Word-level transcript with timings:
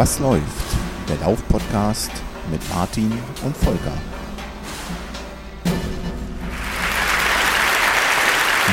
Was 0.00 0.18
läuft? 0.18 0.78
Der 1.10 1.18
Lauf-Podcast 1.18 2.10
mit 2.50 2.66
Martin 2.70 3.12
und 3.44 3.54
Volker. 3.54 3.92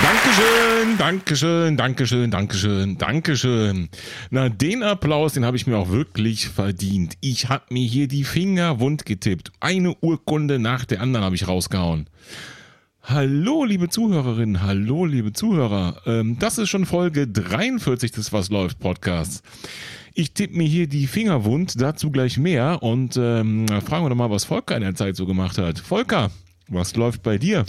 Dankeschön, 0.02 0.98
Dankeschön, 0.98 1.76
Dankeschön, 1.76 2.32
Dankeschön, 2.32 2.98
Dankeschön. 2.98 3.90
Na, 4.30 4.48
den 4.48 4.84
Applaus, 4.84 5.34
den 5.34 5.44
habe 5.44 5.58
ich 5.58 5.68
mir 5.68 5.76
auch 5.78 5.90
wirklich 5.90 6.48
verdient. 6.48 7.16
Ich 7.20 7.50
habe 7.50 7.66
mir 7.72 7.86
hier 7.86 8.08
die 8.08 8.24
Finger 8.24 8.80
wund 8.80 9.06
getippt. 9.06 9.52
Eine 9.60 9.96
Urkunde 10.00 10.60
nach 10.60 10.86
der 10.86 11.02
anderen 11.02 11.26
habe 11.26 11.36
ich 11.36 11.46
rausgehauen. 11.46 12.10
Hallo, 13.04 13.66
liebe 13.66 13.90
Zuhörerinnen, 13.90 14.64
hallo, 14.64 15.04
liebe 15.04 15.34
Zuhörer. 15.34 16.02
Ähm, 16.06 16.38
das 16.40 16.58
ist 16.58 16.70
schon 16.70 16.86
Folge 16.86 17.28
43 17.28 18.12
des 18.14 18.32
Was 18.32 18.50
läuft 18.50 18.80
Podcasts. 18.80 19.44
Ich 20.20 20.32
tippe 20.32 20.58
mir 20.58 20.68
hier 20.68 20.88
die 20.88 21.06
Finger 21.06 21.46
wund, 21.46 21.80
dazu 21.80 22.10
gleich 22.10 22.40
mehr 22.40 22.82
und 22.82 23.18
ähm, 23.18 23.68
fragen 23.68 24.04
wir 24.04 24.10
doch 24.10 24.16
mal, 24.16 24.32
was 24.32 24.46
Volker 24.46 24.76
in 24.76 24.82
der 24.82 24.96
Zeit 24.96 25.16
so 25.16 25.28
gemacht 25.28 25.60
hat. 25.60 25.78
Volker, 25.78 26.32
was 26.70 26.96
läuft 26.96 27.22
bei 27.22 27.38
dir? 27.38 27.68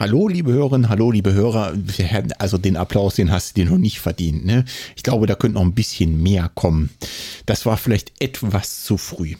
Hallo, 0.00 0.26
liebe 0.26 0.52
Hörerinnen, 0.52 0.88
hallo, 0.88 1.12
liebe 1.12 1.32
Hörer. 1.32 1.74
Also 2.38 2.58
den 2.58 2.76
Applaus, 2.76 3.14
den 3.14 3.30
hast 3.30 3.56
du 3.56 3.62
dir 3.62 3.70
noch 3.70 3.78
nicht 3.78 4.00
verdient. 4.00 4.44
Ne? 4.44 4.64
Ich 4.96 5.04
glaube, 5.04 5.28
da 5.28 5.36
könnte 5.36 5.54
noch 5.54 5.62
ein 5.62 5.76
bisschen 5.76 6.20
mehr 6.20 6.50
kommen. 6.56 6.90
Das 7.46 7.66
war 7.66 7.76
vielleicht 7.76 8.20
etwas 8.20 8.82
zu 8.82 8.98
früh. 8.98 9.34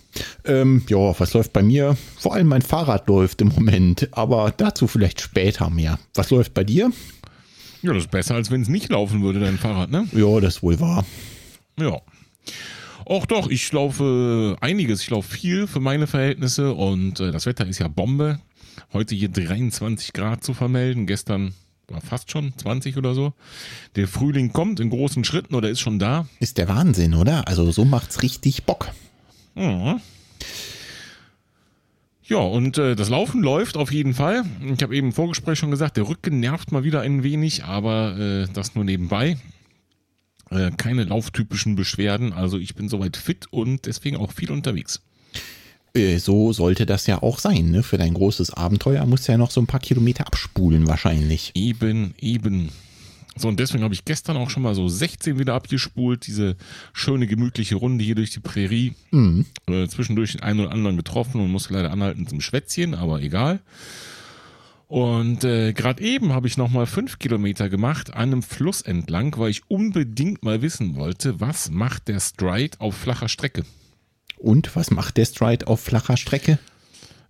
Ähm, 0.44 0.84
ja, 0.88 1.18
was 1.18 1.34
läuft 1.34 1.52
bei 1.52 1.64
mir? 1.64 1.96
Vor 2.16 2.34
allem 2.34 2.46
mein 2.46 2.62
Fahrrad 2.62 3.08
läuft 3.08 3.40
im 3.40 3.48
Moment, 3.48 4.08
aber 4.12 4.54
dazu 4.56 4.86
vielleicht 4.86 5.20
später 5.20 5.68
mehr. 5.68 5.98
Was 6.14 6.30
läuft 6.30 6.54
bei 6.54 6.62
dir? 6.62 6.92
Ja, 7.82 7.92
das 7.92 8.04
ist 8.04 8.12
besser, 8.12 8.36
als 8.36 8.52
wenn 8.52 8.62
es 8.62 8.68
nicht 8.68 8.88
laufen 8.88 9.20
würde, 9.20 9.40
dein 9.40 9.58
Fahrrad, 9.58 9.90
ne? 9.90 10.06
Ja, 10.12 10.38
das 10.38 10.62
wohl 10.62 10.78
wahr. 10.78 11.04
Ja. 11.80 12.00
Och 13.04 13.26
doch, 13.26 13.48
ich 13.48 13.70
laufe 13.72 14.56
einiges, 14.60 15.02
ich 15.02 15.10
laufe 15.10 15.32
viel 15.32 15.66
für 15.66 15.80
meine 15.80 16.06
Verhältnisse 16.06 16.74
und 16.74 17.20
äh, 17.20 17.30
das 17.30 17.46
Wetter 17.46 17.66
ist 17.66 17.78
ja 17.78 17.88
Bombe. 17.88 18.40
Heute 18.92 19.14
hier 19.14 19.28
23 19.28 20.12
Grad 20.12 20.42
zu 20.42 20.54
vermelden, 20.54 21.06
gestern 21.06 21.54
war 21.88 22.00
fast 22.00 22.30
schon 22.30 22.52
20 22.56 22.96
oder 22.96 23.14
so. 23.14 23.32
Der 23.94 24.08
Frühling 24.08 24.52
kommt 24.52 24.80
in 24.80 24.90
großen 24.90 25.24
Schritten 25.24 25.54
oder 25.54 25.70
ist 25.70 25.80
schon 25.80 25.98
da. 25.98 26.26
Ist 26.40 26.58
der 26.58 26.68
Wahnsinn, 26.68 27.14
oder? 27.14 27.46
Also 27.46 27.70
so 27.70 27.84
macht's 27.84 28.22
richtig 28.22 28.64
Bock. 28.64 28.88
Ja. 29.54 30.00
Ja, 32.24 32.38
und 32.38 32.76
äh, 32.76 32.96
das 32.96 33.08
Laufen 33.08 33.40
läuft 33.40 33.76
auf 33.76 33.92
jeden 33.92 34.14
Fall. 34.14 34.42
Ich 34.74 34.82
habe 34.82 34.96
eben 34.96 35.08
im 35.08 35.12
Vorgespräch 35.12 35.60
schon 35.60 35.70
gesagt, 35.70 35.96
der 35.96 36.08
Rücken 36.08 36.40
nervt 36.40 36.72
mal 36.72 36.82
wieder 36.82 37.02
ein 37.02 37.22
wenig, 37.22 37.62
aber 37.62 38.18
äh, 38.18 38.48
das 38.52 38.74
nur 38.74 38.84
nebenbei. 38.84 39.36
Äh, 40.50 40.70
keine 40.76 41.04
lauftypischen 41.04 41.74
Beschwerden, 41.74 42.32
also 42.32 42.58
ich 42.58 42.74
bin 42.74 42.88
soweit 42.88 43.16
fit 43.16 43.46
und 43.50 43.86
deswegen 43.86 44.16
auch 44.16 44.32
viel 44.32 44.52
unterwegs. 44.52 45.00
Äh, 45.96 46.18
so 46.18 46.52
sollte 46.52 46.86
das 46.86 47.06
ja 47.06 47.22
auch 47.22 47.38
sein, 47.38 47.70
ne? 47.70 47.82
Für 47.82 47.98
dein 47.98 48.14
großes 48.14 48.50
Abenteuer 48.50 49.04
musst 49.06 49.26
du 49.26 49.32
ja 49.32 49.38
noch 49.38 49.50
so 49.50 49.60
ein 49.60 49.66
paar 49.66 49.80
Kilometer 49.80 50.26
abspulen 50.26 50.86
wahrscheinlich. 50.86 51.52
Eben, 51.54 52.14
eben. 52.20 52.68
So, 53.38 53.48
und 53.48 53.60
deswegen 53.60 53.84
habe 53.84 53.92
ich 53.92 54.04
gestern 54.04 54.36
auch 54.36 54.48
schon 54.48 54.62
mal 54.62 54.74
so 54.74 54.88
16 54.88 55.38
wieder 55.38 55.54
abgespult, 55.54 56.26
diese 56.26 56.56
schöne, 56.92 57.26
gemütliche 57.26 57.74
Runde 57.74 58.02
hier 58.02 58.14
durch 58.14 58.30
die 58.30 58.40
Prärie. 58.40 58.94
Mhm. 59.10 59.46
Äh, 59.66 59.88
zwischendurch 59.88 60.32
den 60.32 60.42
einen 60.42 60.60
oder 60.60 60.72
anderen 60.72 60.96
getroffen 60.96 61.40
und 61.40 61.50
musste 61.50 61.74
leider 61.74 61.90
anhalten 61.90 62.26
zum 62.26 62.40
Schwätzchen, 62.40 62.94
aber 62.94 63.20
egal. 63.20 63.60
Und 64.88 65.42
äh, 65.42 65.72
gerade 65.72 66.02
eben 66.02 66.32
habe 66.32 66.46
ich 66.46 66.56
nochmal 66.56 66.86
fünf 66.86 67.18
Kilometer 67.18 67.68
gemacht 67.68 68.14
an 68.14 68.32
einem 68.32 68.42
Fluss 68.42 68.82
entlang, 68.82 69.36
weil 69.36 69.50
ich 69.50 69.62
unbedingt 69.68 70.44
mal 70.44 70.62
wissen 70.62 70.94
wollte, 70.94 71.40
was 71.40 71.70
macht 71.70 72.06
der 72.08 72.20
Stride 72.20 72.80
auf 72.80 72.94
flacher 72.94 73.28
Strecke. 73.28 73.64
Und 74.38 74.76
was 74.76 74.90
macht 74.90 75.16
der 75.16 75.24
Stride 75.24 75.66
auf 75.66 75.80
flacher 75.80 76.16
Strecke? 76.16 76.58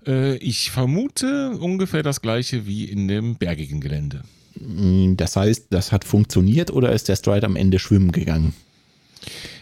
Äh, 0.06 0.36
ich 0.36 0.70
vermute 0.70 1.50
ungefähr 1.52 2.02
das 2.02 2.20
gleiche 2.20 2.66
wie 2.66 2.84
in 2.84 3.08
dem 3.08 3.36
bergigen 3.36 3.80
Gelände. 3.80 4.22
Mm, 4.58 5.16
das 5.16 5.36
heißt, 5.36 5.68
das 5.70 5.92
hat 5.92 6.04
funktioniert 6.04 6.70
oder 6.70 6.92
ist 6.92 7.08
der 7.08 7.16
Stride 7.16 7.46
am 7.46 7.56
Ende 7.56 7.78
schwimmen 7.78 8.12
gegangen? 8.12 8.54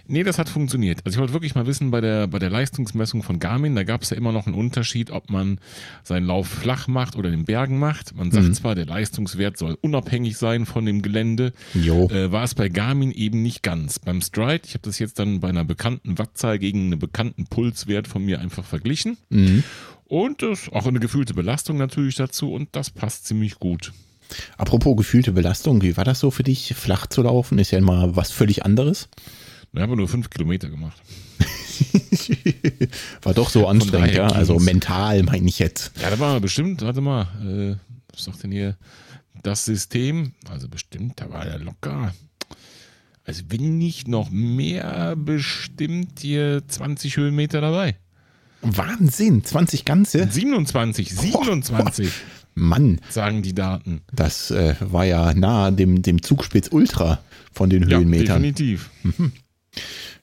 Nee, 0.06 0.22
das 0.22 0.38
hat 0.38 0.48
funktioniert. 0.48 1.00
Also 1.04 1.16
ich 1.16 1.20
wollte 1.20 1.32
wirklich 1.32 1.54
mal 1.54 1.66
wissen, 1.66 1.90
bei 1.90 2.00
der, 2.00 2.26
bei 2.26 2.38
der 2.38 2.50
Leistungsmessung 2.50 3.22
von 3.22 3.38
Garmin, 3.38 3.74
da 3.74 3.84
gab 3.84 4.02
es 4.02 4.10
ja 4.10 4.16
immer 4.16 4.32
noch 4.32 4.46
einen 4.46 4.54
Unterschied, 4.54 5.10
ob 5.10 5.30
man 5.30 5.58
seinen 6.02 6.26
Lauf 6.26 6.46
flach 6.46 6.88
macht 6.88 7.16
oder 7.16 7.30
in 7.30 7.40
den 7.40 7.44
Bergen 7.44 7.78
macht. 7.78 8.14
Man 8.14 8.30
sagt 8.30 8.48
mhm. 8.48 8.54
zwar, 8.54 8.74
der 8.74 8.86
Leistungswert 8.86 9.56
soll 9.56 9.78
unabhängig 9.80 10.36
sein 10.36 10.66
von 10.66 10.84
dem 10.84 11.00
Gelände. 11.00 11.52
Jo. 11.72 12.08
Äh, 12.10 12.30
war 12.32 12.44
es 12.44 12.54
bei 12.54 12.68
Garmin 12.68 13.12
eben 13.12 13.42
nicht 13.42 13.62
ganz. 13.62 13.98
Beim 13.98 14.20
Stride, 14.20 14.62
ich 14.66 14.74
habe 14.74 14.82
das 14.82 14.98
jetzt 14.98 15.18
dann 15.18 15.40
bei 15.40 15.48
einer 15.48 15.64
bekannten 15.64 16.18
Wattzahl 16.18 16.58
gegen 16.58 16.86
einen 16.86 16.98
bekannten 16.98 17.46
Pulswert 17.46 18.06
von 18.06 18.24
mir 18.24 18.40
einfach 18.40 18.64
verglichen. 18.64 19.16
Mhm. 19.30 19.62
Und 20.04 20.42
das, 20.42 20.68
auch 20.70 20.86
eine 20.86 21.00
gefühlte 21.00 21.32
Belastung 21.32 21.78
natürlich 21.78 22.16
dazu 22.16 22.52
und 22.52 22.68
das 22.72 22.90
passt 22.90 23.26
ziemlich 23.26 23.58
gut. 23.58 23.92
Apropos 24.56 24.96
gefühlte 24.96 25.32
Belastung, 25.32 25.82
wie 25.82 25.96
war 25.96 26.04
das 26.04 26.20
so 26.20 26.30
für 26.30 26.42
dich, 26.42 26.74
flach 26.76 27.06
zu 27.06 27.22
laufen? 27.22 27.58
Ist 27.58 27.70
ja 27.70 27.78
immer 27.78 28.16
was 28.16 28.30
völlig 28.30 28.64
anderes. 28.64 29.08
Wir 29.74 29.82
haben 29.82 29.96
nur 29.96 30.06
fünf 30.06 30.30
Kilometer 30.30 30.70
gemacht. 30.70 31.02
war 33.22 33.34
doch 33.34 33.50
so 33.50 33.66
anstrengend, 33.66 34.14
ja. 34.14 34.28
Also 34.28 34.60
mental 34.60 35.24
meine 35.24 35.48
ich 35.48 35.58
jetzt. 35.58 35.90
Ja, 36.00 36.10
da 36.10 36.18
war 36.20 36.38
bestimmt, 36.38 36.82
warte 36.82 37.00
mal, 37.00 37.22
äh, 37.42 37.74
was 38.12 38.24
sagt 38.24 38.44
denn 38.44 38.52
hier 38.52 38.76
das 39.42 39.64
System? 39.64 40.30
Also 40.48 40.68
bestimmt, 40.68 41.20
da 41.20 41.28
war 41.30 41.44
der 41.44 41.58
locker. 41.58 42.14
Also 43.24 43.42
wenn 43.48 43.76
nicht 43.76 44.06
noch 44.06 44.30
mehr, 44.30 45.16
bestimmt 45.16 46.20
hier 46.20 46.62
20 46.68 47.16
Höhenmeter 47.16 47.60
dabei. 47.60 47.96
Wahnsinn, 48.62 49.44
20 49.44 49.84
ganze? 49.84 50.30
27, 50.30 51.12
27. 51.12 52.06
Boah, 52.06 52.12
Mann. 52.54 53.00
Sagen 53.10 53.42
die 53.42 53.54
Daten. 53.54 54.02
Das 54.12 54.52
äh, 54.52 54.76
war 54.78 55.04
ja 55.04 55.34
nahe 55.34 55.72
dem, 55.72 56.02
dem 56.02 56.22
Zugspitz 56.22 56.68
Ultra 56.70 57.20
von 57.52 57.70
den 57.70 57.84
Höhenmetern. 57.84 58.26
Ja, 58.26 58.52
definitiv. 58.52 58.90
Mhm. 59.02 59.32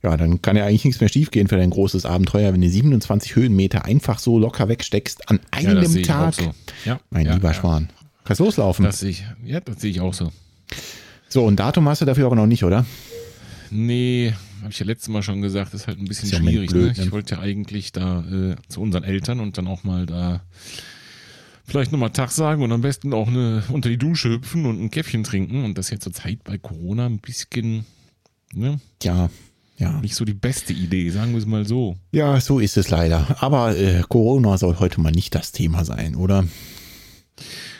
Ja, 0.03 0.17
dann 0.17 0.41
kann 0.41 0.57
ja 0.57 0.65
eigentlich 0.65 0.85
nichts 0.85 0.99
mehr 0.99 1.09
schiefgehen 1.09 1.47
für 1.47 1.57
dein 1.57 1.69
großes 1.69 2.05
Abenteuer, 2.05 2.53
wenn 2.53 2.61
du 2.61 2.69
27 2.69 3.35
Höhenmeter 3.35 3.85
einfach 3.85 4.19
so 4.19 4.39
locker 4.39 4.67
wegsteckst 4.67 5.29
an 5.29 5.39
einem 5.51 5.97
ja, 5.97 6.01
Tag. 6.01 6.33
So. 6.33 6.53
Ja, 6.85 6.99
mein 7.09 7.25
ja, 7.25 7.33
lieber 7.35 7.53
Schwan. 7.53 7.89
Kannst 8.23 8.39
loslaufen. 8.39 8.85
Das 8.85 8.99
sehe 8.99 9.11
ich, 9.11 9.25
ja, 9.45 9.59
das 9.59 9.81
sehe 9.81 9.91
ich 9.91 10.01
auch 10.01 10.13
so. 10.13 10.31
So, 11.29 11.47
ein 11.47 11.55
Datum 11.55 11.87
hast 11.87 12.01
du 12.01 12.05
dafür 12.05 12.25
aber 12.25 12.35
noch 12.35 12.47
nicht, 12.47 12.63
oder? 12.63 12.85
Nee, 13.69 14.33
habe 14.61 14.71
ich 14.71 14.79
ja 14.79 14.85
letztes 14.85 15.09
Mal 15.09 15.23
schon 15.23 15.41
gesagt, 15.41 15.73
ist 15.73 15.87
halt 15.87 15.99
ein 15.99 16.05
bisschen 16.05 16.29
schwierig. 16.29 16.71
Blöd, 16.71 16.97
ne? 16.97 17.03
Ich 17.03 17.11
wollte 17.11 17.35
ja 17.35 17.41
eigentlich 17.41 17.91
da 17.91 18.23
äh, 18.29 18.55
zu 18.67 18.81
unseren 18.81 19.03
Eltern 19.03 19.39
und 19.39 19.57
dann 19.57 19.67
auch 19.67 19.83
mal 19.83 20.05
da 20.05 20.41
vielleicht 21.65 21.91
nochmal 21.91 22.09
Tag 22.09 22.31
sagen 22.31 22.63
und 22.63 22.71
am 22.71 22.81
besten 22.81 23.13
auch 23.13 23.27
eine, 23.27 23.63
unter 23.69 23.87
die 23.87 23.97
Dusche 23.97 24.29
hüpfen 24.29 24.65
und 24.65 24.81
ein 24.81 24.91
Käffchen 24.91 25.23
trinken. 25.23 25.63
Und 25.63 25.77
das 25.77 25.85
ist 25.85 25.91
ja 25.91 25.99
zur 25.99 26.13
Zeit 26.13 26.43
bei 26.43 26.57
Corona 26.57 27.05
ein 27.05 27.19
bisschen 27.19 27.85
Ne? 28.53 28.79
Ja, 29.03 29.29
ja. 29.81 29.99
Nicht 29.99 30.13
so 30.13 30.25
die 30.25 30.35
beste 30.35 30.73
Idee, 30.73 31.09
sagen 31.09 31.31
wir 31.31 31.39
es 31.39 31.47
mal 31.47 31.65
so. 31.65 31.97
Ja, 32.11 32.39
so 32.39 32.59
ist 32.59 32.77
es 32.77 32.91
leider. 32.91 33.37
Aber 33.39 33.75
äh, 33.75 34.03
Corona 34.07 34.59
soll 34.59 34.77
heute 34.77 35.01
mal 35.01 35.11
nicht 35.11 35.33
das 35.33 35.51
Thema 35.53 35.83
sein, 35.85 36.15
oder? 36.15 36.45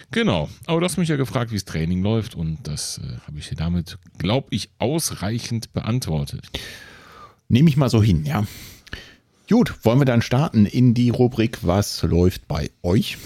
Genau. 0.10 0.50
Aber 0.66 0.80
du 0.80 0.86
hast 0.86 0.98
mich 0.98 1.10
ja 1.10 1.16
gefragt, 1.16 1.51
wie 1.51 1.56
das 1.56 1.66
Training 1.66 2.01
läuft 2.01 2.34
und 2.34 2.57
das 2.63 3.00
äh, 3.04 3.19
habe 3.28 3.38
ich 3.38 3.50
dir 3.50 3.56
damit, 3.56 4.00
glaube 4.18 4.48
ich, 4.50 4.72
ausreichend 4.80 5.74
beantwortet. 5.74 6.44
Nehme 7.50 7.69
ich 7.69 7.78
mal 7.78 7.90
so 7.90 8.01
hin, 8.01 8.25
ja. 8.25 8.48
Gut, 9.48 9.75
wollen 9.84 10.00
wir 10.00 10.06
dann 10.06 10.24
starten 10.24 10.66
in 10.66 10.96
die 10.96 11.12
Rubrik 11.12 11.60
Was 11.62 12.01
läuft 12.01 12.48
bei 12.48 12.72
euch? 12.81 13.19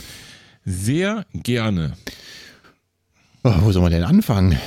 Sehr 0.65 1.25
gerne. 1.33 1.93
Oh, 3.43 3.53
wo 3.61 3.71
soll 3.71 3.83
man 3.83 3.91
denn 3.91 4.03
anfangen? 4.03 4.59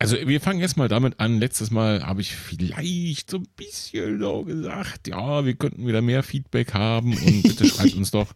Also 0.00 0.16
wir 0.24 0.40
fangen 0.40 0.60
jetzt 0.60 0.76
mal 0.76 0.86
damit 0.86 1.18
an. 1.18 1.40
Letztes 1.40 1.72
Mal 1.72 2.06
habe 2.06 2.20
ich 2.20 2.32
vielleicht 2.32 3.30
so 3.30 3.38
ein 3.38 3.48
bisschen 3.56 4.20
so 4.20 4.44
gesagt, 4.44 5.08
ja, 5.08 5.44
wir 5.44 5.54
könnten 5.54 5.88
wieder 5.88 6.02
mehr 6.02 6.22
Feedback 6.22 6.72
haben 6.72 7.14
und 7.14 7.42
bitte 7.42 7.64
schreibt 7.68 7.94
uns 7.94 8.12
doch. 8.12 8.28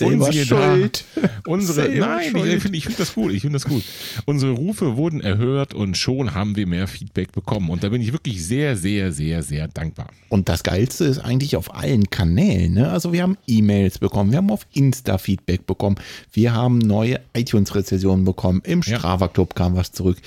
Und 0.00 0.32
schuld. 0.32 1.04
Unsere, 1.46 1.86
Selber 1.86 2.06
nein, 2.06 2.30
schuld. 2.30 2.52
ich 2.52 2.62
finde 2.62 2.78
ich 2.78 2.84
find 2.84 3.00
das 3.00 3.14
gut, 3.14 3.32
ich 3.32 3.42
finde 3.42 3.58
das 3.58 3.64
gut. 3.64 3.82
Unsere 4.24 4.52
Rufe 4.52 4.96
wurden 4.96 5.20
erhört 5.20 5.74
und 5.74 5.96
schon 5.96 6.32
haben 6.34 6.54
wir 6.54 6.68
mehr 6.68 6.86
Feedback 6.86 7.32
bekommen. 7.32 7.70
Und 7.70 7.82
da 7.82 7.88
bin 7.88 8.02
ich 8.02 8.12
wirklich 8.12 8.46
sehr, 8.46 8.76
sehr, 8.76 9.10
sehr, 9.10 9.42
sehr 9.42 9.66
dankbar. 9.66 10.10
Und 10.28 10.48
das 10.48 10.62
Geilste 10.62 11.06
ist 11.06 11.18
eigentlich 11.18 11.56
auf 11.56 11.74
allen 11.74 12.08
Kanälen. 12.10 12.74
Ne? 12.74 12.88
Also 12.88 13.12
wir 13.12 13.24
haben 13.24 13.36
E-Mails 13.48 13.98
bekommen, 13.98 14.30
wir 14.30 14.38
haben 14.38 14.50
auf 14.50 14.64
Insta 14.74 15.18
Feedback 15.18 15.66
bekommen, 15.66 15.96
wir 16.32 16.54
haben 16.54 16.78
neue 16.78 17.18
iTunes-Rezessionen 17.34 18.24
bekommen, 18.24 18.62
im 18.64 18.84
Strava 18.84 19.26
Club 19.26 19.56
kam 19.56 19.74
was 19.74 19.90
zurück. 19.90 20.18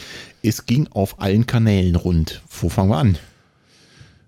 Es 0.45 0.65
ging 0.65 0.89
auf 0.91 1.21
allen 1.21 1.45
Kanälen 1.45 1.95
rund. 1.95 2.41
Wo 2.49 2.67
fangen 2.67 2.89
wir 2.89 2.97
an? 2.97 3.17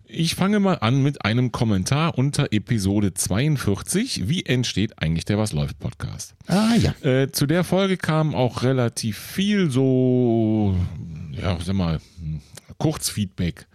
Ich 0.08 0.36
fange 0.36 0.62
mal 0.62 0.76
an 0.76 1.04
mit 1.04 1.26
einem 1.26 1.52
Kommentar 1.52 2.18
unter 2.18 2.54
Episode 2.54 3.14
42. 3.14 4.30
Wie 4.30 4.46
entsteht 4.46 4.98
eigentlich 5.02 5.26
der 5.26 5.38
Was 5.38 5.52
läuft 5.52 5.78
Podcast? 5.78 6.34
Ah 6.48 6.74
ja. 6.76 6.94
Äh, 7.06 7.34
zu 7.34 7.48
der 7.48 7.66
Folge 7.66 7.98
kam 7.98 8.34
auch 8.34 8.64
relativ 8.64 9.18
viel 9.18 9.70
so, 9.70 10.74
ja, 11.34 11.58
sag 11.62 11.76
mal, 11.76 12.00
Kurzfeedback. 12.78 13.68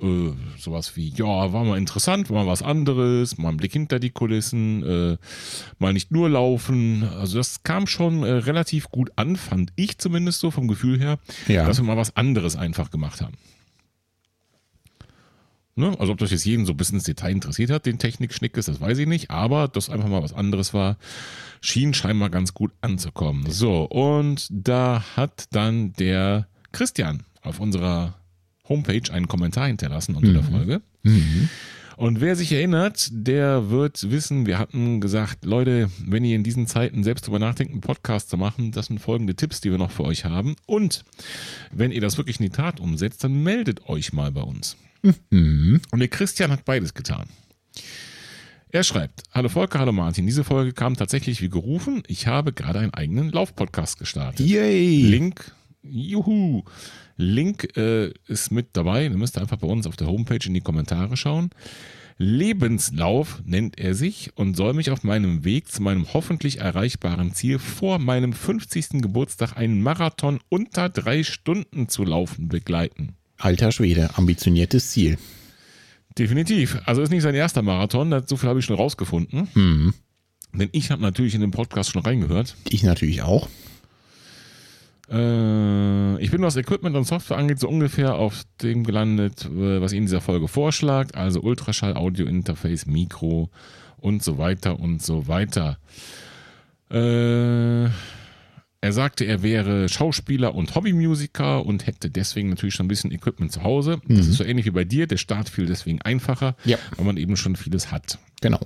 Äh, 0.00 0.30
sowas 0.58 0.94
wie, 0.96 1.08
ja, 1.08 1.52
war 1.52 1.64
mal 1.64 1.76
interessant, 1.76 2.30
war 2.30 2.44
mal 2.44 2.50
was 2.50 2.62
anderes, 2.62 3.36
mal 3.36 3.48
ein 3.48 3.56
Blick 3.56 3.72
hinter 3.72 3.98
die 3.98 4.10
Kulissen, 4.10 4.82
äh, 4.84 5.16
mal 5.80 5.92
nicht 5.92 6.12
nur 6.12 6.28
laufen. 6.28 7.02
Also 7.02 7.38
das 7.38 7.64
kam 7.64 7.86
schon 7.88 8.22
äh, 8.22 8.30
relativ 8.30 8.90
gut 8.90 9.10
an, 9.16 9.34
fand 9.36 9.72
ich 9.74 9.98
zumindest 9.98 10.38
so 10.40 10.50
vom 10.52 10.68
Gefühl 10.68 11.00
her, 11.00 11.18
Ja. 11.48 11.66
dass 11.66 11.78
wir 11.78 11.84
mal 11.84 11.96
was 11.96 12.16
anderes 12.16 12.54
einfach 12.54 12.90
gemacht 12.92 13.20
haben. 13.20 13.34
Ne? 15.74 15.94
Also 15.98 16.12
ob 16.12 16.18
das 16.18 16.30
jetzt 16.32 16.44
jeden 16.44 16.66
so 16.66 16.74
bis 16.74 16.90
ins 16.90 17.04
Detail 17.04 17.30
interessiert 17.30 17.70
hat, 17.70 17.86
den 17.86 17.98
Technikschnickes, 17.98 18.66
das 18.66 18.80
weiß 18.80 18.98
ich 18.98 19.06
nicht, 19.06 19.30
aber 19.30 19.68
dass 19.68 19.90
einfach 19.90 20.08
mal 20.08 20.22
was 20.22 20.32
anderes 20.32 20.74
war, 20.74 20.96
schien 21.60 21.94
scheinbar 21.94 22.30
ganz 22.30 22.52
gut 22.54 22.72
anzukommen. 22.80 23.48
So, 23.50 23.82
und 23.84 24.48
da 24.50 25.04
hat 25.16 25.46
dann 25.52 25.92
der 25.94 26.48
Christian 26.72 27.22
auf 27.42 27.60
unserer 27.60 28.14
Homepage 28.68 29.12
einen 29.12 29.28
Kommentar 29.28 29.66
hinterlassen 29.66 30.14
unter 30.14 30.32
der 30.32 30.42
Folge. 30.42 30.80
Und 31.96 32.20
wer 32.20 32.36
sich 32.36 32.52
erinnert, 32.52 33.08
der 33.10 33.70
wird 33.70 34.10
wissen, 34.12 34.46
wir 34.46 34.58
hatten 34.58 35.00
gesagt, 35.00 35.44
Leute, 35.44 35.90
wenn 36.06 36.24
ihr 36.24 36.36
in 36.36 36.44
diesen 36.44 36.68
Zeiten 36.68 37.02
selbst 37.02 37.24
darüber 37.24 37.40
nachdenkt, 37.40 37.72
einen 37.72 37.80
Podcast 37.80 38.30
zu 38.30 38.36
machen, 38.36 38.70
das 38.70 38.86
sind 38.86 39.00
folgende 39.00 39.34
Tipps, 39.34 39.60
die 39.60 39.72
wir 39.72 39.78
noch 39.78 39.90
für 39.90 40.04
euch 40.04 40.24
haben. 40.24 40.54
Und 40.66 41.04
wenn 41.72 41.90
ihr 41.90 42.00
das 42.00 42.16
wirklich 42.16 42.38
in 42.38 42.44
die 42.44 42.50
Tat 42.50 42.78
umsetzt, 42.78 43.24
dann 43.24 43.42
meldet 43.42 43.88
euch 43.88 44.12
mal 44.12 44.30
bei 44.30 44.42
uns. 44.42 44.76
Und 45.02 45.98
der 45.98 46.08
Christian 46.08 46.52
hat 46.52 46.64
beides 46.64 46.94
getan. 46.94 47.26
Er 48.70 48.84
schreibt, 48.84 49.22
hallo 49.32 49.48
Volker, 49.48 49.78
hallo 49.78 49.92
Martin, 49.92 50.26
diese 50.26 50.44
Folge 50.44 50.72
kam 50.74 50.94
tatsächlich 50.94 51.40
wie 51.40 51.48
gerufen. 51.48 52.02
Ich 52.06 52.26
habe 52.26 52.52
gerade 52.52 52.80
einen 52.80 52.92
eigenen 52.92 53.30
Laufpodcast 53.30 53.98
gestartet. 53.98 54.46
Yay! 54.46 55.02
Link, 55.02 55.52
juhu, 55.82 56.64
Link 57.16 57.76
äh, 57.76 58.12
ist 58.26 58.50
mit 58.50 58.68
dabei. 58.72 59.04
Ihr 59.04 59.10
müsst 59.10 59.38
einfach 59.38 59.58
bei 59.58 59.66
uns 59.66 59.86
auf 59.86 59.96
der 59.96 60.06
Homepage 60.06 60.44
in 60.44 60.54
die 60.54 60.60
Kommentare 60.60 61.16
schauen. 61.16 61.50
Lebenslauf 62.20 63.40
nennt 63.44 63.78
er 63.78 63.94
sich 63.94 64.32
und 64.34 64.56
soll 64.56 64.74
mich 64.74 64.90
auf 64.90 65.04
meinem 65.04 65.44
Weg 65.44 65.70
zu 65.70 65.82
meinem 65.82 66.12
hoffentlich 66.12 66.58
erreichbaren 66.58 67.32
Ziel 67.32 67.60
vor 67.60 68.00
meinem 68.00 68.32
50. 68.32 69.00
Geburtstag 69.00 69.56
einen 69.56 69.80
Marathon 69.82 70.40
unter 70.48 70.88
drei 70.88 71.22
Stunden 71.22 71.88
zu 71.88 72.04
laufen 72.04 72.48
begleiten. 72.48 73.14
Alter 73.36 73.70
Schwede, 73.70 74.10
ambitioniertes 74.16 74.90
Ziel. 74.90 75.16
Definitiv. 76.18 76.78
Also 76.86 77.02
ist 77.02 77.10
nicht 77.10 77.22
sein 77.22 77.36
erster 77.36 77.62
Marathon, 77.62 78.24
so 78.26 78.36
viel 78.36 78.48
habe 78.48 78.58
ich 78.58 78.64
schon 78.64 78.74
rausgefunden. 78.74 79.46
Hm. 79.52 79.94
Denn 80.52 80.70
ich 80.72 80.90
habe 80.90 81.02
natürlich 81.02 81.36
in 81.36 81.40
den 81.40 81.52
Podcast 81.52 81.92
schon 81.92 82.02
reingehört. 82.02 82.56
Ich 82.68 82.82
natürlich 82.82 83.22
auch. 83.22 83.48
Äh, 85.10 86.22
ich 86.22 86.30
bin, 86.30 86.42
was 86.42 86.56
Equipment 86.56 86.96
und 86.96 87.04
Software 87.04 87.38
angeht, 87.38 87.58
so 87.60 87.68
ungefähr 87.68 88.14
auf 88.14 88.42
dem 88.62 88.84
gelandet, 88.84 89.44
äh, 89.46 89.80
was 89.80 89.92
ihr 89.92 89.98
in 89.98 90.04
dieser 90.06 90.20
Folge 90.20 90.48
vorschlagt. 90.48 91.14
Also 91.14 91.40
Ultraschall, 91.40 91.96
Audio, 91.96 92.26
Interface, 92.26 92.86
Mikro 92.86 93.50
und 93.96 94.22
so 94.22 94.38
weiter 94.38 94.78
und 94.78 95.02
so 95.02 95.26
weiter. 95.28 95.78
Äh, 96.90 97.84
er 98.80 98.92
sagte, 98.92 99.24
er 99.24 99.42
wäre 99.42 99.88
Schauspieler 99.88 100.54
und 100.54 100.74
Hobbymusiker 100.74 101.66
und 101.66 101.86
hätte 101.86 102.10
deswegen 102.10 102.50
natürlich 102.50 102.74
schon 102.74 102.86
ein 102.86 102.88
bisschen 102.88 103.10
Equipment 103.10 103.50
zu 103.50 103.64
Hause. 103.64 104.00
Das 104.06 104.28
ist 104.28 104.36
so 104.36 104.44
ähnlich 104.44 104.66
wie 104.66 104.70
bei 104.70 104.84
dir. 104.84 105.06
Der 105.08 105.16
Start 105.16 105.48
fiel 105.48 105.66
deswegen 105.66 106.00
einfacher, 106.02 106.54
Ja. 106.64 106.78
weil 106.96 107.04
man 107.04 107.16
eben 107.16 107.36
schon 107.36 107.56
vieles 107.56 107.90
hat. 107.90 108.18
Genau. 108.40 108.60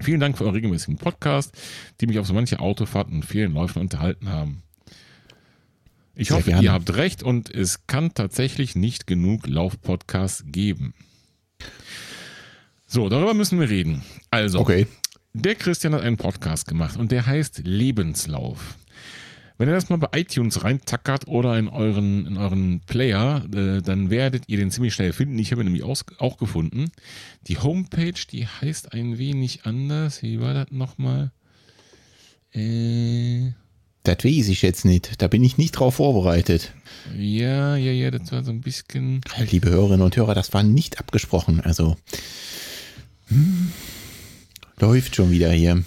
Vielen 0.00 0.20
Dank 0.20 0.36
für 0.36 0.44
euren 0.44 0.54
regelmäßigen 0.56 0.96
Podcast, 0.98 1.52
die 2.00 2.06
mich 2.06 2.18
auf 2.18 2.26
so 2.26 2.34
manche 2.34 2.60
Autofahrten 2.60 3.14
und 3.14 3.24
vielen 3.24 3.54
Läufen 3.54 3.80
unterhalten 3.80 4.28
haben. 4.28 4.62
Ich 6.14 6.28
Sehr 6.28 6.36
hoffe, 6.36 6.50
gerne. 6.50 6.62
ihr 6.64 6.72
habt 6.72 6.94
recht 6.94 7.22
und 7.22 7.50
es 7.54 7.86
kann 7.86 8.12
tatsächlich 8.14 8.76
nicht 8.76 9.06
genug 9.06 9.46
Laufpodcasts 9.46 10.44
geben. 10.46 10.94
So, 12.86 13.08
darüber 13.08 13.32
müssen 13.34 13.58
wir 13.58 13.70
reden. 13.70 14.02
Also, 14.30 14.60
Okay. 14.60 14.86
der 15.32 15.54
Christian 15.54 15.94
hat 15.94 16.02
einen 16.02 16.18
Podcast 16.18 16.66
gemacht 16.68 16.98
und 16.98 17.10
der 17.12 17.24
heißt 17.26 17.62
Lebenslauf. 17.64 18.76
Wenn 19.58 19.68
ihr 19.68 19.74
das 19.74 19.88
mal 19.90 19.96
bei 19.96 20.18
iTunes 20.18 20.64
reintackert 20.64 21.28
oder 21.28 21.56
in 21.58 21.68
euren, 21.68 22.26
in 22.26 22.36
euren 22.36 22.80
Player, 22.80 23.44
äh, 23.54 23.80
dann 23.80 24.10
werdet 24.10 24.44
ihr 24.48 24.56
den 24.58 24.70
ziemlich 24.70 24.92
schnell 24.92 25.12
finden. 25.12 25.38
Ich 25.38 25.52
habe 25.52 25.62
ihn 25.62 25.66
nämlich 25.66 25.84
aus, 25.84 26.04
auch 26.18 26.36
gefunden. 26.36 26.90
Die 27.46 27.58
Homepage, 27.58 28.14
die 28.30 28.46
heißt 28.46 28.92
ein 28.92 29.18
wenig 29.18 29.64
anders. 29.64 30.22
Wie 30.22 30.40
war 30.40 30.52
das 30.52 30.70
nochmal? 30.72 31.30
Äh, 32.52 33.52
Das 34.04 34.24
weiß 34.24 34.48
ich 34.48 34.62
jetzt 34.62 34.84
nicht. 34.84 35.22
Da 35.22 35.28
bin 35.28 35.44
ich 35.44 35.58
nicht 35.58 35.72
drauf 35.72 35.96
vorbereitet. 35.96 36.72
ja, 37.16 37.76
ja, 37.76 37.92
ja, 37.92 38.10
das 38.10 38.32
war 38.32 38.42
so 38.42 38.50
ein 38.50 38.60
bisschen. 38.60 39.20
Liebe 39.50 39.70
Hörerinnen 39.70 40.02
und 40.02 40.16
Hörer, 40.16 40.34
das 40.34 40.52
war 40.52 40.62
nicht 40.64 40.98
abgesprochen. 40.98 41.60
Also, 41.60 41.96
hm, 43.28 43.72
läuft 44.80 45.14
schon 45.14 45.30
wieder 45.30 45.52
hier. 45.52 45.84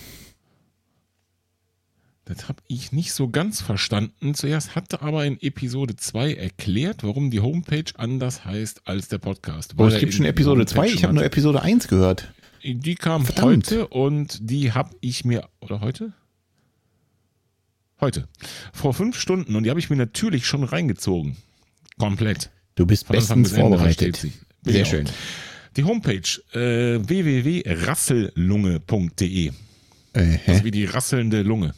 Das 2.24 2.48
habe 2.48 2.64
ich 2.68 2.92
nicht 2.92 3.12
so 3.14 3.30
ganz 3.30 3.62
verstanden. 3.62 4.34
Zuerst 4.34 4.76
hatte 4.76 5.02
aber 5.04 5.26
in 5.26 5.40
Episode 5.42 5.96
2 5.96 6.34
erklärt, 6.34 7.04
warum 7.04 7.30
die 7.30 7.40
Homepage 7.42 7.92
anders 7.98 8.46
heißt 8.46 8.88
als 8.88 9.10
der 9.10 9.20
Podcast. 9.20 9.78
Weil 9.78 9.94
es 9.94 10.00
gibt 10.00 10.14
schon 10.14 10.26
Episode 10.26 10.62
Homepage 10.62 10.74
2. 10.74 10.88
Ich 10.88 11.04
habe 11.04 11.14
nur 11.14 11.24
Episode 11.24 11.62
1 11.62 11.88
gehört. 11.88 12.34
Die 12.64 12.96
kam 12.96 13.26
Verdammt. 13.26 13.68
heute 13.68 13.88
und 13.90 14.40
die 14.50 14.72
habe 14.72 14.96
ich 15.02 15.24
mir, 15.24 15.48
oder 15.60 15.82
heute? 15.82 16.14
Heute. 18.02 18.28
Vor 18.74 18.94
fünf 18.94 19.18
Stunden 19.20 19.56
und 19.56 19.64
die 19.64 19.70
habe 19.70 19.80
ich 19.80 19.90
mir 19.90 19.96
natürlich 19.96 20.46
schon 20.46 20.64
reingezogen. 20.64 21.38
Komplett. 21.98 22.50
Du 22.76 22.86
bist 22.86 23.08
Von 23.08 23.16
bestens 23.16 23.54
vorbereitet. 23.54 24.28
Sehr 24.64 24.84
auch. 24.84 24.88
schön. 24.90 25.10
Die 25.78 25.84
Homepage 25.86 26.20
äh, 26.54 27.00
www.rassellunge.de. 27.08 29.52
Äh, 30.14 30.38
Also 30.48 30.64
wie 30.64 30.72
die 30.72 30.86
rasselnde 30.86 31.42
Lunge. 31.42 31.74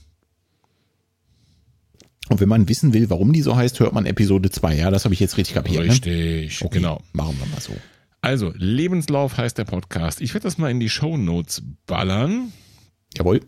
Und 2.30 2.40
wenn 2.42 2.50
man 2.50 2.68
wissen 2.68 2.94
will, 2.94 3.10
warum 3.10 3.32
die 3.32 3.42
so 3.42 3.56
heißt, 3.56 3.80
hört 3.80 3.94
man 3.94 4.06
Episode 4.06 4.50
2. 4.52 4.76
Ja, 4.76 4.92
das 4.92 5.06
habe 5.06 5.14
ich 5.14 5.20
jetzt 5.20 5.38
richtig 5.38 5.56
kapiert. 5.56 5.86
Ne? 5.86 5.92
Richtig, 5.92 6.62
Okay, 6.62 6.78
genau. 6.80 7.02
Machen 7.14 7.38
wir 7.40 7.46
mal 7.48 7.62
so. 7.62 7.74
Also, 8.22 8.54
Lebenslauf 8.58 9.38
heißt 9.38 9.58
der 9.58 9.64
Podcast. 9.66 10.20
Ich 10.22 10.34
werde 10.34 10.44
das 10.44 10.58
mal 10.58 10.70
in 10.70 10.80
die 10.82 10.90
Shownotes 10.90 11.64
ballern. 11.86 12.52
Jawohl. 13.16 13.40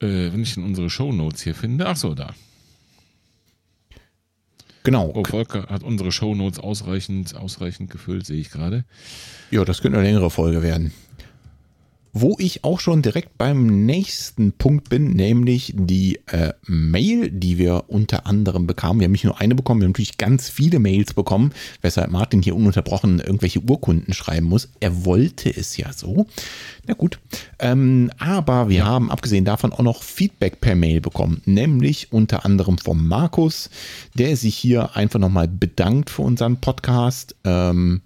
Äh, 0.00 0.32
wenn 0.32 0.42
ich 0.42 0.56
in 0.56 0.64
unsere 0.64 0.90
Shownotes 0.90 1.42
hier 1.42 1.54
finde. 1.54 1.86
Ach 1.86 1.96
so, 1.96 2.14
da. 2.14 2.34
Genau. 4.82 5.12
Oh, 5.14 5.24
Volker 5.24 5.66
hat 5.68 5.82
unsere 5.82 6.10
Shownotes 6.10 6.58
ausreichend, 6.58 7.34
ausreichend 7.34 7.90
gefüllt, 7.90 8.24
sehe 8.24 8.40
ich 8.40 8.50
gerade. 8.50 8.84
Ja, 9.50 9.64
das 9.64 9.82
könnte 9.82 9.98
eine 9.98 10.06
längere 10.06 10.30
Folge 10.30 10.62
werden. 10.62 10.92
Wo 12.12 12.36
ich 12.38 12.64
auch 12.64 12.80
schon 12.80 13.02
direkt 13.02 13.38
beim 13.38 13.86
nächsten 13.86 14.52
Punkt 14.52 14.88
bin, 14.88 15.12
nämlich 15.12 15.74
die 15.76 16.20
äh, 16.26 16.52
Mail, 16.66 17.30
die 17.30 17.58
wir 17.58 17.84
unter 17.88 18.26
anderem 18.26 18.66
bekamen. 18.66 19.00
Wir 19.00 19.04
haben 19.04 19.12
nicht 19.12 19.24
nur 19.24 19.40
eine 19.40 19.54
bekommen, 19.54 19.80
wir 19.80 19.84
haben 19.84 19.92
natürlich 19.92 20.18
ganz 20.18 20.48
viele 20.48 20.78
Mails 20.78 21.14
bekommen, 21.14 21.52
weshalb 21.82 22.10
Martin 22.10 22.42
hier 22.42 22.56
ununterbrochen 22.56 23.20
irgendwelche 23.20 23.60
Urkunden 23.60 24.12
schreiben 24.12 24.46
muss. 24.46 24.68
Er 24.80 25.04
wollte 25.04 25.50
es 25.50 25.76
ja 25.76 25.92
so. 25.92 26.26
Na 26.86 26.94
gut. 26.94 27.20
Ähm, 27.58 28.10
aber 28.18 28.68
wir 28.68 28.84
haben 28.84 29.10
abgesehen 29.10 29.44
davon 29.44 29.72
auch 29.72 29.82
noch 29.82 30.02
Feedback 30.02 30.60
per 30.60 30.74
Mail 30.74 31.00
bekommen, 31.00 31.42
nämlich 31.44 32.12
unter 32.12 32.44
anderem 32.44 32.78
vom 32.78 33.06
Markus, 33.06 33.70
der 34.14 34.36
sich 34.36 34.56
hier 34.56 34.96
einfach 34.96 35.20
nochmal 35.20 35.46
bedankt 35.46 36.10
für 36.10 36.22
unseren 36.22 36.56
Podcast. 36.56 37.36
Ähm, 37.44 38.00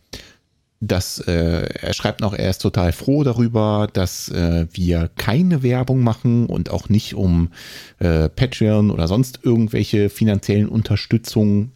dass 0.86 1.18
äh, 1.20 1.66
er 1.80 1.94
schreibt 1.94 2.20
noch, 2.20 2.34
er 2.34 2.50
ist 2.50 2.62
total 2.62 2.92
froh 2.92 3.24
darüber, 3.24 3.88
dass 3.92 4.28
äh, 4.28 4.66
wir 4.72 5.10
keine 5.16 5.62
Werbung 5.62 6.02
machen 6.02 6.46
und 6.46 6.70
auch 6.70 6.88
nicht 6.88 7.14
um 7.14 7.50
äh, 7.98 8.28
Patreon 8.28 8.90
oder 8.90 9.08
sonst 9.08 9.40
irgendwelche 9.42 10.10
finanziellen 10.10 10.68
Unterstützung 10.68 11.72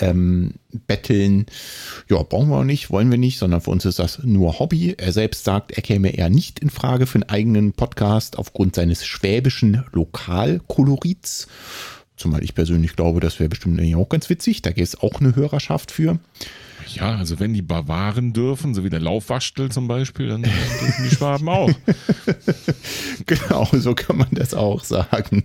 ähm, 0.00 0.54
betteln. 0.86 1.46
Ja, 2.08 2.22
brauchen 2.22 2.50
wir 2.50 2.58
auch 2.58 2.64
nicht, 2.64 2.90
wollen 2.90 3.10
wir 3.10 3.18
nicht, 3.18 3.38
sondern 3.38 3.60
für 3.60 3.70
uns 3.70 3.84
ist 3.84 3.98
das 3.98 4.22
nur 4.22 4.58
Hobby. 4.58 4.94
Er 4.98 5.12
selbst 5.12 5.44
sagt, 5.44 5.72
er 5.72 5.82
käme 5.82 6.10
eher 6.10 6.30
nicht 6.30 6.58
in 6.58 6.70
Frage 6.70 7.06
für 7.06 7.16
einen 7.16 7.28
eigenen 7.28 7.72
Podcast 7.72 8.38
aufgrund 8.38 8.74
seines 8.74 9.06
schwäbischen 9.06 9.84
Lokalkolorits. 9.92 11.48
Zumal 12.16 12.42
ich 12.42 12.54
persönlich 12.54 12.96
glaube, 12.96 13.20
das 13.20 13.38
wäre 13.38 13.48
bestimmt 13.48 13.80
auch 13.94 14.08
ganz 14.08 14.28
witzig. 14.28 14.62
Da 14.62 14.70
gibt 14.70 14.88
es 14.88 15.00
auch 15.00 15.20
eine 15.20 15.36
Hörerschaft 15.36 15.90
für. 15.92 16.18
Ja, 16.94 17.16
also 17.16 17.38
wenn 17.40 17.54
die 17.54 17.62
Bavaren 17.62 18.32
dürfen, 18.32 18.74
so 18.74 18.84
wie 18.84 18.90
der 18.90 19.00
Laufwaschtel 19.00 19.70
zum 19.70 19.88
Beispiel, 19.88 20.28
dann 20.28 20.42
dürfen 20.42 21.04
die 21.04 21.14
Schwaben 21.14 21.48
auch. 21.48 21.70
Genau, 23.26 23.68
so 23.72 23.94
kann 23.94 24.16
man 24.16 24.28
das 24.32 24.54
auch 24.54 24.82
sagen. 24.84 25.42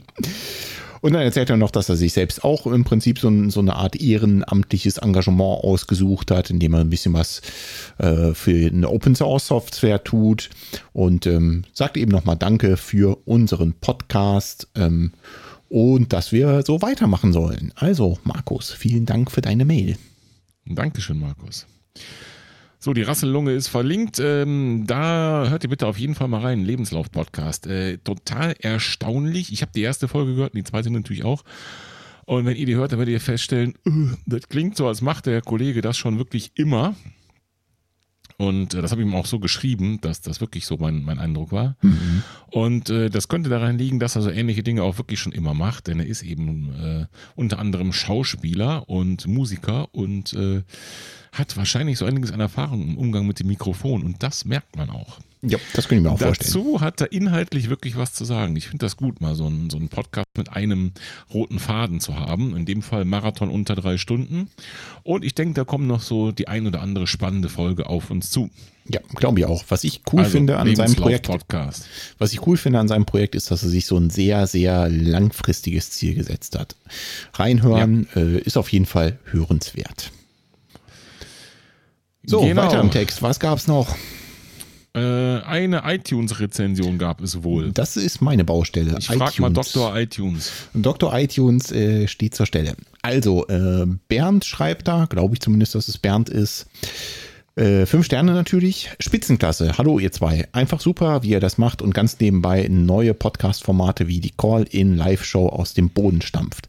Und 1.04 1.12
dann 1.12 1.22
erzählt 1.22 1.50
er 1.50 1.58
noch, 1.58 1.72
dass 1.72 1.90
er 1.90 1.98
sich 1.98 2.14
selbst 2.14 2.46
auch 2.46 2.66
im 2.66 2.86
Prinzip 2.86 3.20
so, 3.20 3.50
so 3.50 3.60
eine 3.60 3.76
Art 3.76 3.98
ehrenamtliches 3.98 5.00
Engagement 5.00 5.62
ausgesucht 5.62 6.32
hat, 6.32 6.50
indem 6.50 6.76
er 6.76 6.80
ein 6.80 6.90
bisschen 6.90 7.14
was 7.14 7.42
äh, 7.98 8.34
für 8.34 8.68
eine 8.68 8.90
Open 8.90 9.14
Source 9.14 9.48
Software 9.48 10.02
tut 10.02 10.50
und 10.94 11.28
ähm, 11.28 11.66
sagt 11.74 11.98
eben 11.98 12.12
nochmal 12.12 12.38
Danke 12.38 12.78
für 12.78 13.18
unseren 13.26 13.74
Podcast 13.74 14.70
ähm, 14.76 15.12
und 15.68 16.14
dass 16.14 16.32
wir 16.32 16.62
so 16.62 16.82
weitermachen 16.82 17.34
sollen. 17.34 17.74
Also, 17.76 18.18
Markus, 18.24 18.72
vielen 18.72 19.06
Dank 19.06 19.30
für 19.30 19.42
deine 19.42 19.66
Mail. 19.66 19.98
Dankeschön, 20.66 21.20
Markus. 21.20 21.68
So, 22.80 22.94
die 22.94 23.02
Rassellunge 23.02 23.54
ist 23.54 23.70
verlinkt. 23.70 24.20
Ähm, 24.20 24.84
da 24.86 25.48
hört 25.50 25.64
ihr 25.64 25.70
bitte 25.70 25.88
auf 25.88 25.98
jeden 25.98 26.16
Fall 26.16 26.28
mal 26.28 26.42
rein. 26.42 26.66
Lebenslauf-Podcast. 26.66 27.66
Äh, 27.68 28.00
total 28.00 28.56
erstaunlich. 28.60 29.54
Ich 29.54 29.62
habe 29.62 29.72
die 29.74 29.82
erste 29.82 30.10
Folge 30.10 30.36
gehört 30.36 30.54
und 30.54 30.58
die 30.58 30.66
zweite 30.66 30.90
natürlich 30.90 31.24
auch. 31.24 31.44
Und 32.26 32.46
wenn 32.46 32.58
ihr 32.58 32.66
die 32.66 32.76
hört, 32.76 32.92
dann 32.92 33.00
werdet 33.00 33.14
ihr 33.14 33.22
feststellen, 33.22 33.76
uh, 33.88 34.10
das 34.26 34.48
klingt 34.50 34.78
so, 34.78 34.88
als 34.88 35.02
macht 35.02 35.26
der 35.26 35.42
Kollege 35.42 35.82
das 35.82 35.98
schon 35.98 36.18
wirklich 36.18 36.52
immer. 36.56 36.96
Und 38.38 38.74
äh, 38.74 38.82
das 38.82 38.92
habe 38.92 39.02
ich 39.02 39.08
ihm 39.08 39.16
auch 39.16 39.26
so 39.26 39.40
geschrieben, 39.40 40.00
dass 40.02 40.22
das 40.22 40.42
wirklich 40.42 40.66
so 40.66 40.78
mein, 40.78 41.04
mein 41.04 41.20
Eindruck 41.20 41.52
war. 41.52 41.76
Mhm. 41.82 42.24
Und 42.52 42.90
äh, 42.90 43.10
das 43.10 43.28
könnte 43.28 43.50
daran 43.50 43.78
liegen, 43.78 44.00
dass 44.00 44.16
er 44.16 44.22
so 44.22 44.30
ähnliche 44.30 44.64
Dinge 44.64 44.84
auch 44.84 44.98
wirklich 44.98 45.20
schon 45.20 45.32
immer 45.32 45.54
macht, 45.54 45.88
denn 45.88 46.00
er 46.00 46.08
ist 46.08 46.24
eben 46.24 46.74
äh, 46.74 47.06
unter 47.36 47.60
anderem 47.60 47.94
Schauspieler 47.94 48.88
und 48.90 49.28
Musiker 49.28 49.94
und 49.94 50.34
äh, 50.34 50.64
hat 51.34 51.58
wahrscheinlich 51.58 51.98
so 51.98 52.06
einiges 52.06 52.32
an 52.32 52.40
Erfahrung 52.40 52.82
im 52.82 52.98
Umgang 52.98 53.28
mit 53.28 53.40
dem 53.40 53.48
Mikrofon 53.48 54.04
und 54.04 54.24
das 54.24 54.46
merkt 54.46 54.76
man 54.76 54.90
auch. 54.90 55.20
Ja, 55.46 55.58
das 55.74 55.90
kann 55.90 55.98
ich 55.98 56.04
mir 56.04 56.10
auch 56.10 56.18
Dazu 56.18 56.26
vorstellen. 56.26 56.66
Dazu 56.66 56.82
hat 56.82 57.02
er 57.02 57.12
inhaltlich 57.12 57.70
wirklich 57.70 57.98
was 57.98 58.14
zu 58.14 58.24
sagen. 58.24 58.56
Ich 58.56 58.70
finde 58.70 58.86
das 58.86 58.96
gut, 58.96 59.20
mal 59.20 59.36
so 59.36 59.46
einen, 59.46 59.70
so 59.70 59.78
einen 59.78 59.90
Podcast 59.90 60.28
mit 60.38 60.50
einem 60.54 60.94
roten 61.34 61.60
Faden 61.60 62.00
zu 62.00 62.16
haben. 62.16 62.56
In 62.56 62.66
dem 62.66 62.82
Fall 62.82 63.04
Marathon 63.04 63.50
unter 63.50 63.76
drei 63.76 63.98
Stunden. 63.98 64.48
Und 65.04 65.26
ich 65.26 65.36
denke, 65.36 65.56
da 65.56 65.66
kommen 65.66 65.86
noch 65.86 66.02
so 66.02 66.32
die 66.32 66.48
ein 66.48 66.66
oder 66.66 66.82
andere 66.82 67.08
spannende 67.08 67.50
Folge 67.50 67.88
auf 67.88 68.10
uns 68.10 68.30
zu. 68.30 68.50
Ja, 68.88 69.02
glaube 69.16 69.40
ich 69.40 69.46
auch. 69.46 69.66
Was 69.68 69.84
ich 69.84 70.02
cool 70.14 70.20
also, 70.20 70.32
finde 70.32 70.58
an 70.58 70.74
seinem 70.76 70.96
Projekt, 70.96 71.28
Podcast. 71.28 71.88
was 72.20 72.32
ich 72.32 72.48
cool 72.48 72.56
finde 72.56 72.80
an 72.80 72.88
seinem 72.88 73.06
Projekt, 73.06 73.36
ist, 73.36 73.52
dass 73.52 73.64
er 73.64 73.70
sich 73.70 73.86
so 73.86 73.98
ein 73.98 74.10
sehr, 74.10 74.48
sehr 74.48 74.88
langfristiges 74.90 75.92
Ziel 75.92 76.16
gesetzt 76.16 76.58
hat. 76.58 76.78
Reinhören 77.34 78.08
ja. 78.16 78.22
äh, 78.22 78.40
ist 78.40 78.58
auf 78.58 78.72
jeden 78.72 78.86
Fall 78.86 79.20
hörenswert. 79.26 80.12
So, 82.26 82.42
genau. 82.42 82.64
weiter 82.64 82.80
im 82.80 82.92
Text. 82.92 83.22
Was 83.22 83.40
gab 83.40 83.58
es 83.58 83.68
noch? 83.68 83.96
Äh, 84.96 85.00
eine 85.00 85.84
iTunes-Rezension 85.86 87.00
gab 87.00 87.20
es 87.22 87.44
wohl. 87.44 87.72
Das 87.72 87.98
ist 87.98 88.22
meine 88.22 88.46
Baustelle. 88.46 88.96
Ich 89.00 89.08
frage 89.08 89.42
mal 89.42 89.52
Dr. 89.52 89.98
iTunes. 89.98 90.52
Dr. 90.74 91.18
iTunes 91.18 91.72
äh, 91.72 92.08
steht 92.08 92.36
zur 92.36 92.46
Stelle. 92.46 92.76
Also, 93.02 93.48
äh, 93.48 93.88
Bernd 94.08 94.46
schreibt 94.46 94.88
da, 94.88 95.06
glaube 95.06 95.34
ich 95.34 95.42
zumindest, 95.42 95.74
dass 95.74 95.88
es 95.88 95.98
Bernd 95.98 96.30
ist. 96.30 96.68
Äh, 97.56 97.86
fünf 97.88 98.06
Sterne 98.06 98.34
natürlich. 98.34 98.90
Spitzenklasse. 99.00 99.78
Hallo, 99.78 99.98
ihr 99.98 100.12
zwei. 100.12 100.48
Einfach 100.54 100.80
super, 100.80 101.24
wie 101.24 101.30
ihr 101.30 101.40
das 101.40 101.58
macht 101.58 101.82
und 101.82 101.94
ganz 101.94 102.20
nebenbei 102.20 102.68
neue 102.70 103.16
Podcast-Formate 103.16 104.08
wie 104.08 104.20
die 104.20 104.32
Call-In-Live-Show 104.32 105.50
aus 105.50 105.74
dem 105.74 105.90
Boden 105.90 106.22
stampft. 106.22 106.68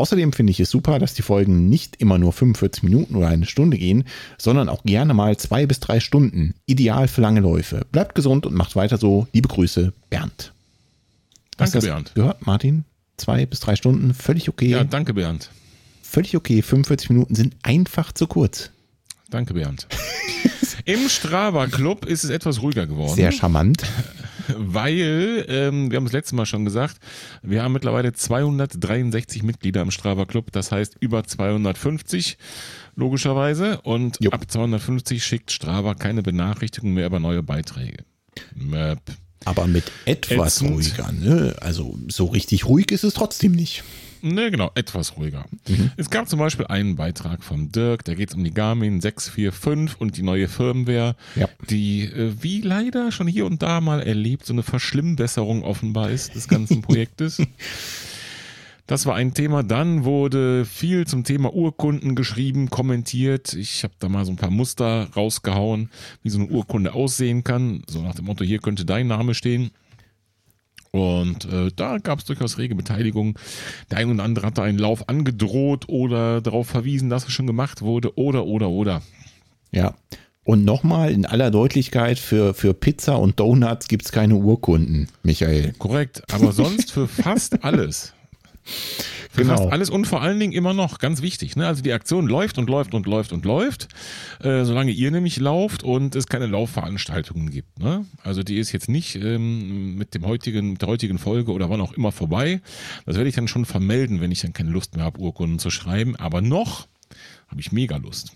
Außerdem 0.00 0.32
finde 0.32 0.50
ich 0.50 0.60
es 0.60 0.70
super, 0.70 0.98
dass 0.98 1.12
die 1.12 1.20
Folgen 1.20 1.68
nicht 1.68 1.96
immer 1.96 2.16
nur 2.16 2.32
45 2.32 2.82
Minuten 2.84 3.16
oder 3.16 3.28
eine 3.28 3.44
Stunde 3.44 3.76
gehen, 3.76 4.04
sondern 4.38 4.70
auch 4.70 4.82
gerne 4.84 5.12
mal 5.12 5.36
zwei 5.36 5.66
bis 5.66 5.78
drei 5.78 6.00
Stunden. 6.00 6.54
Ideal 6.64 7.06
für 7.06 7.20
lange 7.20 7.40
Läufe. 7.40 7.84
Bleibt 7.92 8.14
gesund 8.14 8.46
und 8.46 8.54
macht 8.54 8.76
weiter 8.76 8.96
so. 8.96 9.28
Liebe 9.34 9.48
Grüße, 9.48 9.92
Bernd. 10.08 10.54
Hast 11.58 11.74
danke, 11.74 11.86
Bernd. 11.86 12.14
Gehört, 12.14 12.46
Martin? 12.46 12.86
Zwei 13.18 13.44
bis 13.44 13.60
drei 13.60 13.76
Stunden, 13.76 14.14
völlig 14.14 14.48
okay. 14.48 14.68
Ja, 14.68 14.84
danke, 14.84 15.12
Bernd. 15.12 15.50
Völlig 16.02 16.34
okay. 16.34 16.62
45 16.62 17.10
Minuten 17.10 17.34
sind 17.34 17.56
einfach 17.62 18.12
zu 18.12 18.26
kurz. 18.26 18.70
Danke, 19.28 19.52
Bernd. 19.52 19.86
Im 20.86 21.10
Strava 21.10 21.66
Club 21.66 22.06
ist 22.06 22.24
es 22.24 22.30
etwas 22.30 22.62
ruhiger 22.62 22.86
geworden. 22.86 23.14
Sehr 23.14 23.32
charmant. 23.32 23.82
Weil, 24.56 25.44
ähm, 25.48 25.90
wir 25.90 25.96
haben 25.96 26.06
es 26.06 26.12
letztes 26.12 26.32
Mal 26.32 26.46
schon 26.46 26.64
gesagt, 26.64 26.98
wir 27.42 27.62
haben 27.62 27.72
mittlerweile 27.72 28.12
263 28.12 29.42
Mitglieder 29.42 29.82
im 29.82 29.90
Strava 29.90 30.24
Club, 30.24 30.52
das 30.52 30.72
heißt 30.72 30.96
über 31.00 31.24
250 31.24 32.38
logischerweise. 32.96 33.80
Und 33.82 34.18
jo. 34.20 34.30
ab 34.30 34.50
250 34.50 35.24
schickt 35.24 35.50
Strava 35.50 35.94
keine 35.94 36.22
Benachrichtigung 36.22 36.94
mehr 36.94 37.06
über 37.06 37.18
neue 37.18 37.42
Beiträge. 37.42 38.04
Möp. 38.54 39.00
Aber 39.44 39.66
mit 39.66 39.84
etwas 40.04 40.56
Ätzend. 40.56 40.70
ruhiger, 40.72 41.12
ne? 41.12 41.56
Also 41.60 41.98
so 42.08 42.26
richtig 42.26 42.66
ruhig 42.66 42.90
ist 42.90 43.04
es 43.04 43.14
trotzdem 43.14 43.52
nicht. 43.52 43.82
Ne, 44.22 44.50
genau, 44.50 44.70
etwas 44.74 45.16
ruhiger. 45.16 45.44
Mhm. 45.68 45.90
Es 45.96 46.10
gab 46.10 46.28
zum 46.28 46.38
Beispiel 46.38 46.66
einen 46.66 46.96
Beitrag 46.96 47.42
von 47.42 47.70
Dirk, 47.72 48.04
da 48.04 48.14
geht 48.14 48.30
es 48.30 48.34
um 48.34 48.44
die 48.44 48.52
Garmin 48.52 49.00
645 49.00 50.00
und 50.00 50.16
die 50.16 50.22
neue 50.22 50.48
Firmware, 50.48 51.16
ja. 51.36 51.48
die, 51.68 52.04
äh, 52.04 52.34
wie 52.40 52.60
leider 52.60 53.12
schon 53.12 53.26
hier 53.26 53.46
und 53.46 53.62
da 53.62 53.80
mal 53.80 54.00
erlebt, 54.00 54.46
so 54.46 54.52
eine 54.52 54.62
Verschlimmbesserung 54.62 55.62
offenbar 55.62 56.10
ist 56.10 56.34
des 56.34 56.48
ganzen 56.48 56.82
Projektes. 56.82 57.42
Das 58.90 59.06
war 59.06 59.14
ein 59.14 59.34
Thema. 59.34 59.62
Dann 59.62 60.02
wurde 60.02 60.64
viel 60.64 61.06
zum 61.06 61.22
Thema 61.22 61.54
Urkunden 61.54 62.16
geschrieben, 62.16 62.70
kommentiert. 62.70 63.52
Ich 63.52 63.84
habe 63.84 63.94
da 64.00 64.08
mal 64.08 64.24
so 64.24 64.32
ein 64.32 64.36
paar 64.36 64.50
Muster 64.50 65.08
rausgehauen, 65.14 65.90
wie 66.24 66.30
so 66.30 66.40
eine 66.40 66.48
Urkunde 66.48 66.92
aussehen 66.92 67.44
kann. 67.44 67.84
So 67.86 68.02
nach 68.02 68.16
dem 68.16 68.24
Motto, 68.24 68.42
hier 68.42 68.58
könnte 68.58 68.84
dein 68.84 69.06
Name 69.06 69.34
stehen. 69.34 69.70
Und 70.92 71.44
äh, 71.44 71.70
da 71.74 71.98
gab 71.98 72.18
es 72.18 72.24
durchaus 72.24 72.58
rege 72.58 72.74
Beteiligung. 72.74 73.38
Der 73.90 73.98
ein 73.98 74.10
oder 74.10 74.24
andere 74.24 74.46
hatte 74.46 74.62
einen 74.62 74.78
Lauf 74.78 75.08
angedroht 75.08 75.88
oder 75.88 76.40
darauf 76.40 76.66
verwiesen, 76.66 77.10
dass 77.10 77.26
es 77.26 77.32
schon 77.32 77.46
gemacht 77.46 77.82
wurde 77.82 78.16
oder, 78.18 78.44
oder, 78.46 78.68
oder. 78.68 79.02
Ja. 79.70 79.94
Und 80.42 80.64
nochmal 80.64 81.12
in 81.12 81.26
aller 81.26 81.50
Deutlichkeit, 81.50 82.18
für, 82.18 82.54
für 82.54 82.74
Pizza 82.74 83.18
und 83.18 83.38
Donuts 83.38 83.86
gibt 83.86 84.06
es 84.06 84.10
keine 84.10 84.34
Urkunden, 84.34 85.08
Michael. 85.22 85.74
Korrekt, 85.78 86.22
aber 86.32 86.52
sonst 86.52 86.90
für 86.90 87.06
fast 87.06 87.62
alles. 87.64 88.14
Genau. 89.36 89.56
fast 89.56 89.72
alles 89.72 89.90
und 89.90 90.06
vor 90.06 90.22
allen 90.22 90.40
Dingen 90.40 90.52
immer 90.52 90.74
noch, 90.74 90.98
ganz 90.98 91.22
wichtig. 91.22 91.56
Ne? 91.56 91.66
Also 91.66 91.82
die 91.82 91.92
Aktion 91.92 92.26
läuft 92.26 92.58
und 92.58 92.68
läuft 92.68 92.94
und 92.94 93.06
läuft 93.06 93.32
und 93.32 93.44
läuft, 93.44 93.88
äh, 94.40 94.64
solange 94.64 94.90
ihr 94.90 95.10
nämlich 95.10 95.38
lauft 95.38 95.82
und 95.82 96.16
es 96.16 96.26
keine 96.26 96.46
Laufveranstaltungen 96.46 97.50
gibt. 97.50 97.78
Ne? 97.78 98.04
Also 98.22 98.42
die 98.42 98.58
ist 98.58 98.72
jetzt 98.72 98.88
nicht 98.88 99.16
ähm, 99.16 99.94
mit, 99.96 100.14
dem 100.14 100.26
heutigen, 100.26 100.72
mit 100.72 100.82
der 100.82 100.88
heutigen 100.88 101.18
Folge 101.18 101.52
oder 101.52 101.70
wann 101.70 101.80
auch 101.80 101.92
immer 101.92 102.12
vorbei. 102.12 102.60
Das 103.06 103.16
werde 103.16 103.28
ich 103.28 103.36
dann 103.36 103.48
schon 103.48 103.64
vermelden, 103.64 104.20
wenn 104.20 104.32
ich 104.32 104.40
dann 104.40 104.52
keine 104.52 104.70
Lust 104.70 104.96
mehr 104.96 105.04
habe, 105.04 105.20
Urkunden 105.20 105.58
zu 105.58 105.70
schreiben. 105.70 106.16
Aber 106.16 106.40
noch 106.40 106.88
habe 107.48 107.60
ich 107.60 107.72
mega 107.72 107.96
Lust. 107.96 108.32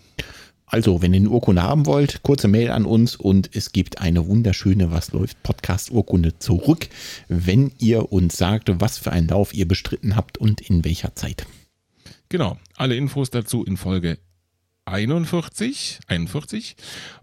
Also, 0.66 1.02
wenn 1.02 1.12
ihr 1.12 1.20
eine 1.20 1.30
Urkunde 1.30 1.62
haben 1.62 1.86
wollt, 1.86 2.22
kurze 2.22 2.48
Mail 2.48 2.70
an 2.70 2.84
uns 2.84 3.16
und 3.16 3.54
es 3.54 3.72
gibt 3.72 4.00
eine 4.00 4.26
wunderschöne 4.26 4.90
Was 4.90 5.12
läuft 5.12 5.42
Podcast-Urkunde 5.42 6.38
zurück, 6.38 6.88
wenn 7.28 7.72
ihr 7.78 8.12
uns 8.12 8.36
sagt, 8.36 8.70
was 8.80 8.98
für 8.98 9.12
einen 9.12 9.28
Lauf 9.28 9.52
ihr 9.54 9.68
bestritten 9.68 10.16
habt 10.16 10.38
und 10.38 10.60
in 10.62 10.84
welcher 10.84 11.14
Zeit. 11.14 11.46
Genau, 12.28 12.58
alle 12.76 12.96
Infos 12.96 13.30
dazu 13.30 13.64
in 13.64 13.76
Folge 13.76 14.18
41, 14.86 16.00
41 16.08 16.76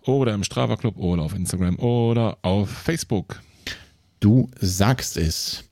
oder 0.03 0.33
im 0.33 0.43
Strava 0.43 0.77
Club 0.77 0.97
oder 0.97 1.23
auf 1.23 1.35
Instagram 1.35 1.77
oder 1.79 2.37
auf 2.43 2.69
Facebook. 2.69 3.41
Du 4.19 4.49
sagst 4.59 5.17
es. 5.17 5.63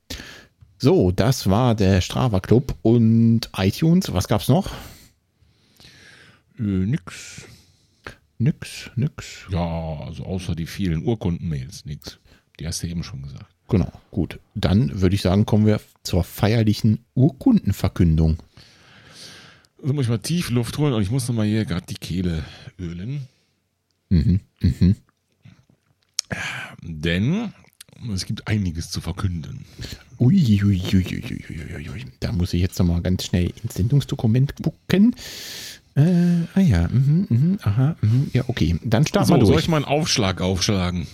So, 0.78 1.12
das 1.12 1.50
war 1.50 1.76
der 1.76 2.02
Strava 2.02 2.40
Club 2.40 2.76
und 2.82 3.50
iTunes. 3.56 4.12
Was 4.14 4.28
gab's 4.28 4.48
noch? 4.48 4.72
Äh, 6.58 6.64
nix. 6.64 7.49
Nix, 8.40 8.90
nix. 8.96 9.46
Ja, 9.52 10.00
also 10.00 10.24
außer 10.24 10.56
die 10.56 10.66
vielen 10.66 11.04
Urkundenmails, 11.04 11.86
nix. 11.86 12.20
Die 12.60 12.66
hast 12.66 12.82
du 12.82 12.88
eben 12.88 13.04
schon 13.04 13.22
gesagt. 13.22 13.46
Genau, 13.68 13.92
gut. 14.12 14.40
Dann 14.56 15.02
würde 15.02 15.14
ich 15.14 15.22
sagen, 15.22 15.46
kommen 15.46 15.66
wir 15.66 15.82
zur 16.04 16.24
feierlichen 16.24 17.06
Urkundenverkündung. 17.16 18.38
Also 19.82 19.94
muss 19.94 20.06
ich 20.06 20.10
mal 20.10 20.20
tief 20.20 20.50
Luft 20.50 20.78
holen 20.78 20.94
und 20.94 21.02
ich 21.02 21.12
muss 21.12 21.28
nochmal 21.28 21.48
hier 21.48 21.66
gerade 21.66 21.86
die 21.86 21.96
Kehle 21.96 22.44
ölen. 22.80 23.28
Mhm, 24.10 24.40
mhm. 24.62 24.96
Denn 26.82 27.54
es 28.14 28.26
gibt 28.26 28.48
einiges 28.48 28.90
zu 28.90 29.02
verkünden. 29.02 29.66
Ui, 30.20 30.36
ui, 30.64 30.82
ui, 30.94 31.06
ui, 31.06 31.90
ui, 31.90 32.06
Da 32.20 32.32
muss 32.32 32.54
ich 32.54 32.62
jetzt 32.62 32.80
nochmal 32.80 33.02
ganz 33.02 33.26
schnell 33.26 33.54
ins 33.64 33.76
Sendungsdokument 33.76 34.56
gucken. 34.62 35.16
Äh, 35.96 36.46
ah 36.56 36.60
ja, 36.60 36.88
mhm, 36.88 37.28
mhm, 37.30 37.60
aha, 37.62 37.96
mhm, 38.02 38.30
ja, 38.34 38.44
okay. 38.48 38.80
Dann 38.84 39.06
starten 39.06 39.28
so, 39.28 39.34
wir 39.34 39.40
durch. 39.40 39.50
Soll 39.50 39.60
ich 39.60 39.68
mal 39.68 39.78
einen 39.78 39.86
Aufschlag 39.86 40.42
aufschlagen? 40.42 41.08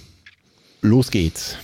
Los 0.82 1.12
geht's. 1.12 1.58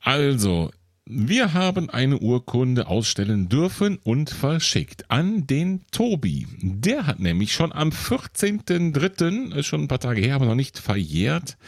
Also, 0.00 0.70
wir 1.06 1.52
haben 1.52 1.90
eine 1.90 2.18
Urkunde 2.18 2.86
ausstellen 2.86 3.48
dürfen 3.50 3.98
und 4.04 4.30
verschickt 4.30 5.10
an 5.10 5.46
den 5.46 5.82
Tobi. 5.90 6.46
Der 6.62 7.06
hat 7.06 7.20
nämlich 7.20 7.52
schon 7.52 7.72
am 7.72 7.90
14.03., 7.90 9.62
schon 9.62 9.82
ein 9.82 9.88
paar 9.88 10.00
Tage 10.00 10.22
her, 10.22 10.36
aber 10.36 10.46
noch 10.46 10.54
nicht 10.54 10.78
verjährt, 10.78 11.58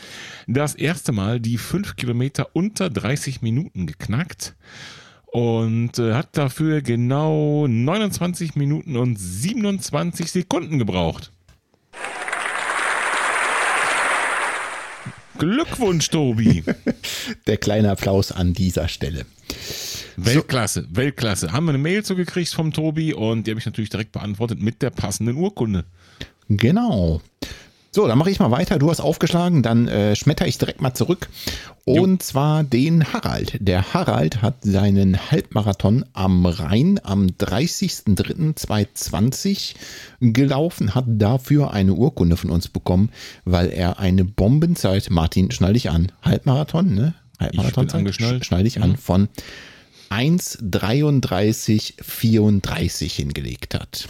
das 0.47 0.75
erste 0.75 1.13
Mal 1.13 1.39
die 1.39 1.59
5 1.59 1.97
Kilometer 1.97 2.49
unter 2.55 2.89
30 2.89 3.43
Minuten 3.43 3.87
geknackt 3.87 4.55
und 5.27 5.99
äh, 5.99 6.15
hat 6.15 6.37
dafür 6.37 6.83
genau 6.83 7.67
29 7.67 8.57
Minuten 8.57 8.97
und 8.97 9.17
27 9.19 10.31
Sekunden 10.31 10.79
gebraucht. 10.79 11.33
Glückwunsch, 15.39 16.09
Tobi. 16.09 16.65
Der 17.47 17.59
kleine 17.59 17.91
Applaus 17.91 18.33
an 18.33 18.55
dieser 18.55 18.89
Stelle. 18.89 19.27
Weltklasse, 20.17 20.87
Weltklasse. 20.91 21.53
Haben 21.53 21.67
wir 21.67 21.71
eine 21.71 21.79
Mail 21.79 22.05
zugekriegt 22.05 22.55
vom 22.55 22.73
Tobi 22.73 23.13
und 23.13 23.47
die 23.47 23.51
habe 23.51 23.61
ich 23.61 23.67
natürlich 23.67 23.91
direkt 23.91 24.13
beantwortet 24.13 24.61
mit 24.61 24.81
der 24.81 24.91
passenden 24.91 25.37
Urkunde. 25.37 25.85
Genau. 26.49 27.21
So, 27.97 28.07
dann 28.07 28.19
mache 28.19 28.31
ich 28.31 28.39
mal 28.41 28.51
weiter. 28.51 28.79
Du 28.79 28.91
hast 28.91 29.01
aufgeschlagen, 29.01 29.63
dann 29.63 29.89
äh, 29.89 30.15
schmetter 30.17 30.47
ich 30.47 30.59
direkt 30.59 30.83
mal 30.83 30.93
zurück. 30.93 31.31
Und 31.87 32.11
jo. 32.11 32.19
zwar 32.19 32.63
den 32.63 33.11
Harald. 33.11 33.57
Der 33.59 33.95
Harald 33.95 34.43
hat 34.43 34.57
seinen 34.61 35.31
Halbmarathon 35.31 36.05
am 36.13 36.45
Rhein 36.45 37.01
am 37.03 37.29
30.03.2020 37.29 39.77
gelaufen, 40.21 40.95
hat 40.95 41.07
dafür 41.09 41.71
eine 41.71 41.95
Urkunde 41.95 42.37
von 42.37 42.51
uns 42.51 42.69
bekommen, 42.69 43.09
weil 43.47 43.71
er 43.71 43.99
eine 43.99 44.27
Bombenzeit, 44.27 45.09
Martin, 45.09 45.51
schnall 45.51 45.73
dich 45.73 45.89
an, 45.89 46.13
Halbmarathon, 46.21 46.95
ne? 46.95 47.15
Halbmarathon, 47.41 48.13
schnall 48.13 48.65
dich 48.65 48.83
an, 48.83 48.91
mhm. 48.91 48.97
von 48.97 49.29
1,33,34 50.11 53.11
hingelegt 53.11 53.73
hat. 53.73 54.07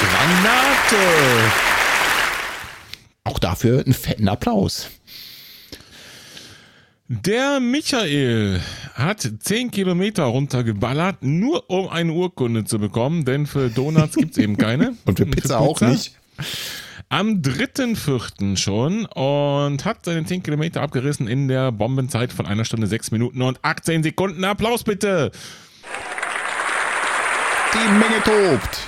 Granate! 0.00 0.96
Auch 3.24 3.38
dafür 3.38 3.82
einen 3.84 3.94
fetten 3.94 4.28
Applaus. 4.28 4.90
Der 7.08 7.60
Michael 7.60 8.60
hat 8.94 9.30
10 9.38 9.70
Kilometer 9.70 10.24
runtergeballert, 10.24 11.22
nur 11.22 11.68
um 11.68 11.88
eine 11.88 12.12
Urkunde 12.12 12.64
zu 12.64 12.78
bekommen, 12.78 13.24
denn 13.24 13.46
für 13.46 13.68
Donuts 13.68 14.16
gibt 14.16 14.32
es 14.32 14.38
eben 14.38 14.56
keine. 14.56 14.94
Und 15.04 15.18
für 15.18 15.26
Pizza, 15.26 15.26
für 15.26 15.36
Pizza 15.36 15.58
auch 15.58 15.80
nicht. 15.80 16.18
Am 17.10 17.42
3.4. 17.42 18.56
schon 18.56 19.04
und 19.04 19.84
hat 19.84 20.04
seine 20.04 20.24
10 20.24 20.42
Kilometer 20.42 20.80
abgerissen 20.80 21.28
in 21.28 21.48
der 21.48 21.70
Bombenzeit 21.70 22.32
von 22.32 22.46
einer 22.46 22.64
Stunde 22.64 22.86
6 22.86 23.10
Minuten 23.10 23.42
und 23.42 23.58
18 23.62 24.02
Sekunden. 24.02 24.42
Applaus 24.42 24.82
bitte! 24.82 25.30
Die 27.74 27.88
Menge 27.92 28.22
tobt. 28.24 28.78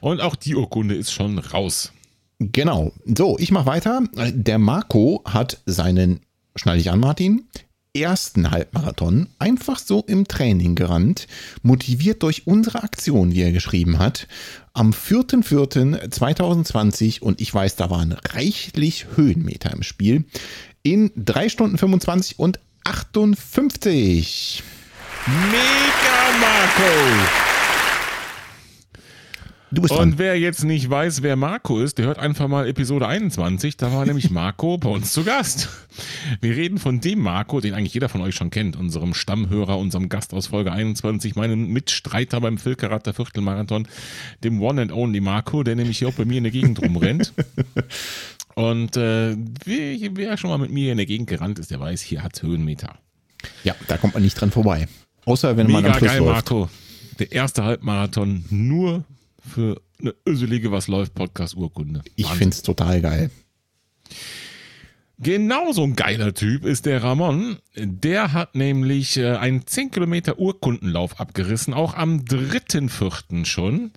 Und 0.00 0.20
auch 0.20 0.34
die 0.34 0.56
Urkunde 0.56 0.94
ist 0.96 1.12
schon 1.12 1.38
raus. 1.38 1.92
Genau. 2.38 2.92
So, 3.04 3.36
ich 3.38 3.50
mache 3.50 3.66
weiter. 3.66 4.02
Der 4.14 4.58
Marco 4.58 5.22
hat 5.24 5.60
seinen, 5.66 6.20
schneide 6.54 6.80
ich 6.80 6.90
an, 6.90 7.00
Martin, 7.00 7.48
ersten 7.94 8.50
Halbmarathon 8.50 9.28
einfach 9.38 9.78
so 9.78 10.04
im 10.06 10.28
Training 10.28 10.74
gerannt, 10.74 11.26
motiviert 11.62 12.22
durch 12.22 12.46
unsere 12.46 12.82
Aktion, 12.82 13.30
die 13.30 13.42
er 13.42 13.52
geschrieben 13.52 13.98
hat, 13.98 14.28
am 14.72 14.92
4.4.2020 14.92 17.20
und 17.20 17.40
ich 17.40 17.52
weiß, 17.52 17.76
da 17.76 17.90
waren 17.90 18.12
reichlich 18.12 19.06
Höhenmeter 19.16 19.72
im 19.72 19.82
Spiel, 19.82 20.24
in 20.82 21.10
3 21.16 21.48
Stunden 21.48 21.78
25 21.78 22.38
und 22.38 22.60
58. 22.84 24.62
Mega 25.26 26.38
Marco! 26.40 27.57
Du 29.70 29.82
bist 29.82 29.92
Und 29.92 29.98
dran. 29.98 30.14
wer 30.18 30.38
jetzt 30.38 30.64
nicht 30.64 30.88
weiß, 30.88 31.22
wer 31.22 31.36
Marco 31.36 31.78
ist, 31.80 31.98
der 31.98 32.06
hört 32.06 32.18
einfach 32.18 32.48
mal 32.48 32.66
Episode 32.66 33.06
21. 33.06 33.76
Da 33.76 33.92
war 33.92 34.06
nämlich 34.06 34.30
Marco 34.30 34.78
bei 34.78 34.88
uns 34.88 35.12
zu 35.12 35.24
Gast. 35.24 35.68
Wir 36.40 36.56
reden 36.56 36.78
von 36.78 37.00
dem 37.00 37.20
Marco, 37.20 37.60
den 37.60 37.74
eigentlich 37.74 37.92
jeder 37.92 38.08
von 38.08 38.22
euch 38.22 38.34
schon 38.34 38.48
kennt, 38.50 38.76
unserem 38.76 39.12
Stammhörer, 39.12 39.76
unserem 39.78 40.08
Gast 40.08 40.32
aus 40.32 40.46
Folge 40.48 40.72
21, 40.72 41.34
meinem 41.36 41.68
Mitstreiter 41.70 42.40
beim 42.40 42.56
Filkerater 42.56 43.12
Viertelmarathon, 43.12 43.86
dem 44.42 44.62
One 44.62 44.80
and 44.80 44.92
Only 44.92 45.20
Marco, 45.20 45.62
der 45.62 45.76
nämlich 45.76 45.98
hier 45.98 46.08
auch 46.08 46.14
bei 46.14 46.24
mir 46.24 46.38
in 46.38 46.44
der 46.44 46.52
Gegend 46.52 46.80
rumrennt. 46.82 47.34
Und 48.54 48.96
äh, 48.96 49.36
wer, 49.64 50.16
wer 50.16 50.36
schon 50.36 50.50
mal 50.50 50.58
mit 50.58 50.72
mir 50.72 50.90
in 50.92 50.96
der 50.96 51.06
Gegend 51.06 51.28
gerannt 51.28 51.58
ist, 51.58 51.70
der 51.70 51.78
weiß, 51.78 52.00
hier 52.00 52.22
hat 52.22 52.34
es 52.36 52.42
Höhenmeter. 52.42 52.94
Ja, 53.64 53.74
da 53.86 53.98
kommt 53.98 54.14
man 54.14 54.22
nicht 54.22 54.40
dran 54.40 54.50
vorbei. 54.50 54.88
Außer 55.26 55.56
wenn 55.56 55.66
Mega 55.66 55.80
man 55.80 55.92
am 55.92 55.98
Schluss 55.98 56.10
geil, 56.10 56.18
läuft. 56.20 56.32
Marco. 56.32 56.70
Der 57.18 57.32
erste 57.32 57.64
Halbmarathon 57.64 58.44
nur 58.50 59.04
für 59.48 59.80
eine 60.00 60.14
öselige 60.26 60.70
Was 60.70 60.88
läuft 60.88 61.14
Podcast-Urkunde. 61.14 62.02
Ich 62.16 62.28
finde 62.28 62.54
es 62.54 62.62
total 62.62 63.00
geil. 63.00 63.30
Genauso 65.20 65.82
ein 65.82 65.96
geiler 65.96 66.32
Typ 66.32 66.64
ist 66.64 66.86
der 66.86 67.02
Ramon. 67.02 67.58
Der 67.74 68.32
hat 68.32 68.54
nämlich 68.54 69.16
äh, 69.16 69.34
einen 69.34 69.66
10 69.66 69.90
Kilometer 69.90 70.38
Urkundenlauf 70.38 71.18
abgerissen, 71.18 71.74
auch 71.74 71.94
am 71.94 72.20
3.4. 72.20 73.44
schon. 73.44 73.90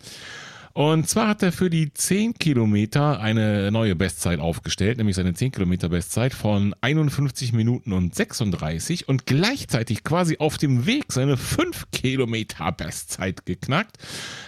Und 0.73 1.09
zwar 1.09 1.27
hat 1.27 1.43
er 1.43 1.51
für 1.51 1.69
die 1.69 1.93
10 1.93 2.35
Kilometer 2.35 3.19
eine 3.19 3.71
neue 3.71 3.95
Bestzeit 3.95 4.39
aufgestellt, 4.39 4.97
nämlich 4.97 5.15
seine 5.15 5.33
10 5.33 5.51
Kilometer 5.51 5.89
Bestzeit 5.89 6.33
von 6.33 6.73
51 6.81 7.51
Minuten 7.53 7.91
und 7.91 8.15
36 8.15 9.09
und 9.09 9.25
gleichzeitig 9.25 10.03
quasi 10.03 10.37
auf 10.37 10.57
dem 10.57 10.85
Weg 10.85 11.05
seine 11.09 11.35
5 11.37 11.91
Kilometer 11.91 12.71
Bestzeit 12.71 13.45
geknackt 13.45 13.97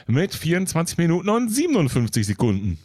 mit 0.07 0.33
24 0.33 0.97
Minuten 0.97 1.29
und 1.29 1.49
57 1.49 2.25
Sekunden. 2.25 2.77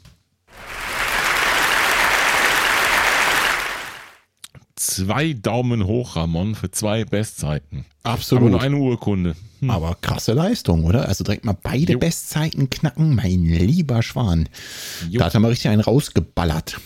Zwei 4.79 5.33
Daumen 5.33 5.87
hoch, 5.87 6.15
Ramon, 6.15 6.55
für 6.55 6.71
zwei 6.71 7.05
Bestzeiten. 7.05 7.85
Absolut. 8.05 8.43
Aber 8.43 8.51
nur 8.51 8.61
eine 8.63 8.77
Urkunde. 8.77 9.35
Hm. 9.59 9.71
Aber 9.71 9.97
krasse 10.01 10.35
Leistung, 10.35 10.85
oder? 10.85 11.09
Also 11.09 11.25
direkt 11.25 11.45
mal 11.45 11.57
beide 11.61 11.95
jo. 11.95 11.99
Bestzeiten 11.99 12.71
knacken, 12.71 13.17
mein 13.17 13.45
lieber 13.45 14.05
Schwan. 14.05 14.49
Jo. 15.11 15.19
Da 15.19 15.25
hat 15.27 15.35
er 15.35 15.41
mal 15.41 15.49
richtig 15.49 15.71
einen 15.73 15.81
rausgeballert. 15.81 16.79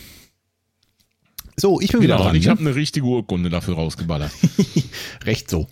So, 1.55 1.79
ich 1.79 1.91
bin 1.91 2.01
genau, 2.01 2.15
wieder 2.15 2.23
dran. 2.23 2.35
Ich 2.35 2.45
ne? 2.45 2.51
habe 2.51 2.61
eine 2.61 2.73
richtige 2.73 3.05
Urkunde 3.05 3.51
dafür 3.51 3.75
rausgeballert. 3.75 4.31
Recht 5.25 5.51
so. 5.51 5.67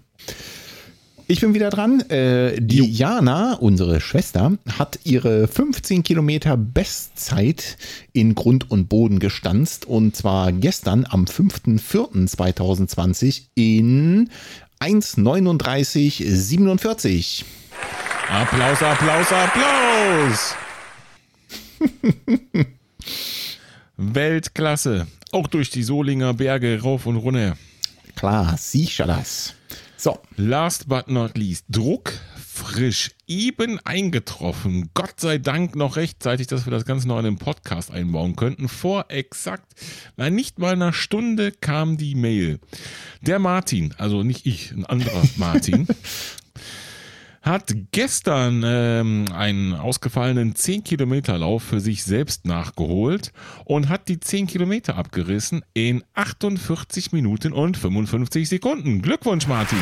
Ich 1.31 1.39
bin 1.39 1.53
wieder 1.53 1.69
dran. 1.69 2.01
Äh, 2.09 2.59
die 2.59 2.83
Jana, 2.83 3.53
unsere 3.53 4.01
Schwester, 4.01 4.57
hat 4.77 4.99
ihre 5.05 5.47
15 5.47 6.03
Kilometer 6.03 6.57
Bestzeit 6.57 7.77
in 8.11 8.35
Grund 8.35 8.69
und 8.69 8.89
Boden 8.89 9.19
gestanzt. 9.19 9.85
Und 9.85 10.13
zwar 10.13 10.51
gestern 10.51 11.07
am 11.09 11.23
5.4.2020 11.23 13.43
in 13.55 14.29
1,39,47. 14.81 17.45
Applaus, 18.29 18.83
Applaus, 18.83 19.27
Applaus! 19.31 20.55
Weltklasse. 23.95 25.07
Auch 25.31 25.47
durch 25.47 25.69
die 25.69 25.83
Solinger 25.83 26.33
Berge 26.33 26.81
rauf 26.81 27.05
und 27.05 27.15
runter. 27.15 27.55
Klar, 28.17 28.57
sicher 28.57 29.07
das. 29.07 29.55
So. 30.01 30.19
Last 30.35 30.89
but 30.89 31.09
not 31.09 31.37
least, 31.37 31.65
Druck 31.69 32.13
frisch, 32.35 33.11
eben 33.27 33.79
eingetroffen. 33.85 34.89
Gott 34.95 35.19
sei 35.19 35.37
Dank 35.37 35.75
noch 35.75 35.95
rechtzeitig, 35.95 36.47
dass 36.47 36.65
wir 36.65 36.71
das 36.71 36.85
Ganze 36.85 37.07
noch 37.07 37.19
in 37.19 37.25
den 37.25 37.37
Podcast 37.37 37.91
einbauen 37.91 38.35
könnten. 38.35 38.67
Vor 38.67 39.05
exakt, 39.09 39.73
nein, 40.17 40.33
nicht 40.33 40.57
mal 40.57 40.73
einer 40.73 40.91
Stunde 40.91 41.51
kam 41.51 41.97
die 41.97 42.15
Mail. 42.15 42.59
Der 43.21 43.37
Martin, 43.37 43.93
also 43.99 44.23
nicht 44.23 44.47
ich, 44.47 44.71
ein 44.71 44.87
anderer 44.87 45.21
Martin, 45.37 45.87
hat 47.41 47.73
gestern 47.91 48.61
ähm, 48.63 49.25
einen 49.33 49.73
ausgefallenen 49.73 50.53
10-Kilometer-Lauf 50.53 51.63
für 51.63 51.79
sich 51.79 52.03
selbst 52.03 52.45
nachgeholt 52.45 53.33
und 53.65 53.89
hat 53.89 54.07
die 54.07 54.19
10 54.19 54.45
Kilometer 54.45 54.95
abgerissen 54.95 55.63
in 55.73 56.03
48 56.13 57.11
Minuten 57.11 57.51
und 57.51 57.77
55 57.77 58.47
Sekunden. 58.47 59.01
Glückwunsch, 59.01 59.47
Martin! 59.47 59.79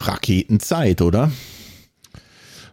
Raketenzeit, 0.00 1.00
oder? 1.00 1.32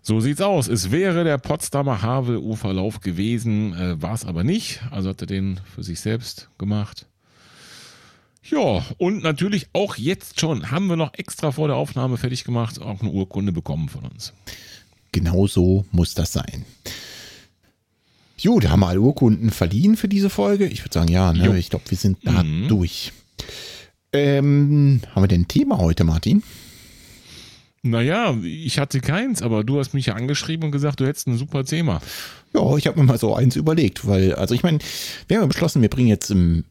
So 0.04 0.20
sieht's 0.20 0.42
aus. 0.42 0.68
Es 0.68 0.92
wäre 0.92 1.24
der 1.24 1.38
Potsdamer 1.38 2.02
Havel-Uferlauf 2.02 3.00
gewesen, 3.00 3.74
äh, 3.74 4.02
war 4.02 4.14
es 4.14 4.26
aber 4.26 4.44
nicht. 4.44 4.82
Also 4.92 5.10
hat 5.10 5.22
er 5.22 5.28
den 5.28 5.60
für 5.74 5.84
sich 5.84 6.00
selbst 6.00 6.50
gemacht. 6.58 7.08
Ja, 8.50 8.84
und 8.98 9.24
natürlich 9.24 9.68
auch 9.74 9.98
jetzt 9.98 10.40
schon 10.40 10.72
haben 10.72 10.88
wir 10.88 10.96
noch 10.96 11.14
extra 11.14 11.52
vor 11.52 11.68
der 11.68 11.78
Aufnahme 11.78 12.18
fertig 12.18 12.44
gemacht, 12.44 12.82
auch 12.82 13.02
eine 13.02 13.10
Urkunde 13.10 13.52
bekommen 13.52 13.88
von 13.88 14.04
uns. 14.06 14.34
Genau 15.12 15.48
so 15.48 15.86
muss 15.92 16.14
das 16.14 16.34
sein. 16.34 16.66
Gut, 18.42 18.68
haben 18.68 18.80
wir 18.80 18.88
alle 18.88 19.02
Urkunden 19.02 19.52
verliehen 19.52 19.96
für 19.96 20.08
diese 20.08 20.32
Folge? 20.32 20.66
Ich 20.66 20.84
würde 20.84 20.94
sagen, 20.94 21.12
ja, 21.12 21.32
ne? 21.32 21.60
ich 21.60 21.70
glaube, 21.70 21.86
wir 21.90 21.98
sind 21.98 22.18
da 22.24 22.44
mhm. 22.44 22.68
durch. 22.68 23.14
Ähm, 24.14 25.02
haben 25.14 25.24
wir 25.24 25.28
denn 25.28 25.42
ein 25.42 25.48
Thema 25.48 25.78
heute, 25.78 26.04
Martin? 26.04 26.42
Naja, 27.84 28.36
ich 28.44 28.80
hatte 28.80 29.00
keins, 29.00 29.42
aber 29.42 29.64
du 29.64 29.80
hast 29.80 29.94
mich 29.94 30.08
ja 30.08 30.16
angeschrieben 30.16 30.66
und 30.66 30.72
gesagt, 30.72 31.00
du 31.00 31.06
hättest 31.06 31.28
ein 31.28 31.38
super 31.38 31.64
Thema. 31.66 32.02
Ja, 32.54 32.78
ich 32.78 32.88
habe 32.88 33.00
mir 33.00 33.06
mal 33.06 33.18
so 33.18 33.36
eins 33.36 33.56
überlegt, 33.56 34.08
weil, 34.08 34.34
also 34.34 34.54
ich 34.56 34.64
meine, 34.64 34.80
wir 35.28 35.40
haben 35.40 35.48
beschlossen, 35.48 35.82
wir 35.82 35.90
bringen 35.90 36.10
jetzt 36.10 36.32
im 36.32 36.66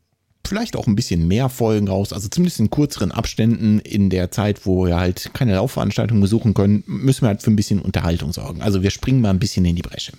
vielleicht 0.50 0.74
auch 0.74 0.88
ein 0.88 0.96
bisschen 0.96 1.28
mehr 1.28 1.48
Folgen 1.48 1.86
raus, 1.86 2.12
also 2.12 2.26
zumindest 2.26 2.58
in 2.58 2.70
kürzeren 2.70 3.12
Abständen 3.12 3.78
in 3.78 4.10
der 4.10 4.32
Zeit, 4.32 4.66
wo 4.66 4.84
wir 4.84 4.96
halt 4.96 5.30
keine 5.32 5.54
Laufveranstaltungen 5.54 6.20
besuchen 6.20 6.54
können, 6.54 6.82
müssen 6.88 7.22
wir 7.22 7.28
halt 7.28 7.40
für 7.40 7.52
ein 7.52 7.56
bisschen 7.56 7.80
Unterhaltung 7.80 8.32
sorgen. 8.32 8.60
Also 8.60 8.82
wir 8.82 8.90
springen 8.90 9.20
mal 9.20 9.30
ein 9.30 9.38
bisschen 9.38 9.64
in 9.64 9.76
die 9.76 9.82
Bresche. 9.82 10.12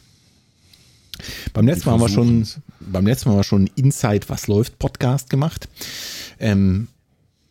Beim 1.51 1.67
letzten, 1.67 1.89
Mal 1.89 1.93
haben 1.95 2.01
wir 2.01 2.07
schon, 2.07 2.47
beim 2.79 3.05
letzten 3.05 3.27
Mal 3.27 3.33
haben 3.33 3.39
wir 3.39 3.43
schon 3.43 3.69
Inside 3.75 4.29
Was 4.29 4.47
läuft 4.47 4.79
Podcast 4.79 5.29
gemacht. 5.29 5.67
Ähm, 6.39 6.87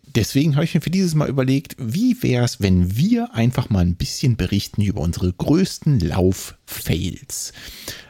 deswegen 0.06 0.54
habe 0.54 0.64
ich 0.64 0.74
mir 0.74 0.80
für 0.80 0.88
dieses 0.88 1.14
Mal 1.14 1.28
überlegt, 1.28 1.76
wie 1.78 2.22
wäre 2.22 2.46
es, 2.46 2.62
wenn 2.62 2.96
wir 2.96 3.34
einfach 3.34 3.68
mal 3.68 3.80
ein 3.80 3.96
bisschen 3.96 4.38
berichten 4.38 4.80
über 4.80 5.02
unsere 5.02 5.30
größten 5.34 6.00
Lauf-Fails. 6.00 7.52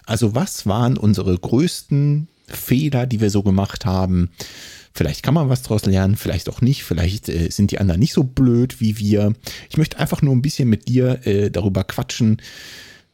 Also 0.07 0.37
was 0.37 0.65
waren 0.67 0.97
unsere 0.97 1.37
größten 1.37 2.29
Fehler, 2.57 3.07
die 3.07 3.21
wir 3.21 3.31
so 3.31 3.43
gemacht 3.43 3.85
haben? 3.85 4.31
Vielleicht 4.93 5.23
kann 5.23 5.35
man 5.35 5.49
was 5.49 5.63
daraus 5.63 5.85
lernen, 5.87 6.17
vielleicht 6.17 6.49
auch 6.49 6.61
nicht. 6.61 6.83
Vielleicht 6.83 7.29
äh, 7.29 7.51
sind 7.51 7.71
die 7.71 7.79
anderen 7.79 8.01
nicht 8.01 8.13
so 8.13 8.25
blöd 8.25 8.81
wie 8.81 8.99
wir. 8.99 9.35
Ich 9.69 9.77
möchte 9.77 9.99
einfach 9.99 10.21
nur 10.23 10.35
ein 10.35 10.43
bisschen 10.43 10.69
mit 10.69 10.89
dir 10.89 11.27
äh, 11.27 11.51
darüber 11.51 11.85
quatschen. 11.85 12.43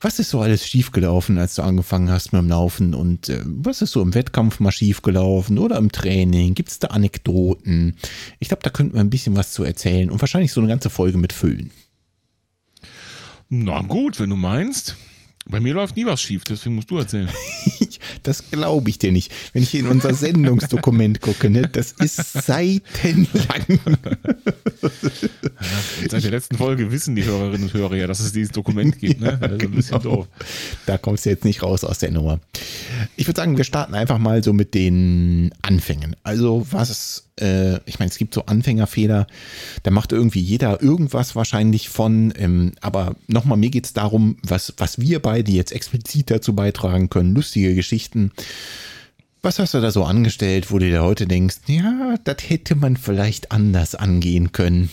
Was 0.00 0.18
ist 0.18 0.30
so 0.30 0.40
alles 0.40 0.66
schiefgelaufen, 0.66 1.38
als 1.38 1.54
du 1.54 1.62
angefangen 1.62 2.10
hast 2.10 2.32
mit 2.32 2.40
dem 2.40 2.48
Laufen? 2.48 2.94
Und 2.94 3.28
äh, 3.28 3.40
was 3.44 3.82
ist 3.82 3.92
so 3.92 4.02
im 4.02 4.14
Wettkampf 4.14 4.60
mal 4.60 4.72
schiefgelaufen 4.72 5.58
oder 5.58 5.76
im 5.76 5.92
Training? 5.92 6.54
Gibt 6.54 6.70
es 6.70 6.78
da 6.78 6.88
Anekdoten? 6.88 7.96
Ich 8.38 8.48
glaube, 8.48 8.62
da 8.62 8.70
könnten 8.70 8.94
wir 8.94 9.00
ein 9.00 9.10
bisschen 9.10 9.36
was 9.36 9.52
zu 9.52 9.64
erzählen 9.64 10.10
und 10.10 10.20
wahrscheinlich 10.20 10.52
so 10.52 10.60
eine 10.60 10.68
ganze 10.68 10.90
Folge 10.90 11.18
mit 11.18 11.32
füllen. 11.32 11.70
Na 13.48 13.80
gut, 13.82 14.18
wenn 14.18 14.30
du 14.30 14.36
meinst. 14.36 14.96
Bei 15.48 15.60
mir 15.60 15.74
läuft 15.74 15.96
nie 15.96 16.04
was 16.06 16.20
schief, 16.20 16.42
deswegen 16.44 16.74
musst 16.74 16.90
du 16.90 16.98
erzählen. 16.98 17.28
Das 18.22 18.50
glaube 18.50 18.90
ich 18.90 18.98
dir 18.98 19.12
nicht. 19.12 19.32
Wenn 19.52 19.62
ich 19.62 19.74
in 19.74 19.86
unser 19.86 20.12
Sendungsdokument 20.12 21.20
gucke, 21.20 21.48
ne, 21.48 21.62
das 21.62 21.92
ist 21.92 22.16
seitenlang. 22.32 23.26
Seit 26.08 26.24
der 26.24 26.30
letzten 26.30 26.56
Folge 26.56 26.90
wissen 26.90 27.14
die 27.14 27.24
Hörerinnen 27.24 27.68
und 27.68 27.74
Hörer 27.74 27.96
ja, 27.96 28.06
dass 28.06 28.20
es 28.20 28.32
dieses 28.32 28.52
Dokument 28.52 28.98
gibt. 28.98 29.20
Ne? 29.20 29.38
Ein 29.60 29.70
bisschen 29.70 30.02
doof. 30.02 30.26
Da 30.86 30.98
kommst 30.98 31.24
du 31.24 31.30
jetzt 31.30 31.44
nicht 31.44 31.62
raus 31.62 31.84
aus 31.84 31.98
der 31.98 32.10
Nummer. 32.10 32.40
Ich 33.16 33.26
würde 33.26 33.40
sagen, 33.40 33.56
wir 33.56 33.64
starten 33.64 33.94
einfach 33.94 34.18
mal 34.18 34.42
so 34.42 34.52
mit 34.52 34.74
den 34.74 35.52
Anfängen. 35.62 36.16
Also 36.22 36.66
was, 36.70 37.25
äh, 37.40 37.80
ich 37.86 37.98
meine, 37.98 38.10
es 38.10 38.18
gibt 38.18 38.34
so 38.34 38.46
Anfängerfehler, 38.46 39.26
da 39.82 39.90
macht 39.90 40.12
irgendwie 40.12 40.40
jeder 40.40 40.82
irgendwas 40.82 41.36
wahrscheinlich 41.36 41.88
von. 41.88 42.32
Ähm, 42.36 42.72
aber 42.80 43.16
nochmal, 43.26 43.58
mir 43.58 43.70
geht 43.70 43.86
es 43.86 43.92
darum, 43.92 44.36
was, 44.42 44.74
was 44.78 45.00
wir 45.00 45.20
beide 45.20 45.52
jetzt 45.52 45.72
explizit 45.72 46.30
dazu 46.30 46.54
beitragen 46.54 47.10
können. 47.10 47.34
Lustige 47.34 47.74
Geschichten. 47.74 48.32
Was 49.42 49.58
hast 49.58 49.74
du 49.74 49.80
da 49.80 49.90
so 49.90 50.04
angestellt, 50.04 50.72
wo 50.72 50.78
du 50.78 50.88
dir 50.88 51.04
heute 51.04 51.26
denkst, 51.26 51.58
ja, 51.66 52.16
das 52.24 52.38
hätte 52.48 52.74
man 52.74 52.96
vielleicht 52.96 53.52
anders 53.52 53.94
angehen 53.94 54.52
können? 54.52 54.90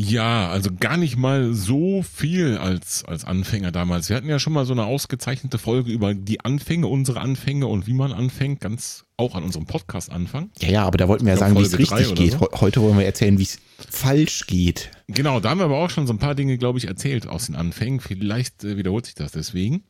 Ja, 0.00 0.48
also 0.48 0.70
gar 0.78 0.96
nicht 0.96 1.16
mal 1.16 1.54
so 1.54 2.04
viel 2.04 2.56
als, 2.56 3.04
als 3.04 3.24
Anfänger 3.24 3.72
damals. 3.72 4.08
Wir 4.08 4.14
hatten 4.16 4.28
ja 4.28 4.38
schon 4.38 4.52
mal 4.52 4.64
so 4.64 4.72
eine 4.72 4.84
ausgezeichnete 4.84 5.58
Folge 5.58 5.90
über 5.90 6.14
die 6.14 6.38
Anfänge, 6.38 6.86
unsere 6.86 7.20
Anfänge 7.20 7.66
und 7.66 7.88
wie 7.88 7.94
man 7.94 8.12
anfängt, 8.12 8.60
ganz 8.60 9.06
auch 9.16 9.34
an 9.34 9.42
unserem 9.42 9.66
Podcast 9.66 10.12
anfangen. 10.12 10.52
Ja, 10.60 10.68
ja, 10.68 10.84
aber 10.84 10.98
da 10.98 11.08
wollten 11.08 11.24
wir 11.26 11.32
ja 11.32 11.36
sagen, 11.38 11.56
wie 11.58 11.62
es 11.62 11.76
richtig 11.76 12.14
geht. 12.14 12.32
so. 12.34 12.40
Heu- 12.40 12.60
Heute 12.60 12.80
wollen 12.80 12.96
wir 12.96 13.06
erzählen, 13.06 13.36
wie 13.40 13.42
es 13.42 13.58
falsch 13.90 14.46
geht. 14.46 14.92
Genau, 15.08 15.40
da 15.40 15.50
haben 15.50 15.58
wir 15.58 15.64
aber 15.64 15.78
auch 15.78 15.90
schon 15.90 16.06
so 16.06 16.12
ein 16.12 16.18
paar 16.20 16.36
Dinge, 16.36 16.58
glaube 16.58 16.78
ich, 16.78 16.86
erzählt 16.86 17.26
aus 17.26 17.46
den 17.46 17.56
Anfängen. 17.56 17.98
Vielleicht 17.98 18.62
äh, 18.62 18.76
wiederholt 18.76 19.06
sich 19.06 19.16
das 19.16 19.32
deswegen. 19.32 19.82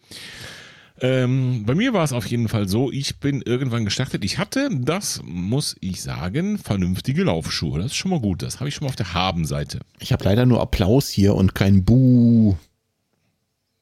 Ähm, 1.01 1.65
bei 1.65 1.75
mir 1.75 1.93
war 1.93 2.05
es 2.05 2.13
auf 2.13 2.27
jeden 2.27 2.49
Fall 2.49 2.69
so, 2.69 2.91
ich 2.91 3.19
bin 3.21 3.43
irgendwann 3.43 3.85
gestartet. 3.85 4.25
Ich 4.25 4.39
hatte, 4.39 4.69
das 4.73 5.23
muss 5.25 5.77
ich 5.81 6.03
sagen, 6.03 6.59
vernünftige 6.59 7.25
Laufschuhe. 7.25 7.79
Das 7.79 7.93
ist 7.93 7.97
schon 7.97 8.11
mal 8.11 8.21
gut. 8.21 8.43
Das 8.43 8.61
habe 8.61 8.69
ich 8.69 8.75
schon 8.75 8.85
mal 8.85 8.91
auf 8.91 8.97
der 8.97 9.15
Habenseite. 9.15 9.81
Ich 10.01 10.13
habe 10.13 10.25
leider 10.25 10.47
nur 10.47 10.61
Applaus 10.61 11.09
hier 11.09 11.35
und 11.35 11.55
kein 11.55 11.85
Buh. 11.85 12.57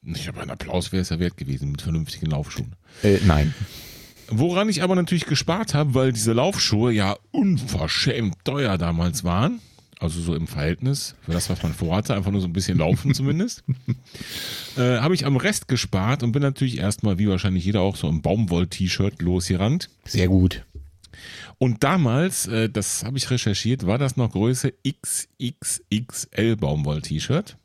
Ich 0.02 0.28
habe 0.28 0.40
einen 0.40 0.50
Applaus, 0.50 0.92
wäre 0.92 1.02
es 1.02 1.08
ja 1.08 1.18
wert 1.18 1.36
gewesen 1.36 1.72
mit 1.72 1.82
vernünftigen 1.82 2.26
Laufschuhen. 2.26 2.76
Äh, 3.02 3.18
nein. 3.24 3.54
Woran 4.28 4.68
ich 4.68 4.82
aber 4.82 4.94
natürlich 4.94 5.26
gespart 5.26 5.74
habe, 5.74 5.94
weil 5.94 6.12
diese 6.12 6.32
Laufschuhe 6.32 6.92
ja 6.92 7.16
unverschämt 7.30 8.36
teuer 8.44 8.78
damals 8.78 9.24
waren. 9.24 9.60
Also 9.98 10.20
so 10.20 10.34
im 10.34 10.46
Verhältnis 10.46 11.14
für 11.22 11.32
das, 11.32 11.48
was 11.48 11.62
man 11.62 11.72
vorhatte, 11.72 12.14
einfach 12.14 12.30
nur 12.30 12.42
so 12.42 12.46
ein 12.46 12.52
bisschen 12.52 12.78
laufen 12.78 13.14
zumindest. 13.14 13.64
äh, 14.76 14.98
habe 14.98 15.14
ich 15.14 15.24
am 15.24 15.36
Rest 15.36 15.68
gespart 15.68 16.22
und 16.22 16.32
bin 16.32 16.42
natürlich 16.42 16.78
erstmal, 16.78 17.18
wie 17.18 17.28
wahrscheinlich 17.28 17.64
jeder 17.64 17.80
auch, 17.80 17.96
so 17.96 18.08
im 18.08 18.20
Baumwoll-T-Shirt 18.20 19.22
losgerannt. 19.22 19.88
Sehr 20.04 20.28
gut. 20.28 20.64
Und 21.58 21.82
damals, 21.82 22.46
äh, 22.46 22.68
das 22.68 23.04
habe 23.04 23.16
ich 23.16 23.30
recherchiert, 23.30 23.86
war 23.86 23.96
das 23.96 24.16
noch 24.16 24.32
Größe 24.32 24.74
XXXL 24.86 26.56
Baumwoll-T-Shirt. 26.56 27.56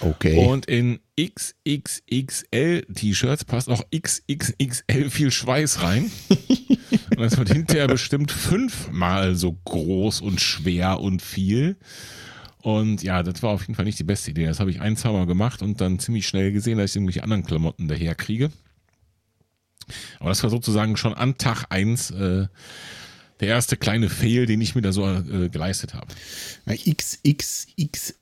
Okay. 0.00 0.38
Und 0.38 0.66
in 0.66 1.00
XXXL-T-Shirts 1.18 3.44
passt 3.44 3.68
auch 3.68 3.82
XXXL 3.94 5.10
viel 5.10 5.30
Schweiß 5.30 5.82
rein. 5.82 6.10
und 7.10 7.20
das 7.20 7.38
wird 7.38 7.52
hinterher 7.52 7.88
bestimmt 7.88 8.30
fünfmal 8.30 9.34
so 9.34 9.58
groß 9.64 10.20
und 10.20 10.40
schwer 10.40 11.00
und 11.00 11.22
viel. 11.22 11.76
Und 12.60 13.02
ja, 13.02 13.22
das 13.22 13.42
war 13.42 13.50
auf 13.50 13.62
jeden 13.62 13.74
Fall 13.74 13.84
nicht 13.84 13.98
die 13.98 14.04
beste 14.04 14.30
Idee. 14.30 14.46
Das 14.46 14.60
habe 14.60 14.70
ich 14.70 14.80
ein, 14.80 14.96
zwei 14.96 15.12
Mal 15.12 15.26
gemacht 15.26 15.62
und 15.62 15.80
dann 15.80 15.98
ziemlich 15.98 16.26
schnell 16.26 16.52
gesehen, 16.52 16.78
dass 16.78 16.90
ich 16.90 16.96
irgendwelche 16.96 17.22
anderen 17.22 17.44
Klamotten 17.44 17.88
daher 17.88 18.14
kriege. 18.14 18.50
Aber 20.18 20.30
das 20.30 20.42
war 20.42 20.50
sozusagen 20.50 20.96
schon 20.96 21.14
an 21.14 21.38
Tag 21.38 21.66
eins 21.70 22.10
äh, 22.10 22.48
der 23.40 23.48
erste 23.48 23.76
kleine 23.76 24.08
Fail, 24.08 24.46
den 24.46 24.60
ich 24.60 24.74
mir 24.74 24.82
da 24.82 24.92
so 24.92 25.06
äh, 25.06 25.48
geleistet 25.48 25.94
habe. 25.94 26.06
XXXL 26.68 28.18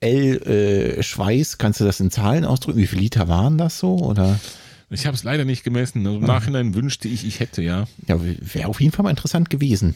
äh, 0.98 1.03
Schweiß, 1.03 1.59
kannst 1.59 1.81
du 1.81 1.85
das 1.85 2.00
in 2.00 2.11
Zahlen 2.11 2.44
ausdrücken? 2.44 2.79
Wie 2.79 2.87
viele 2.87 3.03
Liter 3.03 3.29
waren 3.29 3.59
das 3.59 3.79
so? 3.79 3.96
Oder? 3.98 4.40
Ich 4.90 5.07
habe 5.07 5.16
es 5.16 5.24
leider 5.24 5.44
nicht 5.44 5.64
gemessen. 5.64 6.07
Also 6.07 6.18
Im 6.18 6.24
Nachhinein 6.24 6.74
wünschte 6.74 7.09
ich, 7.09 7.27
ich 7.27 7.40
hätte, 7.40 7.62
ja. 7.62 7.87
Ja, 8.07 8.18
wäre 8.22 8.68
auf 8.68 8.81
jeden 8.81 8.92
Fall 8.92 9.03
mal 9.05 9.11
interessant 9.11 9.50
gewesen. 9.50 9.94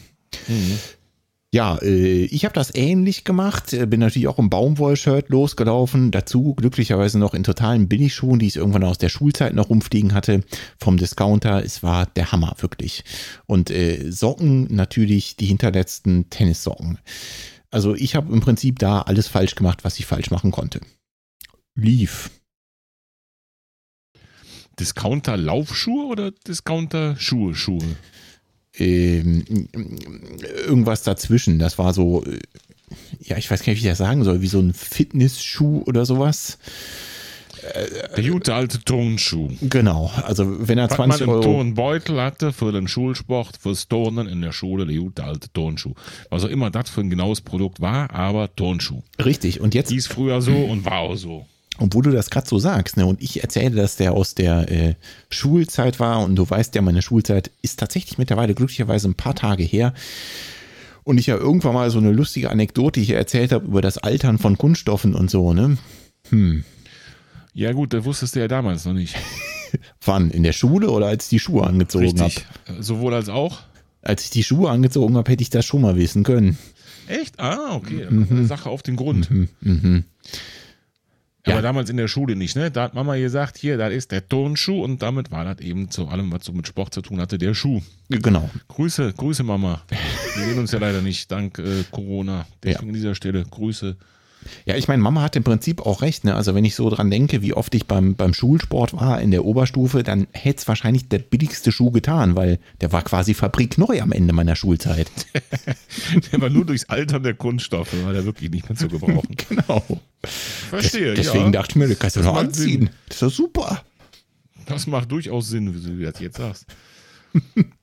Ja, 1.51 1.77
äh, 1.81 2.25
ich 2.25 2.45
habe 2.45 2.53
das 2.53 2.75
ähnlich 2.75 3.23
gemacht, 3.23 3.73
äh, 3.73 3.87
bin 3.87 3.99
natürlich 3.99 4.27
auch 4.27 4.37
im 4.37 4.51
Baumwoll-Shirt 4.51 5.29
losgelaufen, 5.29 6.11
dazu 6.11 6.53
glücklicherweise 6.53 7.17
noch 7.17 7.33
in 7.33 7.43
totalen 7.43 7.89
Billigschuhen, 7.89 8.37
die 8.37 8.45
ich 8.45 8.57
irgendwann 8.57 8.83
aus 8.83 8.99
der 8.99 9.09
Schulzeit 9.09 9.55
noch 9.55 9.69
rumfliegen 9.69 10.13
hatte, 10.13 10.43
vom 10.77 10.97
Discounter. 10.97 11.65
Es 11.65 11.81
war 11.81 12.05
der 12.05 12.31
Hammer, 12.31 12.55
wirklich. 12.59 13.03
Und 13.47 13.71
äh, 13.71 14.11
Socken 14.11 14.67
natürlich, 14.69 15.37
die 15.37 15.47
hinterletzten 15.47 16.29
Tennissocken. 16.29 16.99
Also 17.71 17.95
ich 17.95 18.15
habe 18.15 18.31
im 18.31 18.41
Prinzip 18.41 18.77
da 18.77 19.01
alles 19.01 19.27
falsch 19.27 19.55
gemacht, 19.55 19.83
was 19.83 19.97
ich 19.97 20.05
falsch 20.05 20.29
machen 20.29 20.51
konnte. 20.51 20.81
Lief. 21.75 22.29
Discounter 24.79 25.35
Laufschuhe 25.35 26.05
oder 26.05 26.31
Discounter 26.31 27.15
Schuhe 27.17 27.55
Schuhe? 27.55 27.95
Ähm, 28.79 29.43
irgendwas 30.65 31.03
dazwischen. 31.03 31.59
Das 31.59 31.77
war 31.77 31.93
so, 31.93 32.23
äh, 32.25 32.39
ja, 33.21 33.37
ich 33.37 33.49
weiß 33.49 33.61
gar 33.63 33.71
nicht, 33.71 33.81
wie 33.81 33.85
ich 33.85 33.91
das 33.91 33.97
sagen 33.97 34.23
soll, 34.23 34.41
wie 34.41 34.47
so 34.47 34.59
ein 34.59 34.73
Fitnessschuh 34.73 35.83
oder 35.85 36.05
sowas. 36.05 36.57
Der 38.15 38.29
gute 38.29 38.53
alte 38.53 38.79
Turnschuh. 38.83 39.49
Genau, 39.61 40.11
also 40.23 40.67
wenn 40.67 40.77
er 40.77 40.89
Was 40.89 40.97
man 40.97 41.11
20 41.11 41.21
im 41.21 41.29
Euro. 41.29 41.41
Turnbeutel 41.41 42.21
hatte 42.21 42.53
für 42.53 42.71
den 42.71 42.87
Schulsport, 42.87 43.57
fürs 43.57 43.87
Turnen 43.87 44.27
in 44.27 44.41
der 44.41 44.53
Schule, 44.53 44.85
der 44.85 44.95
gute 44.97 45.23
alte 45.23 45.51
Turnschuh. 45.51 45.93
Was 46.29 46.45
auch 46.45 46.49
immer 46.49 46.71
das 46.71 46.89
für 46.89 47.01
ein 47.01 47.09
genaues 47.09 47.41
Produkt 47.41 47.81
war, 47.81 48.11
aber 48.11 48.53
Turnschuh. 48.55 49.01
Richtig, 49.23 49.59
und 49.59 49.75
jetzt, 49.75 49.89
Hieß 49.89 50.07
früher 50.07 50.41
so 50.41 50.53
und 50.53 50.85
war 50.85 50.99
auch 50.99 51.15
so. 51.15 51.45
Obwohl 51.79 52.03
du 52.03 52.11
das 52.11 52.29
gerade 52.29 52.47
so 52.47 52.59
sagst, 52.59 52.97
ne, 52.97 53.05
und 53.05 53.21
ich 53.21 53.41
erzähle, 53.41 53.75
dass 53.75 53.95
der 53.95 54.13
aus 54.13 54.35
der 54.35 54.71
äh, 54.71 54.95
Schulzeit 55.29 55.99
war 55.99 56.23
und 56.23 56.35
du 56.35 56.49
weißt 56.49 56.75
ja, 56.75 56.81
meine 56.81 57.01
Schulzeit 57.01 57.51
ist 57.61 57.79
tatsächlich 57.79 58.17
mittlerweile 58.17 58.53
glücklicherweise 58.53 59.09
ein 59.09 59.15
paar 59.15 59.35
Tage 59.35 59.63
her. 59.63 59.93
Und 61.03 61.17
ich 61.17 61.27
ja 61.27 61.37
irgendwann 61.37 61.73
mal 61.73 61.89
so 61.89 61.97
eine 61.97 62.11
lustige 62.11 62.51
Anekdote 62.51 62.99
hier 62.99 63.17
erzählt 63.17 63.51
habe 63.51 63.65
über 63.65 63.81
das 63.81 63.97
Altern 63.97 64.37
von 64.37 64.57
Kunststoffen 64.57 65.15
und 65.15 65.31
so, 65.31 65.53
ne? 65.53 65.77
Ja 67.53 67.71
gut, 67.71 67.93
das 67.93 68.05
wusstest 68.05 68.35
du 68.35 68.39
ja 68.41 68.47
damals 68.47 68.85
noch 68.85 68.93
nicht. 68.93 69.15
Wann? 70.05 70.29
In 70.29 70.43
der 70.43 70.53
Schule 70.53 70.89
oder 70.89 71.07
als 71.07 71.25
ich 71.25 71.29
die 71.29 71.39
Schuhe 71.39 71.65
angezogen 71.65 72.07
habe? 72.19 72.25
Richtig. 72.25 72.45
Sowohl 72.79 73.13
als 73.13 73.29
auch. 73.29 73.59
Als 74.01 74.23
ich 74.23 74.29
die 74.29 74.43
Schuhe 74.43 74.69
angezogen 74.69 75.17
habe, 75.17 75.31
hätte 75.31 75.41
ich 75.41 75.49
das 75.49 75.65
schon 75.65 75.81
mal 75.81 75.95
wissen 75.95 76.23
können. 76.23 76.57
Echt? 77.07 77.39
Ah, 77.39 77.73
okay. 77.75 78.05
Dann 78.05 78.27
eine 78.29 78.45
Sache 78.45 78.69
auf 78.69 78.83
den 78.83 78.95
Grund. 78.95 79.29
Mhm. 79.31 80.03
Aber 80.03 80.05
Ja. 81.47 81.61
damals 81.61 81.89
in 81.89 81.97
der 81.97 82.07
Schule 82.07 82.35
nicht, 82.35 82.55
ne? 82.55 82.69
Da 82.69 82.83
hat 82.83 82.93
Mama 82.93 83.15
gesagt, 83.15 83.57
hier, 83.57 83.77
das 83.77 83.93
ist 83.93 84.11
der 84.11 84.27
Turnschuh 84.27 84.83
und 84.83 85.01
damit 85.01 85.31
war 85.31 85.45
das 85.45 85.59
eben 85.59 85.89
zu 85.89 86.07
allem, 86.07 86.31
was 86.31 86.43
so 86.45 86.51
mit 86.51 86.67
Sport 86.67 86.93
zu 86.93 87.01
tun 87.01 87.19
hatte, 87.21 87.37
der 87.37 87.53
Schuh. 87.53 87.81
Genau. 88.09 88.49
Grüße, 88.67 89.13
Grüße 89.13 89.43
Mama. 89.43 89.81
Wir 90.35 90.45
sehen 90.45 90.59
uns 90.59 90.71
ja 90.71 90.79
leider 90.79 91.01
nicht, 91.01 91.31
dank 91.31 91.59
äh, 91.59 91.83
Corona. 91.91 92.45
Deswegen 92.63 92.89
an 92.89 92.93
dieser 92.93 93.15
Stelle 93.15 93.43
Grüße. 93.43 93.95
Ja, 94.65 94.75
ich 94.75 94.87
meine, 94.87 95.01
Mama 95.03 95.21
hat 95.21 95.35
im 95.35 95.43
Prinzip 95.43 95.81
auch 95.85 96.01
recht. 96.01 96.23
Ne? 96.23 96.35
Also 96.35 96.55
wenn 96.55 96.63
ich 96.65 96.75
so 96.75 96.89
dran 96.89 97.11
denke, 97.11 97.41
wie 97.41 97.53
oft 97.53 97.73
ich 97.75 97.85
beim, 97.87 98.15
beim 98.15 98.33
Schulsport 98.33 98.93
war 98.93 99.19
in 99.21 99.31
der 99.31 99.45
Oberstufe, 99.45 100.03
dann 100.03 100.27
hätte 100.31 100.59
es 100.59 100.67
wahrscheinlich 100.67 101.09
der 101.09 101.19
billigste 101.19 101.71
Schuh 101.71 101.91
getan, 101.91 102.35
weil 102.35 102.59
der 102.81 102.91
war 102.91 103.01
quasi 103.03 103.33
fabrikneu 103.33 104.01
am 104.01 104.11
Ende 104.11 104.33
meiner 104.33 104.55
Schulzeit. 104.55 105.09
Der 106.31 106.41
war 106.41 106.49
nur 106.49 106.65
durchs 106.65 106.85
Altern 106.85 107.23
der 107.23 107.33
Kunststoffe, 107.33 107.93
war 108.03 108.13
der 108.13 108.25
wirklich 108.25 108.49
nicht 108.49 108.69
mehr 108.69 108.77
zu 108.77 108.87
gebrauchen. 108.87 109.35
genau. 109.49 109.83
Verstehe, 110.23 111.13
Deswegen 111.13 111.45
ja. 111.45 111.51
dachte 111.51 111.71
ich 111.71 111.75
mir, 111.77 111.87
das 111.87 111.99
kannst 111.99 112.15
du 112.15 112.19
Das 112.21 112.27
noch 112.27 112.37
anziehen. 112.37 112.81
Sinn. 112.81 112.89
Das 113.07 113.15
ist 113.17 113.21
doch 113.23 113.31
super. 113.31 113.83
Das 114.65 114.87
macht 114.87 115.11
durchaus 115.11 115.49
Sinn, 115.49 115.73
wie 115.73 115.97
du 115.97 116.11
das 116.11 116.19
jetzt 116.19 116.37
sagst. 116.37 116.65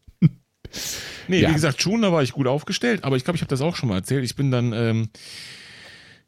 nee, 1.28 1.40
Ja. 1.40 1.50
wie 1.50 1.54
gesagt, 1.54 1.82
schon, 1.82 2.02
da 2.02 2.12
war 2.12 2.22
ich 2.22 2.32
gut 2.32 2.46
aufgestellt, 2.46 3.04
aber 3.04 3.16
ich 3.16 3.24
glaube, 3.24 3.36
ich 3.36 3.42
habe 3.42 3.50
das 3.50 3.60
auch 3.60 3.76
schon 3.76 3.88
mal 3.88 3.96
erzählt. 3.96 4.24
Ich 4.24 4.36
bin 4.36 4.50
dann, 4.50 4.72
ähm, 4.72 5.08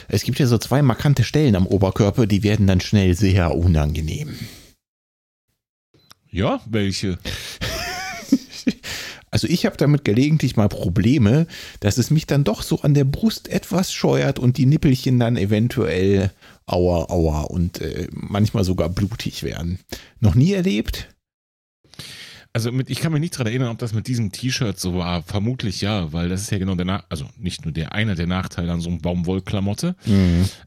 Es 0.07 0.23
gibt 0.23 0.39
ja 0.39 0.47
so 0.47 0.57
zwei 0.57 0.81
markante 0.81 1.23
Stellen 1.23 1.55
am 1.55 1.67
Oberkörper, 1.67 2.27
die 2.27 2.43
werden 2.43 2.67
dann 2.67 2.81
schnell 2.81 3.15
sehr 3.15 3.55
unangenehm. 3.55 4.35
Ja, 6.31 6.61
welche? 6.69 7.19
Also 9.33 9.47
ich 9.47 9.65
habe 9.65 9.77
damit 9.77 10.03
gelegentlich 10.03 10.57
mal 10.57 10.67
Probleme, 10.67 11.47
dass 11.79 11.97
es 11.97 12.11
mich 12.11 12.27
dann 12.27 12.43
doch 12.43 12.61
so 12.61 12.81
an 12.81 12.93
der 12.93 13.05
Brust 13.05 13.47
etwas 13.47 13.93
scheuert 13.93 14.39
und 14.39 14.57
die 14.57 14.65
Nippelchen 14.65 15.19
dann 15.19 15.37
eventuell 15.37 16.31
aua, 16.65 17.09
aua 17.09 17.43
und 17.43 17.79
äh, 17.79 18.09
manchmal 18.11 18.65
sogar 18.65 18.89
blutig 18.89 19.43
werden. 19.43 19.79
Noch 20.19 20.35
nie 20.35 20.51
erlebt? 20.51 21.07
Also 22.53 22.71
mit, 22.73 22.89
ich 22.89 22.99
kann 22.99 23.13
mich 23.13 23.21
nicht 23.21 23.33
daran 23.35 23.47
erinnern, 23.47 23.69
ob 23.69 23.77
das 23.77 23.93
mit 23.93 24.07
diesem 24.07 24.31
T-Shirt 24.33 24.77
so 24.77 24.95
war. 24.95 25.23
Vermutlich 25.23 25.79
ja, 25.79 26.11
weil 26.11 26.27
das 26.27 26.41
ist 26.41 26.51
ja 26.51 26.57
genau 26.57 26.75
der 26.75 26.85
Nach 26.85 27.03
also 27.07 27.25
nicht 27.37 27.63
nur 27.63 27.71
der 27.73 27.93
einer 27.93 28.15
der 28.15 28.27
Nachteile 28.27 28.71
an 28.73 28.81
so 28.81 28.89
einem 28.89 28.99
Baumwollklamotte. 28.99 29.95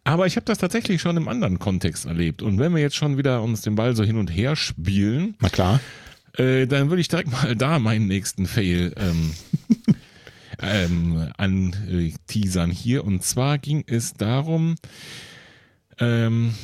Aber 0.02 0.26
ich 0.26 0.36
habe 0.36 0.46
das 0.46 0.56
tatsächlich 0.58 1.02
schon 1.02 1.16
im 1.18 1.28
anderen 1.28 1.58
Kontext 1.58 2.06
erlebt. 2.06 2.40
Und 2.40 2.58
wenn 2.58 2.74
wir 2.74 2.80
jetzt 2.80 2.96
schon 2.96 3.18
wieder 3.18 3.42
uns 3.42 3.60
den 3.60 3.74
Ball 3.74 3.94
so 3.94 4.02
hin 4.02 4.16
und 4.16 4.28
her 4.28 4.56
spielen, 4.56 5.34
Na 5.40 5.50
klar. 5.50 5.78
äh, 6.38 6.66
dann 6.66 6.88
würde 6.88 7.02
ich 7.02 7.08
direkt 7.08 7.30
mal 7.30 7.54
da 7.54 7.78
meinen 7.78 8.06
nächsten 8.06 8.46
Fail 8.46 8.94
ähm, 8.96 9.32
ähm, 10.62 11.28
an 11.36 11.74
äh, 11.90 12.12
teasern 12.26 12.70
hier. 12.70 13.04
Und 13.04 13.22
zwar 13.24 13.58
ging 13.58 13.84
es 13.86 14.14
darum, 14.14 14.76
ähm, 15.98 16.54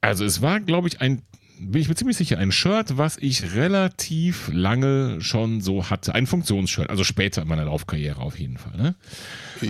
also 0.00 0.24
es 0.24 0.42
war, 0.42 0.58
glaube 0.58 0.88
ich, 0.88 1.00
ein, 1.00 1.22
bin 1.70 1.80
ich 1.80 1.88
mir 1.88 1.94
ziemlich 1.94 2.16
sicher, 2.16 2.38
ein 2.38 2.52
Shirt, 2.52 2.96
was 2.98 3.16
ich 3.18 3.54
relativ 3.54 4.50
lange 4.52 5.20
schon 5.20 5.60
so 5.60 5.88
hatte. 5.90 6.14
Ein 6.14 6.26
Funktionsshirt, 6.26 6.90
also 6.90 7.04
später 7.04 7.42
in 7.42 7.48
meiner 7.48 7.64
Laufkarriere 7.64 8.20
auf 8.20 8.38
jeden 8.38 8.58
Fall. 8.58 8.76
Ne? 8.76 8.94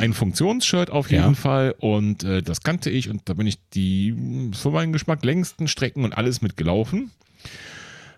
Ein 0.00 0.12
Funktionsshirt 0.12 0.90
auf 0.90 1.10
jeden 1.10 1.22
Ja. 1.22 1.34
Fall 1.34 1.74
und 1.78 2.24
äh, 2.24 2.42
das 2.42 2.62
kannte 2.62 2.90
ich 2.90 3.08
und 3.10 3.22
da 3.28 3.34
bin 3.34 3.46
ich 3.46 3.58
die 3.74 4.14
für 4.54 4.70
meinen 4.70 4.92
Geschmack 4.92 5.24
längsten 5.24 5.68
Strecken 5.68 6.04
und 6.04 6.16
alles 6.16 6.40
mitgelaufen. 6.42 7.10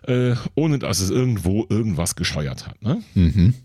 Äh, 0.07 0.35
ohne 0.53 0.77
dass 0.77 0.99
es 0.99 1.09
irgendwo 1.09 1.65
irgendwas 1.67 2.15
gescheuert 2.15 2.67
hat. 2.67 2.79
Ne? 2.83 3.01
Mhm. 3.15 3.55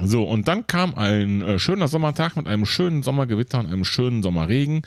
So, 0.00 0.22
und 0.24 0.46
dann 0.46 0.66
kam 0.66 0.94
ein 0.94 1.42
äh, 1.42 1.58
schöner 1.58 1.88
Sommertag 1.88 2.36
mit 2.36 2.46
einem 2.46 2.66
schönen 2.66 3.02
Sommergewitter 3.02 3.58
und 3.58 3.66
einem 3.66 3.84
schönen 3.84 4.22
Sommerregen. 4.22 4.82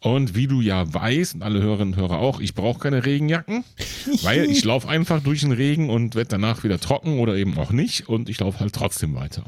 Und 0.00 0.34
wie 0.34 0.46
du 0.46 0.60
ja 0.60 0.92
weißt, 0.92 1.34
und 1.34 1.42
alle 1.42 1.60
Hörerinnen 1.60 1.94
und 1.94 2.00
Hörer 2.00 2.18
auch, 2.18 2.40
ich 2.40 2.54
brauche 2.54 2.78
keine 2.78 3.04
Regenjacken, 3.04 3.64
weil 4.22 4.44
ich 4.44 4.64
laufe 4.64 4.88
einfach 4.88 5.22
durch 5.22 5.40
den 5.40 5.52
Regen 5.52 5.90
und 5.90 6.14
werde 6.14 6.28
danach 6.30 6.64
wieder 6.64 6.80
trocken 6.80 7.18
oder 7.18 7.36
eben 7.36 7.58
auch 7.58 7.70
nicht. 7.70 8.08
Und 8.08 8.30
ich 8.30 8.40
laufe 8.40 8.60
halt 8.60 8.74
trotzdem 8.74 9.14
weiter. 9.14 9.44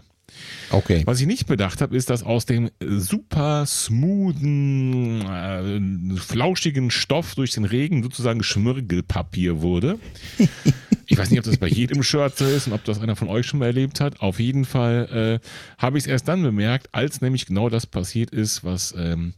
Okay. 0.70 1.02
Was 1.06 1.20
ich 1.20 1.26
nicht 1.26 1.46
bedacht 1.46 1.80
habe, 1.80 1.96
ist, 1.96 2.10
dass 2.10 2.22
aus 2.22 2.44
dem 2.44 2.70
super 2.80 3.64
smoothen, 3.64 5.22
äh, 5.22 6.16
flauschigen 6.18 6.90
Stoff 6.90 7.34
durch 7.34 7.52
den 7.52 7.64
Regen 7.64 8.02
sozusagen 8.02 8.42
Schmirgelpapier 8.42 9.62
wurde. 9.62 9.98
Ich 11.10 11.16
weiß 11.16 11.30
nicht, 11.30 11.38
ob 11.38 11.46
das 11.46 11.56
bei 11.56 11.68
jedem 11.68 12.02
Shirt 12.02 12.36
so 12.36 12.44
ist 12.44 12.66
und 12.66 12.74
ob 12.74 12.84
das 12.84 13.00
einer 13.00 13.16
von 13.16 13.28
euch 13.28 13.46
schon 13.46 13.60
mal 13.60 13.66
erlebt 13.66 13.98
hat. 13.98 14.20
Auf 14.20 14.38
jeden 14.38 14.66
Fall 14.66 15.40
äh, 15.42 15.48
habe 15.78 15.96
ich 15.96 16.04
es 16.04 16.08
erst 16.08 16.28
dann 16.28 16.42
bemerkt, 16.42 16.90
als 16.92 17.22
nämlich 17.22 17.46
genau 17.46 17.70
das 17.70 17.86
passiert 17.86 18.30
ist, 18.30 18.62
was 18.62 18.94
ähm, 18.96 19.32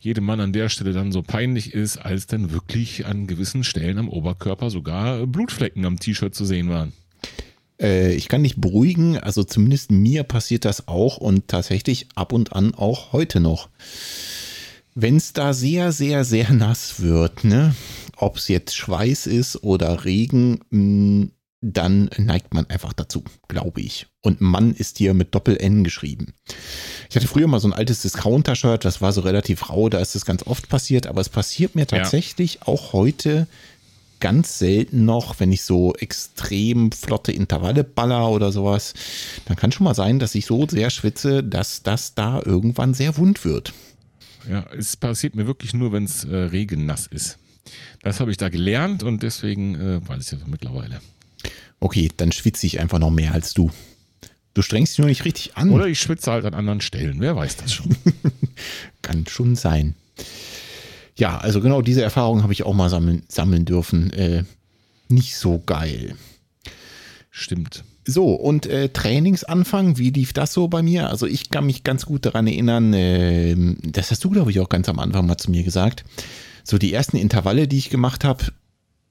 jedem 0.00 0.24
Mann 0.24 0.40
an 0.40 0.52
der 0.52 0.68
Stelle 0.68 0.92
dann 0.92 1.12
so 1.12 1.22
peinlich 1.22 1.74
ist, 1.74 1.96
als 1.96 2.26
dann 2.26 2.50
wirklich 2.50 3.06
an 3.06 3.28
gewissen 3.28 3.62
Stellen 3.62 3.98
am 3.98 4.08
Oberkörper 4.08 4.68
sogar 4.68 5.26
Blutflecken 5.28 5.84
am 5.84 6.00
T-Shirt 6.00 6.34
zu 6.34 6.44
sehen 6.44 6.70
waren. 6.70 6.92
Äh, 7.80 8.14
ich 8.14 8.26
kann 8.28 8.42
dich 8.42 8.60
beruhigen, 8.60 9.16
also 9.16 9.44
zumindest 9.44 9.92
mir 9.92 10.24
passiert 10.24 10.64
das 10.64 10.88
auch 10.88 11.18
und 11.18 11.46
tatsächlich 11.46 12.08
ab 12.16 12.32
und 12.32 12.52
an 12.52 12.74
auch 12.74 13.12
heute 13.12 13.38
noch. 13.38 13.68
Wenn 14.96 15.16
es 15.16 15.34
da 15.34 15.52
sehr, 15.52 15.92
sehr, 15.92 16.24
sehr 16.24 16.52
nass 16.52 17.00
wird, 17.00 17.44
ne, 17.44 17.76
ob 18.16 18.36
es 18.36 18.48
jetzt 18.48 18.74
Schweiß 18.76 19.26
ist 19.26 19.62
oder 19.62 20.04
Regen, 20.04 20.60
mh, 20.70 21.28
dann 21.62 22.10
neigt 22.18 22.54
man 22.54 22.66
einfach 22.66 22.92
dazu, 22.92 23.24
glaube 23.48 23.80
ich. 23.80 24.06
Und 24.22 24.40
Mann 24.40 24.74
ist 24.74 24.98
hier 24.98 25.14
mit 25.14 25.34
Doppel-N 25.34 25.84
geschrieben. 25.84 26.34
Ich 27.08 27.16
hatte 27.16 27.26
früher 27.28 27.46
mal 27.46 27.60
so 27.60 27.68
ein 27.68 27.72
altes 27.72 28.02
Discounter-Shirt, 28.02 28.84
das 28.84 29.00
war 29.00 29.12
so 29.12 29.22
relativ 29.22 29.68
rau, 29.70 29.88
da 29.88 29.98
ist 29.98 30.14
es 30.14 30.24
ganz 30.24 30.46
oft 30.46 30.68
passiert, 30.68 31.06
aber 31.06 31.20
es 31.20 31.28
passiert 31.28 31.74
mir 31.74 31.86
tatsächlich 31.86 32.62
auch 32.62 32.92
heute 32.92 33.46
ganz 34.20 34.58
selten 34.58 35.04
noch, 35.04 35.40
wenn 35.40 35.52
ich 35.52 35.62
so 35.62 35.94
extrem 35.94 36.92
flotte 36.92 37.32
Intervalle 37.32 37.84
baller 37.84 38.30
oder 38.30 38.52
sowas, 38.52 38.94
dann 39.44 39.56
kann 39.56 39.72
schon 39.72 39.84
mal 39.84 39.94
sein, 39.94 40.18
dass 40.18 40.34
ich 40.34 40.46
so 40.46 40.66
sehr 40.68 40.90
schwitze, 40.90 41.42
dass 41.42 41.82
das 41.82 42.14
da 42.14 42.40
irgendwann 42.44 42.94
sehr 42.94 43.16
wund 43.16 43.44
wird. 43.44 43.72
Ja, 44.48 44.66
es 44.76 44.96
passiert 44.96 45.34
mir 45.34 45.46
wirklich 45.46 45.74
nur, 45.74 45.92
wenn 45.92 46.04
es 46.04 46.24
äh, 46.24 46.34
regennass 46.34 47.06
ist. 47.06 47.38
Das 48.02 48.20
habe 48.20 48.30
ich 48.30 48.36
da 48.36 48.48
gelernt 48.48 49.02
und 49.02 49.22
deswegen 49.22 49.74
äh, 49.74 50.08
weiß 50.08 50.32
ich 50.32 50.38
das 50.38 50.48
mittlerweile. 50.48 51.00
Okay, 51.80 52.10
dann 52.16 52.32
schwitze 52.32 52.66
ich 52.66 52.80
einfach 52.80 52.98
noch 52.98 53.10
mehr 53.10 53.32
als 53.32 53.54
du. 53.54 53.70
Du 54.54 54.62
strengst 54.62 54.94
dich 54.94 54.98
nur 55.00 55.08
nicht 55.08 55.24
richtig 55.24 55.56
an. 55.56 55.70
Oder 55.70 55.86
ich 55.86 56.00
schwitze 56.00 56.32
halt 56.32 56.46
an 56.46 56.54
anderen 56.54 56.80
Stellen, 56.80 57.20
wer 57.20 57.36
weiß 57.36 57.56
das 57.56 57.74
schon. 57.74 57.94
Kann 59.02 59.26
schon 59.26 59.54
sein. 59.54 59.94
Ja, 61.16 61.38
also 61.38 61.60
genau 61.60 61.82
diese 61.82 62.02
Erfahrung 62.02 62.42
habe 62.42 62.52
ich 62.52 62.62
auch 62.62 62.74
mal 62.74 62.88
sammeln, 62.88 63.22
sammeln 63.28 63.64
dürfen. 63.64 64.12
Äh, 64.12 64.44
nicht 65.08 65.36
so 65.36 65.62
geil. 65.64 66.14
Stimmt. 67.30 67.84
So, 68.06 68.32
und 68.34 68.66
äh, 68.66 68.88
Trainingsanfang, 68.88 69.98
wie 69.98 70.10
lief 70.10 70.32
das 70.32 70.52
so 70.52 70.68
bei 70.68 70.80
mir? 70.80 71.10
Also 71.10 71.26
ich 71.26 71.50
kann 71.50 71.66
mich 71.66 71.84
ganz 71.84 72.06
gut 72.06 72.24
daran 72.24 72.46
erinnern, 72.46 72.94
ähm, 72.94 73.76
das 73.82 74.10
hast 74.10 74.24
du, 74.24 74.30
glaube 74.30 74.50
ich, 74.50 74.60
auch 74.60 74.68
ganz 74.68 74.88
am 74.88 74.98
Anfang 74.98 75.26
mal 75.26 75.36
zu 75.36 75.50
mir 75.50 75.64
gesagt. 75.64 76.04
So 76.68 76.78
die 76.78 76.92
ersten 76.92 77.16
Intervalle, 77.16 77.68
die 77.68 77.78
ich 77.78 77.90
gemacht 77.90 78.24
habe, 78.24 78.46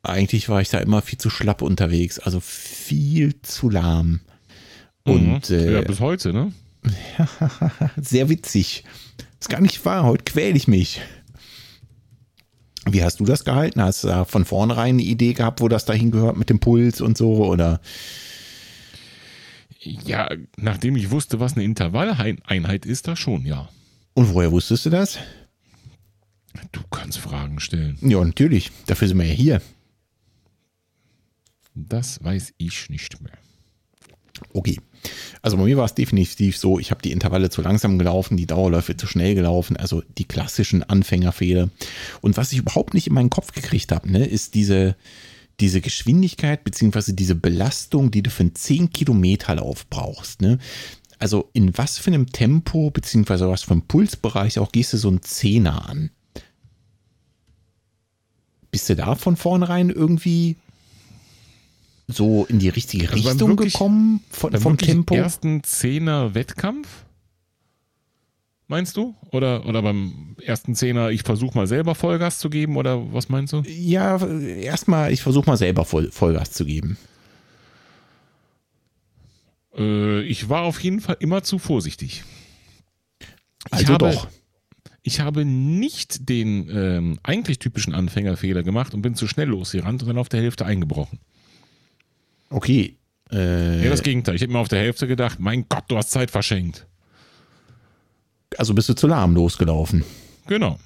eigentlich 0.04 0.50
war 0.50 0.60
ich 0.60 0.68
da 0.70 0.80
immer 0.80 1.02
viel 1.02 1.18
zu 1.18 1.30
schlapp 1.30 1.62
unterwegs, 1.62 2.20
also 2.20 2.42
viel 2.42 3.42
zu 3.44 3.70
lahm. 3.70 4.20
Und 5.06 5.50
Mhm. 5.50 5.56
äh, 5.56 5.74
ja, 5.76 5.82
bis 5.82 6.02
heute, 6.02 6.34
ne? 6.34 6.52
sehr 8.02 8.28
witzig. 8.28 8.84
Ist 9.40 9.50
gar 9.50 9.62
nicht 9.62 9.86
wahr, 9.86 10.04
heute 10.04 10.26
quäle 10.26 10.58
ich 10.58 10.68
mich. 10.68 11.00
Wie 12.88 13.04
hast 13.04 13.22
du 13.22 13.24
das 13.26 13.46
gehalten? 13.46 13.82
Hast 13.82 14.04
du 14.04 14.10
da 14.10 14.26
von 14.26 14.44
vornherein 14.44 14.96
eine 14.96 15.04
Idee 15.04 15.32
gehabt, 15.34 15.62
wo 15.62 15.70
das 15.70 15.86
dahin 15.86 16.12
gehört 16.12 16.36
mit 16.38 16.50
dem 16.50 16.60
Puls 16.60 17.00
und 17.00 17.18
so? 17.18 17.46
Oder 17.46 17.80
Ja, 19.80 20.30
nachdem 20.58 20.96
ich 20.98 21.10
wusste, 21.10 21.40
was 21.40 21.54
eine 21.54 21.64
Intervalleinheit 21.64 22.86
ist, 22.86 23.08
da 23.08 23.16
schon, 23.16 23.46
ja. 23.46 23.70
und 24.14 24.34
woher 24.34 24.52
wusstest 24.52 24.86
du 24.86 24.90
das? 24.90 25.18
Du 26.72 26.82
kannst 26.90 27.18
Fragen 27.18 27.60
stellen. 27.60 27.98
Ja, 28.02 28.24
natürlich. 28.24 28.72
Dafür 28.88 29.08
sind 29.08 29.18
wir 29.18 29.26
ja 29.26 29.34
hier. 29.34 29.62
Das 31.74 32.24
weiß 32.24 32.54
ich 32.58 32.90
nicht 32.90 33.22
mehr. 33.22 33.38
Okay. 34.54 34.80
Also 35.42 35.58
bei 35.58 35.64
mir 35.64 35.78
war 35.78 35.86
es 35.86 35.94
definitiv 35.94 36.58
so, 36.58 36.80
ich 36.80 36.92
habe 36.92 37.02
die 37.02 37.12
Intervalle 37.12 37.50
zu 37.50 37.62
langsam 37.62 38.00
gelaufen, 38.00 38.38
die 38.38 38.48
Dauerläufe 38.48 38.98
zu 38.98 39.08
schnell 39.08 39.36
gelaufen, 39.36 39.78
also 39.78 40.02
die 40.18 40.26
klassischen 40.26 40.82
Anfängerfehler. 40.82 41.70
Und 42.22 42.38
was 42.38 42.52
ich 42.52 42.60
überhaupt 42.60 42.94
nicht 42.94 43.08
in 43.08 43.14
meinen 43.14 43.30
Kopf 43.30 43.52
gekriegt 43.52 43.92
habe, 43.92 44.12
ne, 44.12 44.26
ist 44.26 44.56
diese, 44.56 44.96
diese 45.60 45.82
Geschwindigkeit 45.82 46.64
beziehungsweise 46.64 47.14
diese 47.14 47.36
Belastung, 47.36 48.12
die 48.12 48.24
du 48.24 48.30
für 48.30 48.44
einen 48.44 48.56
10 48.56 48.90
Kilometer 48.90 49.56
Lauf 49.56 49.88
brauchst. 49.90 50.42
Ne? 50.42 50.58
Also 51.20 51.50
in 51.54 51.78
was 51.78 51.98
für 51.98 52.12
einem 52.12 52.32
Tempo 52.32 52.90
beziehungsweise 52.90 53.48
was 53.48 53.64
für 53.64 53.72
einem 53.72 53.84
Pulsbereich 53.84 54.60
auch 54.60 54.72
gehst 54.72 54.94
du 54.94 54.98
so 54.98 55.10
einen 55.10 55.22
Zehner 55.22 55.88
an? 55.88 56.10
Bist 58.76 58.90
du 58.90 58.96
da 58.98 59.16
von 59.16 59.38
vornherein 59.38 59.90
irgendwie 59.90 60.58
so 62.10 62.44
in 62.50 62.60
die 62.60 62.68
richtige 62.68 63.10
Also 63.10 63.30
Richtung 63.30 63.48
wirklich- 63.52 63.72
gekommen 63.72 64.20
von, 64.30 64.52
Beim 64.52 64.62
vom 64.62 64.78
Tempo? 64.78 65.16
ersten 65.16 65.64
Zehner 65.64 66.36
Wettkampf? 66.36 66.90
Meinst 68.68 68.98
du? 68.98 69.16
Oder, 69.32 69.66
oder 69.66 69.82
beim 69.82 70.36
ersten 70.42 70.76
Zehner, 70.76 71.10
ich 71.12 71.24
versuche 71.24 71.58
mal 71.58 71.68
selber 71.68 71.96
Vollgas 71.96 72.38
zu 72.40 72.50
geben? 72.50 72.76
Oder 72.76 73.14
was 73.14 73.30
meinst 73.30 73.54
du? 73.54 73.62
Ja, 73.66 74.18
erstmal, 74.28 75.14
ich 75.14 75.22
versuche 75.22 75.50
mal 75.50 75.56
selber 75.56 75.86
Voll, 75.86 76.12
Vollgas 76.12 76.52
zu 76.52 76.66
geben. 76.66 76.98
Äh, 79.78 80.22
ich 80.24 80.50
war 80.50 80.64
auf 80.64 80.82
jeden 80.82 81.00
Fall 81.00 81.16
immer 81.22 81.44
zu 81.44 81.60
vorsichtig. 81.60 82.26
Ich 83.22 83.28
Also 83.72 83.94
habe, 83.94 84.12
doch. 84.12 84.28
Ich 85.08 85.20
habe 85.20 85.46
nicht 85.46 86.30
den 86.30 86.68
ähm, 86.68 87.20
eigentlich 87.22 87.60
typischen 87.60 87.94
Anfängerfehler 87.94 88.64
gemacht 88.64 88.96
und 88.96 89.04
bin 89.04 89.14
zu 89.14 89.28
schnell 89.28 89.50
losgerannt 89.50 90.02
und 90.02 90.08
dann 90.10 90.18
auf 90.18 90.30
der 90.30 90.42
Hälfte 90.42 90.66
eingebrochen. 90.66 91.20
Okay. 92.50 92.98
Äh, 93.32 93.84
Ja, 93.84 93.92
das 93.92 94.02
Gegenteil. 94.02 94.34
Ich 94.34 94.42
habe 94.42 94.52
mir 94.52 94.58
auf 94.58 94.68
der 94.68 94.80
Hälfte 94.80 95.08
gedacht, 95.08 95.40
mein 95.40 95.68
Gott, 95.70 95.84
du 95.90 95.98
hast 95.98 96.10
Zeit 96.10 96.32
verschenkt. 96.32 96.88
also 98.58 98.74
bist 98.74 98.90
du 98.90 98.96
zu 98.96 99.06
lahm 99.06 99.36
losgelaufen. 99.36 100.04
Genau. 100.48 100.80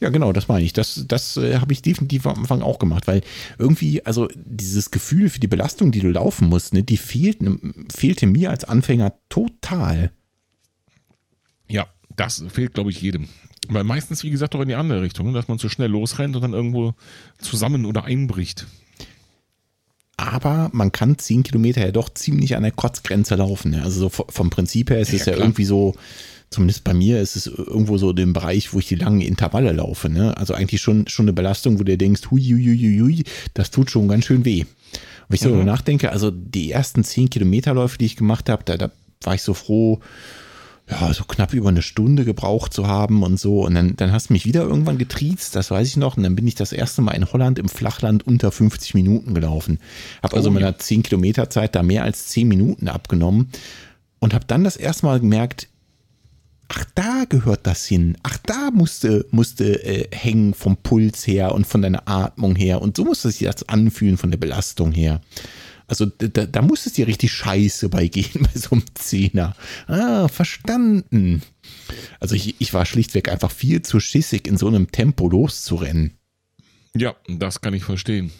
Ja, 0.00 0.08
genau, 0.08 0.32
das 0.32 0.48
meine 0.48 0.64
ich. 0.64 0.72
Das, 0.72 1.04
das 1.06 1.36
äh, 1.36 1.58
habe 1.60 1.72
ich 1.72 1.82
definitiv 1.82 2.26
am 2.26 2.40
Anfang 2.40 2.62
auch 2.62 2.80
gemacht, 2.80 3.06
weil 3.06 3.20
irgendwie, 3.58 4.04
also 4.04 4.26
dieses 4.34 4.90
Gefühl 4.90 5.30
für 5.30 5.38
die 5.38 5.46
Belastung, 5.46 5.92
die 5.92 6.00
du 6.00 6.10
laufen 6.10 6.48
musst, 6.48 6.74
ne, 6.74 6.82
die 6.82 6.96
fehlt, 6.96 7.38
fehlte 7.94 8.26
mir 8.26 8.50
als 8.50 8.64
Anfänger 8.64 9.14
total. 9.28 10.10
Ja, 11.68 11.86
das 12.16 12.42
fehlt, 12.48 12.74
glaube 12.74 12.90
ich, 12.90 13.00
jedem. 13.00 13.28
Weil 13.68 13.84
meistens, 13.84 14.22
wie 14.24 14.30
gesagt, 14.30 14.54
doch 14.54 14.60
in 14.60 14.68
die 14.68 14.74
andere 14.74 15.02
Richtung, 15.02 15.32
dass 15.32 15.48
man 15.48 15.58
zu 15.58 15.68
schnell 15.68 15.90
losrennt 15.90 16.34
und 16.36 16.42
dann 16.42 16.52
irgendwo 16.52 16.94
zusammen 17.38 17.84
oder 17.84 18.04
einbricht. 18.04 18.66
Aber 20.16 20.70
man 20.72 20.92
kann 20.92 21.18
10 21.18 21.42
Kilometer 21.42 21.84
ja 21.84 21.90
doch 21.90 22.08
ziemlich 22.12 22.54
an 22.54 22.62
der 22.62 22.72
Kotzgrenze 22.72 23.34
laufen. 23.36 23.70
Ne? 23.72 23.82
Also 23.82 24.08
so 24.08 24.24
vom 24.28 24.50
Prinzip 24.50 24.90
her 24.90 25.00
ist 25.00 25.12
es 25.12 25.24
Ja, 25.24 25.32
klar. 25.32 25.46
irgendwie 25.46 25.64
so, 25.64 25.94
zumindest 26.50 26.84
bei 26.84 26.94
mir 26.94 27.20
ist 27.20 27.34
es 27.34 27.46
irgendwo 27.46 27.98
so 27.98 28.10
im 28.12 28.32
Bereich, 28.32 28.72
wo 28.72 28.78
ich 28.78 28.86
die 28.88 28.94
langen 28.94 29.20
Intervalle 29.20 29.72
laufe. 29.72 30.08
Ne? 30.08 30.36
Also 30.36 30.54
eigentlich 30.54 30.80
schon, 30.82 31.08
schon 31.08 31.24
eine 31.24 31.32
Belastung, 31.32 31.78
wo 31.80 31.82
du 31.84 31.96
denkst, 31.96 32.30
hui, 32.30 32.42
hui, 32.42 32.62
hui, 32.78 32.98
hui, 33.00 33.24
das 33.54 33.70
tut 33.70 33.90
schon 33.90 34.06
ganz 34.08 34.26
schön 34.26 34.44
weh. 34.44 34.64
Wenn 35.28 35.34
ich 35.34 35.40
so 35.40 35.48
Mhm. 35.48 35.52
darüber 35.54 35.70
nachdenke, 35.72 36.12
also 36.12 36.30
die 36.30 36.70
ersten 36.70 37.02
10 37.04 37.30
Kilometerläufe, 37.30 37.96
die 37.98 38.06
ich 38.06 38.16
gemacht 38.16 38.48
habe, 38.48 38.62
da, 38.64 38.76
da 38.76 38.90
war 39.22 39.34
ich 39.34 39.42
so 39.42 39.54
froh, 39.54 40.00
ja, 40.92 41.12
so 41.12 41.24
knapp 41.24 41.54
über 41.54 41.68
eine 41.68 41.82
Stunde 41.82 42.24
gebraucht 42.24 42.72
zu 42.72 42.86
haben 42.86 43.22
und 43.22 43.38
so. 43.40 43.64
Und 43.64 43.74
dann, 43.74 43.96
dann 43.96 44.12
hast 44.12 44.28
du 44.28 44.34
mich 44.34 44.44
wieder 44.44 44.62
irgendwann 44.62 44.98
getriezt, 44.98 45.56
das 45.56 45.70
weiß 45.70 45.88
ich 45.88 45.96
noch. 45.96 46.16
Und 46.16 46.22
dann 46.22 46.36
bin 46.36 46.46
ich 46.46 46.54
das 46.54 46.72
erste 46.72 47.02
Mal 47.02 47.12
in 47.12 47.32
Holland 47.32 47.58
im 47.58 47.68
Flachland 47.68 48.26
unter 48.26 48.52
50 48.52 48.94
Minuten 48.94 49.34
gelaufen. 49.34 49.78
Habe 50.22 50.36
also 50.36 50.50
Oh, 50.50 50.52
mit 50.52 50.62
ja. 50.62 50.68
einer 50.68 50.78
10 50.78 51.02
Kilometer 51.02 51.50
Zeit 51.50 51.74
da 51.74 51.82
mehr 51.82 52.04
als 52.04 52.28
10 52.28 52.46
Minuten 52.46 52.88
abgenommen. 52.88 53.50
Und 54.18 54.34
habe 54.34 54.44
dann 54.46 54.64
das 54.64 54.76
erste 54.76 55.06
Mal 55.06 55.18
gemerkt, 55.18 55.68
ach, 56.68 56.84
da 56.94 57.24
gehört 57.28 57.66
das 57.66 57.86
hin. 57.86 58.16
Ach, 58.22 58.36
da 58.44 58.70
musste, 58.72 59.26
musste 59.30 59.84
äh, 59.84 60.08
hängen 60.14 60.54
vom 60.54 60.76
Puls 60.76 61.26
her 61.26 61.54
und 61.54 61.66
von 61.66 61.82
deiner 61.82 62.08
Atmung 62.08 62.54
her. 62.54 62.82
Und 62.82 62.96
so 62.96 63.04
musste 63.04 63.30
sich 63.30 63.46
das 63.46 63.68
anfühlen 63.68 64.16
von 64.16 64.30
der 64.30 64.38
Belastung 64.38 64.92
her. 64.92 65.20
Also 65.92 66.06
da, 66.06 66.46
da 66.46 66.62
muss 66.62 66.86
es 66.86 66.94
dir 66.94 67.06
richtig 67.06 67.32
scheiße 67.32 67.90
bei 67.90 68.06
gehen, 68.08 68.48
bei 68.54 68.58
so 68.58 68.70
einem 68.70 68.84
Zehner. 68.94 69.54
Ah, 69.88 70.26
verstanden. 70.28 71.42
Also 72.18 72.34
ich, 72.34 72.58
ich 72.62 72.72
war 72.72 72.86
schlichtweg 72.86 73.28
einfach 73.28 73.50
viel 73.50 73.82
zu 73.82 74.00
schissig, 74.00 74.48
in 74.48 74.56
so 74.56 74.68
einem 74.68 74.90
Tempo 74.90 75.28
loszurennen. 75.28 76.12
Ja, 76.96 77.14
das 77.28 77.60
kann 77.60 77.74
ich 77.74 77.84
verstehen. 77.84 78.32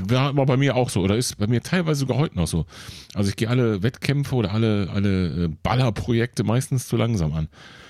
War 0.00 0.36
war 0.36 0.46
bei 0.46 0.56
mir 0.56 0.76
auch 0.76 0.90
so 0.90 1.00
oder 1.00 1.16
ist 1.16 1.38
bei 1.38 1.48
mir 1.48 1.60
teilweise 1.60 1.98
sogar 1.98 2.18
heute 2.18 2.36
noch 2.36 2.46
so. 2.46 2.66
Also 3.14 3.30
ich 3.30 3.34
gehe 3.34 3.48
alle 3.48 3.82
Wettkämpfe 3.82 4.36
oder 4.36 4.52
alle, 4.52 4.90
alle 4.92 5.46
äh, 5.46 5.48
Ballerprojekte 5.64 6.44
meistens 6.44 6.86
zu 6.86 6.96
langsam 6.96 7.32
an 7.32 7.48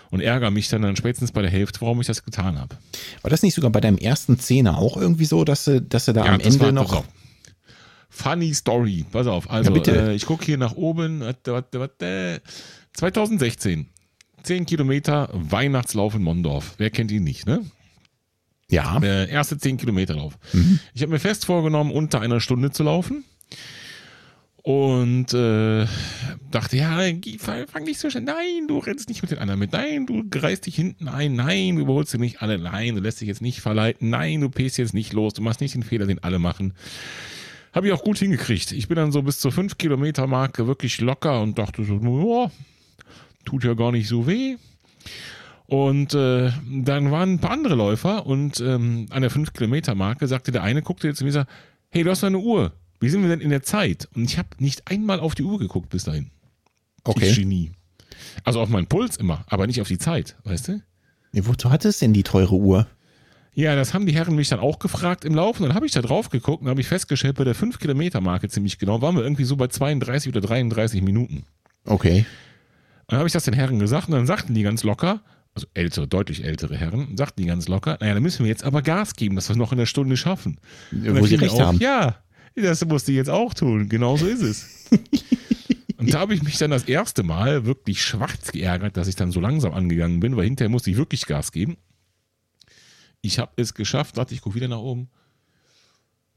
und 0.08 0.20
ärgere 0.20 0.50
mich 0.50 0.70
dann, 0.70 0.80
dann 0.80 0.96
spätestens 0.96 1.32
bei 1.32 1.42
der 1.42 1.50
Hälfte, 1.50 1.82
warum 1.82 2.00
ich 2.00 2.06
das 2.06 2.24
getan 2.24 2.58
habe. 2.58 2.76
War 3.20 3.30
das 3.30 3.42
nicht 3.42 3.54
sogar 3.54 3.70
bei 3.70 3.82
deinem 3.82 3.98
ersten 3.98 4.38
Zehner 4.38 4.78
auch 4.78 4.96
irgendwie 4.96 5.26
so, 5.26 5.44
dass 5.44 5.66
du, 5.66 5.82
dass 5.82 6.06
du 6.06 6.14
da 6.14 6.24
am 6.24 6.38
das 6.38 6.54
Ende 6.54 6.72
noch. 6.72 7.04
Funny 8.08 8.54
Story. 8.54 9.04
Pass 9.10 9.26
auf. 9.26 9.50
Also, 9.50 9.70
Ja, 9.70 9.74
bitte. 9.74 10.10
Äh, 10.10 10.14
ich 10.14 10.26
gucke 10.26 10.44
hier 10.44 10.58
nach 10.58 10.72
oben. 10.76 11.20
Warte, 11.20 11.52
warte, 11.52 11.80
warte. 11.80 12.42
2016. 12.94 13.86
10 14.42 14.66
Kilometer 14.66 15.28
Weihnachtslauf 15.32 16.14
in 16.14 16.22
Mondorf. 16.22 16.74
Wer 16.78 16.90
kennt 16.90 17.10
ihn 17.10 17.24
nicht, 17.24 17.46
ne? 17.46 17.64
Ja, 18.70 18.98
Der 19.00 19.28
erste 19.28 19.58
10 19.58 19.78
Kilometer 19.78 20.14
Lauf. 20.14 20.38
Ich 20.94 21.02
habe 21.02 21.12
mir 21.12 21.18
fest 21.18 21.46
vorgenommen, 21.46 21.90
unter 21.90 22.20
einer 22.20 22.40
Stunde 22.40 22.70
zu 22.70 22.82
laufen. 22.82 23.24
Und 24.62 25.32
äh, 25.32 25.86
dachte, 26.50 26.76
ja, 26.76 26.98
fang 27.38 27.66
fang 27.66 27.84
nicht 27.84 27.98
so 27.98 28.10
schnell. 28.10 28.24
Nein, 28.24 28.66
du 28.68 28.78
rennst 28.78 29.08
nicht 29.08 29.22
mit 29.22 29.30
den 29.30 29.38
anderen 29.38 29.58
mit. 29.60 29.72
Nein, 29.72 30.04
du 30.06 30.22
reißt 30.30 30.66
dich 30.66 30.74
hinten 30.74 31.08
ein. 31.08 31.34
Nein, 31.36 31.76
du 31.76 31.82
überholst 31.82 32.10
sie 32.10 32.18
nicht 32.18 32.42
alle. 32.42 32.58
Nein, 32.58 32.94
du 32.94 33.00
lässt 33.00 33.20
dich 33.22 33.28
jetzt 33.28 33.40
nicht 33.40 33.60
verleiten. 33.60 34.10
Nein, 34.10 34.42
du 34.42 34.50
pest 34.50 34.76
jetzt 34.76 34.92
nicht 34.92 35.14
los. 35.14 35.32
Du 35.32 35.40
machst 35.40 35.62
nicht 35.62 35.74
den 35.74 35.82
Fehler, 35.82 36.04
den 36.06 36.22
alle 36.22 36.38
machen. 36.38 36.74
Habe 37.72 37.86
ich 37.86 37.92
auch 37.92 38.02
gut 38.02 38.18
hingekriegt. 38.18 38.72
Ich 38.72 38.88
bin 38.88 38.96
dann 38.96 39.12
so 39.12 39.22
bis 39.22 39.40
zur 39.40 39.52
5 39.52 39.78
Kilometer 39.78 40.26
Marke 40.26 40.66
wirklich 40.66 41.00
locker 41.00 41.40
und 41.40 41.58
dachte 41.58 41.84
so, 41.84 41.94
ja, 41.94 42.50
tut 43.44 43.64
ja 43.64 43.74
gar 43.74 43.92
nicht 43.92 44.08
so 44.08 44.26
weh. 44.26 44.56
Und 45.66 46.14
äh, 46.14 46.50
dann 46.82 47.10
waren 47.10 47.34
ein 47.34 47.38
paar 47.40 47.50
andere 47.50 47.74
Läufer 47.74 48.24
und 48.26 48.58
ähm, 48.60 49.06
an 49.10 49.20
der 49.20 49.30
5-Kilometer-Marke 49.30 50.26
sagte 50.26 50.50
der 50.50 50.62
eine, 50.62 50.80
guckte 50.80 51.08
jetzt 51.08 51.18
zu 51.18 51.24
mir 51.24 51.28
und 51.28 51.34
sagte, 51.34 51.52
hey, 51.90 52.04
du 52.04 52.10
hast 52.10 52.24
eine 52.24 52.38
Uhr. 52.38 52.72
Wie 53.00 53.10
sind 53.10 53.20
wir 53.22 53.28
denn 53.28 53.40
in 53.40 53.50
der 53.50 53.62
Zeit? 53.62 54.08
Und 54.14 54.24
ich 54.24 54.38
habe 54.38 54.48
nicht 54.58 54.90
einmal 54.90 55.20
auf 55.20 55.34
die 55.34 55.42
Uhr 55.42 55.58
geguckt 55.58 55.90
bis 55.90 56.04
dahin. 56.04 56.30
Ich 57.00 57.06
okay. 57.06 57.34
Genie. 57.34 57.72
Also 58.44 58.60
auf 58.60 58.70
meinen 58.70 58.86
Puls 58.86 59.18
immer, 59.18 59.44
aber 59.46 59.66
nicht 59.66 59.80
auf 59.80 59.88
die 59.88 59.98
Zeit, 59.98 60.36
weißt 60.44 60.68
du? 60.68 60.82
Nee, 61.32 61.42
wozu 61.44 61.70
hattest 61.70 62.00
denn 62.00 62.14
die 62.14 62.22
teure 62.22 62.54
Uhr? 62.54 62.86
Ja, 63.58 63.74
das 63.74 63.92
haben 63.92 64.06
die 64.06 64.14
Herren 64.14 64.36
mich 64.36 64.48
dann 64.48 64.60
auch 64.60 64.78
gefragt 64.78 65.24
im 65.24 65.34
Laufen. 65.34 65.64
Dann 65.64 65.74
habe 65.74 65.84
ich 65.84 65.90
da 65.90 66.00
drauf 66.00 66.30
geguckt 66.30 66.62
und 66.62 66.68
habe 66.68 66.80
ich 66.80 66.86
festgestellt, 66.86 67.34
bei 67.34 67.42
der 67.42 67.56
5-Kilometer-Marke 67.56 68.48
ziemlich 68.48 68.78
genau 68.78 69.02
waren 69.02 69.16
wir 69.16 69.24
irgendwie 69.24 69.42
so 69.42 69.56
bei 69.56 69.66
32 69.66 70.28
oder 70.28 70.40
33 70.40 71.02
Minuten. 71.02 71.42
Okay. 71.84 72.24
Dann 73.08 73.18
habe 73.18 73.26
ich 73.26 73.32
das 73.32 73.46
den 73.46 73.54
Herren 73.54 73.80
gesagt 73.80 74.06
und 74.06 74.14
dann 74.14 74.28
sagten 74.28 74.54
die 74.54 74.62
ganz 74.62 74.84
locker, 74.84 75.22
also 75.56 75.66
ältere, 75.74 76.06
deutlich 76.06 76.44
ältere 76.44 76.76
Herren, 76.76 77.16
sagten 77.16 77.42
die 77.42 77.48
ganz 77.48 77.66
locker, 77.66 77.98
naja, 78.00 78.14
dann 78.14 78.22
müssen 78.22 78.44
wir 78.44 78.48
jetzt 78.48 78.62
aber 78.62 78.80
Gas 78.80 79.16
geben, 79.16 79.34
dass 79.34 79.48
wir 79.48 79.54
es 79.54 79.58
noch 79.58 79.72
in 79.72 79.78
der 79.78 79.86
Stunde 79.86 80.16
schaffen. 80.16 80.60
Und 80.92 81.18
Wo 81.18 81.26
sie 81.26 81.34
recht 81.34 81.54
auf, 81.54 81.60
haben. 81.60 81.80
Ja, 81.80 82.14
das 82.54 82.84
musste 82.84 83.10
ich 83.10 83.16
jetzt 83.16 83.30
auch 83.30 83.54
tun. 83.54 83.88
Genau 83.88 84.16
so 84.16 84.28
ist 84.28 84.42
es. 84.42 84.88
Und 85.96 86.14
da 86.14 86.20
habe 86.20 86.32
ich 86.32 86.44
mich 86.44 86.58
dann 86.58 86.70
das 86.70 86.84
erste 86.84 87.24
Mal 87.24 87.66
wirklich 87.66 88.04
schwarz 88.04 88.52
geärgert, 88.52 88.96
dass 88.96 89.08
ich 89.08 89.16
dann 89.16 89.32
so 89.32 89.40
langsam 89.40 89.74
angegangen 89.74 90.20
bin, 90.20 90.36
weil 90.36 90.44
hinterher 90.44 90.70
musste 90.70 90.92
ich 90.92 90.96
wirklich 90.96 91.26
Gas 91.26 91.50
geben. 91.50 91.76
Ich 93.22 93.38
habe 93.38 93.52
es 93.56 93.74
geschafft, 93.74 94.16
warte, 94.16 94.34
ich 94.34 94.40
gucke 94.40 94.56
wieder 94.56 94.68
nach 94.68 94.78
oben. 94.78 95.08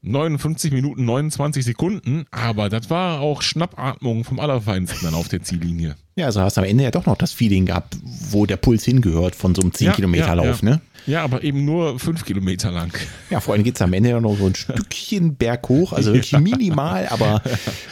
59 0.02 0.72
Minuten 0.72 1.04
29 1.04 1.64
Sekunden, 1.64 2.26
aber 2.32 2.68
das 2.68 2.90
war 2.90 3.20
auch 3.20 3.40
Schnappatmung 3.40 4.24
vom 4.24 4.40
Allerfeinsten 4.40 4.98
dann 5.04 5.14
auf 5.14 5.28
der 5.28 5.42
Ziellinie. 5.42 5.94
Ja, 6.16 6.26
also 6.26 6.40
hast 6.40 6.56
du 6.56 6.60
am 6.60 6.66
Ende 6.66 6.82
ja 6.82 6.90
doch 6.90 7.06
noch 7.06 7.16
das 7.16 7.32
Feeling 7.32 7.66
gehabt, 7.66 7.96
wo 8.02 8.44
der 8.44 8.56
Puls 8.56 8.84
hingehört 8.84 9.36
von 9.36 9.54
so 9.54 9.62
einem 9.62 9.70
10-Kilometer-Lauf, 9.70 10.62
ja, 10.62 10.70
ne? 10.70 10.80
Ja, 11.06 11.22
aber 11.24 11.42
eben 11.42 11.64
nur 11.64 11.98
fünf 11.98 12.24
Kilometer 12.24 12.70
lang. 12.70 12.92
Ja, 13.30 13.40
vor 13.40 13.54
allem 13.54 13.64
geht 13.64 13.76
es 13.76 13.82
am 13.82 13.92
Ende 13.92 14.10
ja 14.10 14.20
noch 14.20 14.36
so 14.38 14.46
ein 14.46 14.54
Stückchen 14.56 15.34
berghoch, 15.36 15.92
also 15.92 16.12
wirklich 16.14 16.38
minimal, 16.38 17.08
aber 17.08 17.42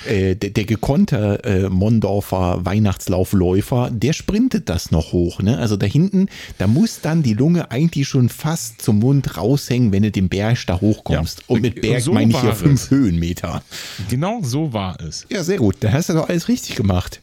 äh, 0.07 0.37
der, 0.37 0.51
der 0.51 0.65
gekonnte 0.65 1.43
äh, 1.45 1.69
Mondorfer 1.69 2.65
Weihnachtslaufläufer, 2.65 3.91
der 3.93 4.13
sprintet 4.13 4.69
das 4.69 4.91
noch 4.91 5.13
hoch. 5.13 5.41
Ne? 5.41 5.59
Also 5.59 5.77
da 5.77 5.87
hinten, 5.87 6.29
da 6.59 6.67
muss 6.67 7.01
dann 7.01 7.23
die 7.23 7.35
Lunge 7.35 7.71
eigentlich 7.71 8.09
schon 8.09 8.29
fast 8.29 8.83
zum 8.83 9.01
Mund 9.01 9.37
raushängen, 9.37 9.93
wenn 9.93 10.03
du 10.03 10.11
den 10.11 10.29
Berg 10.29 10.59
da 10.67 10.81
hochkommst. 10.81 11.41
Ja, 11.41 11.45
Und 11.49 11.63
mit 11.63 11.81
Berg 11.81 12.03
so 12.03 12.13
meine 12.13 12.33
ich 12.33 12.41
hier 12.41 12.55
fünf 12.55 12.85
es. 12.85 12.91
Höhenmeter. 12.91 13.63
Genau 14.09 14.41
so 14.43 14.73
war 14.73 15.01
es. 15.01 15.27
Ja, 15.31 15.43
sehr 15.43 15.59
gut. 15.59 15.77
Da 15.81 15.93
hast 15.93 16.09
du 16.09 16.15
doch 16.15 16.29
alles 16.29 16.49
richtig 16.49 16.77
gemacht. 16.77 17.21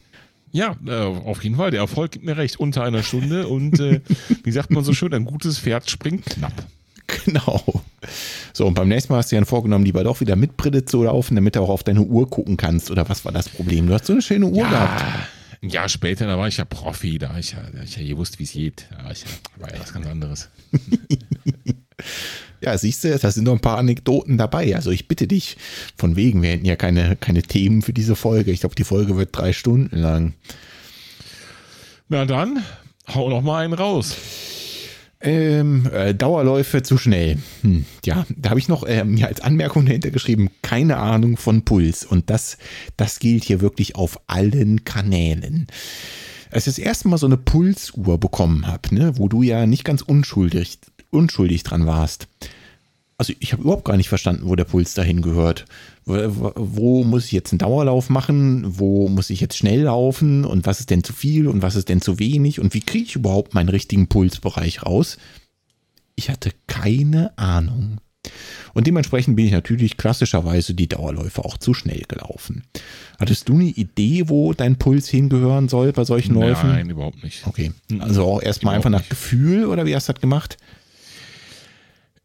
Ja, 0.52 0.76
äh, 0.86 0.92
auf 0.92 1.42
jeden 1.44 1.56
Fall. 1.56 1.70
Der 1.70 1.80
Erfolg 1.80 2.12
gibt 2.12 2.24
mir 2.24 2.36
recht. 2.36 2.58
Unter 2.58 2.84
einer 2.84 3.02
Stunde 3.02 3.48
und 3.48 3.78
äh, 3.80 4.00
wie 4.44 4.52
sagt 4.52 4.70
man 4.70 4.84
so 4.84 4.92
schön, 4.92 5.12
ein 5.14 5.24
gutes 5.24 5.58
Pferd 5.58 5.88
springt 5.90 6.26
knapp. 6.26 6.52
Genau. 7.24 7.82
So, 8.52 8.66
und 8.66 8.74
beim 8.74 8.88
nächsten 8.88 9.12
Mal 9.12 9.18
hast 9.18 9.32
du 9.32 9.36
dir 9.36 9.40
dann 9.40 9.46
vorgenommen, 9.46 9.84
lieber 9.84 10.04
doch 10.04 10.20
wieder 10.20 10.36
mit 10.36 10.56
Brille 10.56 10.84
zu 10.84 11.04
laufen, 11.04 11.34
damit 11.36 11.56
du 11.56 11.60
auch 11.60 11.70
auf 11.70 11.82
deine 11.82 12.02
Uhr 12.02 12.28
gucken 12.28 12.56
kannst. 12.56 12.90
Oder 12.90 13.08
was 13.08 13.24
war 13.24 13.32
das 13.32 13.48
Problem? 13.48 13.86
Du 13.86 13.94
hast 13.94 14.06
so 14.06 14.12
eine 14.12 14.22
schöne 14.22 14.46
Uhr 14.46 14.68
gehabt. 14.68 15.04
Ein 15.62 15.70
Jahr 15.70 15.88
später, 15.88 16.26
da 16.26 16.38
war 16.38 16.48
ich 16.48 16.58
ja 16.58 16.64
Profi, 16.64 17.18
da 17.18 17.30
hab 17.30 17.38
ich 17.38 17.52
ja, 17.52 17.58
da 17.72 17.78
hab 17.78 17.84
ich 17.84 17.96
ja 17.96 18.06
gewusst, 18.06 18.38
wie 18.38 18.44
es 18.44 18.52
geht. 18.52 18.86
Da 18.90 19.04
war, 19.04 19.12
ich 19.12 19.22
ja, 19.22 19.28
war 19.62 19.72
ja 19.72 19.80
was 19.80 19.92
ganz 19.92 20.06
anderes. 20.06 20.48
Ja, 22.60 22.76
siehst 22.76 23.04
du, 23.04 23.16
da 23.16 23.30
sind 23.30 23.44
noch 23.44 23.52
ein 23.52 23.60
paar 23.60 23.78
Anekdoten 23.78 24.36
dabei. 24.36 24.74
Also 24.74 24.90
ich 24.90 25.06
bitte 25.06 25.28
dich, 25.28 25.56
von 25.96 26.16
wegen, 26.16 26.42
wir 26.42 26.50
hätten 26.50 26.64
ja 26.64 26.76
keine, 26.76 27.16
keine 27.16 27.42
Themen 27.42 27.82
für 27.82 27.92
diese 27.92 28.16
Folge. 28.16 28.50
Ich 28.50 28.60
glaube, 28.60 28.74
die 28.74 28.84
Folge 28.84 29.16
wird 29.16 29.30
drei 29.32 29.52
Stunden 29.52 29.96
lang. 29.96 30.34
Na 32.08 32.24
dann, 32.24 32.64
hau 33.14 33.28
noch 33.30 33.42
mal 33.42 33.64
einen 33.64 33.74
raus. 33.74 34.16
Ähm, 35.20 35.88
äh, 35.92 36.14
Dauerläufe 36.14 36.82
zu 36.82 36.96
schnell. 36.96 37.38
Hm, 37.62 37.84
ja, 38.04 38.24
da 38.36 38.50
habe 38.50 38.60
ich 38.60 38.68
noch 38.68 38.84
äh, 38.84 39.04
mir 39.04 39.26
als 39.26 39.40
Anmerkung 39.40 39.84
dahinter 39.84 40.10
geschrieben, 40.10 40.48
keine 40.62 40.98
Ahnung 40.98 41.36
von 41.36 41.64
Puls. 41.64 42.04
Und 42.04 42.30
das, 42.30 42.56
das 42.96 43.18
gilt 43.18 43.44
hier 43.44 43.60
wirklich 43.60 43.96
auf 43.96 44.20
allen 44.28 44.84
Kanälen. 44.84 45.66
Als 46.50 46.66
ich 46.66 46.76
das 46.76 46.78
erste 46.78 47.08
Mal 47.08 47.18
so 47.18 47.26
eine 47.26 47.36
Pulsuhr 47.36 48.18
bekommen 48.18 48.66
habe, 48.66 48.94
ne, 48.94 49.18
wo 49.18 49.28
du 49.28 49.42
ja 49.42 49.66
nicht 49.66 49.84
ganz 49.84 50.02
unschuldig, 50.02 50.78
unschuldig 51.10 51.62
dran 51.62 51.86
warst. 51.86 52.28
Also 53.16 53.32
ich 53.40 53.52
habe 53.52 53.62
überhaupt 53.62 53.84
gar 53.84 53.96
nicht 53.96 54.08
verstanden, 54.08 54.48
wo 54.48 54.54
der 54.54 54.64
Puls 54.64 54.94
dahin 54.94 55.22
gehört. 55.22 55.64
Wo, 56.04 56.52
wo 56.54 57.04
muss 57.04 57.26
ich 57.26 57.32
jetzt 57.32 57.52
einen 57.52 57.58
Dauerlauf 57.58 58.10
machen? 58.10 58.78
Wo 58.78 59.08
muss 59.08 59.30
ich 59.30 59.40
jetzt 59.40 59.56
schnell 59.56 59.82
laufen? 59.82 60.44
Und 60.44 60.66
was 60.66 60.78
ist 60.78 60.90
denn 60.90 61.02
zu 61.02 61.12
viel 61.12 61.48
und 61.48 61.60
was 61.60 61.74
ist 61.74 61.88
denn 61.88 62.00
zu 62.00 62.20
wenig? 62.20 62.60
Und 62.60 62.74
wie 62.74 62.80
kriege 62.80 63.04
ich 63.04 63.16
überhaupt 63.16 63.54
meinen 63.54 63.70
richtigen 63.70 64.06
Pulsbereich 64.06 64.84
raus? 64.84 65.18
Ich 66.14 66.30
hatte 66.30 66.52
keine 66.68 67.36
Ahnung. 67.36 67.98
Und 68.74 68.86
dementsprechend 68.86 69.34
bin 69.34 69.46
ich 69.46 69.52
natürlich 69.52 69.96
klassischerweise 69.96 70.74
die 70.74 70.88
Dauerläufe 70.88 71.44
auch 71.44 71.56
zu 71.56 71.74
schnell 71.74 72.02
gelaufen. 72.06 72.64
Hattest 73.18 73.48
du 73.48 73.54
eine 73.54 73.64
Idee, 73.64 74.28
wo 74.28 74.52
dein 74.52 74.76
Puls 74.76 75.08
hingehören 75.08 75.68
soll 75.68 75.92
bei 75.92 76.04
solchen 76.04 76.34
Läufen? 76.34 76.70
Nein, 76.70 76.90
überhaupt 76.90 77.24
nicht. 77.24 77.46
Okay. 77.46 77.72
Also 77.98 78.24
auch 78.24 78.42
erstmal 78.42 78.76
einfach 78.76 78.90
nach 78.90 79.08
Gefühl 79.08 79.66
oder 79.66 79.86
wie 79.86 79.96
hast 79.96 80.08
du 80.08 80.12
das 80.12 80.20
gemacht? 80.20 80.56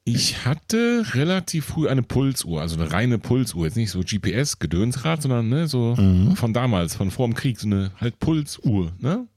Ich 0.05 0.45
hatte 0.45 1.05
relativ 1.13 1.65
früh 1.65 1.87
eine 1.87 2.03
Pulsuhr, 2.03 2.59
also 2.59 2.75
eine 2.77 2.91
reine 2.91 3.19
Pulsuhr, 3.19 3.65
jetzt 3.65 3.77
nicht 3.77 3.91
so 3.91 4.01
GPS-Gedönsrad, 4.01 5.21
sondern 5.21 5.47
ne, 5.47 5.67
so 5.67 5.95
mhm. 5.95 6.35
von 6.35 6.53
damals, 6.53 6.95
von 6.95 7.09
vor 7.09 7.25
dem 7.27 7.35
Krieg, 7.35 7.57
so 7.57 7.67
eine 7.67 7.91
halt 8.01 8.19
Pulsuhr, 8.19 8.91
ne? 8.99 9.27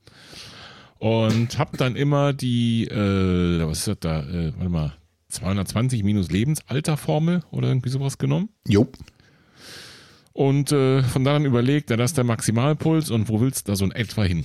Und 0.99 1.59
hab 1.59 1.77
dann 1.77 1.95
immer 1.95 2.33
die, 2.33 2.85
äh, 2.85 3.65
was 3.65 3.79
ist 3.81 3.89
das 3.89 3.99
da, 4.01 4.21
äh, 4.23 4.53
warte 4.57 4.71
mal, 4.71 4.95
220 5.29 6.03
minus 6.03 6.31
Lebensalterformel 6.31 7.43
oder 7.51 7.69
irgendwie 7.69 7.91
sowas 7.91 8.19
genommen. 8.19 8.49
Jo. 8.67 8.89
Und 10.33 10.73
äh, 10.73 11.03
von 11.03 11.25
da 11.25 11.37
an 11.37 11.45
überlegt, 11.45 11.91
ja, 11.91 11.97
das 11.97 12.11
ist 12.11 12.17
der 12.17 12.25
Maximalpuls 12.25 13.11
und 13.11 13.29
wo 13.29 13.41
willst 13.41 13.69
du 13.69 13.73
da 13.73 13.77
so 13.77 13.85
in 13.85 13.93
etwa 13.93 14.25
hin? 14.25 14.45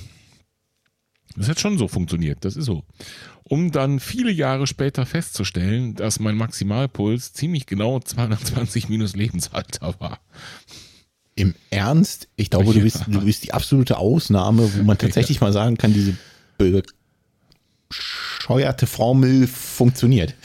Das 1.36 1.50
hat 1.50 1.60
schon 1.60 1.78
so 1.78 1.88
funktioniert, 1.88 2.44
das 2.46 2.56
ist 2.56 2.66
so. 2.66 2.84
Um 3.44 3.72
dann 3.72 4.00
viele 4.00 4.32
Jahre 4.32 4.68
später 4.68 5.06
festzustellen, 5.06 5.96
dass 5.96 6.20
mein 6.20 6.36
Maximalpuls 6.36 7.34
ziemlich 7.34 7.66
genau 7.66 8.00
220 8.00 8.90
minus 8.90 9.16
Lebensalter 9.16 9.96
war. 10.00 10.20
Im 11.36 11.56
Ernst? 11.70 12.28
Ich 12.36 12.50
glaube, 12.50 12.74
du 12.74 12.82
bist, 12.82 13.06
du 13.08 13.22
bist 13.22 13.44
die 13.44 13.54
absolute 13.54 13.98
Ausnahme, 13.98 14.74
wo 14.76 14.84
man 14.84 14.98
tatsächlich 15.00 15.40
ja. 15.40 15.48
mal 15.48 15.54
sagen 15.54 15.78
kann, 15.78 15.94
diese 15.94 16.16
bescheuerte 17.90 18.88
Formel 18.88 19.48
funktioniert. 19.48 20.36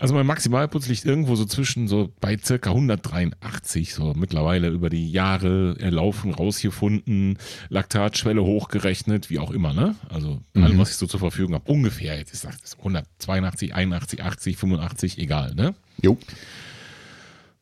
Also 0.00 0.14
mein 0.14 0.26
Maximalpuls 0.26 0.86
liegt 0.86 1.04
irgendwo 1.04 1.34
so 1.34 1.44
zwischen 1.44 1.88
so 1.88 2.12
bei 2.20 2.38
circa 2.38 2.70
183, 2.70 3.92
so 3.92 4.14
mittlerweile 4.14 4.68
über 4.68 4.90
die 4.90 5.10
Jahre 5.10 5.76
erlaufen, 5.80 6.32
rausgefunden, 6.32 7.36
Laktatschwelle 7.68 8.40
hochgerechnet, 8.44 9.28
wie 9.28 9.40
auch 9.40 9.50
immer, 9.50 9.72
ne? 9.74 9.96
Also 10.08 10.40
mhm. 10.54 10.62
allem, 10.62 10.78
was 10.78 10.90
ich 10.90 10.96
so 10.96 11.08
zur 11.08 11.18
Verfügung 11.18 11.54
habe, 11.54 11.70
ungefähr, 11.70 12.16
jetzt 12.16 12.32
ist 12.32 12.44
das 12.44 12.78
182, 12.78 13.74
81, 13.74 14.22
80, 14.22 14.56
85, 14.56 15.18
egal, 15.18 15.56
ne? 15.56 15.74
Jo. 16.00 16.16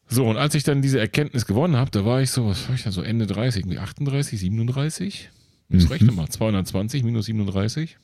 So, 0.07 0.26
und 0.26 0.37
als 0.37 0.55
ich 0.55 0.62
dann 0.62 0.82
diese 0.82 1.01
Erkenntnis 1.01 1.47
gewonnen 1.47 1.76
habe, 1.76 1.91
da 1.91 2.05
war 2.05 2.20
ich 2.20 2.30
so, 2.30 2.47
was 2.47 2.68
war 2.68 2.74
ich 2.74 2.82
da 2.82 2.93
so 2.93 3.01
Ende 3.01 3.26
30, 3.26 3.62
irgendwie 3.62 3.78
38, 3.78 4.39
37? 4.39 5.30
Das 5.70 5.84
mhm. 5.84 5.89
rechne 5.89 6.12
mal, 6.12 6.28
220 6.28 7.03
minus 7.03 7.24
37. 7.24 7.97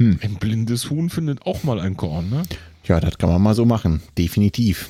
Hm. 0.00 0.18
Ein 0.22 0.36
blindes 0.36 0.88
Huhn 0.88 1.10
findet 1.10 1.42
auch 1.42 1.62
mal 1.62 1.78
ein 1.78 1.94
Korn, 1.94 2.30
ne? 2.30 2.42
Ja, 2.84 3.00
das 3.00 3.18
kann 3.18 3.28
man 3.28 3.42
mal 3.42 3.54
so 3.54 3.66
machen. 3.66 4.00
Definitiv. 4.16 4.88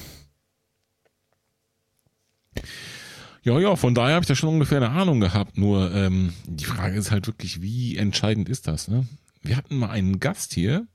Ja, 3.42 3.58
ja, 3.58 3.74
von 3.74 3.92
daher 3.92 4.14
habe 4.14 4.22
ich 4.22 4.28
da 4.28 4.36
schon 4.36 4.50
ungefähr 4.50 4.76
eine 4.76 4.90
Ahnung 4.90 5.18
gehabt. 5.18 5.58
Nur 5.58 5.92
ähm, 5.92 6.32
die 6.46 6.64
Frage 6.64 6.96
ist 6.96 7.10
halt 7.10 7.26
wirklich, 7.26 7.60
wie 7.60 7.96
entscheidend 7.96 8.48
ist 8.48 8.68
das? 8.68 8.86
Ne? 8.86 9.04
Wir 9.42 9.56
hatten 9.56 9.76
mal 9.78 9.90
einen 9.90 10.20
Gast 10.20 10.54
hier, 10.54 10.86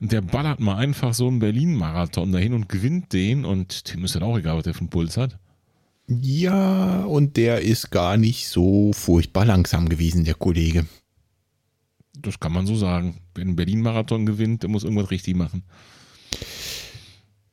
der 0.00 0.22
ballert 0.22 0.58
mal 0.58 0.78
einfach 0.78 1.14
so 1.14 1.28
einen 1.28 1.38
Berlin-Marathon 1.38 2.32
dahin 2.32 2.52
und 2.52 2.68
gewinnt 2.68 3.12
den 3.12 3.44
und 3.44 3.92
dem 3.92 4.04
ist 4.04 4.16
dann 4.16 4.24
auch 4.24 4.36
egal, 4.36 4.56
was 4.56 4.64
der 4.64 4.74
für 4.74 4.80
einen 4.80 4.90
Puls 4.90 5.16
hat. 5.16 5.38
Ja, 6.08 7.04
und 7.04 7.36
der 7.36 7.60
ist 7.60 7.92
gar 7.92 8.16
nicht 8.16 8.48
so 8.48 8.92
furchtbar 8.92 9.44
langsam 9.44 9.88
gewesen, 9.88 10.24
der 10.24 10.34
Kollege. 10.34 10.86
Das 12.18 12.40
kann 12.40 12.52
man 12.52 12.66
so 12.66 12.74
sagen. 12.74 13.20
Einen 13.38 13.56
Berlin-Marathon 13.56 14.26
gewinnt, 14.26 14.62
der 14.62 14.70
muss 14.70 14.84
irgendwas 14.84 15.10
richtig 15.10 15.36
machen. 15.36 15.62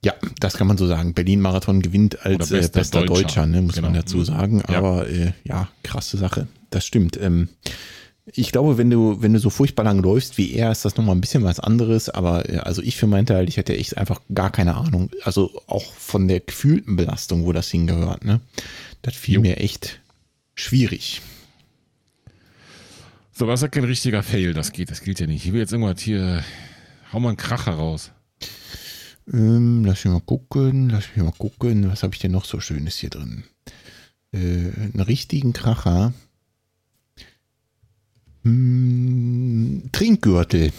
Ja, 0.04 0.14
das 0.40 0.56
kann 0.56 0.68
man 0.68 0.78
so 0.78 0.86
sagen. 0.86 1.14
Berlin-Marathon 1.14 1.82
gewinnt 1.82 2.26
als 2.26 2.50
bester, 2.50 2.58
äh, 2.58 2.70
bester, 2.70 3.00
Deutscher, 3.06 3.22
Deutscher 3.22 3.46
ne, 3.46 3.62
muss 3.62 3.76
genau. 3.76 3.88
man 3.88 3.96
dazu 3.96 4.24
sagen. 4.24 4.62
Aber 4.64 5.10
ja. 5.10 5.28
Äh, 5.28 5.34
ja, 5.46 5.70
krasse 5.84 6.18
Sache. 6.18 6.48
Das 6.72 6.86
stimmt. 6.86 7.18
Ähm, 7.22 7.48
ich 8.26 8.52
glaube, 8.52 8.78
wenn 8.78 8.90
du, 8.90 9.22
wenn 9.22 9.34
du 9.34 9.40
so 9.40 9.50
furchtbar 9.50 9.84
lang 9.84 10.02
läufst 10.02 10.38
wie 10.38 10.54
er, 10.54 10.72
ist 10.72 10.84
das 10.84 10.98
nochmal 10.98 11.16
ein 11.16 11.22
bisschen 11.22 11.44
was 11.44 11.60
anderes. 11.60 12.10
Aber 12.10 12.50
äh, 12.50 12.58
also 12.58 12.82
ich 12.82 12.98
für 12.98 13.08
meinen 13.08 13.26
Teil, 13.26 13.48
ich 13.48 13.58
hatte 13.58 13.78
echt 13.78 13.98
einfach 13.98 14.20
gar 14.34 14.52
keine 14.52 14.76
Ahnung. 14.76 15.10
Also 15.24 15.62
auch 15.68 15.94
von 15.94 16.28
der 16.28 16.42
gefühlten 16.42 16.98
Belastung, 16.98 17.46
wo 17.46 17.54
das 17.54 17.70
hingehört. 17.70 18.26
Ne? 18.26 18.42
Das 19.02 19.16
fiel 19.16 19.36
jo. 19.36 19.42
mir 19.42 19.58
echt 19.58 20.02
schwierig. 20.56 21.22
So, 23.36 23.48
was 23.48 23.64
ist 23.64 23.72
kein 23.72 23.84
richtiger 23.84 24.22
Fail? 24.22 24.54
Das 24.54 24.72
geht, 24.72 24.92
das 24.92 25.02
gilt 25.02 25.20
ja 25.20 25.26
nicht. 25.26 25.44
Ich 25.44 25.54
will 25.54 25.60
jetzt 25.60 25.74
irgendwas 25.74 26.00
hier, 26.00 26.44
hau 27.12 27.20
mal 27.20 27.30
einen 27.30 27.38
Kracher 27.38 27.74
raus. 27.74 28.12
Ähm, 29.32 29.84
lass 29.86 30.06
mich 30.06 30.14
mal 30.14 30.22
gucken, 30.22 30.90
lass 30.90 31.08
mich 31.16 31.26
mal 31.26 31.32
gucken, 31.32 31.90
was 31.90 32.04
habe 32.04 32.14
ich 32.14 32.20
denn 32.20 32.32
noch 32.32 32.46
so 32.46 32.60
Schönes 32.60 32.98
hier 32.98 33.10
drin? 33.10 33.44
Äh, 34.34 34.38
einen 34.38 35.00
richtigen 35.00 35.52
Kracher. 35.52 36.14
Hm, 38.44 39.90
Trinkgürtel. 39.92 40.72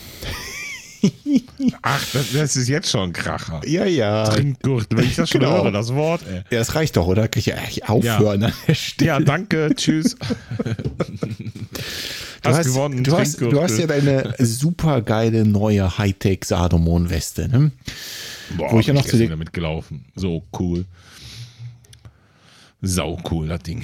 Ach, 1.82 2.04
das, 2.12 2.32
das, 2.32 2.56
ist 2.56 2.68
jetzt 2.68 2.90
schon 2.90 3.10
ein 3.10 3.12
Kracher. 3.12 3.60
Ja, 3.66 3.84
ja. 3.84 4.24
Trinkgürtel, 4.24 4.98
wenn 4.98 5.04
ich 5.06 5.16
das 5.16 5.30
schon 5.30 5.40
genau. 5.40 5.64
höre, 5.64 5.72
das 5.72 5.94
Wort. 5.94 6.22
Ey. 6.28 6.36
Ja, 6.50 6.58
das 6.58 6.74
reicht 6.74 6.96
doch, 6.96 7.06
oder? 7.06 7.28
Kann 7.28 7.40
ich 7.40 7.46
ja 7.46 7.56
aufhören 7.86 8.40
ja. 8.40 8.48
an 8.48 8.54
der 8.66 8.74
Stelle. 8.74 9.08
Ja, 9.08 9.20
danke, 9.20 9.70
tschüss. 9.74 10.16
Du 12.44 12.50
hast, 12.50 12.58
hast 12.58 12.66
gewonnen. 12.66 13.04
Du 13.04 13.16
hast, 13.16 13.40
du 13.40 13.62
hast, 13.62 13.78
ja 13.78 13.86
deine 13.86 14.34
super 14.38 15.00
geile 15.00 15.46
neue 15.46 15.96
Hightech 15.96 16.44
Sadomon 16.44 17.08
Weste, 17.08 17.48
ne? 17.48 17.72
Boah, 18.56 18.70
wo 18.72 18.80
ich 18.80 18.86
ja 18.86 18.92
noch 18.92 19.06
zu 19.06 19.16
dir 19.16 19.30
damit 19.30 19.52
gelaufen. 19.54 20.04
So 20.14 20.44
cool. 20.58 20.84
Sau 22.82 23.18
cool, 23.30 23.48
das 23.48 23.62
Ding. 23.62 23.82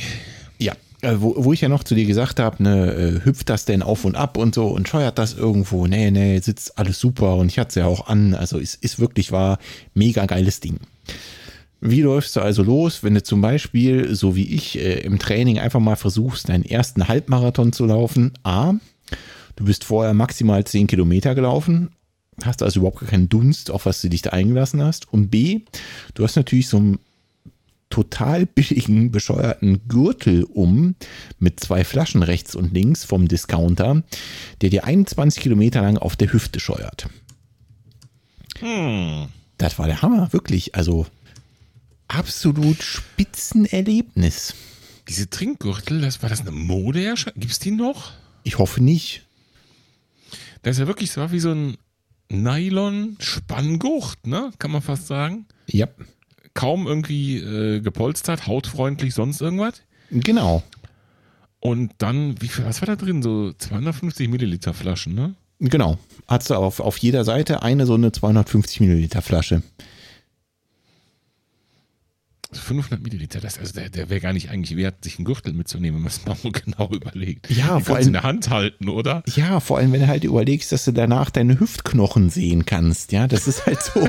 Äh, 1.03 1.16
wo, 1.18 1.34
wo 1.36 1.53
ich 1.53 1.62
ja 1.62 1.68
noch 1.68 1.84
zu 1.84 1.94
dir 1.94 2.05
gesagt 2.05 2.40
habe, 2.40 2.62
ne, 2.62 2.92
äh, 2.92 3.24
hüpft 3.24 3.48
das 3.48 3.64
denn 3.64 3.82
auf 3.82 4.05
und 4.05 4.16
ab 4.16 4.36
und 4.36 4.55
so 4.55 4.66
und 4.66 4.88
scheuert 4.88 5.18
das 5.18 5.34
irgendwo? 5.34 5.86
Nee, 5.86 6.11
nee, 6.11 6.38
sitzt 6.40 6.78
alles 6.78 6.98
super 6.98 7.36
und 7.36 7.46
ich 7.46 7.59
hatte 7.59 7.70
es 7.70 7.74
ja 7.76 7.86
auch 7.86 8.07
an. 8.07 8.34
Also 8.34 8.59
es 8.59 8.74
ist 8.74 9.01
wirklich 9.01 9.32
war 9.32 9.59
mega 9.94 10.26
geiles 10.26 10.61
Ding. 10.61 10.78
Wie 11.80 12.03
läufst 12.03 12.36
du 12.36 12.40
also 12.40 12.62
los, 12.62 13.03
wenn 13.03 13.14
du 13.14 13.22
zum 13.22 13.40
Beispiel, 13.40 14.14
so 14.14 14.36
wie 14.36 14.55
ich, 14.55 14.78
äh, 14.78 15.01
im 15.01 15.18
Training 15.18 15.59
einfach 15.59 15.80
mal 15.80 15.96
versuchst, 15.96 16.51
deinen 16.51 16.64
ersten 16.64 17.09
Halbmarathon 17.09 17.72
zu 17.72 17.86
laufen? 17.86 18.32
A, 18.42 18.74
du 19.57 19.64
bist 19.64 19.84
vorher 19.84 20.12
maximal 20.12 20.62
10 20.62 20.86
Kilometer 20.86 21.34
gelaufen, 21.34 21.88
hast 22.42 22.62
also 22.62 22.80
überhaupt 22.80 23.07
keinen 23.07 23.30
Dunst, 23.30 23.70
auf 23.70 23.86
was 23.86 24.03
du 24.03 24.11
dich 24.11 24.20
da 24.20 24.30
eingelassen 24.30 24.82
hast. 24.82 25.11
Und 25.11 25.30
B, 25.30 25.62
du 26.12 26.24
hast 26.24 26.36
natürlich 26.36 26.68
so 26.68 26.76
einen 26.76 26.98
total 27.91 28.47
billigen, 28.47 29.11
bescheuerten 29.11 29.86
Gürtel 29.88 30.45
um 30.45 30.95
mit 31.38 31.61
zwei 31.61 31.84
Flaschen 31.84 32.22
rechts 32.22 32.55
und 32.55 32.72
links 32.72 33.05
vom 33.05 33.28
Discounter, 33.28 34.03
der 34.62 34.70
dir 34.70 34.84
21 34.84 35.43
Kilometer 35.43 35.82
lang 35.82 35.99
auf 35.99 36.16
der 36.16 36.32
Hüfte 36.32 36.61
scheuert. 36.61 37.09
Hm. 38.61 39.28
Das 39.59 39.78
war 39.78 39.86
der 39.86 40.01
Hammer, 40.03 40.32
wirklich. 40.32 40.74
Also 40.74 41.07
absolut 42.09 42.82
Spitzenerlebnis. 42.82 44.55
Diese 45.09 45.28
Trinkgürtel, 45.28 46.01
das 46.01 46.22
war 46.22 46.30
das 46.30 46.41
eine 46.41 46.53
Mode? 46.53 47.14
Gibt 47.36 47.53
es 47.53 47.59
die 47.59 47.72
noch? 47.72 48.12
Ich 48.45 48.59
hoffe 48.59 48.82
nicht. 48.82 49.26
Das 50.62 50.76
ist 50.76 50.80
ja 50.80 50.86
wirklich 50.86 51.11
so 51.11 51.32
wie 51.32 51.41
so 51.41 51.51
ein 51.51 51.76
Nylon-Spanngurt, 52.30 54.26
ne? 54.26 54.53
Kann 54.59 54.70
man 54.70 54.82
fast 54.82 55.09
sagen. 55.09 55.47
Ja. 55.66 55.88
Kaum 56.55 56.86
irgendwie 56.86 57.38
äh, 57.38 57.80
gepolstert, 57.80 58.46
hautfreundlich, 58.46 59.14
sonst 59.14 59.40
irgendwas. 59.40 59.82
Genau. 60.11 60.62
Und 61.61 61.92
dann, 61.98 62.40
wie 62.40 62.48
viel, 62.48 62.64
was 62.64 62.80
war 62.80 62.86
da 62.86 62.96
drin? 62.96 63.22
So 63.22 63.53
250 63.53 64.28
Milliliter 64.28 64.72
Flaschen, 64.74 65.14
ne? 65.14 65.34
Genau. 65.61 65.98
Hast 66.26 66.51
du 66.51 66.55
auf, 66.55 66.80
auf 66.80 66.96
jeder 66.98 67.24
Seite 67.24 67.62
eine 67.62 67.84
so 67.84 67.94
eine 67.94 68.12
250 68.12 68.80
Milliliter 68.80 69.20
Flasche. 69.20 69.62
500 72.53 73.03
Milliliter, 73.03 73.40
das, 73.40 73.59
also 73.59 73.72
der, 73.74 73.88
der 73.90 74.11
wäre 74.11 74.20
gar 74.20 74.32
nicht 74.32 74.51
eigentlich 74.51 74.76
wert, 74.76 75.05
sich 75.05 75.18
einen 75.18 75.24
Gürtel 75.24 75.53
mitzunehmen, 75.53 75.96
wenn 75.98 76.03
man 76.03 76.12
es 76.12 76.24
mal 76.26 76.51
genau 76.64 76.90
überlegt. 76.92 77.48
Ja, 77.51 77.78
Die 77.78 77.84
vor 77.84 77.96
allem- 77.96 78.07
in 78.09 78.12
der 78.14 78.22
Hand 78.24 78.51
halten, 78.51 78.88
oder? 78.88 79.22
Ja, 79.34 79.61
vor 79.61 79.78
allem, 79.78 79.92
wenn 79.92 80.01
du 80.01 80.09
halt 80.09 80.24
überlegst, 80.24 80.72
dass 80.72 80.84
du 80.84 80.92
danach 80.92 81.30
deine 81.30 81.61
Hüftknochen 81.61 82.28
sehen 82.30 82.66
kannst. 82.66 83.12
Ja, 83.12 83.28
das 83.28 83.46
ist 83.46 83.66
halt 83.66 83.80
so, 83.82 84.07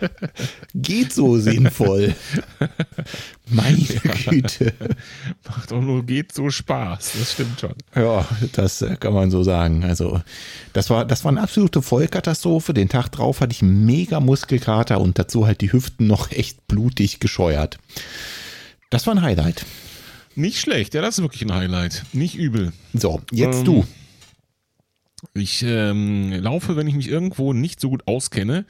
geht 0.74 1.12
so 1.12 1.38
sinnvoll. 1.38 2.14
Meine 3.52 3.78
Güte. 3.78 4.72
Macht 5.48 5.72
auch 5.72 5.80
nur 5.80 6.04
geht 6.06 6.32
so 6.32 6.50
Spaß, 6.50 7.12
das 7.18 7.32
stimmt 7.32 7.58
schon. 7.60 7.74
Ja, 7.96 8.24
das 8.52 8.82
äh, 8.82 8.96
kann 8.96 9.12
man 9.12 9.30
so 9.30 9.42
sagen. 9.42 9.82
Also, 9.84 10.20
das 10.72 10.88
war, 10.90 11.04
das 11.04 11.24
war 11.24 11.32
eine 11.32 11.40
absolute 11.42 11.82
Vollkatastrophe. 11.82 12.74
Den 12.74 12.88
Tag 12.88 13.08
drauf 13.08 13.40
hatte 13.40 13.52
ich 13.52 13.62
mega 13.62 14.20
Muskelkater 14.20 15.00
und 15.00 15.18
dazu 15.18 15.46
halt 15.46 15.60
die 15.62 15.72
Hüften 15.72 16.06
noch 16.06 16.30
echt 16.30 16.66
blutig 16.68 17.18
gescheuert. 17.20 17.69
Das 18.90 19.06
war 19.06 19.14
ein 19.14 19.22
Highlight. 19.22 19.64
Nicht 20.34 20.60
schlecht, 20.60 20.94
ja, 20.94 21.02
das 21.02 21.18
ist 21.18 21.22
wirklich 21.22 21.42
ein 21.42 21.54
Highlight. 21.54 22.04
Nicht 22.12 22.36
übel. 22.36 22.72
So, 22.94 23.20
jetzt 23.30 23.58
Ähm, 23.60 23.64
du. 23.64 23.86
Ich 25.34 25.62
ähm, 25.62 26.32
laufe, 26.32 26.76
wenn 26.76 26.86
ich 26.86 26.94
mich 26.94 27.08
irgendwo 27.08 27.52
nicht 27.52 27.80
so 27.80 27.90
gut 27.90 28.06
auskenne, 28.06 28.64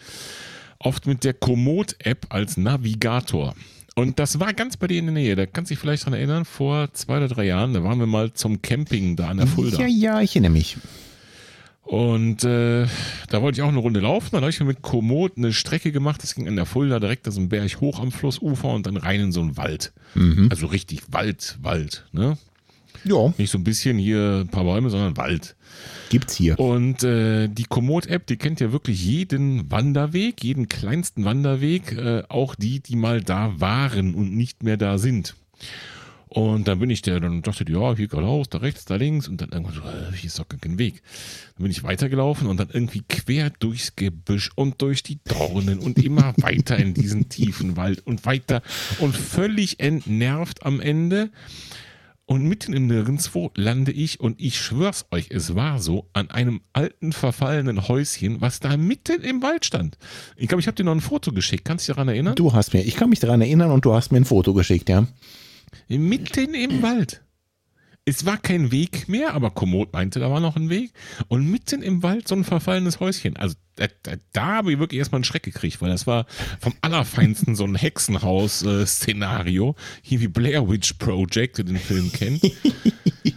oft 0.78 1.06
mit 1.06 1.22
der 1.22 1.34
Komoot-App 1.34 2.26
als 2.30 2.56
Navigator. 2.56 3.54
Und 3.94 4.18
das 4.18 4.40
war 4.40 4.52
ganz 4.52 4.76
bei 4.76 4.86
dir 4.86 4.98
in 4.98 5.06
der 5.06 5.14
Nähe. 5.14 5.36
Da 5.36 5.46
kannst 5.46 5.70
du 5.70 5.74
dich 5.74 5.80
vielleicht 5.80 6.06
dran 6.06 6.14
erinnern, 6.14 6.44
vor 6.44 6.92
zwei 6.92 7.18
oder 7.18 7.28
drei 7.28 7.44
Jahren, 7.44 7.74
da 7.74 7.84
waren 7.84 7.98
wir 7.98 8.06
mal 8.06 8.32
zum 8.32 8.62
Camping 8.62 9.16
da 9.16 9.28
an 9.28 9.36
der 9.36 9.46
Fulda. 9.46 9.80
Ja, 9.80 9.86
ja, 9.86 10.20
ich 10.20 10.32
erinnere 10.32 10.52
mich. 10.52 10.76
Und 11.82 12.44
äh, 12.44 12.86
da 13.30 13.42
wollte 13.42 13.58
ich 13.58 13.62
auch 13.62 13.68
eine 13.68 13.78
Runde 13.78 14.00
laufen. 14.00 14.28
Dann 14.32 14.42
habe 14.42 14.50
ich 14.50 14.60
mir 14.60 14.66
mit 14.66 14.82
Komoot 14.82 15.36
eine 15.36 15.52
Strecke 15.52 15.90
gemacht. 15.92 16.22
Das 16.22 16.34
ging 16.34 16.46
an 16.46 16.56
der 16.56 16.66
Fulda 16.66 17.00
direkt 17.00 17.26
aus 17.26 17.34
dem 17.34 17.48
Berg 17.48 17.80
hoch 17.80 17.98
am 18.00 18.12
Flussufer 18.12 18.68
und 18.68 18.86
dann 18.86 18.96
rein 18.96 19.20
in 19.20 19.32
so 19.32 19.40
einen 19.40 19.56
Wald. 19.56 19.92
Also 20.50 20.66
richtig 20.66 21.02
Wald, 21.10 21.58
Wald. 21.62 22.06
Ne? 22.12 22.38
Ja, 23.04 23.32
Nicht 23.38 23.50
so 23.50 23.56
ein 23.58 23.64
bisschen 23.64 23.96
hier 23.98 24.42
ein 24.44 24.48
paar 24.48 24.64
Bäume, 24.64 24.90
sondern 24.90 25.16
Wald. 25.16 25.56
gibt's 26.10 26.34
hier. 26.36 26.58
Und 26.60 27.02
äh, 27.02 27.48
die 27.48 27.64
Komoot-App, 27.64 28.26
die 28.26 28.36
kennt 28.36 28.60
ja 28.60 28.72
wirklich 28.72 29.02
jeden 29.04 29.70
Wanderweg, 29.70 30.44
jeden 30.44 30.68
kleinsten 30.68 31.24
Wanderweg, 31.24 31.92
äh, 31.92 32.24
auch 32.28 32.54
die, 32.54 32.80
die 32.80 32.96
mal 32.96 33.22
da 33.22 33.58
waren 33.58 34.14
und 34.14 34.36
nicht 34.36 34.62
mehr 34.62 34.76
da 34.76 34.98
sind. 34.98 35.34
Und 36.32 36.68
dann 36.68 36.78
bin 36.78 36.90
ich 36.90 37.02
der, 37.02 37.18
dann 37.18 37.42
dachte 37.42 37.64
ich, 37.64 37.70
ja, 37.70 37.96
hier 37.96 38.06
geradeaus, 38.06 38.48
da 38.48 38.58
rechts, 38.58 38.84
da 38.84 38.94
links 38.94 39.26
und 39.26 39.40
dann 39.40 39.48
irgendwann 39.48 39.74
so, 39.74 39.82
hier 40.14 40.28
ist 40.28 40.38
doch 40.38 40.48
gar 40.48 40.60
kein 40.60 40.78
Weg. 40.78 41.02
Dann 41.56 41.64
bin 41.64 41.72
ich 41.72 41.82
weitergelaufen 41.82 42.46
und 42.46 42.56
dann 42.60 42.70
irgendwie 42.72 43.02
quer 43.08 43.50
durchs 43.50 43.96
Gebüsch 43.96 44.52
und 44.54 44.80
durch 44.80 45.02
die 45.02 45.18
Dornen 45.24 45.80
und 45.80 45.98
immer 45.98 46.32
weiter 46.36 46.76
in 46.76 46.94
diesen 46.94 47.28
tiefen 47.30 47.76
Wald 47.76 48.06
und 48.06 48.26
weiter 48.26 48.62
und 49.00 49.16
völlig 49.16 49.80
entnervt 49.80 50.64
am 50.64 50.80
Ende. 50.80 51.30
Und 52.26 52.44
mitten 52.44 52.74
im 52.74 52.86
Nirgendwo 52.86 53.50
lande 53.56 53.90
ich 53.90 54.20
und 54.20 54.40
ich 54.40 54.60
schwör's 54.60 55.06
euch, 55.10 55.30
es 55.30 55.56
war 55.56 55.80
so, 55.80 56.08
an 56.12 56.30
einem 56.30 56.60
alten 56.72 57.12
verfallenen 57.12 57.88
Häuschen, 57.88 58.40
was 58.40 58.60
da 58.60 58.76
mitten 58.76 59.22
im 59.22 59.42
Wald 59.42 59.64
stand. 59.64 59.98
Ich 60.36 60.46
glaube, 60.46 60.60
ich 60.60 60.68
habe 60.68 60.76
dir 60.76 60.84
noch 60.84 60.94
ein 60.94 61.00
Foto 61.00 61.32
geschickt. 61.32 61.64
Kannst 61.64 61.88
du 61.88 61.90
dich 61.90 61.96
daran 61.96 62.06
erinnern? 62.06 62.36
Du 62.36 62.52
hast 62.52 62.72
mir, 62.72 62.84
ich 62.84 62.94
kann 62.94 63.10
mich 63.10 63.18
daran 63.18 63.40
erinnern 63.40 63.72
und 63.72 63.84
du 63.84 63.94
hast 63.94 64.12
mir 64.12 64.18
ein 64.18 64.24
Foto 64.24 64.54
geschickt, 64.54 64.88
ja. 64.88 65.08
Mitten 65.88 66.54
im 66.54 66.82
Wald. 66.82 67.22
Es 68.04 68.24
war 68.24 68.38
kein 68.38 68.72
Weg 68.72 69.08
mehr, 69.08 69.34
aber 69.34 69.50
Komoot 69.50 69.92
meinte, 69.92 70.20
da 70.20 70.30
war 70.30 70.40
noch 70.40 70.56
ein 70.56 70.70
Weg. 70.70 70.92
Und 71.28 71.50
mitten 71.50 71.82
im 71.82 72.02
Wald 72.02 72.26
so 72.26 72.34
ein 72.34 72.44
verfallenes 72.44 72.98
Häuschen. 72.98 73.36
Also 73.36 73.56
da, 74.32 74.46
habe 74.46 74.72
ich 74.72 74.78
wirklich 74.78 74.98
erstmal 74.98 75.18
einen 75.18 75.24
Schreck 75.24 75.42
gekriegt, 75.42 75.80
weil 75.80 75.90
das 75.90 76.06
war 76.06 76.26
vom 76.60 76.74
Allerfeinsten 76.80 77.54
so 77.54 77.64
ein 77.64 77.74
Hexenhaus-Szenario. 77.74 79.74
Hier 80.02 80.20
wie 80.20 80.28
Blair 80.28 80.68
Witch 80.68 80.94
Project, 80.94 81.58
den 81.58 81.78
Film 81.78 82.12
kennt. 82.12 82.42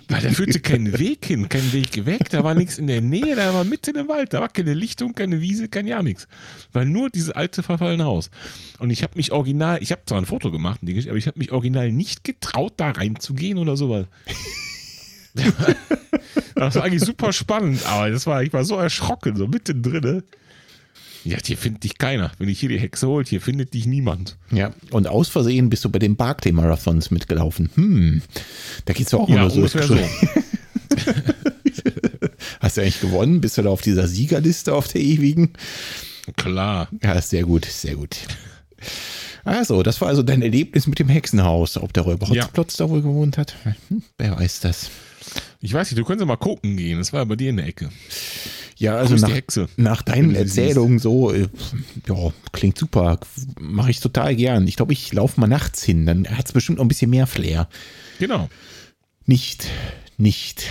Weil 0.07 0.21
da 0.21 0.29
führte 0.29 0.59
kein 0.59 0.97
Weg 0.99 1.25
hin, 1.25 1.49
kein 1.49 1.73
Weg 1.73 2.05
weg, 2.05 2.29
da 2.29 2.43
war 2.43 2.53
nichts 2.53 2.77
in 2.77 2.87
der 2.87 3.01
Nähe, 3.01 3.35
da 3.35 3.53
war 3.53 3.63
mitten 3.63 3.95
im 3.95 4.07
Wald, 4.07 4.33
da 4.33 4.41
war 4.41 4.49
keine 4.49 4.73
Lichtung, 4.73 5.15
keine 5.15 5.41
Wiese, 5.41 5.69
kein 5.69 5.87
ja 5.87 6.03
nichts. 6.03 6.27
War 6.71 6.85
nur 6.85 7.09
dieses 7.09 7.31
alte 7.31 7.63
verfallene 7.63 8.03
Haus. 8.03 8.29
Und 8.79 8.91
ich 8.91 9.01
habe 9.01 9.15
mich 9.15 9.31
original, 9.31 9.81
ich 9.81 9.91
habe 9.91 10.03
zwar 10.05 10.19
ein 10.19 10.25
Foto 10.25 10.51
gemacht, 10.51 10.81
aber 10.83 11.15
ich 11.15 11.27
habe 11.27 11.39
mich 11.39 11.51
original 11.51 11.91
nicht 11.91 12.23
getraut, 12.23 12.73
da 12.77 12.91
reinzugehen 12.91 13.57
oder 13.57 13.75
sowas. 13.75 14.05
Das 16.55 16.75
war 16.75 16.83
eigentlich 16.83 17.03
super 17.03 17.33
spannend, 17.33 17.85
aber 17.85 18.09
das 18.09 18.25
war, 18.27 18.43
ich 18.43 18.53
war 18.53 18.63
so 18.65 18.75
erschrocken, 18.77 19.35
so 19.35 19.47
mittendrin. 19.47 20.23
Ja, 21.25 21.37
hier 21.43 21.57
findet 21.57 21.83
dich 21.85 21.97
keiner. 21.97 22.31
Wenn 22.37 22.47
dich 22.47 22.59
hier 22.59 22.67
die 22.69 22.79
Hexe 22.79 23.07
holt, 23.07 23.29
hier 23.29 23.39
findet 23.41 23.73
dich 23.73 23.85
niemand. 23.85 24.37
Ja, 24.51 24.73
und 24.91 25.07
aus 25.07 25.29
Versehen 25.29 25.69
bist 25.69 25.85
du 25.85 25.89
bei 25.89 25.99
den 25.99 26.15
Barclay-Marathons 26.17 27.11
mitgelaufen. 27.11 27.69
Hm, 27.75 28.21
da 28.85 28.93
geht's 28.93 29.11
doch 29.11 29.21
auch 29.21 29.29
Ja, 29.29 29.41
nur 29.41 29.49
so. 29.49 29.65
so. 29.67 29.97
Hast 32.59 32.77
du 32.77 32.81
eigentlich 32.81 33.01
gewonnen? 33.01 33.41
Bist 33.41 33.57
du 33.57 33.61
da 33.61 33.69
auf 33.69 33.81
dieser 33.81 34.07
Siegerliste 34.07 34.73
auf 34.73 34.87
der 34.87 35.01
ewigen? 35.01 35.53
Klar. 36.37 36.87
Ja, 37.01 37.21
sehr 37.21 37.43
gut, 37.43 37.65
sehr 37.65 37.95
gut. 37.95 38.15
Also, 39.45 39.83
das 39.83 39.99
war 40.01 40.07
also 40.07 40.23
dein 40.23 40.41
Erlebnis 40.41 40.87
mit 40.87 40.99
dem 40.99 41.09
Hexenhaus. 41.09 41.77
Ob 41.77 41.91
der 41.93 42.03
Räuber 42.03 42.27
Ja. 42.33 42.43
Hotzplotz 42.43 42.77
da 42.77 42.89
wohl 42.89 43.01
gewohnt 43.01 43.37
hat? 43.37 43.55
Hm, 43.89 44.01
wer 44.17 44.37
weiß 44.39 44.61
das. 44.61 44.89
Ich 45.61 45.73
weiß 45.73 45.89
nicht, 45.91 45.99
du 45.99 46.05
könntest 46.05 46.27
mal 46.27 46.35
gucken 46.37 46.75
gehen. 46.77 46.97
Das 46.99 47.13
war 47.13 47.25
bei 47.25 47.35
dir 47.35 47.49
in 47.49 47.57
der 47.57 47.67
Ecke. 47.67 47.89
Ja, 48.77 48.95
also 48.95 49.15
nach, 49.15 49.33
Hexe. 49.33 49.67
nach 49.77 50.01
deinen 50.01 50.35
Erzählungen 50.35 50.99
so, 50.99 51.31
äh, 51.31 51.47
ja, 52.07 52.33
klingt 52.51 52.77
super. 52.77 53.19
Mache 53.59 53.91
ich 53.91 53.99
total 53.99 54.35
gern. 54.35 54.67
Ich 54.67 54.75
glaube, 54.75 54.93
ich 54.93 55.13
laufe 55.13 55.39
mal 55.39 55.47
nachts 55.47 55.83
hin. 55.83 56.05
Dann 56.05 56.27
hat 56.27 56.47
es 56.47 56.51
bestimmt 56.51 56.79
noch 56.79 56.85
ein 56.85 56.89
bisschen 56.89 57.09
mehr 57.11 57.27
Flair. 57.27 57.69
Genau. 58.19 58.49
Nicht, 59.25 59.67
nicht. 60.17 60.65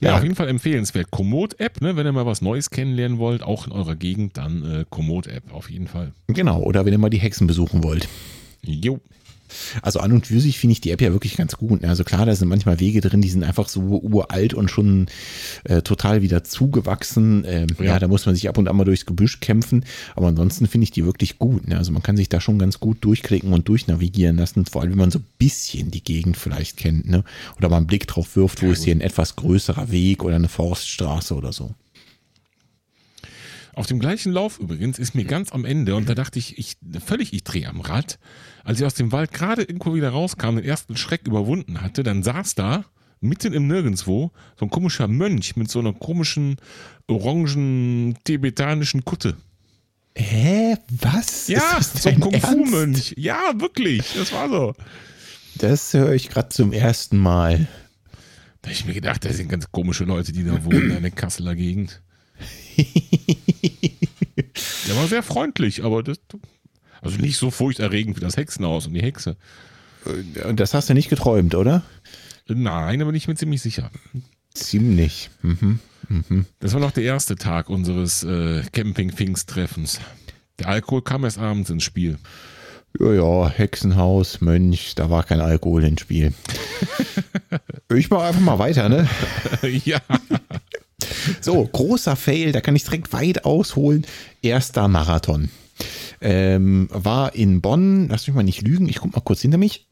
Ja, 0.00 0.10
Ja. 0.10 0.16
auf 0.16 0.22
jeden 0.22 0.34
Fall 0.34 0.48
empfehlenswert. 0.48 1.10
Komoot-App, 1.10 1.80
ne? 1.80 1.96
wenn 1.96 2.06
ihr 2.06 2.12
mal 2.12 2.26
was 2.26 2.42
Neues 2.42 2.68
kennenlernen 2.70 3.18
wollt, 3.18 3.42
auch 3.42 3.66
in 3.66 3.72
eurer 3.72 3.94
Gegend, 3.96 4.36
dann 4.36 4.64
äh, 4.64 4.84
Komoot-App 4.90 5.52
auf 5.54 5.70
jeden 5.70 5.88
Fall. 5.88 6.12
Genau, 6.26 6.60
oder 6.60 6.84
wenn 6.84 6.92
ihr 6.92 6.98
mal 6.98 7.10
die 7.10 7.18
Hexen 7.20 7.46
besuchen 7.46 7.82
wollt. 7.84 8.08
Jo. 8.62 9.00
Also 9.82 10.00
an 10.00 10.12
und 10.12 10.26
für 10.26 10.40
sich 10.40 10.58
finde 10.58 10.72
ich 10.72 10.80
die 10.80 10.90
App 10.90 11.00
ja 11.00 11.12
wirklich 11.12 11.36
ganz 11.36 11.56
gut. 11.56 11.82
ne? 11.82 11.88
Also 11.88 12.04
klar, 12.04 12.26
da 12.26 12.34
sind 12.34 12.48
manchmal 12.48 12.80
Wege 12.80 13.00
drin, 13.00 13.20
die 13.20 13.30
sind 13.30 13.44
einfach 13.44 13.68
so 13.68 13.80
uralt 13.80 14.54
und 14.54 14.70
schon 14.70 15.06
äh, 15.64 15.82
total 15.82 16.22
wieder 16.22 16.44
zugewachsen. 16.44 17.44
Ähm, 17.46 17.66
ja. 17.78 17.84
Ja. 17.84 17.98
da 17.98 18.08
muss 18.08 18.26
man 18.26 18.34
sich 18.34 18.48
ab 18.48 18.58
und 18.58 18.68
an 18.68 18.76
mal 18.76 18.84
durchs 18.84 19.06
Gebüsch 19.06 19.40
kämpfen. 19.40 19.84
Aber 20.16 20.28
ansonsten 20.28 20.66
finde 20.66 20.84
ich 20.84 20.90
die 20.90 21.04
wirklich 21.04 21.38
gut. 21.38 21.68
Ne? 21.68 21.76
Also 21.76 21.92
man 21.92 22.02
kann 22.02 22.16
sich 22.16 22.28
da 22.28 22.40
schon 22.40 22.58
ganz 22.58 22.80
gut 22.80 22.98
durchklicken 23.02 23.52
und 23.52 23.68
durchnavigieren 23.68 24.36
lassen. 24.36 24.66
Vor 24.66 24.82
allem, 24.82 24.92
wenn 24.92 24.98
man 24.98 25.10
so 25.10 25.18
ein 25.18 25.26
bisschen 25.38 25.90
die 25.90 26.02
Gegend 26.04 26.36
vielleicht 26.36 26.76
kennt. 26.76 27.08
Ne? 27.08 27.24
Oder 27.56 27.68
mal 27.68 27.78
einen 27.78 27.86
Blick 27.86 28.06
drauf 28.06 28.36
wirft, 28.36 28.62
wo 28.62 28.72
ist 28.72 28.84
hier 28.84 28.94
ein 28.94 29.00
etwas 29.00 29.36
größerer 29.36 29.90
Weg 29.90 30.24
oder 30.24 30.36
eine 30.36 30.48
Forststraße 30.48 31.34
oder 31.34 31.52
so. 31.52 31.74
Auf 33.74 33.86
dem 33.86 33.98
gleichen 33.98 34.32
Lauf 34.32 34.58
übrigens 34.58 34.98
ist 34.98 35.14
mir 35.14 35.24
ganz 35.24 35.52
am 35.52 35.64
Ende, 35.64 35.96
und 35.96 36.08
da 36.08 36.14
dachte 36.14 36.38
ich, 36.38 36.58
ich 36.58 36.76
völlig, 37.04 37.32
ich 37.32 37.44
drehe 37.44 37.68
am 37.68 37.80
Rad, 37.80 38.18
als 38.62 38.78
ich 38.78 38.86
aus 38.86 38.94
dem 38.94 39.10
Wald 39.12 39.32
gerade 39.32 39.62
irgendwo 39.62 39.94
wieder 39.94 40.10
rauskam, 40.10 40.56
den 40.56 40.64
ersten 40.64 40.96
Schreck 40.96 41.26
überwunden 41.26 41.80
hatte, 41.80 42.02
dann 42.02 42.22
saß 42.22 42.54
da 42.54 42.84
mitten 43.20 43.52
im 43.52 43.66
Nirgendwo 43.66 44.30
so 44.58 44.66
ein 44.66 44.70
komischer 44.70 45.08
Mönch 45.08 45.56
mit 45.56 45.70
so 45.70 45.80
einer 45.80 45.92
komischen 45.92 46.56
orangen 47.08 48.16
tibetanischen 48.24 49.04
Kutte. 49.04 49.36
Hä? 50.16 50.76
Was? 51.00 51.48
Ja, 51.48 51.80
so 51.82 52.08
ein? 52.08 52.20
Kung-Fu-Mönch. 52.20 53.14
Ja, 53.16 53.40
wirklich, 53.56 54.12
das 54.14 54.32
war 54.32 54.48
so. 54.48 54.74
Das 55.56 55.92
höre 55.94 56.12
ich 56.12 56.28
gerade 56.28 56.50
zum 56.50 56.72
ersten 56.72 57.16
Mal. 57.16 57.66
Da 58.62 58.68
habe 58.68 58.72
ich 58.72 58.86
mir 58.86 58.94
gedacht, 58.94 59.24
das 59.24 59.36
sind 59.36 59.48
ganz 59.48 59.70
komische 59.72 60.04
Leute, 60.04 60.32
die 60.32 60.44
da 60.44 60.64
wohnen 60.64 60.90
in 60.90 61.02
der 61.02 61.10
Kasseler 61.10 61.54
Gegend. 61.54 62.00
Der 64.86 64.96
war 64.96 65.06
sehr 65.08 65.22
freundlich, 65.22 65.84
aber 65.84 66.02
das, 66.02 66.18
also 67.00 67.18
nicht 67.18 67.36
so 67.36 67.50
furchterregend 67.50 68.16
wie 68.16 68.20
das 68.20 68.36
Hexenhaus 68.36 68.86
und 68.86 68.94
die 68.94 69.02
Hexe. 69.02 69.36
Und 70.46 70.60
das 70.60 70.74
hast 70.74 70.90
du 70.90 70.94
nicht 70.94 71.08
geträumt, 71.08 71.54
oder? 71.54 71.82
Nein, 72.46 72.98
da 72.98 73.06
bin 73.06 73.14
ich 73.14 73.26
mir 73.26 73.36
ziemlich 73.36 73.62
sicher. 73.62 73.90
Ziemlich. 74.52 75.30
Mhm. 75.42 75.80
Das 76.60 76.74
war 76.74 76.80
noch 76.80 76.90
der 76.92 77.04
erste 77.04 77.36
Tag 77.36 77.70
unseres 77.70 78.22
äh, 78.22 78.62
Camping-Pfingst-Treffens. 78.72 80.00
Der 80.58 80.68
Alkohol 80.68 81.02
kam 81.02 81.24
erst 81.24 81.38
abends 81.38 81.70
ins 81.70 81.82
Spiel. 81.82 82.18
Ja, 83.00 83.12
ja, 83.12 83.48
Hexenhaus, 83.48 84.40
Mönch, 84.40 84.94
da 84.94 85.10
war 85.10 85.24
kein 85.24 85.40
Alkohol 85.40 85.82
ins 85.84 86.02
Spiel. 86.02 86.32
ich 87.94 88.08
mache 88.08 88.26
einfach 88.26 88.40
mal 88.40 88.58
weiter, 88.58 88.88
ne? 88.88 89.08
ja. 89.84 90.00
So, 91.40 91.64
großer 91.64 92.16
Fail, 92.16 92.52
da 92.52 92.60
kann 92.60 92.76
ich 92.76 92.84
direkt 92.84 93.12
weit 93.12 93.44
ausholen. 93.44 94.06
Erster 94.42 94.88
Marathon. 94.88 95.50
Ähm, 96.20 96.88
war 96.90 97.34
in 97.34 97.60
Bonn, 97.60 98.08
lass 98.08 98.26
mich 98.26 98.36
mal 98.36 98.42
nicht 98.42 98.62
lügen, 98.62 98.88
ich 98.88 98.96
guck 98.96 99.14
mal 99.14 99.20
kurz 99.20 99.40
hinter 99.40 99.58
mich. 99.58 99.86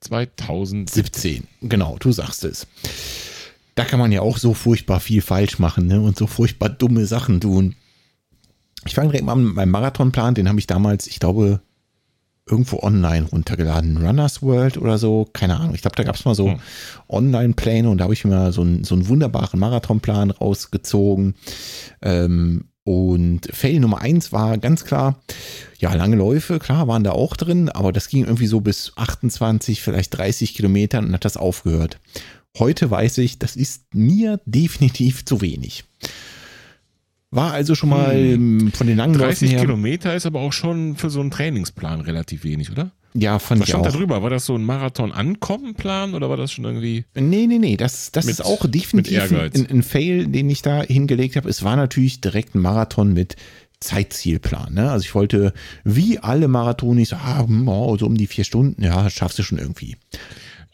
2000. 0.00 0.90
17, 0.90 1.44
genau, 1.62 1.96
du 1.98 2.12
sagst 2.12 2.44
es. 2.44 2.66
Da 3.74 3.84
kann 3.84 3.98
man 3.98 4.12
ja 4.12 4.20
auch 4.20 4.38
so 4.38 4.54
furchtbar 4.54 5.00
viel 5.00 5.22
falsch 5.22 5.58
machen 5.58 5.86
ne? 5.86 6.00
und 6.00 6.16
so 6.16 6.26
furchtbar 6.26 6.68
dumme 6.68 7.06
Sachen 7.06 7.40
tun. 7.40 7.74
Ich 8.86 8.94
fange 8.94 9.08
direkt 9.08 9.24
mal 9.24 9.32
an 9.32 9.44
mit 9.44 9.54
meinem 9.54 9.70
Marathonplan, 9.70 10.34
den 10.34 10.48
habe 10.48 10.58
ich 10.58 10.66
damals, 10.66 11.06
ich 11.06 11.18
glaube, 11.18 11.60
irgendwo 12.48 12.80
online 12.80 13.26
runtergeladen. 13.26 13.96
Runners 13.96 14.42
World 14.42 14.76
oder 14.76 14.98
so, 14.98 15.28
keine 15.32 15.56
Ahnung. 15.58 15.74
Ich 15.74 15.82
glaube, 15.82 15.96
da 15.96 16.02
gab 16.02 16.16
es 16.16 16.24
mal 16.24 16.34
so 16.34 16.50
hm. 16.50 16.60
Online-Pläne 17.08 17.88
und 17.88 17.98
da 17.98 18.04
habe 18.04 18.14
ich 18.14 18.24
mir 18.24 18.52
so, 18.52 18.62
ein, 18.62 18.84
so 18.84 18.94
einen 18.94 19.08
wunderbaren 19.08 19.58
Marathonplan 19.58 20.30
rausgezogen. 20.30 21.34
Ähm, 22.02 22.68
und 22.84 23.48
Fail 23.50 23.80
Nummer 23.80 24.02
eins 24.02 24.30
war 24.30 24.58
ganz 24.58 24.84
klar, 24.84 25.22
ja, 25.78 25.94
lange 25.94 26.16
Läufe, 26.16 26.58
klar, 26.58 26.86
waren 26.86 27.02
da 27.02 27.12
auch 27.12 27.34
drin, 27.34 27.70
aber 27.70 27.92
das 27.92 28.08
ging 28.08 28.24
irgendwie 28.24 28.46
so 28.46 28.60
bis 28.60 28.92
28, 28.96 29.80
vielleicht 29.80 30.16
30 30.16 30.54
Kilometer 30.54 30.98
und 30.98 31.14
hat 31.14 31.24
das 31.24 31.38
aufgehört. 31.38 31.98
Heute 32.58 32.90
weiß 32.90 33.18
ich, 33.18 33.38
das 33.38 33.56
ist 33.56 33.94
mir 33.94 34.38
definitiv 34.44 35.24
zu 35.24 35.40
wenig. 35.40 35.84
War 37.34 37.52
also 37.52 37.74
schon 37.74 37.88
mal 37.88 38.14
hm. 38.14 38.72
von 38.72 38.86
den 38.86 38.96
langen 38.96 39.14
30 39.14 39.52
her, 39.52 39.60
Kilometer 39.60 40.14
ist 40.14 40.26
aber 40.26 40.40
auch 40.40 40.52
schon 40.52 40.96
für 40.96 41.10
so 41.10 41.20
einen 41.20 41.30
Trainingsplan 41.30 42.00
relativ 42.00 42.44
wenig, 42.44 42.70
oder? 42.70 42.92
Ja, 43.16 43.38
fand 43.38 43.60
Was 43.60 43.68
ich 43.68 43.72
stand 43.72 43.86
auch. 43.86 43.92
da 43.92 43.96
drüber? 43.96 44.22
War 44.22 44.30
das 44.30 44.44
so 44.44 44.56
ein 44.56 44.64
Marathon-Ankommen-Plan 44.64 46.14
oder 46.14 46.28
war 46.28 46.36
das 46.36 46.50
schon 46.50 46.64
irgendwie. 46.64 47.04
Nee, 47.14 47.46
nee, 47.46 47.58
nee. 47.58 47.76
Das, 47.76 48.10
das 48.10 48.24
mit, 48.24 48.34
ist 48.34 48.44
auch 48.44 48.66
definitiv 48.66 49.32
ein, 49.32 49.66
ein, 49.70 49.82
Fail, 49.84 50.26
den 50.26 50.50
ich 50.50 50.62
da 50.62 50.82
hingelegt 50.82 51.36
habe. 51.36 51.48
Es 51.48 51.62
war 51.62 51.76
natürlich 51.76 52.20
direkt 52.20 52.56
ein 52.56 52.60
Marathon 52.60 53.12
mit 53.12 53.36
Zeitzielplan. 53.78 54.74
Ne? 54.74 54.90
Also 54.90 55.04
ich 55.04 55.14
wollte, 55.14 55.52
wie 55.84 56.18
alle 56.18 56.48
Marathonis, 56.48 57.12
ah, 57.12 57.46
oh, 57.66 57.96
so 57.96 58.06
um 58.06 58.16
die 58.16 58.26
vier 58.26 58.44
Stunden, 58.44 58.82
ja, 58.82 59.08
schaffst 59.10 59.38
du 59.38 59.44
schon 59.44 59.58
irgendwie. 59.58 59.96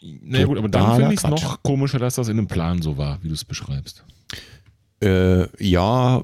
Na 0.01 0.39
ja, 0.39 0.45
gut, 0.45 0.57
aber 0.57 0.69
dann 0.69 0.95
finde 0.95 1.13
ich 1.13 1.23
es 1.23 1.27
noch 1.27 1.61
komischer, 1.61 1.99
dass 1.99 2.15
das 2.15 2.27
in 2.27 2.39
einem 2.39 2.47
Plan 2.47 2.81
so 2.81 2.97
war, 2.97 3.19
wie 3.21 3.27
du 3.27 3.35
es 3.35 3.45
beschreibst. 3.45 4.03
Äh, 5.01 5.47
ja, 5.63 6.23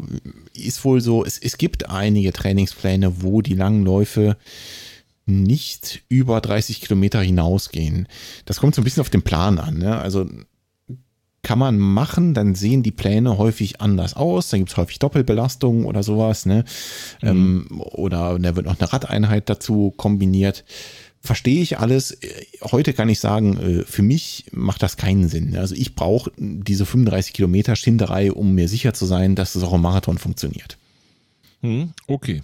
ist 0.54 0.84
wohl 0.86 1.02
so. 1.02 1.26
Es, 1.26 1.38
es 1.38 1.58
gibt 1.58 1.90
einige 1.90 2.34
Trainingspläne, 2.34 3.22
wo 3.22 3.42
die 3.42 3.56
langen 3.56 3.84
Läufe 3.84 4.38
nicht 5.26 6.04
über 6.10 6.40
30 6.40 6.82
Kilometer 6.82 7.22
hinausgehen. 7.22 8.08
Das 8.46 8.60
kommt 8.60 8.76
so 8.76 8.82
ein 8.82 8.84
bisschen 8.86 9.02
auf 9.02 9.10
den 9.10 9.24
Plan 9.24 9.60
an. 9.60 9.78
Ne? 9.78 9.98
Also 9.98 10.28
kann 11.44 11.60
man 11.60 11.78
machen, 11.78 12.34
dann 12.34 12.56
sehen 12.56 12.84
die 12.84 12.92
Pläne 12.92 13.38
häufig 13.38 13.80
anders 13.80 14.16
aus. 14.16 14.50
Dann 14.50 14.62
gibt 14.62 14.72
es 14.72 14.78
häufig 14.78 15.00
Doppelbelastungen 15.00 15.86
oder 15.86 16.04
sowas. 16.04 16.46
Ne? 16.46 16.66
Mhm. 17.22 17.28
Ähm, 17.28 17.82
oder 17.82 18.38
da 18.40 18.56
wird 18.56 18.66
noch 18.66 18.80
eine 18.80 18.92
Radeinheit 18.92 19.50
dazu 19.50 19.94
kombiniert. 19.96 20.66
Verstehe 21.22 21.62
ich 21.62 21.80
alles. 21.80 22.18
Heute 22.62 22.94
kann 22.94 23.10
ich 23.10 23.20
sagen, 23.20 23.58
äh, 23.58 23.84
für 23.84 24.02
mich 24.02 24.46
macht 24.52 24.84
das 24.84 24.98
keinen 24.98 25.28
Sinn. 25.28 25.56
Also 25.58 25.76
ich 25.76 25.96
brauche 25.96 26.32
diese 26.38 26.86
35 26.86 27.34
Kilometer 27.34 27.76
Schinderei, 27.76 28.32
um 28.32 28.54
mir 28.54 28.68
sicher 28.68 28.94
zu 28.94 29.06
sein, 29.06 29.36
dass 29.36 29.56
es 29.56 29.64
auch 29.64 29.74
im 29.74 29.82
Marathon 29.82 30.18
funktioniert. 30.18 30.78
Mhm. 31.62 31.92
Okay. 32.08 32.42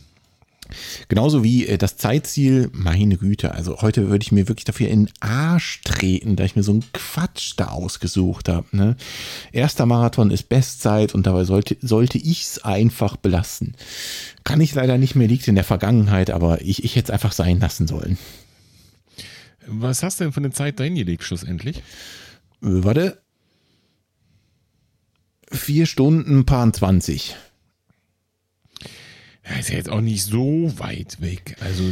Genauso 1.08 1.44
wie 1.44 1.68
äh, 1.68 1.78
das 1.78 1.98
Zeitziel, 1.98 2.70
meine 2.74 3.18
Güte, 3.18 3.54
also 3.54 3.82
heute 3.82 4.10
würde 4.10 4.24
ich 4.24 4.32
mir 4.32 4.48
wirklich 4.48 4.66
dafür 4.66 4.88
in 4.88 5.06
den 5.06 5.14
Arsch 5.20 5.82
treten, 5.84 6.36
da 6.36 6.44
ich 6.44 6.56
mir 6.56 6.64
so 6.64 6.72
einen 6.72 6.86
Quatsch 6.94 7.54
da 7.58 7.68
ausgesucht 7.68 8.50
habe. 8.50 8.66
Ne? 8.72 8.96
Erster 9.52 9.86
Marathon 9.86 10.32
ist 10.32 10.50
Bestzeit 10.50 11.14
und 11.14 11.28
dabei 11.28 11.44
sollte, 11.44 11.78
sollte 11.82 12.18
ich 12.18 12.44
es 12.44 12.64
einfach 12.64 13.18
belassen. 13.18 13.76
Kann 14.44 14.62
ich 14.62 14.74
leider 14.74 14.98
nicht 14.98 15.16
mehr, 15.16 15.28
liegt 15.28 15.48
in 15.48 15.56
der 15.56 15.64
Vergangenheit, 15.64 16.32
aber 16.32 16.62
ich, 16.62 16.84
ich 16.84 16.96
hätte 16.96 17.12
es 17.12 17.14
einfach 17.14 17.34
sein 17.34 17.60
lassen 17.60 17.88
sollen. 17.88 18.18
Was 19.68 20.04
hast 20.04 20.20
du 20.20 20.26
denn 20.26 20.34
von 20.34 20.44
der 20.44 20.52
Zeit 20.52 20.80
dahin 20.80 20.96
gelegt, 20.96 21.24
schlussendlich? 21.24 21.78
Äh, 21.78 21.82
warte. 22.62 23.22
Vier 25.52 25.86
Stunden, 25.86 26.46
paar 26.46 26.72
20. 26.72 27.36
Ja, 29.46 29.60
ist 29.60 29.70
ja 29.70 29.76
jetzt 29.76 29.90
auch 29.90 30.02
nicht 30.02 30.24
so 30.24 30.72
weit 30.78 31.22
weg. 31.22 31.58
Also. 31.60 31.84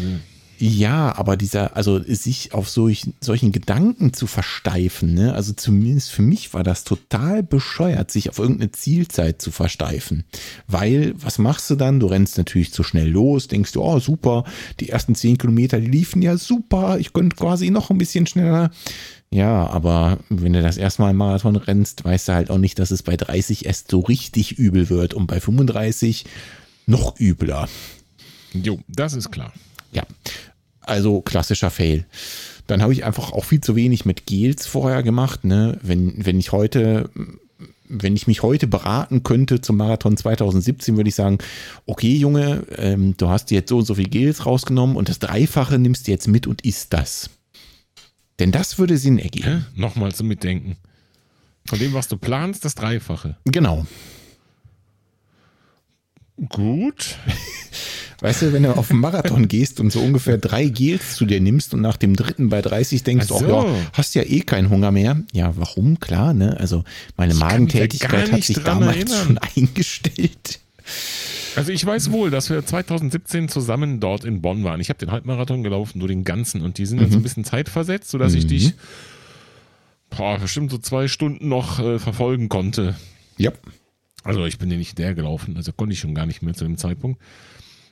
Ja, 0.64 1.18
aber 1.18 1.38
dieser, 1.38 1.76
also 1.76 1.99
sich 2.03 2.53
auf 2.53 2.70
solch, 2.70 3.07
solchen 3.20 3.51
Gedanken 3.51 4.14
zu 4.14 4.28
versteifen, 4.28 5.16
ne? 5.16 5.34
also 5.34 5.53
zumindest 5.53 6.12
für 6.12 6.22
mich 6.22 6.53
war 6.53 6.62
das 6.62 6.84
total 6.84 7.41
bescheuert, 7.41 8.12
sich 8.12 8.30
auf 8.30 8.38
irgendeine 8.38 8.72
Zielzeit 8.72 9.41
zu 9.41 9.49
versteifen. 9.49 10.24
Weil, 10.68 11.16
was 11.18 11.39
machst 11.39 11.68
du 11.72 11.76
dann? 11.76 11.99
Du 11.99 12.05
rennst 12.05 12.38
natürlich 12.38 12.72
zu 12.72 12.84
schnell 12.84 13.09
los, 13.09 13.47
denkst 13.47 13.72
du, 13.72 13.82
oh 13.82 13.97
super, 13.97 14.43
die 14.80 14.89
ersten 14.89 15.16
zehn 15.16 15.39
Kilometer, 15.39 15.80
die 15.80 15.88
liefen 15.88 16.22
ja 16.22 16.38
super, 16.38 16.99
ich 16.99 17.12
könnte 17.12 17.38
quasi 17.38 17.72
noch 17.72 17.89
ein 17.89 17.97
bisschen 17.97 18.28
schneller. 18.28 18.70
Ja, 19.32 19.66
aber 19.66 20.20
wenn 20.30 20.53
du 20.53 20.62
das 20.62 20.78
erste 20.78 21.01
Mal 21.01 21.09
einen 21.09 21.18
Marathon 21.18 21.55
rennst, 21.55 22.05
weißt 22.05 22.28
du 22.28 22.34
halt 22.34 22.51
auch 22.51 22.59
nicht, 22.59 22.78
dass 22.78 22.91
es 22.91 23.01
bei 23.01 23.18
30 23.18 23.66
erst 23.66 23.89
so 23.89 24.01
richtig 24.01 24.59
übel 24.59 24.91
wird 24.91 25.16
und 25.16 25.26
bei 25.26 25.39
35 25.39 26.26
noch 26.86 27.20
übler. 27.20 27.68
Jo, 28.53 28.78
das 28.88 29.14
ist 29.14 29.32
klar. 29.32 29.51
Ja, 29.91 30.03
also 30.92 31.22
klassischer 31.22 31.70
Fail. 31.70 32.06
Dann 32.68 32.82
habe 32.82 32.94
ich 32.94 33.04
einfach 33.04 33.32
auch 33.32 33.46
viel 33.46 33.62
zu 33.62 33.76
wenig 33.76 34.06
mit 34.06 34.26
Gels 34.28 34.68
vorher 34.68 35.04
gemacht. 35.04 35.44
Ne? 35.46 35.80
Wenn, 35.82 36.26
wenn 36.26 36.38
ich 36.38 36.52
heute, 36.52 37.10
wenn 37.88 38.16
ich 38.16 38.28
mich 38.28 38.44
heute 38.44 38.68
beraten 38.68 39.24
könnte 39.24 39.62
zum 39.62 39.78
Marathon 39.78 40.18
2017, 40.18 40.98
würde 40.98 41.10
ich 41.10 41.16
sagen, 41.16 41.39
okay, 41.86 42.16
Junge, 42.16 42.64
ähm, 42.78 43.16
du 43.18 43.30
hast 43.30 43.52
jetzt 43.52 43.70
so 43.70 43.78
und 43.80 43.86
so 43.86 43.96
viel 43.96 44.10
Gels 44.10 44.46
rausgenommen 44.46 44.96
und 44.96 45.10
das 45.10 45.20
Dreifache 45.20 45.80
nimmst 45.80 46.08
du 46.08 46.12
jetzt 46.12 46.28
mit 46.28 46.46
und 46.46 46.64
isst 46.64 46.94
das. 46.94 47.30
Denn 48.39 48.52
das 48.52 48.78
würde 48.78 48.98
Sinn 48.98 49.18
ergeben. 49.18 49.66
Hä? 49.76 49.82
Nochmal 49.82 50.14
zum 50.14 50.28
Mitdenken. 50.28 50.76
Von 51.68 51.80
dem, 51.80 51.94
was 51.94 52.08
du 52.08 52.18
planst, 52.18 52.66
das 52.66 52.76
Dreifache. 52.76 53.38
Genau. 53.46 53.86
Gut. 56.50 57.18
Weißt 58.22 58.43
du, 58.43 58.53
wenn 58.53 58.63
du 58.63 58.78
auf 58.78 58.91
einen 58.91 58.99
Marathon 58.99 59.47
gehst 59.47 59.80
und 59.80 59.91
so 59.91 59.99
ungefähr 59.99 60.38
drei 60.38 60.65
Gels 60.67 61.15
zu 61.15 61.26
dir 61.26 61.41
nimmst 61.41 61.74
und 61.74 61.82
nach 61.82 61.97
dem 61.97 62.15
dritten 62.15 62.49
bei 62.49 62.61
30 62.61 63.03
denkst, 63.03 63.28
so. 63.28 63.36
oh 63.36 63.65
ja, 63.65 63.76
hast 63.93 64.13
ja 64.13 64.22
eh 64.24 64.41
keinen 64.41 64.69
Hunger 64.69 64.91
mehr. 64.91 65.22
Ja, 65.34 65.53
warum? 65.57 65.99
Klar, 65.99 66.34
ne? 66.34 66.55
Also 66.59 66.84
meine 67.17 67.34
ich 67.34 67.39
Magentätigkeit 67.39 68.32
hat 68.32 68.43
sich 68.43 68.59
damals 68.63 68.95
erinnern. 68.95 69.26
schon 69.26 69.38
eingestellt. 69.57 70.59
Also 71.55 71.72
ich 71.72 71.86
weiß 71.86 72.11
wohl, 72.11 72.30
dass 72.30 72.49
wir 72.49 72.65
2017 72.65 73.49
zusammen 73.49 73.99
dort 73.99 74.24
in 74.24 74.41
Bonn 74.41 74.63
waren. 74.63 74.80
Ich 74.80 74.89
habe 74.89 74.99
den 74.99 75.11
Halbmarathon 75.11 75.63
gelaufen, 75.63 75.99
nur 75.99 76.07
den 76.07 76.24
ganzen. 76.24 76.61
Und 76.61 76.78
die 76.78 76.86
sind 76.86 76.99
mhm. 76.99 77.05
jetzt 77.05 77.15
ein 77.15 77.24
bisschen 77.24 77.43
zeitversetzt, 77.43 78.09
sodass 78.11 78.34
mhm. 78.34 78.38
ich 78.38 78.47
dich 78.47 78.74
boah, 80.11 80.38
bestimmt 80.38 80.69
so 80.69 80.78
zwei 80.78 81.07
Stunden 81.07 81.47
noch 81.47 81.80
äh, 81.80 81.97
verfolgen 81.97 82.49
konnte. 82.49 82.95
Ja. 83.38 83.51
Also 84.24 84.45
ich 84.45 84.59
bin 84.59 84.69
ja 84.69 84.78
nicht 84.78 84.99
der 84.99 85.15
gelaufen, 85.15 85.57
also 85.57 85.72
konnte 85.72 85.93
ich 85.93 85.99
schon 85.99 86.13
gar 86.13 86.28
nicht 86.28 86.43
mehr 86.43 86.53
zu 86.53 86.65
dem 86.65 86.78
Zeitpunkt. 86.78 87.19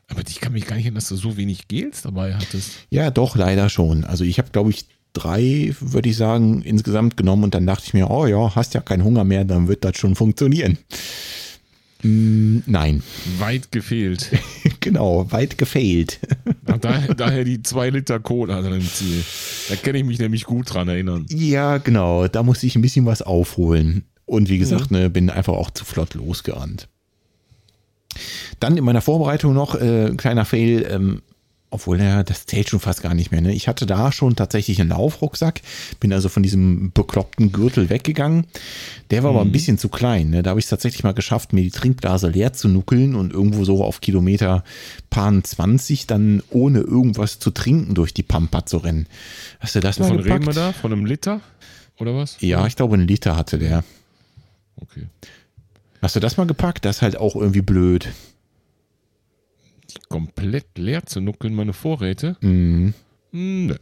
Aber 0.10 0.22
ich 0.28 0.42
kann 0.42 0.54
mich 0.54 0.66
gar 0.66 0.76
nicht 0.76 0.86
erinnern, 0.86 0.96
dass 0.96 1.10
du 1.10 1.16
so 1.16 1.38
wenig 1.38 1.68
Gels 1.68 2.02
dabei 2.02 2.34
hattest. 2.36 2.72
Ja, 2.90 3.12
doch, 3.12 3.36
leider 3.36 3.70
schon. 3.70 4.04
Also 4.04 4.24
ich 4.24 4.40
habe, 4.40 4.50
glaube 4.52 4.72
ich, 4.72 4.86
drei, 5.14 5.74
würde 5.80 6.10
ich 6.10 6.18
sagen, 6.18 6.62
insgesamt 6.62 7.18
genommen 7.18 7.44
und 7.44 7.54
dann 7.54 7.66
dachte 7.66 7.86
ich 7.86 7.94
mir, 7.94 8.10
oh 8.10 8.26
ja, 8.26 8.56
hast 8.56 8.74
ja 8.74 8.82
keinen 8.82 9.04
Hunger 9.04 9.24
mehr, 9.24 9.46
dann 9.46 9.68
wird 9.68 9.86
das 9.86 9.98
schon 9.98 10.16
funktionieren. 10.16 10.78
Mm, 12.02 12.60
nein. 12.66 13.04
Weit 13.40 13.72
gefehlt. 13.72 14.32
genau, 14.80 15.30
weit 15.32 15.58
gefehlt. 15.58 16.20
daher, 16.82 17.14
daher 17.14 17.44
die 17.44 17.62
zwei 17.62 17.90
Liter 17.90 18.20
Cola 18.20 18.60
an 18.60 18.72
dem 18.72 18.88
Ziel. 18.88 19.24
Da 19.70 19.76
kann 19.76 19.96
ich 19.96 20.06
mich 20.06 20.20
nämlich 20.20 20.46
gut 20.46 20.74
dran 20.74 20.88
erinnern. 20.88 21.26
Ja, 21.30 21.78
genau. 21.78 22.28
Da 22.28 22.44
musste 22.44 22.68
ich 22.68 22.76
ein 22.76 22.82
bisschen 22.82 23.06
was 23.06 23.22
aufholen. 23.22 24.06
Und 24.26 24.48
wie 24.48 24.60
gesagt, 24.60 24.92
ja. 24.92 25.00
ne, 25.00 25.10
bin 25.10 25.30
einfach 25.30 25.54
auch 25.54 25.72
zu 25.72 25.84
flott 25.84 26.14
losgerannt. 26.14 26.88
Dann 28.60 28.78
in 28.78 28.84
meiner 28.84 29.02
Vorbereitung 29.02 29.54
noch 29.54 29.76
äh, 29.76 30.14
kleiner 30.16 30.46
Fail, 30.46 30.88
ähm, 30.90 31.22
obwohl 31.72 32.00
ja, 32.00 32.24
das 32.24 32.48
zählt 32.48 32.70
schon 32.70 32.80
fast 32.80 33.04
gar 33.04 33.14
nicht 33.14 33.32
mehr. 33.32 33.42
Ne? 33.42 33.54
Ich 33.54 33.68
hatte 33.68 33.86
da 33.86 34.12
schon 34.12 34.36
tatsächlich 34.36 34.82
einen 34.82 34.90
Laufrucksack, 34.90 35.62
bin 36.00 36.12
also 36.12 36.28
von 36.28 36.42
diesem 36.42 36.92
bekloppten 36.92 37.52
Gürtel 37.52 37.90
weggegangen. 37.90 38.48
Der 39.12 39.24
war 39.24 39.32
mhm. 39.32 39.38
aber 39.38 39.46
ein 39.46 39.50
mhm. 39.50 39.54
bisschen 39.54 39.78
zu 39.78 39.90
klein. 39.90 40.32
Ne? 40.32 40.42
Da 40.42 40.52
habe 40.52 40.60
ich 40.60 40.66
es 40.66 40.70
tatsächlich 40.70 41.04
mal 41.04 41.14
geschafft, 41.14 41.54
mir 41.54 41.62
die 41.62 41.70
Trinkblase 41.70 42.30
leer 42.30 42.54
zu 42.54 42.70
nuckeln 42.70 43.16
und 43.16 43.32
irgendwo 43.32 43.66
so 43.66 43.84
auf 43.84 44.02
Kilometer 44.02 44.64
paar 45.12 45.30
20 45.44 46.08
dann 46.08 46.42
ohne 46.50 46.80
irgendwas 46.80 47.38
zu 47.40 47.52
trinken 47.52 47.94
durch 47.94 48.14
die 48.14 48.24
Pampa 48.24 48.66
zu 48.66 48.78
rennen. 48.78 49.06
Hast 49.60 49.76
du 49.76 49.80
das 49.80 50.00
Wovon 50.00 50.16
mal 50.16 50.24
gepackt? 50.24 50.42
reden 50.42 50.56
wir 50.56 50.62
da? 50.62 50.74
Von 50.74 50.92
einem 50.92 51.06
Liter? 51.06 51.42
Oder 52.00 52.16
was? 52.16 52.38
Ja, 52.40 52.66
ich 52.66 52.76
glaube, 52.76 52.96
einen 52.96 53.08
Liter 53.08 53.36
hatte 53.36 53.60
der. 53.60 53.84
Okay. 54.78 55.06
Hast 56.02 56.16
du 56.16 56.20
das 56.20 56.38
mal 56.38 56.48
gepackt? 56.48 56.86
Das 56.86 56.98
ist 56.98 57.02
halt 57.02 57.18
auch 57.18 57.36
irgendwie 57.36 57.62
blöd. 57.62 58.10
Komplett 60.08 60.78
leer 60.78 61.06
zu 61.06 61.20
nuckeln, 61.20 61.54
meine 61.54 61.74
Vorräte? 61.74 62.38
Mhm. 62.42 62.94
Nö. 63.32 63.76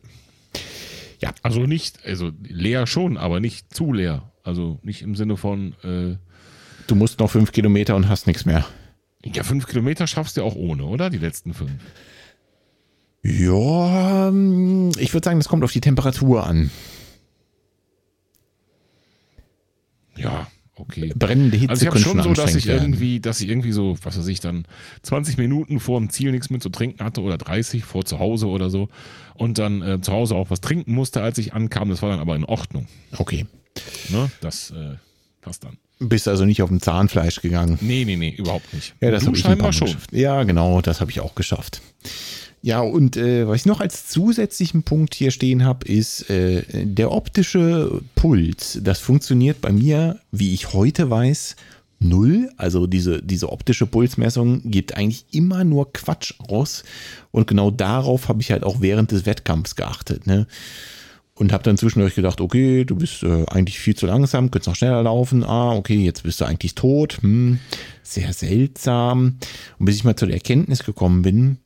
Ja. 1.20 1.34
Also 1.41 1.61
nicht, 1.61 2.05
also 2.05 2.32
leer 2.43 2.88
schon, 2.88 3.18
aber 3.18 3.39
nicht 3.39 3.74
zu 3.74 3.93
leer. 3.93 4.32
Also 4.43 4.80
nicht 4.84 5.01
im 5.01 5.15
Sinne 5.15 5.38
von. 5.38 5.74
Äh, 5.84 6.18
du 6.88 6.95
musst 6.95 7.20
noch 7.20 7.30
fünf 7.30 7.51
Kilometer 7.51 7.95
und 7.95 8.09
hast 8.09 8.28
nichts 8.28 8.45
mehr. 8.45 8.65
Ja, 9.24 9.43
fünf 9.43 9.68
Kilometer 9.68 10.07
schaffst 10.07 10.38
du 10.38 10.43
auch 10.43 10.55
ohne, 10.55 10.86
oder? 10.86 11.09
Die 11.09 11.18
letzten 11.18 11.53
fünf. 11.53 11.72
Ja, 13.24 14.30
ähm, 14.30 14.91
ich 14.99 15.13
würde 15.13 15.26
sagen, 15.26 15.39
das 15.39 15.49
kommt 15.49 15.63
auf 15.63 15.72
die 15.74 15.82
Temperatur 15.82 16.45
an. 16.45 16.72
Ja, 20.15 20.47
okay. 20.78 21.13
Brennende 21.15 21.57
Hitze 21.57 21.71
Also 21.71 21.84
ich 21.84 21.88
habe 21.88 21.99
schon 21.99 22.21
so, 22.21 22.34
dass 22.34 22.55
ich 22.55 22.65
werden. 22.65 22.93
irgendwie, 22.93 23.19
dass 23.19 23.41
ich 23.41 23.49
irgendwie 23.49 23.71
so, 23.71 23.97
was 24.01 24.17
weiß 24.17 24.28
ich, 24.28 24.39
dann 24.39 24.65
20 25.03 25.38
Minuten 25.38 25.80
vor 25.80 25.99
dem 25.99 26.09
Ziel 26.09 26.32
nichts 26.32 26.49
mehr 26.49 26.59
zu 26.59 26.69
trinken 26.69 27.03
hatte 27.03 27.21
oder 27.21 27.38
30 27.38 27.84
vor 27.84 28.05
zu 28.05 28.19
Hause 28.19 28.47
oder 28.47 28.69
so 28.69 28.89
und 29.36 29.57
dann 29.57 29.82
äh, 29.82 30.01
zu 30.01 30.11
Hause 30.11 30.36
auch 30.36 30.49
was 30.49 30.61
trinken 30.61 30.93
musste, 30.93 31.21
als 31.21 31.38
ich 31.38 31.53
ankam. 31.53 31.89
Das 31.89 32.01
war 32.01 32.09
dann 32.09 32.19
aber 32.19 32.36
in 32.36 32.45
Ordnung. 32.45 32.88
Okay. 33.17 33.45
Ne? 34.09 34.32
Das 34.41 34.71
äh, 34.71 34.95
passt 35.41 35.63
dann. 35.63 35.78
Bist 35.99 36.28
also 36.28 36.45
nicht 36.45 36.61
auf 36.61 36.69
dem 36.69 36.80
Zahnfleisch 36.80 37.41
gegangen. 37.41 37.80
Nee, 37.82 38.05
nee, 38.05 38.17
nee, 38.17 38.30
überhaupt 38.30 38.71
nicht. 38.71 38.93
Ja, 39.01 39.09
das 39.09 39.25
habe 39.25 39.36
ich 39.36 39.41
scheinbar 39.41 39.73
schon. 39.73 39.88
geschafft. 39.88 40.13
Ja, 40.13 40.43
genau, 40.43 40.82
das 40.82 41.01
habe 41.01 41.09
ich 41.09 41.21
auch 41.21 41.34
geschafft. 41.34 41.82
Ja, 42.62 42.82
und 42.82 43.18
äh, 43.18 43.47
was 43.47 43.58
ich 43.58 43.66
noch 43.66 43.80
als 43.80 44.08
zusätzlichen 44.08 44.84
Punkt 44.84 45.14
hier 45.14 45.32
stehen 45.32 45.64
habe, 45.64 45.88
ist 45.88 46.30
äh, 46.30 46.64
der 46.86 47.12
optische 47.12 48.01
Puls. 48.16 48.80
Das 48.82 48.99
funktioniert 48.99 49.62
bei 49.62 49.72
mir, 49.72 50.20
wie 50.32 50.53
ich 50.53 50.74
heute 50.74 51.10
weiß, 51.10 51.55
null. 51.99 52.49
Also 52.58 52.88
diese, 52.88 53.22
diese 53.22 53.51
optische 53.51 53.86
Pulsmessung 53.86 54.62
gibt 54.66 54.95
eigentlich 54.95 55.26
immer 55.32 55.64
nur 55.64 55.93
Quatsch 55.93 56.34
aus. 56.47 56.84
Und 57.32 57.47
genau 57.47 57.72
darauf 57.72 58.28
habe 58.28 58.41
ich 58.41 58.51
halt 58.51 58.64
auch 58.64 58.82
während 58.82 59.12
des 59.12 59.26
Wettkampfs 59.26 59.76
geachtet. 59.76 60.26
Ne? 60.26 60.47
Und 61.36 61.53
habe 61.53 61.64
dann 61.64 61.78
zwischendurch 61.78 62.16
gedacht, 62.16 62.41
okay, 62.41 62.84
du 62.84 62.95
bist 62.95 63.22
äh, 63.22 63.45
eigentlich 63.47 63.80
viel 63.80 63.95
zu 63.95 64.08
langsam, 64.08 64.49
könntest 64.49 64.68
noch 64.68 64.76
schneller 64.76 65.03
laufen. 65.03 65.43
Ah, 65.43 65.74
okay, 65.74 66.03
jetzt 66.03 66.24
bist 66.24 66.41
du 66.41 66.45
eigentlich 66.45 66.74
tot. 66.74 67.20
Hm, 67.22 67.60
sehr 68.01 68.34
seltsam. 68.34 69.38
Und 69.78 69.86
bis 69.86 69.97
ich 69.97 70.03
mal 70.03 70.16
zu 70.16 70.26
der 70.26 70.36
Erkenntnis 70.36 70.84
gekommen 70.84 71.22
bin, 71.22 71.60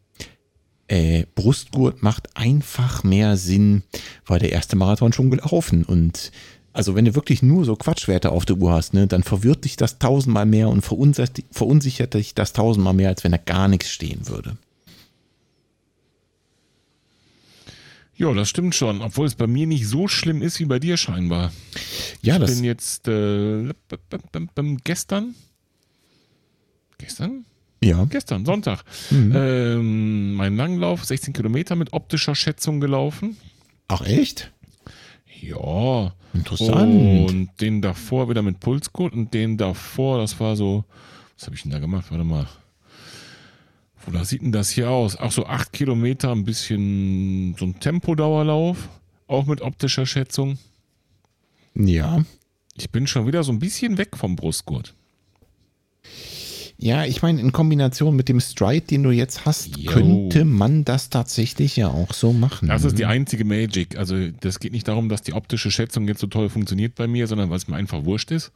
äh, 0.91 1.25
Brustgurt 1.35 2.03
macht 2.03 2.35
einfach 2.35 3.03
mehr 3.05 3.37
Sinn, 3.37 3.83
weil 4.25 4.39
der 4.39 4.51
erste 4.51 4.75
Marathon 4.75 5.13
schon 5.13 5.31
gelaufen. 5.31 5.85
Und 5.85 6.33
also 6.73 6.95
wenn 6.95 7.05
du 7.05 7.15
wirklich 7.15 7.41
nur 7.41 7.63
so 7.63 7.77
Quatschwerte 7.77 8.31
auf 8.31 8.45
der 8.45 8.57
Uhr 8.57 8.73
hast, 8.73 8.93
ne, 8.93 9.07
dann 9.07 9.23
verwirrt 9.23 9.63
dich 9.63 9.77
das 9.77 9.99
tausendmal 9.99 10.45
mehr 10.45 10.67
und 10.67 10.81
verunsichert, 10.81 11.43
verunsichert 11.49 12.13
dich 12.13 12.35
das 12.35 12.51
tausendmal 12.51 12.93
mehr, 12.93 13.07
als 13.07 13.23
wenn 13.23 13.31
da 13.31 13.37
gar 13.37 13.69
nichts 13.69 13.89
stehen 13.89 14.27
würde. 14.27 14.57
Ja, 18.17 18.33
das 18.33 18.49
stimmt 18.49 18.75
schon, 18.75 19.01
obwohl 19.01 19.27
es 19.27 19.35
bei 19.35 19.47
mir 19.47 19.67
nicht 19.67 19.87
so 19.87 20.09
schlimm 20.09 20.41
ist 20.41 20.59
wie 20.59 20.65
bei 20.65 20.77
dir 20.77 20.97
scheinbar. 20.97 21.53
Ja, 22.21 22.35
ich 22.35 22.41
das 22.41 22.53
bin 22.53 22.65
jetzt 22.65 23.07
äh, 23.07 23.73
gestern. 24.83 25.35
Gestern? 26.97 27.45
Ja. 27.83 28.05
Gestern, 28.05 28.45
Sonntag. 28.45 28.83
Mhm. 29.09 29.33
Ähm, 29.35 30.33
mein 30.33 30.55
Langlauf, 30.55 31.03
16 31.05 31.33
Kilometer 31.33 31.75
mit 31.75 31.93
optischer 31.93 32.35
Schätzung 32.35 32.79
gelaufen. 32.79 33.37
Ach 33.87 34.01
echt? 34.01 34.51
Ja. 35.41 36.13
Interessant. 36.33 37.29
Und 37.29 37.49
den 37.59 37.81
davor 37.81 38.29
wieder 38.29 38.41
mit 38.41 38.59
Pulsgurt 38.59 39.13
und 39.13 39.33
den 39.33 39.57
davor, 39.57 40.19
das 40.19 40.39
war 40.39 40.55
so, 40.55 40.85
was 41.37 41.45
habe 41.47 41.55
ich 41.55 41.63
denn 41.63 41.71
da 41.71 41.79
gemacht? 41.79 42.05
Warte 42.09 42.23
mal. 42.23 42.47
Wo 44.05 44.23
sieht 44.23 44.41
denn 44.41 44.51
das 44.51 44.69
hier 44.69 44.89
aus? 44.89 45.17
Ach 45.17 45.31
so, 45.31 45.45
acht 45.45 45.73
Kilometer, 45.73 46.31
ein 46.31 46.43
bisschen 46.43 47.55
so 47.59 47.65
ein 47.65 47.79
Tempodauerlauf, 47.79 48.89
auch 49.27 49.45
mit 49.45 49.61
optischer 49.61 50.05
Schätzung. 50.05 50.57
Ja. 51.75 52.23
Ich 52.75 52.89
bin 52.89 53.05
schon 53.05 53.27
wieder 53.27 53.43
so 53.43 53.51
ein 53.51 53.59
bisschen 53.59 53.97
weg 53.97 54.17
vom 54.17 54.35
Brustgurt. 54.35 54.95
Ja, 56.83 57.05
ich 57.05 57.21
meine, 57.21 57.39
in 57.39 57.51
Kombination 57.51 58.15
mit 58.15 58.27
dem 58.27 58.39
Stride, 58.39 58.87
den 58.87 59.03
du 59.03 59.11
jetzt 59.11 59.45
hast, 59.45 59.77
Jo. 59.77 59.91
könnte 59.91 60.45
man 60.45 60.83
das 60.83 61.11
tatsächlich 61.11 61.75
ja 61.75 61.89
auch 61.89 62.11
so 62.11 62.33
machen. 62.33 62.69
Das 62.69 62.83
ist 62.83 62.97
die 62.97 63.05
einzige 63.05 63.45
Magic. 63.45 63.97
Also 63.99 64.15
das 64.31 64.59
geht 64.59 64.71
nicht 64.71 64.87
darum, 64.87 65.07
dass 65.07 65.21
die 65.21 65.33
optische 65.33 65.69
Schätzung 65.69 66.07
jetzt 66.07 66.21
so 66.21 66.25
toll 66.27 66.49
funktioniert 66.49 66.95
bei 66.95 67.05
mir, 67.05 67.27
sondern 67.27 67.51
weil 67.51 67.57
es 67.57 67.67
mir 67.67 67.75
einfach 67.75 68.03
wurscht 68.05 68.31
ist. 68.31 68.51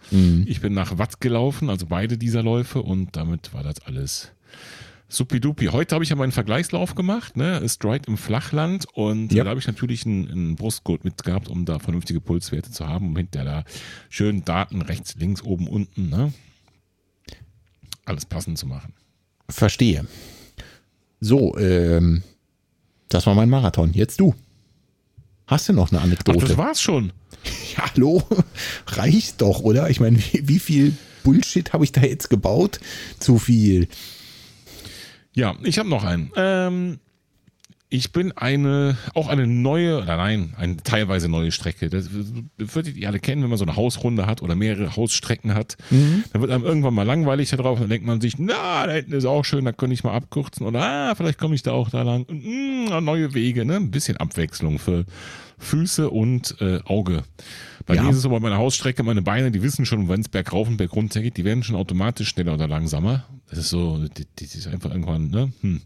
Ich 0.47 0.59
bin 0.59 0.73
nach 0.73 0.97
Watt 0.97 1.21
gelaufen, 1.21 1.69
also 1.69 1.86
beide 1.86 2.17
dieser 2.17 2.41
Läufe 2.41 2.82
und 2.82 3.15
damit 3.15 3.53
war 3.53 3.61
das 3.61 3.80
alles 3.86 4.32
supidupi. 5.07 5.67
Heute 5.67 5.93
habe 5.93 6.03
ich 6.03 6.09
ja 6.09 6.15
meinen 6.15 6.32
Vergleichslauf 6.32 6.95
gemacht, 6.95 7.38
ne? 7.38 7.61
Stride 7.69 8.05
im 8.07 8.17
Flachland 8.17 8.88
und 8.93 9.32
Ja. 9.34 9.43
da 9.43 9.51
habe 9.51 9.59
ich 9.59 9.67
natürlich 9.67 10.03
einen, 10.07 10.28
einen 10.32 10.55
Brustgurt 10.55 11.05
mitgehabt, 11.05 11.47
um 11.47 11.63
da 11.65 11.78
vernünftige 11.78 12.19
Pulswerte 12.21 12.71
zu 12.71 12.88
haben, 12.88 13.09
um 13.09 13.15
hinterher 13.15 13.45
da 13.45 13.63
schön 14.09 14.43
Daten 14.45 14.82
rechts, 14.82 15.15
links, 15.19 15.43
oben, 15.43 15.67
unten, 15.67 16.09
ne? 16.09 16.34
Alles 18.06 18.26
passend 18.26 18.58
zu 18.58 18.68
machen. 18.68 18.93
Verstehe. 19.49 20.06
So, 21.20 21.58
ähm, 21.58 22.24
das 23.10 23.26
war 23.26 23.36
mein 23.36 23.49
Marathon. 23.49 23.93
Jetzt 23.93 24.20
du. 24.20 24.36
Hast 25.47 25.70
du 25.70 25.74
noch 25.74 25.91
eine 25.91 25.99
Ach, 25.99 26.03
Anekdote? 26.06 26.45
das 26.47 26.58
war's 26.58 26.82
schon. 26.82 27.12
Ja, 27.78 27.91
hallo? 27.93 28.24
Reicht 28.88 29.41
doch, 29.41 29.60
oder? 29.60 29.89
Ich 29.91 29.99
meine, 29.99 30.18
wie, 30.18 30.47
wie 30.47 30.58
viel 30.60 30.93
Bullshit 31.24 31.74
habe 31.74 31.84
ich 31.84 31.91
da 31.91 32.01
jetzt 32.01 32.30
gebaut? 32.30 32.80
Zu 33.20 33.38
viel. 33.38 33.88
Ja, 35.36 35.56
ich 35.62 35.78
habe 35.78 35.89
noch 35.89 36.03
einen. 36.03 36.32
Ähm, 36.36 36.99
ich 37.96 38.12
bin 38.12 38.32
eine, 38.34 38.98
auch 39.14 39.28
eine 39.28 39.48
neue, 39.48 39.98
oder 40.02 40.18
nein, 40.18 40.54
eine 40.58 40.78
teilweise 40.78 41.30
neue 41.30 41.52
Strecke. 41.52 41.89
Das 41.89 42.10
würdet 42.58 42.96
ihr 42.98 43.08
alle 43.08 43.20
kennen, 43.20 43.41
wenn 43.43 43.50
man 43.50 43.58
so 43.58 43.66
eine 43.66 43.76
Hausrunde 43.76 44.26
hat 44.26 44.41
oder 44.41 44.56
mehrere 44.56 44.96
Hausstrecken 44.96 45.54
hat. 45.54 45.78
Dann 45.89 46.41
wird 46.41 46.52
einem 46.52 46.64
irgendwann 46.64 46.93
mal 46.93 47.04
langweilig 47.04 47.50
da 47.50 47.58
drauf. 47.58 47.80
Dann 47.80 47.89
denkt 47.89 48.06
man 48.06 48.22
sich, 48.22 48.38
na, 48.38 48.86
da 48.86 48.93
hinten 48.93 49.14
ist 49.14 49.26
auch 49.26 49.43
schön, 49.46 49.66
da 49.66 49.72
könnte 49.72 49.93
ich 49.93 50.04
mal 50.04 50.14
abkürzen. 50.14 50.66
Oder 50.66 50.82
ah, 50.82 51.16
vielleicht 51.16 51.38
komme 51.39 51.56
ich 51.56 51.64
da 51.64 51.72
auch 51.72 51.89
da 51.89 52.02
lang. 52.04 52.26
Mh, 52.30 53.02
neue 53.02 53.34
Wege, 53.34 53.66
ne? 53.66 53.78
Ein 53.78 53.91
bisschen 53.91 54.18
Abwechslung 54.18 54.78
für 54.80 55.06
Füße 55.58 56.10
und 56.10 56.56
äh, 56.60 56.80
Auge. 56.86 57.24
Bei 57.86 57.96
Ja. 57.96 58.04
mir 58.04 58.10
ist 58.10 58.18
es 58.18 58.24
so 58.24 58.30
bei 58.30 58.39
meiner 58.39 58.58
Hausstrecke, 58.58 59.04
meine 59.04 59.22
Beine, 59.22 59.52
die 59.52 59.62
wissen 59.62 59.86
schon, 59.86 60.10
wenn 60.10 60.20
es 60.22 60.28
bergauf 60.30 60.68
und 60.68 60.78
bergunter 60.78 61.22
geht, 61.22 61.38
die 61.38 61.46
werden 61.46 61.64
schon 61.64 61.76
automatisch 61.76 62.30
schneller 62.30 62.56
oder 62.56 62.68
langsamer. 62.68 63.26
Das 63.50 63.60
ist 63.60 63.70
so, 63.70 64.06
die, 64.18 64.26
die 64.39 64.43
ist 64.46 64.68
einfach 64.68 64.91
irgendwann, 64.91 65.30
ne? 65.30 65.54
Hm. 65.62 65.82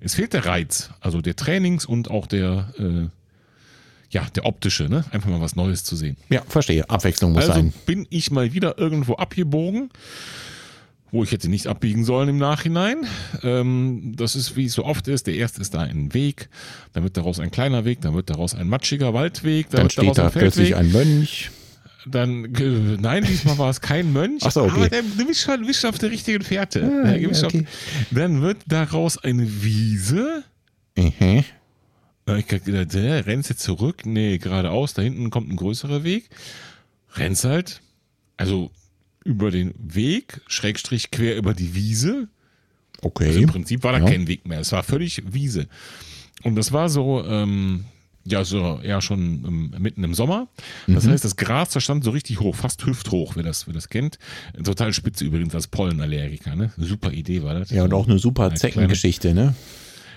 Es 0.00 0.14
fehlt 0.14 0.32
der 0.32 0.46
Reiz, 0.46 0.90
also 1.00 1.20
der 1.20 1.34
Trainings- 1.36 1.84
und 1.86 2.10
auch 2.10 2.26
der, 2.26 2.72
äh, 2.78 3.08
ja, 4.10 4.26
der 4.34 4.46
optische, 4.46 4.84
ne? 4.88 5.04
Einfach 5.10 5.28
mal 5.28 5.40
was 5.40 5.56
Neues 5.56 5.84
zu 5.84 5.96
sehen. 5.96 6.16
Ja, 6.30 6.42
verstehe. 6.48 6.88
Abwechslung 6.88 7.32
muss 7.32 7.42
Also 7.48 7.54
sein. 7.54 7.72
bin 7.84 8.06
ich 8.10 8.30
mal 8.30 8.52
wieder 8.52 8.78
irgendwo 8.78 9.14
abgebogen, 9.14 9.90
wo 11.10 11.24
ich 11.24 11.32
hätte 11.32 11.48
nicht 11.48 11.66
abbiegen 11.66 12.04
sollen 12.04 12.28
im 12.28 12.38
Nachhinein. 12.38 13.06
Ähm, 13.42 14.12
das 14.16 14.36
ist, 14.36 14.56
wie 14.56 14.66
es 14.66 14.74
so 14.74 14.84
oft 14.84 15.08
ist. 15.08 15.26
Der 15.26 15.34
erste 15.34 15.60
ist 15.60 15.74
da 15.74 15.80
ein 15.80 16.14
Weg, 16.14 16.48
dann 16.92 17.02
wird 17.02 17.16
daraus 17.16 17.40
ein 17.40 17.50
kleiner 17.50 17.84
Weg, 17.84 18.00
dann 18.02 18.14
wird 18.14 18.30
daraus 18.30 18.54
ein 18.54 18.68
matschiger 18.68 19.14
Waldweg, 19.14 19.68
dann, 19.70 19.78
Dann 19.78 19.82
wird 19.84 19.92
steht 19.92 20.04
daraus 20.04 20.16
da 20.16 20.24
ein 20.26 20.32
plötzlich 20.32 20.76
ein 20.76 20.92
Mönch. 20.92 21.50
Dann, 22.10 22.54
äh, 22.54 22.96
nein, 23.00 23.24
diesmal 23.24 23.58
war 23.58 23.70
es 23.70 23.80
kein 23.80 24.12
Mönch, 24.12 24.42
Ach 24.44 24.52
so, 24.52 24.62
okay. 24.64 24.72
aber 24.74 24.88
der 24.88 25.02
wischt 25.28 25.44
schon, 25.44 25.66
wischt 25.66 25.84
auf 25.84 25.98
der 25.98 26.10
richtigen 26.10 26.42
Fährte. 26.44 26.82
Ah, 26.84 27.08
Der 27.10 27.20
ja, 27.20 27.30
wischt 27.30 27.44
auf- 27.44 27.54
okay. 27.54 27.64
Dann 28.10 28.42
wird 28.42 28.58
daraus 28.66 29.18
eine 29.18 29.62
Wiese. 29.62 30.44
Mhm. 30.96 31.44
Ich 32.36 32.46
gedacht, 32.46 32.92
hä, 32.94 33.20
rennst 33.20 33.48
jetzt 33.48 33.62
zurück? 33.62 34.04
Nee, 34.04 34.36
geradeaus, 34.38 34.92
da 34.94 35.00
hinten 35.02 35.30
kommt 35.30 35.50
ein 35.50 35.56
größerer 35.56 36.04
Weg. 36.04 36.28
Rennst 37.14 37.44
halt, 37.44 37.80
also 38.36 38.70
über 39.24 39.50
den 39.50 39.72
Weg, 39.78 40.40
Schrägstrich 40.46 41.10
quer 41.10 41.36
über 41.36 41.54
die 41.54 41.74
Wiese. 41.74 42.28
Okay. 43.00 43.28
Also 43.28 43.38
im 43.40 43.46
Prinzip 43.48 43.82
war 43.82 43.92
da 43.92 43.98
Ja. 44.00 44.04
kein 44.06 44.26
Weg 44.28 44.46
mehr, 44.46 44.60
es 44.60 44.72
war 44.72 44.82
völlig 44.82 45.22
Wiese. 45.32 45.68
Und 46.42 46.54
das 46.56 46.72
war 46.72 46.88
so, 46.88 47.24
ähm, 47.24 47.84
ja, 48.28 48.44
so 48.44 48.80
eher 48.82 49.00
schon 49.00 49.44
ähm, 49.46 49.74
mitten 49.78 50.04
im 50.04 50.14
Sommer. 50.14 50.48
Das 50.86 51.04
Mhm. 51.04 51.10
heißt, 51.10 51.24
das 51.24 51.36
Gras, 51.36 51.70
das 51.70 51.82
stand 51.84 52.04
so 52.04 52.10
richtig 52.10 52.40
hoch, 52.40 52.54
fast 52.54 52.84
hüfthoch, 52.86 53.36
wer 53.36 53.42
das, 53.42 53.66
wer 53.66 53.74
das 53.74 53.88
kennt. 53.88 54.18
Total 54.62 54.92
spitze 54.92 55.24
übrigens 55.24 55.54
als 55.54 55.66
Pollenallergiker, 55.68 56.54
ne? 56.56 56.72
Super 56.76 57.12
Idee 57.12 57.42
war 57.42 57.54
das. 57.54 57.70
ja, 57.70 57.84
und 57.84 57.92
auch 57.94 58.06
eine 58.06 58.18
super 58.18 58.54
Zeckengeschichte, 58.54 59.34
ne? 59.34 59.54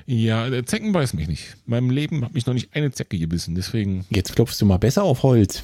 Ja, 0.08 0.50
der 0.50 0.66
Zecken 0.66 0.92
beißt 0.92 1.14
mich 1.14 1.28
nicht. 1.28 1.56
In 1.68 1.72
meinem 1.72 1.90
Leben 1.92 2.26
hat 2.26 2.34
mich 2.34 2.46
noch 2.46 2.54
nicht 2.56 2.76
eine 2.76 2.92
Zecke 2.92 3.18
gebissen, 3.20 3.56
deswegen 3.56 4.06
Jetzt 4.10 4.36
klopfst 4.36 4.58
du 4.60 4.66
mal 4.66 4.78
besser 4.78 5.04
auf 5.04 5.24
Holz. 5.24 5.64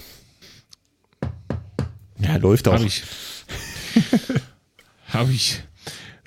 Ja, 2.20 2.38
läuft 2.38 2.68
auch. 2.68 2.74
habe 2.74 2.86
ich. 2.86 3.04
habe 5.10 5.32
ich. 5.32 5.62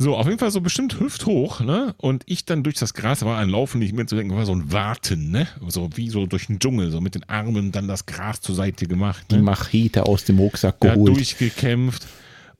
So, 0.02 0.16
auf 0.16 0.24
jeden 0.26 0.38
Fall 0.38 0.50
so 0.50 0.62
bestimmt 0.62 0.98
hüfthoch, 0.98 1.60
ne? 1.60 1.94
Und 1.98 2.22
ich 2.24 2.46
dann 2.46 2.62
durch 2.62 2.76
das 2.76 2.94
Gras, 2.94 3.22
war 3.22 3.36
ein 3.38 3.50
Laufen 3.50 3.80
nicht 3.80 3.94
mehr 3.94 4.06
zu 4.06 4.16
denken, 4.16 4.34
war 4.34 4.46
so 4.46 4.54
ein 4.54 4.72
Warten, 4.72 5.30
ne? 5.30 5.46
So 5.68 5.90
wie 5.94 6.08
so 6.08 6.24
durch 6.24 6.46
den 6.46 6.58
Dschungel, 6.58 6.90
so 6.90 7.02
mit 7.02 7.14
den 7.14 7.28
Armen 7.28 7.70
dann 7.70 7.86
das 7.86 8.06
Gras 8.06 8.40
zur 8.40 8.54
Seite 8.54 8.86
gemacht. 8.86 9.26
Die 9.30 9.36
Ne? 9.36 9.42
Machete 9.42 10.06
aus 10.06 10.24
dem 10.24 10.38
Rucksack 10.38 10.76
Ja, 10.82 10.94
geholt. 10.94 11.16
durchgekämpft. 11.16 12.06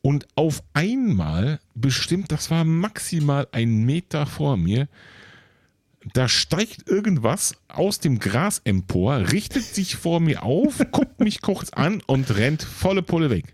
Und 0.02 0.26
auf 0.34 0.62
einmal, 0.74 1.60
bestimmt, 1.74 2.30
das 2.30 2.50
war 2.50 2.64
maximal 2.64 3.48
ein 3.52 3.84
Meter 3.86 4.26
vor 4.26 4.58
mir, 4.58 4.86
da 6.12 6.28
steigt 6.28 6.88
irgendwas 6.88 7.54
aus 7.68 8.00
dem 8.00 8.18
Gras 8.18 8.60
empor, 8.64 9.32
richtet 9.32 9.62
sich 9.64 9.96
vor 9.96 10.20
mir 10.20 10.42
auf, 10.42 10.78
guckt 10.92 11.20
mich 11.20 11.40
kurz 11.40 11.70
an 11.70 12.02
und 12.06 12.36
rennt 12.36 12.62
volle 12.62 13.00
Pulle 13.02 13.30
weg. 13.30 13.44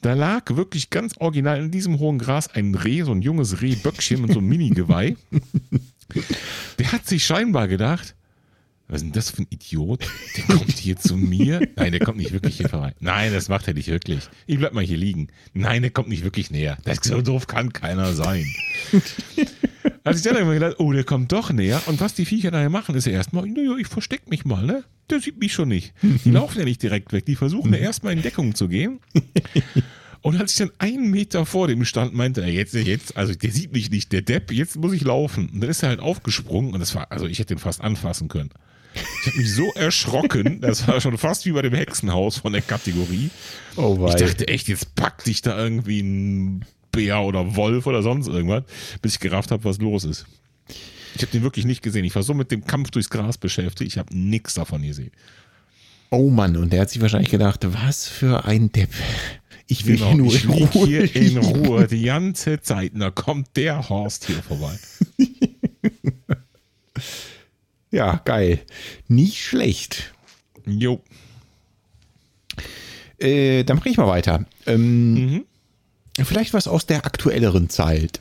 Da 0.00 0.14
lag 0.14 0.56
wirklich 0.56 0.90
ganz 0.90 1.14
original 1.18 1.60
in 1.60 1.70
diesem 1.70 1.98
hohen 1.98 2.18
Gras 2.18 2.48
ein 2.48 2.74
Reh, 2.74 3.02
so 3.02 3.12
ein 3.12 3.22
junges 3.22 3.60
Rehböckchen 3.62 4.22
mit 4.22 4.32
so 4.32 4.40
einem 4.40 4.48
Mini-Geweih. 4.48 5.16
Der 6.78 6.92
hat 6.92 7.06
sich 7.06 7.24
scheinbar 7.24 7.68
gedacht, 7.68 8.15
Was 8.88 8.98
ist 8.98 9.02
denn 9.02 9.12
das 9.12 9.30
für 9.30 9.42
ein 9.42 9.46
Idiot? 9.50 10.06
Der 10.36 10.44
kommt 10.44 10.78
hier 10.78 10.96
zu 10.96 11.16
mir? 11.16 11.60
Nein, 11.74 11.90
der 11.90 12.00
kommt 12.00 12.18
nicht 12.18 12.32
wirklich 12.32 12.56
hier 12.56 12.68
vorbei. 12.68 12.94
Nein, 13.00 13.32
das 13.32 13.48
macht 13.48 13.66
er 13.66 13.74
nicht 13.74 13.88
wirklich. 13.88 14.28
Ich 14.46 14.58
bleib 14.58 14.74
mal 14.74 14.84
hier 14.84 14.96
liegen. 14.96 15.28
Nein, 15.54 15.82
der 15.82 15.90
kommt 15.90 16.08
nicht 16.08 16.22
wirklich 16.22 16.52
näher. 16.52 16.78
Das 16.84 16.98
so 17.02 17.20
doof 17.20 17.48
kann 17.48 17.72
keiner 17.72 18.14
sein. 18.14 18.46
Als 20.04 20.18
ich 20.18 20.22
dann 20.22 20.36
immer 20.36 20.54
gedacht, 20.54 20.76
oh, 20.78 20.92
der 20.92 21.02
kommt 21.02 21.32
doch 21.32 21.50
näher. 21.50 21.82
Und 21.86 22.00
was 22.00 22.14
die 22.14 22.24
Viecher 22.24 22.52
daher 22.52 22.70
machen, 22.70 22.94
ist 22.94 23.06
ja 23.06 23.12
erstmal, 23.12 23.46
naja, 23.46 23.76
ich 23.76 23.88
versteck 23.88 24.30
mich 24.30 24.44
mal, 24.44 24.64
ne? 24.64 24.84
Der 25.10 25.18
sieht 25.18 25.40
mich 25.40 25.52
schon 25.52 25.68
nicht. 25.68 25.92
Die 26.02 26.30
laufen 26.30 26.58
ja 26.60 26.64
nicht 26.64 26.82
direkt 26.82 27.12
weg. 27.12 27.26
Die 27.26 27.34
versuchen 27.34 27.72
ja 27.72 27.80
erstmal 27.80 28.12
in 28.12 28.22
Deckung 28.22 28.54
zu 28.54 28.68
gehen. 28.68 29.00
Und 30.22 30.40
als 30.40 30.52
ich 30.52 30.58
dann 30.58 30.70
einen 30.78 31.10
Meter 31.10 31.44
vor 31.44 31.68
dem 31.68 31.84
stand, 31.84 32.14
meinte 32.14 32.40
er, 32.40 32.52
jetzt, 32.52 32.74
jetzt, 32.74 33.16
also 33.16 33.34
der 33.34 33.50
sieht 33.50 33.72
mich 33.72 33.90
nicht, 33.90 34.12
der 34.12 34.22
Depp, 34.22 34.50
jetzt 34.50 34.76
muss 34.76 34.92
ich 34.92 35.02
laufen. 35.02 35.48
Und 35.48 35.60
dann 35.60 35.70
ist 35.70 35.82
er 35.82 35.90
halt 35.90 36.00
aufgesprungen 36.00 36.72
und 36.72 36.80
das 36.80 36.94
war, 36.94 37.12
also 37.12 37.26
ich 37.26 37.38
hätte 37.38 37.54
ihn 37.54 37.58
fast 37.58 37.80
anfassen 37.80 38.28
können. 38.28 38.50
Ich 38.96 39.26
habe 39.26 39.38
mich 39.38 39.52
so 39.52 39.72
erschrocken, 39.74 40.60
das 40.60 40.86
war 40.88 41.00
schon 41.00 41.16
fast 41.18 41.44
wie 41.46 41.52
bei 41.52 41.62
dem 41.62 41.74
Hexenhaus 41.74 42.38
von 42.38 42.52
der 42.52 42.62
Kategorie. 42.62 43.30
Oh, 43.76 44.06
Ich 44.08 44.14
dachte 44.16 44.48
echt, 44.48 44.68
jetzt 44.68 44.94
packt 44.94 45.26
dich 45.26 45.42
da 45.42 45.58
irgendwie 45.58 46.00
ein 46.00 46.64
Bär 46.92 47.20
oder 47.22 47.56
Wolf 47.56 47.86
oder 47.86 48.02
sonst 48.02 48.28
irgendwas, 48.28 48.64
bis 49.02 49.14
ich 49.14 49.20
gerafft 49.20 49.50
habe, 49.50 49.64
was 49.64 49.78
los 49.78 50.04
ist. 50.04 50.26
Ich 51.14 51.22
habe 51.22 51.32
den 51.32 51.42
wirklich 51.42 51.64
nicht 51.64 51.82
gesehen. 51.82 52.04
Ich 52.04 52.14
war 52.14 52.22
so 52.22 52.34
mit 52.34 52.50
dem 52.50 52.64
Kampf 52.66 52.90
durchs 52.90 53.10
Gras 53.10 53.38
beschäftigt, 53.38 53.92
ich 53.92 53.98
habe 53.98 54.16
nichts 54.16 54.54
davon 54.54 54.82
gesehen. 54.82 55.12
Oh 56.10 56.30
Mann, 56.30 56.56
und 56.56 56.72
der 56.72 56.82
hat 56.82 56.90
sich 56.90 57.02
wahrscheinlich 57.02 57.30
gedacht, 57.30 57.60
was 57.64 58.06
für 58.06 58.44
ein 58.44 58.70
Depp. 58.70 58.90
Ich 59.66 59.86
will 59.86 59.96
Genau, 59.96 60.08
hier 60.08 60.16
nur 60.16 60.32
ich 60.32 60.44
in 60.44 60.50
Ruhe. 60.50 60.86
hier 60.86 61.14
in. 61.16 61.38
Ruhe 61.38 61.86
die 61.88 62.02
ganze 62.04 62.60
Zeit. 62.60 62.92
Und 62.94 63.00
da 63.00 63.10
kommt 63.10 63.48
der 63.56 63.88
Horst 63.88 64.26
hier 64.26 64.40
vorbei. 64.42 64.78
Ja, 67.96 68.20
geil. 68.26 68.60
Nicht 69.08 69.38
schlecht. 69.42 70.12
Jo. 70.66 71.00
Äh, 73.18 73.64
dann 73.64 73.78
mache 73.78 73.88
ich 73.88 73.96
mal 73.96 74.06
weiter. 74.06 74.44
Ähm, 74.66 75.14
Mhm. 75.14 75.44
Vielleicht 76.24 76.52
was 76.52 76.66
aus 76.68 76.84
der 76.84 77.04
aktuelleren 77.06 77.70
Zeit. 77.70 78.20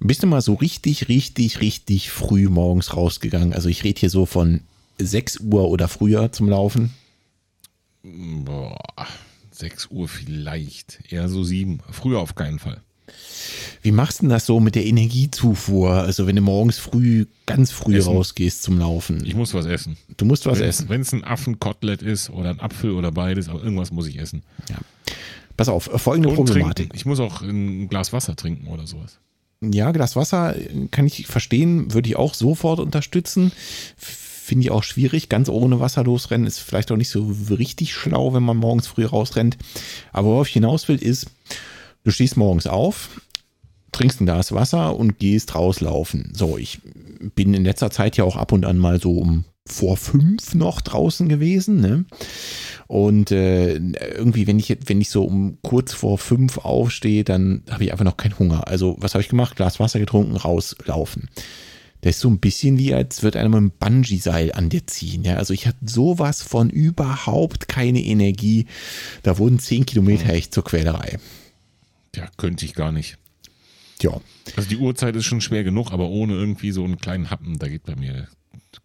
Bist 0.00 0.22
du 0.22 0.26
mal 0.26 0.40
so 0.40 0.54
richtig, 0.54 1.08
richtig, 1.08 1.60
richtig 1.60 2.10
früh 2.10 2.48
morgens 2.48 2.96
rausgegangen? 2.96 3.52
Also 3.52 3.68
ich 3.68 3.84
rede 3.84 4.00
hier 4.00 4.10
so 4.10 4.24
von 4.26 4.60
6 4.98 5.40
Uhr 5.40 5.68
oder 5.68 5.88
früher 5.88 6.32
zum 6.32 6.48
Laufen. 6.48 6.94
Boah, 8.02 8.78
6 9.50 9.88
Uhr 9.90 10.08
vielleicht. 10.08 11.00
Eher 11.12 11.28
so 11.28 11.44
7. 11.44 11.80
Früher 11.90 12.18
auf 12.20 12.34
keinen 12.34 12.58
Fall. 12.58 12.80
Wie 13.82 13.90
machst 13.90 14.18
du 14.18 14.22
denn 14.22 14.30
das 14.30 14.46
so 14.46 14.60
mit 14.60 14.74
der 14.76 14.86
Energiezufuhr? 14.86 15.92
Also 15.92 16.26
wenn 16.26 16.36
du 16.36 16.42
morgens 16.42 16.78
früh, 16.78 17.26
ganz 17.46 17.72
früh 17.72 17.96
Essen. 17.96 18.12
rausgehst 18.12 18.62
zum 18.62 18.78
Laufen. 18.78 19.24
Ich 19.26 19.34
muss 19.34 19.54
was 19.54 19.66
essen. 19.66 19.96
Du 20.16 20.24
musst 20.24 20.46
was 20.46 20.60
essen. 20.60 20.88
Wenn 20.88 21.00
es 21.00 21.12
ein 21.12 21.24
Affenkotelett 21.24 22.00
ist 22.02 22.30
oder 22.30 22.50
ein 22.50 22.60
Apfel 22.60 22.92
oder 22.92 23.10
beides, 23.10 23.48
aber 23.48 23.62
irgendwas 23.62 23.90
muss 23.90 24.06
ich 24.06 24.18
essen. 24.18 24.42
Ja. 24.68 24.76
Pass 25.56 25.68
auf, 25.68 25.84
folgende 25.84 26.28
Und 26.28 26.36
Problematik. 26.36 26.76
trinken. 26.76 26.96
Ich 26.96 27.06
muss 27.06 27.18
auch 27.20 27.42
ein 27.42 27.88
Glas 27.88 28.12
Wasser 28.12 28.36
trinken 28.36 28.68
oder 28.68 28.86
sowas. 28.86 29.18
Ja, 29.60 29.92
Glas 29.92 30.16
Wasser 30.16 30.56
äh, 30.56 30.88
kann 30.90 31.06
ich 31.06 31.26
verstehen, 31.26 31.92
würde 31.92 32.08
ich 32.08 32.16
auch 32.16 32.34
sofort 32.34 32.80
unterstützen. 32.80 33.52
Finde 33.96 34.64
ich 34.64 34.70
auch 34.70 34.82
schwierig. 34.82 35.28
Ganz 35.28 35.48
ohne 35.48 35.78
Wasser 35.78 36.04
losrennen 36.04 36.46
ist 36.46 36.58
vielleicht 36.58 36.90
auch 36.90 36.96
nicht 36.96 37.10
so 37.10 37.32
richtig 37.50 37.94
schlau, 37.94 38.34
wenn 38.34 38.42
man 38.42 38.56
morgens 38.56 38.86
früh 38.86 39.04
rausrennt. 39.04 39.56
Aber 40.12 40.28
worauf 40.28 40.48
ich 40.48 40.54
hinaus 40.54 40.88
will, 40.88 40.96
ist, 40.96 41.26
du 42.04 42.10
stehst 42.10 42.36
morgens 42.36 42.66
auf, 42.66 43.20
trinkst 43.92 44.20
ein 44.20 44.26
Glas 44.26 44.52
Wasser 44.52 44.96
und 44.96 45.18
gehst 45.18 45.54
rauslaufen. 45.54 46.32
So, 46.34 46.56
ich 46.58 46.80
bin 47.34 47.54
in 47.54 47.64
letzter 47.64 47.90
Zeit 47.90 48.16
ja 48.16 48.24
auch 48.24 48.36
ab 48.36 48.52
und 48.52 48.64
an 48.64 48.78
mal 48.78 49.00
so 49.00 49.12
um 49.12 49.44
vor 49.64 49.96
fünf 49.96 50.54
noch 50.54 50.80
draußen 50.80 51.28
gewesen. 51.28 51.80
Ne? 51.80 52.04
Und 52.88 53.30
äh, 53.30 53.74
irgendwie, 53.76 54.46
wenn 54.46 54.58
ich, 54.58 54.76
wenn 54.86 55.00
ich 55.00 55.10
so 55.10 55.24
um 55.24 55.58
kurz 55.62 55.92
vor 55.92 56.18
fünf 56.18 56.58
aufstehe, 56.58 57.22
dann 57.22 57.62
habe 57.70 57.84
ich 57.84 57.92
einfach 57.92 58.04
noch 58.04 58.16
keinen 58.16 58.38
Hunger. 58.38 58.66
Also, 58.66 58.96
was 58.98 59.14
habe 59.14 59.22
ich 59.22 59.28
gemacht? 59.28 59.56
Glas 59.56 59.78
Wasser 59.78 60.00
getrunken, 60.00 60.36
rauslaufen. 60.36 61.28
Das 62.02 62.16
ist 62.16 62.20
so 62.20 62.28
ein 62.28 62.40
bisschen 62.40 62.78
wie, 62.78 62.92
als 62.92 63.22
würde 63.22 63.38
einer 63.38 63.48
mit 63.48 63.58
einem 63.58 63.72
Bungee-Seil 63.78 64.52
an 64.52 64.68
dir 64.68 64.84
ziehen. 64.88 65.22
Ja? 65.22 65.36
Also 65.36 65.54
ich 65.54 65.68
hatte 65.68 65.78
sowas 65.86 66.42
von 66.42 66.68
überhaupt 66.68 67.68
keine 67.68 68.02
Energie. 68.02 68.66
Da 69.22 69.38
wurden 69.38 69.60
zehn 69.60 69.86
Kilometer 69.86 70.30
echt 70.30 70.52
zur 70.52 70.64
Quälerei. 70.64 71.18
Ja, 72.14 72.28
könnte 72.36 72.64
ich 72.64 72.74
gar 72.74 72.92
nicht. 72.92 73.18
Ja. 74.00 74.20
Also 74.56 74.68
die 74.68 74.76
Uhrzeit 74.76 75.16
ist 75.16 75.24
schon 75.24 75.40
schwer 75.40 75.64
genug, 75.64 75.92
aber 75.92 76.08
ohne 76.08 76.34
irgendwie 76.34 76.72
so 76.72 76.84
einen 76.84 76.98
kleinen 76.98 77.30
Happen, 77.30 77.58
da 77.58 77.68
geht 77.68 77.84
bei 77.84 77.96
mir 77.96 78.28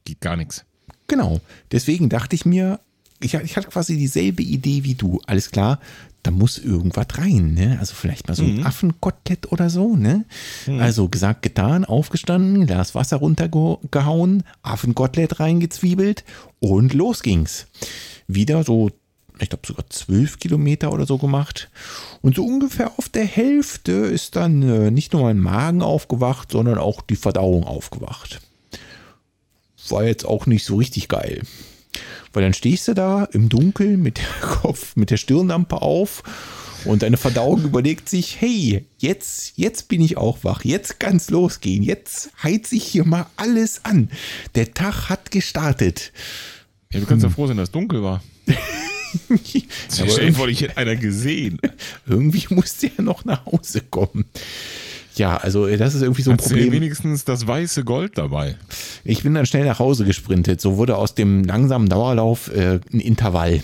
geht 0.05 0.21
gar 0.21 0.35
nichts. 0.35 0.65
Genau. 1.07 1.39
Deswegen 1.71 2.09
dachte 2.09 2.35
ich 2.35 2.45
mir, 2.45 2.79
ich, 3.19 3.33
ich 3.33 3.57
hatte 3.57 3.69
quasi 3.69 3.97
dieselbe 3.97 4.43
Idee 4.43 4.83
wie 4.83 4.95
du. 4.95 5.19
Alles 5.25 5.51
klar, 5.51 5.79
da 6.23 6.31
muss 6.31 6.57
irgendwas 6.57 7.07
rein, 7.17 7.53
ne? 7.53 7.77
Also 7.79 7.95
vielleicht 7.95 8.27
mal 8.27 8.35
so 8.35 8.43
ein 8.43 8.65
Affenkotelett 8.65 9.51
oder 9.51 9.69
so, 9.69 9.95
ne? 9.95 10.25
Also 10.67 11.07
gesagt, 11.09 11.41
getan, 11.41 11.85
aufgestanden, 11.85 12.67
Glas 12.67 12.95
Wasser 12.95 13.17
runtergehauen, 13.17 14.43
Affenkotelett 14.61 15.39
reingezwiebelt 15.39 16.25
und 16.59 16.93
los 16.93 17.23
ging's. 17.23 17.67
Wieder 18.27 18.63
so, 18.63 18.91
ich 19.39 19.49
glaube 19.49 19.67
sogar 19.67 19.89
zwölf 19.89 20.39
Kilometer 20.39 20.91
oder 20.91 21.05
so 21.05 21.17
gemacht. 21.17 21.69
Und 22.21 22.35
so 22.35 22.45
ungefähr 22.45 22.91
auf 22.97 23.09
der 23.09 23.25
Hälfte 23.25 23.91
ist 23.91 24.35
dann 24.35 24.61
äh, 24.63 24.91
nicht 24.91 25.13
nur 25.13 25.23
mein 25.23 25.39
Magen 25.39 25.81
aufgewacht, 25.81 26.51
sondern 26.51 26.77
auch 26.77 27.01
die 27.01 27.15
Verdauung 27.15 27.63
aufgewacht 27.63 28.39
war 29.91 30.05
jetzt 30.05 30.25
auch 30.25 30.45
nicht 30.45 30.65
so 30.65 30.75
richtig 30.77 31.07
geil. 31.07 31.41
Weil 32.33 32.43
dann 32.43 32.53
stehst 32.53 32.87
du 32.87 32.93
da 32.93 33.25
im 33.25 33.49
Dunkeln 33.49 34.01
mit 34.01 34.17
der 34.17 34.25
Kopf, 34.41 34.95
mit 34.95 35.11
der 35.11 35.17
Stirnlampe 35.17 35.81
auf 35.81 36.23
und 36.85 37.01
deine 37.01 37.17
Verdauung 37.17 37.63
überlegt 37.63 38.09
sich, 38.09 38.39
hey, 38.39 38.85
jetzt, 38.97 39.53
jetzt 39.57 39.87
bin 39.87 40.01
ich 40.01 40.17
auch 40.17 40.43
wach, 40.43 40.63
jetzt 40.63 40.99
kann's 40.99 41.29
losgehen, 41.29 41.83
jetzt 41.83 42.31
heiz 42.43 42.71
ich 42.71 42.83
hier 42.83 43.05
mal 43.05 43.25
alles 43.37 43.85
an. 43.85 44.09
Der 44.55 44.73
Tag 44.73 45.09
hat 45.09 45.31
gestartet. 45.31 46.11
Ja, 46.91 46.99
du 46.99 47.05
kannst 47.05 47.23
ja 47.23 47.29
froh 47.29 47.47
sein, 47.47 47.57
dass 47.57 47.69
es 47.69 47.73
dunkel 47.73 48.03
war. 48.03 48.23
Aber 49.99 50.33
vor, 50.33 50.47
ich 50.47 50.61
hätte 50.61 50.77
einer 50.77 50.95
gesehen. 50.95 51.59
irgendwie 52.07 52.45
musste 52.53 52.91
er 52.97 53.03
noch 53.03 53.25
nach 53.25 53.45
Hause 53.45 53.81
kommen. 53.81 54.25
Ja, 55.15 55.37
also 55.37 55.67
das 55.75 55.95
ist 55.95 56.03
irgendwie 56.03 56.21
so 56.21 56.31
ein 56.31 56.37
Hast 56.37 56.45
du 56.45 56.53
Problem. 56.53 56.71
wenigstens 56.73 57.25
das 57.25 57.47
weiße 57.47 57.83
Gold 57.83 58.17
dabei? 58.17 58.55
Ich 59.03 59.23
bin 59.23 59.33
dann 59.33 59.45
schnell 59.45 59.65
nach 59.65 59.79
Hause 59.79 60.05
gesprintet. 60.05 60.61
So 60.61 60.77
wurde 60.77 60.97
aus 60.97 61.15
dem 61.15 61.43
langsamen 61.43 61.89
Dauerlauf 61.89 62.49
äh, 62.53 62.79
ein 62.93 62.99
Intervall. 62.99 63.63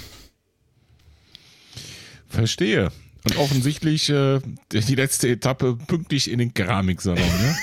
Verstehe. 2.27 2.91
Und 3.25 3.37
offensichtlich 3.37 4.09
äh, 4.09 4.39
die 4.71 4.95
letzte 4.95 5.29
Etappe 5.29 5.77
pünktlich 5.87 6.29
in 6.29 6.39
den 6.39 6.53
Keramiksalon, 6.53 7.19
ne? 7.19 7.55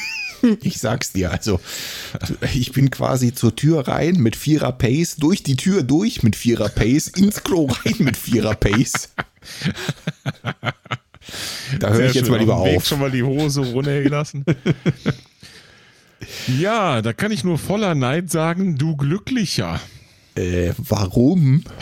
Ich 0.63 0.79
sag's 0.79 1.13
dir, 1.13 1.31
also 1.31 1.61
ich 2.55 2.73
bin 2.73 2.91
quasi 2.91 3.35
zur 3.35 3.55
Tür 3.57 3.89
rein 3.89 4.17
mit 4.17 4.37
Vierer 4.37 4.73
Pace, 4.73 5.17
durch 5.17 5.43
die 5.43 5.57
Tür 5.57 5.83
durch 5.83 6.23
mit 6.23 6.37
Vierer 6.37 6.69
Pace, 6.69 7.09
ins 7.09 7.43
Klo 7.43 7.67
rein 7.67 7.97
mit 7.99 8.17
Vierer 8.17 8.55
Pace. 8.55 9.11
Da 11.79 11.91
höre 11.91 12.07
ich 12.07 12.15
jetzt 12.15 12.27
schön. 12.27 12.33
mal 12.33 12.41
lieber 12.41 12.57
Auf 12.57 12.67
Weg 12.67 12.87
schon 12.87 13.01
mal 13.01 13.11
die 13.11 13.23
Hose 13.23 13.61
runtergelassen. 13.61 14.45
ja, 16.59 17.03
da 17.03 17.13
kann 17.13 17.31
ich 17.31 17.45
nur 17.45 17.59
voller 17.59 17.95
Neid 17.95 18.31
sagen, 18.31 18.77
du 18.77 18.97
Glücklicher. 18.97 19.81
Äh, 20.35 20.73
warum? 20.79 21.65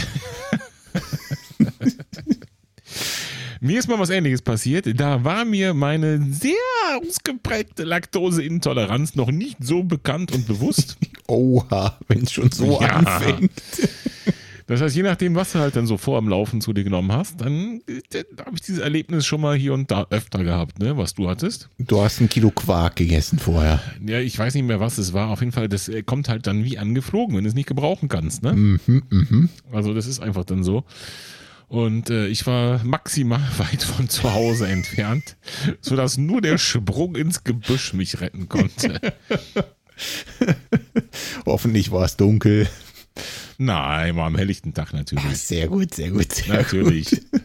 Mir 3.61 3.78
ist 3.78 3.88
mal 3.88 3.98
was 3.98 4.11
ähnliches 4.11 4.42
passiert. 4.42 4.86
Da 5.00 5.24
war 5.24 5.44
mir 5.44 5.74
meine 5.74 6.22
sehr 6.32 6.52
ausgeprägte 7.00 7.84
Laktoseintoleranz 7.84 9.14
noch 9.16 9.30
nicht 9.30 9.56
so 9.61 9.82
bekannt 9.82 10.32
und 10.32 10.46
bewusst. 10.46 10.96
Oha, 11.26 11.98
wenn 12.09 12.22
es 12.22 12.32
schon 12.32 12.50
so 12.50 12.80
Ja. 12.80 12.88
anfängt. 12.90 13.50
Das 14.66 14.82
heißt, 14.82 14.94
je 14.96 15.02
nachdem, 15.02 15.34
was 15.34 15.52
du 15.52 15.61
halt 15.61 15.76
dann 15.76 15.86
so 15.86 15.96
vor 15.96 16.18
am 16.18 16.28
Laufen 16.28 16.61
zu 16.61 16.74
dir 16.74 16.84
genommen 16.84 17.11
hast, 17.11 17.40
dann 17.40 17.80
äh, 17.88 18.22
habe 18.44 18.50
ich 18.54 18.61
dieses 18.61 18.80
Erlebnis 18.80 19.24
schon 19.24 19.40
mal 19.40 19.56
hier 19.56 19.72
und 19.72 19.90
da 19.90 20.06
öfter 20.11 20.44
gehabt, 20.44 20.78
ne, 20.78 20.94
was 20.98 21.14
du 21.14 21.26
hattest. 21.30 21.70
Du 21.78 22.02
hast 22.02 22.20
ein 22.20 22.28
Kilo 22.28 22.50
Quark 22.50 22.96
gegessen 22.96 23.38
vorher. 23.38 23.80
Ja, 24.06 24.20
ich 24.20 24.38
weiß 24.38 24.52
nicht 24.54 24.64
mehr, 24.66 24.78
was 24.78 24.98
es 24.98 25.14
war. 25.14 25.30
Auf 25.30 25.40
jeden 25.40 25.52
Fall, 25.52 25.70
das 25.70 25.88
äh, 25.88 26.02
kommt 26.02 26.28
halt 26.28 26.46
dann 26.46 26.64
wie 26.64 26.76
angeflogen, 26.76 27.34
wenn 27.34 27.44
du 27.44 27.48
es 27.48 27.54
nicht 27.54 27.66
gebrauchen 27.68 28.11
kannst, 28.11 28.42
ne? 28.42 28.52
Mhm, 28.52 29.48
Also 29.72 29.94
das 29.94 30.06
ist 30.06 30.20
einfach 30.20 30.44
dann 30.44 30.62
so. 30.62 30.84
Und 31.69 32.09
äh, 32.09 32.27
ich 32.29 32.47
war 32.47 32.83
maximal 32.83 33.43
weit 33.59 33.83
von 33.83 34.09
zu 34.09 34.33
Hause 34.33 34.69
entfernt, 34.69 35.37
sodass 35.81 36.16
nur 36.16 36.41
der 36.41 36.59
Sprung 36.59 37.14
ins 37.14 37.45
Gebüsch 37.45 37.93
mich 37.93 38.21
retten 38.21 38.49
konnte. 38.49 39.01
Hoffentlich 41.47 41.91
war 41.91 42.05
es 42.05 42.16
dunkel. 42.16 42.69
Nein, 43.61 44.14
war 44.14 44.26
am 44.26 44.36
helllichten 44.36 44.72
Tag 44.72 44.92
natürlich. 44.92 45.36
Sehr 45.36 45.66
gut, 45.66 45.92
sehr 45.92 46.11
gut. 46.11 46.32
Sehr 46.32 46.54
Natürlich. 46.54 47.11
Gut. 47.11 47.20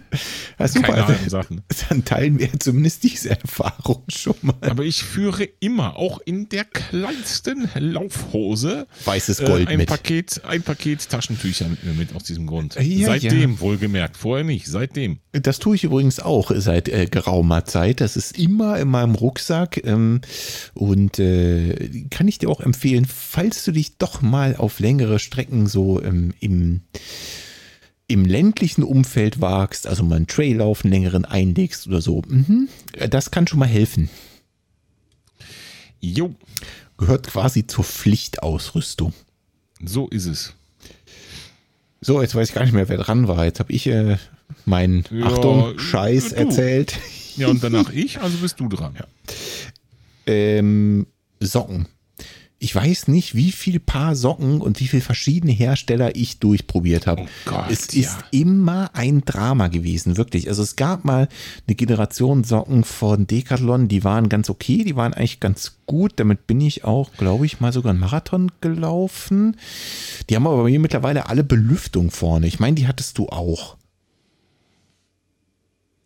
Ja, 0.59 0.67
super. 0.67 0.89
keine 0.89 1.01
Also, 1.01 1.13
Ahnung 1.13 1.29
Sachen. 1.29 1.61
Dann 1.89 2.05
teilen 2.05 2.37
wir 2.37 2.47
zumindest 2.59 3.03
diese 3.03 3.31
Erfahrung 3.31 4.03
schon 4.09 4.35
mal. 4.43 4.53
Aber 4.61 4.83
ich 4.83 5.01
führe 5.03 5.43
immer, 5.59 5.97
auch 5.97 6.19
in 6.23 6.49
der 6.49 6.65
kleinsten 6.65 7.67
Laufhose, 7.73 8.85
Weißes 9.05 9.39
äh, 9.39 9.45
Gold 9.45 9.67
ein 9.69 9.77
mit. 9.77 9.89
Paket, 9.89 10.41
ein 10.45 10.61
Paket 10.61 11.09
Taschentücher 11.09 11.67
mit 11.67 11.83
mir 11.83 11.93
mit 11.93 12.15
aus 12.15 12.23
diesem 12.23 12.45
Grund. 12.45 12.75
Ja, 12.79 13.07
seitdem, 13.07 13.59
wohlgemerkt. 13.59 14.15
Vorher 14.15 14.45
nicht, 14.45 14.67
seitdem. 14.67 15.17
Das 15.31 15.57
tue 15.57 15.75
ich 15.75 15.83
übrigens 15.83 16.19
auch 16.19 16.51
seit 16.53 16.89
äh, 16.89 17.07
geraumer 17.07 17.65
Zeit. 17.65 17.99
Das 17.99 18.15
ist 18.15 18.37
immer 18.37 18.77
in 18.79 18.89
meinem 18.89 19.15
Rucksack. 19.15 19.83
Ähm, 19.83 20.21
und 20.75 21.17
äh, 21.17 22.05
kann 22.11 22.27
ich 22.27 22.37
dir 22.37 22.49
auch 22.49 22.61
empfehlen, 22.61 23.05
falls 23.05 23.65
du 23.65 23.71
dich 23.71 23.97
doch 23.97 24.21
mal 24.21 24.55
auf 24.55 24.79
längere 24.79 25.17
Strecken 25.17 25.65
so 25.65 26.02
ähm, 26.03 26.33
im, 26.39 26.81
im 28.07 28.25
ländlichen 28.25 28.83
Umfeld 28.83 29.41
wagst, 29.41 29.87
also 29.87 30.03
mal 30.03 30.15
einen 30.17 30.27
Traillauf, 30.27 30.83
einen 30.83 30.93
längeren 30.93 31.25
einlegst 31.25 31.87
oder 31.87 32.01
so. 32.01 32.21
Mhm, 32.27 32.69
das 33.09 33.31
kann 33.31 33.47
schon 33.47 33.59
mal 33.59 33.67
helfen. 33.67 34.09
Jo, 35.99 36.35
Gehört 36.97 37.27
quasi 37.27 37.65
zur 37.65 37.83
Pflichtausrüstung. 37.83 39.13
so 39.83 40.07
ist 40.09 40.27
es. 40.27 40.53
So, 42.01 42.21
jetzt 42.21 42.35
weiß 42.35 42.49
ich 42.49 42.55
gar 42.55 42.63
nicht 42.63 42.73
mehr, 42.73 42.87
wer 42.89 42.97
dran 42.97 43.27
war. 43.27 43.45
Jetzt 43.45 43.59
habe 43.59 43.71
ich 43.73 43.87
äh, 43.87 44.17
meinen, 44.65 45.03
Ja, 45.09 45.25
Achtung, 45.25 45.77
Scheiß 45.79 46.29
du. 46.29 46.35
erzählt. 46.35 46.99
Ja, 47.35 47.47
und 47.47 47.63
danach 47.63 47.91
ich, 47.91 48.19
also 48.19 48.37
bist 48.37 48.59
du 48.59 48.67
dran. 48.69 48.93
ähm, 50.27 51.07
Socken. 51.39 51.87
Ich 52.63 52.73
weiß 52.73 53.09
nicht, 53.09 53.35
wie 53.35 53.51
viel 53.51 53.81
Paar 53.81 54.15
Socken 54.15 54.61
und 54.61 54.79
wie 54.79 54.87
viele 54.87 55.01
verschiedene 55.01 55.51
Hersteller 55.51 56.15
ich 56.15 56.39
durchprobiert 56.39 57.07
habe. 57.07 57.23
Oh 57.23 57.27
Gott, 57.43 57.65
es 57.69 57.87
ist 57.87 57.93
ja. 57.93 58.23
immer 58.31 58.89
ein 58.93 59.25
Drama 59.25 59.67
gewesen, 59.67 60.15
wirklich. 60.15 60.47
Also 60.47 60.63
es 60.63 60.77
gab 60.77 61.03
mal 61.03 61.27
eine 61.67 61.75
Generation 61.75 62.45
Socken 62.45 62.85
von 62.85 63.27
Decathlon, 63.27 63.89
die 63.89 64.05
waren 64.05 64.29
ganz 64.29 64.49
okay, 64.49 64.85
die 64.85 64.95
waren 64.95 65.13
eigentlich 65.13 65.41
ganz 65.41 65.73
gut. 65.87 66.13
Damit 66.15 66.47
bin 66.47 66.61
ich 66.61 66.85
auch, 66.85 67.11
glaube 67.17 67.45
ich, 67.45 67.59
mal 67.59 67.73
sogar 67.73 67.89
einen 67.89 67.99
Marathon 67.99 68.49
gelaufen. 68.61 69.57
Die 70.29 70.37
haben 70.37 70.47
aber 70.47 70.63
bei 70.63 70.69
mir 70.69 70.79
mittlerweile 70.79 71.27
alle 71.27 71.43
Belüftung 71.43 72.11
vorne. 72.11 72.47
Ich 72.47 72.61
meine, 72.61 72.75
die 72.75 72.87
hattest 72.87 73.17
du 73.17 73.27
auch. 73.27 73.75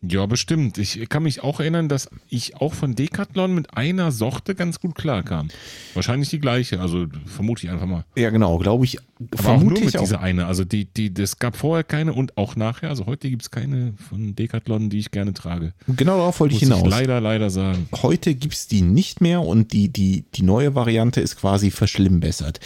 Ja, 0.09 0.25
bestimmt. 0.25 0.77
Ich 0.77 1.09
kann 1.09 1.23
mich 1.23 1.43
auch 1.43 1.59
erinnern, 1.59 1.89
dass 1.89 2.09
ich 2.29 2.57
auch 2.57 2.73
von 2.73 2.95
Decathlon 2.95 3.53
mit 3.53 3.75
einer 3.75 4.11
Sorte 4.11 4.55
ganz 4.55 4.79
gut 4.79 4.95
klarkam. 4.95 5.49
Wahrscheinlich 5.93 6.29
die 6.29 6.39
gleiche, 6.39 6.79
also 6.79 7.07
vermute 7.25 7.65
ich 7.65 7.71
einfach 7.71 7.85
mal. 7.87 8.05
Ja, 8.15 8.29
genau, 8.29 8.57
glaube 8.57 8.85
ich. 8.85 8.99
Aber 8.99 9.39
auch 9.39 9.41
vermute 9.41 9.73
nur 9.73 9.79
mit 9.79 9.89
ich 9.89 9.97
auch. 9.97 10.03
dieser 10.03 10.21
eine. 10.21 10.45
Also 10.45 10.63
die, 10.63 10.85
die, 10.85 11.11
es 11.19 11.39
gab 11.39 11.55
vorher 11.55 11.83
keine 11.83 12.13
und 12.13 12.37
auch 12.37 12.55
nachher. 12.55 12.89
Also 12.89 13.05
heute 13.07 13.29
gibt 13.29 13.41
es 13.41 13.51
keine 13.51 13.93
von 14.09 14.35
Decathlon, 14.35 14.89
die 14.89 14.99
ich 14.99 15.11
gerne 15.11 15.33
trage. 15.33 15.73
Genau 15.87 16.17
darauf 16.17 16.39
wollte 16.39 16.53
Muss 16.53 16.61
ich 16.61 16.67
hinaus. 16.67 16.83
ich 16.83 16.89
leider, 16.89 17.19
leider 17.19 17.49
sagen. 17.49 17.89
Heute 18.01 18.35
gibt 18.35 18.53
es 18.53 18.67
die 18.67 18.81
nicht 18.81 19.21
mehr 19.21 19.41
und 19.41 19.73
die, 19.73 19.89
die, 19.89 20.25
die 20.35 20.43
neue 20.43 20.75
Variante 20.75 21.19
ist 21.19 21.37
quasi 21.37 21.71
verschlimmbessert. 21.71 22.59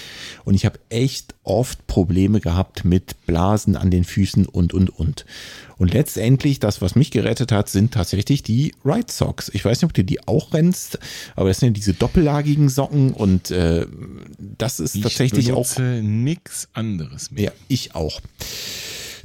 Und 0.43 0.55
ich 0.55 0.65
habe 0.65 0.79
echt 0.89 1.35
oft 1.43 1.87
Probleme 1.87 2.39
gehabt 2.41 2.85
mit 2.85 3.15
Blasen 3.25 3.75
an 3.75 3.89
den 3.89 4.03
Füßen 4.03 4.45
und, 4.45 4.73
und, 4.73 4.89
und. 4.89 5.25
Und 5.82 5.95
letztendlich, 5.95 6.59
das, 6.59 6.79
was 6.84 6.93
mich 6.93 7.09
gerettet 7.09 7.51
hat, 7.51 7.67
sind 7.67 7.91
tatsächlich 7.91 8.43
die 8.43 8.75
Ride 8.86 9.11
Socks. 9.11 9.49
Ich 9.51 9.65
weiß 9.65 9.79
nicht, 9.79 9.86
ob 9.86 9.95
du 9.95 10.03
die 10.03 10.27
auch 10.27 10.53
rennst, 10.53 10.99
aber 11.36 11.47
das 11.47 11.59
sind 11.59 11.69
ja 11.69 11.73
diese 11.73 11.95
doppellagigen 11.95 12.69
Socken 12.69 13.13
und 13.13 13.49
äh, 13.49 13.88
das 14.38 14.79
ist 14.79 14.93
Ich 14.93 15.01
tatsächlich 15.01 15.53
auch 15.53 15.67
benutze 15.73 16.03
nichts 16.03 16.69
anderes 16.73 17.32
mehr. 17.32 17.45
ja, 17.45 17.51
ich 17.67 17.95
auch. 17.95 18.21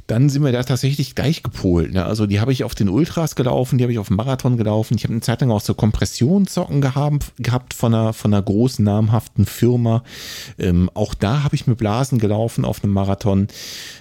Dann 0.07 0.29
sind 0.29 0.43
wir 0.43 0.53
da 0.53 0.63
tatsächlich 0.63 1.15
gleich 1.15 1.43
gepolt. 1.43 1.91
Ne? 1.91 2.05
Also 2.05 2.27
die 2.27 2.39
habe 2.39 2.53
ich 2.53 2.63
auf 2.63 2.75
den 2.75 2.87
Ultras 2.87 3.35
gelaufen, 3.35 3.77
die 3.77 3.83
habe 3.83 3.91
ich 3.91 3.99
auf 3.99 4.07
dem 4.07 4.15
Marathon 4.15 4.55
gelaufen. 4.55 4.95
Ich 4.95 5.03
habe 5.03 5.13
eine 5.13 5.21
Zeit 5.21 5.41
lang 5.41 5.51
auch 5.51 5.59
so 5.59 5.73
Kompressionssocken 5.73 6.79
gehabt, 6.79 7.33
gehabt 7.37 7.73
von, 7.73 7.93
einer, 7.93 8.13
von 8.13 8.33
einer 8.33 8.41
großen 8.41 8.85
namhaften 8.85 9.45
Firma. 9.45 10.03
Ähm, 10.57 10.89
auch 10.93 11.13
da 11.13 11.43
habe 11.43 11.55
ich 11.55 11.67
mit 11.67 11.77
Blasen 11.77 12.19
gelaufen 12.19 12.63
auf 12.63 12.83
einem 12.83 12.93
Marathon. 12.93 13.49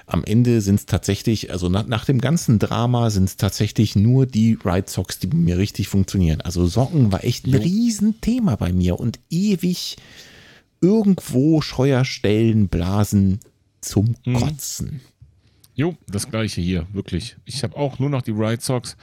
Am 0.07 0.23
Ende 0.23 0.61
sind 0.61 0.77
es 0.77 0.87
tatsächlich, 0.87 1.51
also 1.51 1.69
nach, 1.69 1.89
nach 1.89 2.05
dem 2.05 2.21
ganzen 2.21 2.61
Drama 2.61 3.11
sind 3.11 3.25
es 3.25 3.37
tatsächlich 3.37 3.97
nur 3.97 4.27
die 4.27 4.57
Ride 4.65 4.89
Socks, 4.89 5.19
die 5.19 5.27
bei 5.27 5.37
mir 5.37 5.59
richtig 5.59 5.89
funktionieren. 5.89 6.41
Also 6.41 6.67
Socken 6.67 7.11
war 7.11 7.25
echt 7.25 7.47
ein 7.49 7.55
Riesenthema 7.55 8.55
bei 8.55 8.73
mir 8.73 9.01
und 9.01 9.19
ewig 9.29 9.97
irgendwo 10.81 11.61
Scheuerstellen, 11.61 12.69
Blasen 12.69 13.41
zum 13.81 14.15
Kotzen. 14.35 15.01
Jo, 15.77 15.95
das 16.09 16.29
gleiche 16.31 16.61
hier, 16.63 16.87
wirklich. 16.93 17.37
Ich 17.45 17.63
habe 17.63 17.77
auch 17.77 17.99
nur 17.99 18.09
noch 18.09 18.23
die 18.23 18.31
Ride 18.31 18.63
Socks. 18.63 18.97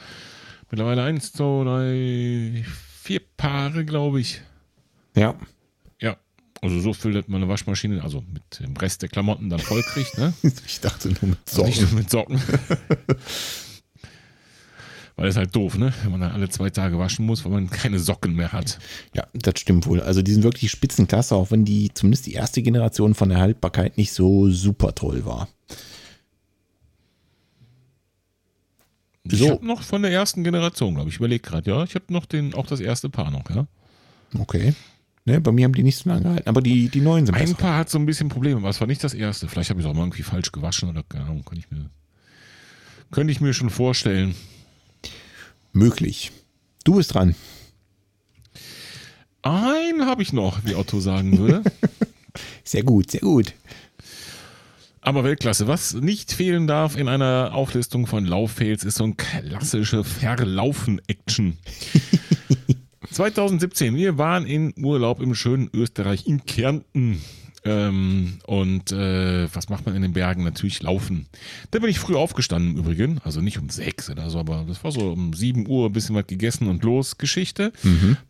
Mittlerweile 0.71 1.03
eins, 1.03 1.31
zwei, 1.31 1.63
drei, 1.63 2.65
vier 3.01 3.21
Paare, 3.37 3.85
glaube 3.85 4.19
ich. 4.19 4.41
Ja. 5.15 5.35
Ja. 6.01 6.17
Also 6.61 6.79
so 6.79 6.93
viel, 6.93 7.13
dass 7.13 7.27
meine 7.27 7.47
Waschmaschine, 7.47 8.01
also 8.03 8.23
mit 8.33 8.59
dem 8.59 8.75
Rest 8.75 9.03
der 9.03 9.09
Klamotten 9.09 9.51
dann 9.51 9.59
voll 9.59 9.83
kriegt, 9.83 10.17
ne? 10.17 10.33
Ich 10.65 10.79
dachte 10.81 11.09
nur 11.09 11.29
mit 11.29 11.39
Also 11.47 11.63
nicht 11.63 11.77
Socken. 11.79 11.91
nur 11.93 11.99
mit 12.01 12.09
Socken. 12.09 12.41
weil 15.15 15.27
es 15.27 15.35
halt 15.37 15.55
doof, 15.55 15.77
ne? 15.77 15.93
Wenn 16.01 16.11
man 16.11 16.21
dann 16.21 16.31
alle 16.31 16.49
zwei 16.49 16.71
Tage 16.71 16.97
waschen 16.97 17.25
muss, 17.27 17.45
weil 17.45 17.51
man 17.51 17.69
keine 17.69 17.99
Socken 17.99 18.35
mehr 18.35 18.51
hat. 18.51 18.79
Ja, 19.13 19.27
das 19.33 19.59
stimmt 19.59 19.85
wohl. 19.85 20.01
Also 20.01 20.23
die 20.23 20.33
sind 20.33 20.43
wirklich 20.43 20.71
Spitzenklasse, 20.71 21.35
auch 21.35 21.51
wenn 21.51 21.65
die 21.65 21.91
zumindest 21.93 22.25
die 22.25 22.33
erste 22.33 22.63
Generation 22.63 23.13
von 23.13 23.29
der 23.29 23.37
Haltbarkeit 23.39 23.97
nicht 23.97 24.11
so 24.11 24.49
super 24.49 24.95
toll 24.95 25.23
war. 25.25 25.47
Ich 29.25 29.39
So. 29.39 29.51
habe 29.51 29.65
noch 29.65 29.81
von 29.83 30.01
der 30.01 30.11
ersten 30.11 30.43
Generation, 30.43 30.95
glaube 30.95 31.09
ich. 31.09 31.15
Ich 31.15 31.19
überlege 31.19 31.41
gerade, 31.41 31.69
ja. 31.69 31.83
Ich 31.83 31.95
habe 31.95 32.05
noch 32.09 32.25
den, 32.25 32.53
auch 32.53 32.67
das 32.67 32.79
erste 32.79 33.09
Paar 33.09 33.31
noch, 33.31 33.49
ja. 33.49 33.67
Okay. 34.37 34.73
Ne, 35.25 35.39
bei 35.39 35.51
mir 35.53 35.63
haben 35.65 35.73
die 35.73 35.83
nicht 35.83 35.97
so 35.97 36.09
lange 36.09 36.23
gehalten, 36.23 36.49
aber 36.49 36.61
die, 36.61 36.89
die 36.89 36.99
neuen 36.99 37.25
sind 37.25 37.35
Ein 37.35 37.43
besser. 37.45 37.55
Paar 37.55 37.77
hat 37.77 37.89
so 37.89 37.97
ein 37.97 38.05
bisschen 38.05 38.27
Probleme, 38.27 38.57
aber 38.57 38.69
es 38.69 38.81
war 38.81 38.87
nicht 38.87 39.01
das 39.03 39.13
erste. 39.13 39.47
Vielleicht 39.47 39.69
habe 39.69 39.79
ich 39.79 39.85
es 39.85 39.89
auch 39.89 39.95
mal 39.95 40.01
irgendwie 40.01 40.23
falsch 40.23 40.51
gewaschen 40.51 40.89
oder 40.89 41.03
keine 41.03 41.23
Ahnung, 41.25 41.45
kann 41.45 41.57
ich 41.57 41.71
mir, 41.71 41.89
könnte 43.11 43.31
ich 43.31 43.39
mir 43.39 43.53
schon 43.53 43.69
vorstellen. 43.69 44.35
Möglich. 45.71 46.31
Du 46.83 46.95
bist 46.95 47.13
dran. 47.13 47.35
Einen 49.43 50.05
habe 50.05 50.21
ich 50.21 50.33
noch, 50.33 50.65
wie 50.65 50.75
Otto 50.75 50.99
sagen 50.99 51.37
würde. 51.37 51.63
Sehr 52.65 52.83
gut, 52.83 53.11
sehr 53.11 53.21
gut. 53.21 53.53
Aber 55.03 55.25
Weltklasse. 55.25 55.67
Was 55.67 55.93
nicht 55.93 56.31
fehlen 56.31 56.65
darf 56.65 56.95
in 56.95 57.09
einer 57.09 57.51
Auflistung 57.53 58.07
von 58.07 58.25
Lauffails 58.25 58.85
ist 58.85 58.95
so 58.95 59.03
ein 59.03 59.17
klassische 59.17 60.05
Verlaufen-Action. 60.05 61.57
2017, 63.11 63.95
wir 63.95 64.17
waren 64.17 64.45
in 64.45 64.73
Urlaub 64.81 65.21
im 65.21 65.35
schönen 65.35 65.69
Österreich 65.73 66.25
in 66.25 66.45
Kärnten. 66.45 67.21
Ähm, 67.65 68.39
und 68.45 68.93
äh, 68.93 69.53
was 69.53 69.67
macht 69.67 69.85
man 69.85 69.95
in 69.95 70.01
den 70.03 70.13
Bergen? 70.13 70.45
Natürlich 70.45 70.81
laufen. 70.81 71.27
Da 71.71 71.79
bin 71.79 71.89
ich 71.89 71.99
früh 71.99 72.15
aufgestanden 72.15 72.71
im 72.71 72.77
Übrigen. 72.79 73.19
Also 73.25 73.41
nicht 73.41 73.59
um 73.59 73.69
sechs 73.69 74.09
oder 74.09 74.29
so, 74.29 74.39
aber 74.39 74.63
das 74.67 74.83
war 74.85 74.91
so 74.93 75.11
um 75.11 75.33
sieben 75.33 75.67
Uhr, 75.67 75.87
ein 75.87 75.93
bisschen 75.93 76.15
was 76.15 76.27
gegessen 76.27 76.67
und 76.69 76.81
los 76.83 77.17
Geschichte. 77.17 77.73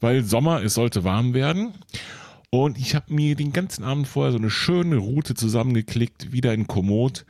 Weil 0.02 0.24
Sommer, 0.24 0.64
es 0.64 0.74
sollte 0.74 1.04
warm 1.04 1.36
werden. 1.36 1.74
Und 2.54 2.78
ich 2.78 2.94
habe 2.94 3.12
mir 3.12 3.34
den 3.34 3.52
ganzen 3.52 3.84
Abend 3.84 4.08
vorher 4.08 4.32
so 4.32 4.38
eine 4.38 4.52
schöne 4.52 4.98
Route 4.98 5.34
zusammengeklickt, 5.34 6.34
wieder 6.34 6.54
in 6.54 6.68
Komoot. 6.68 7.26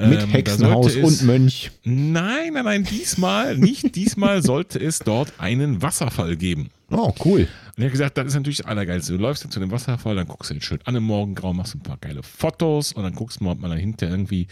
Mit 0.00 0.22
Ähm, 0.22 0.28
Hexenhaus 0.30 0.94
es- 0.94 1.04
und 1.04 1.26
Mönch. 1.26 1.70
Nein, 1.84 2.54
nein, 2.54 2.64
nein, 2.64 2.84
diesmal, 2.84 3.58
nicht 3.58 3.94
diesmal 3.94 4.42
sollte 4.42 4.78
es 4.78 5.00
dort 5.00 5.34
einen 5.36 5.82
Wasserfall 5.82 6.36
geben. 6.36 6.70
Oh, 6.90 7.12
cool. 7.26 7.46
Und 7.76 7.82
er 7.82 7.84
hat 7.84 7.92
gesagt, 7.92 8.16
das 8.16 8.28
ist 8.28 8.34
natürlich 8.36 8.56
das 8.56 8.66
Allergeilste. 8.66 9.12
Du 9.12 9.18
läufst 9.18 9.44
dann 9.44 9.50
zu 9.50 9.60
dem 9.60 9.70
Wasserfall, 9.70 10.16
dann 10.16 10.26
guckst 10.26 10.48
du 10.48 10.54
den 10.54 10.62
schön 10.62 10.78
an 10.84 10.96
im 10.96 11.04
Morgengrauen, 11.04 11.54
machst 11.54 11.74
ein 11.74 11.80
paar 11.80 11.98
geile 11.98 12.22
Fotos 12.22 12.94
und 12.94 13.02
dann 13.02 13.14
guckst 13.14 13.40
du 13.40 13.44
mal, 13.44 13.50
ob 13.50 13.60
man 13.60 13.70
dahinter 13.70 14.08
irgendwie 14.08 14.46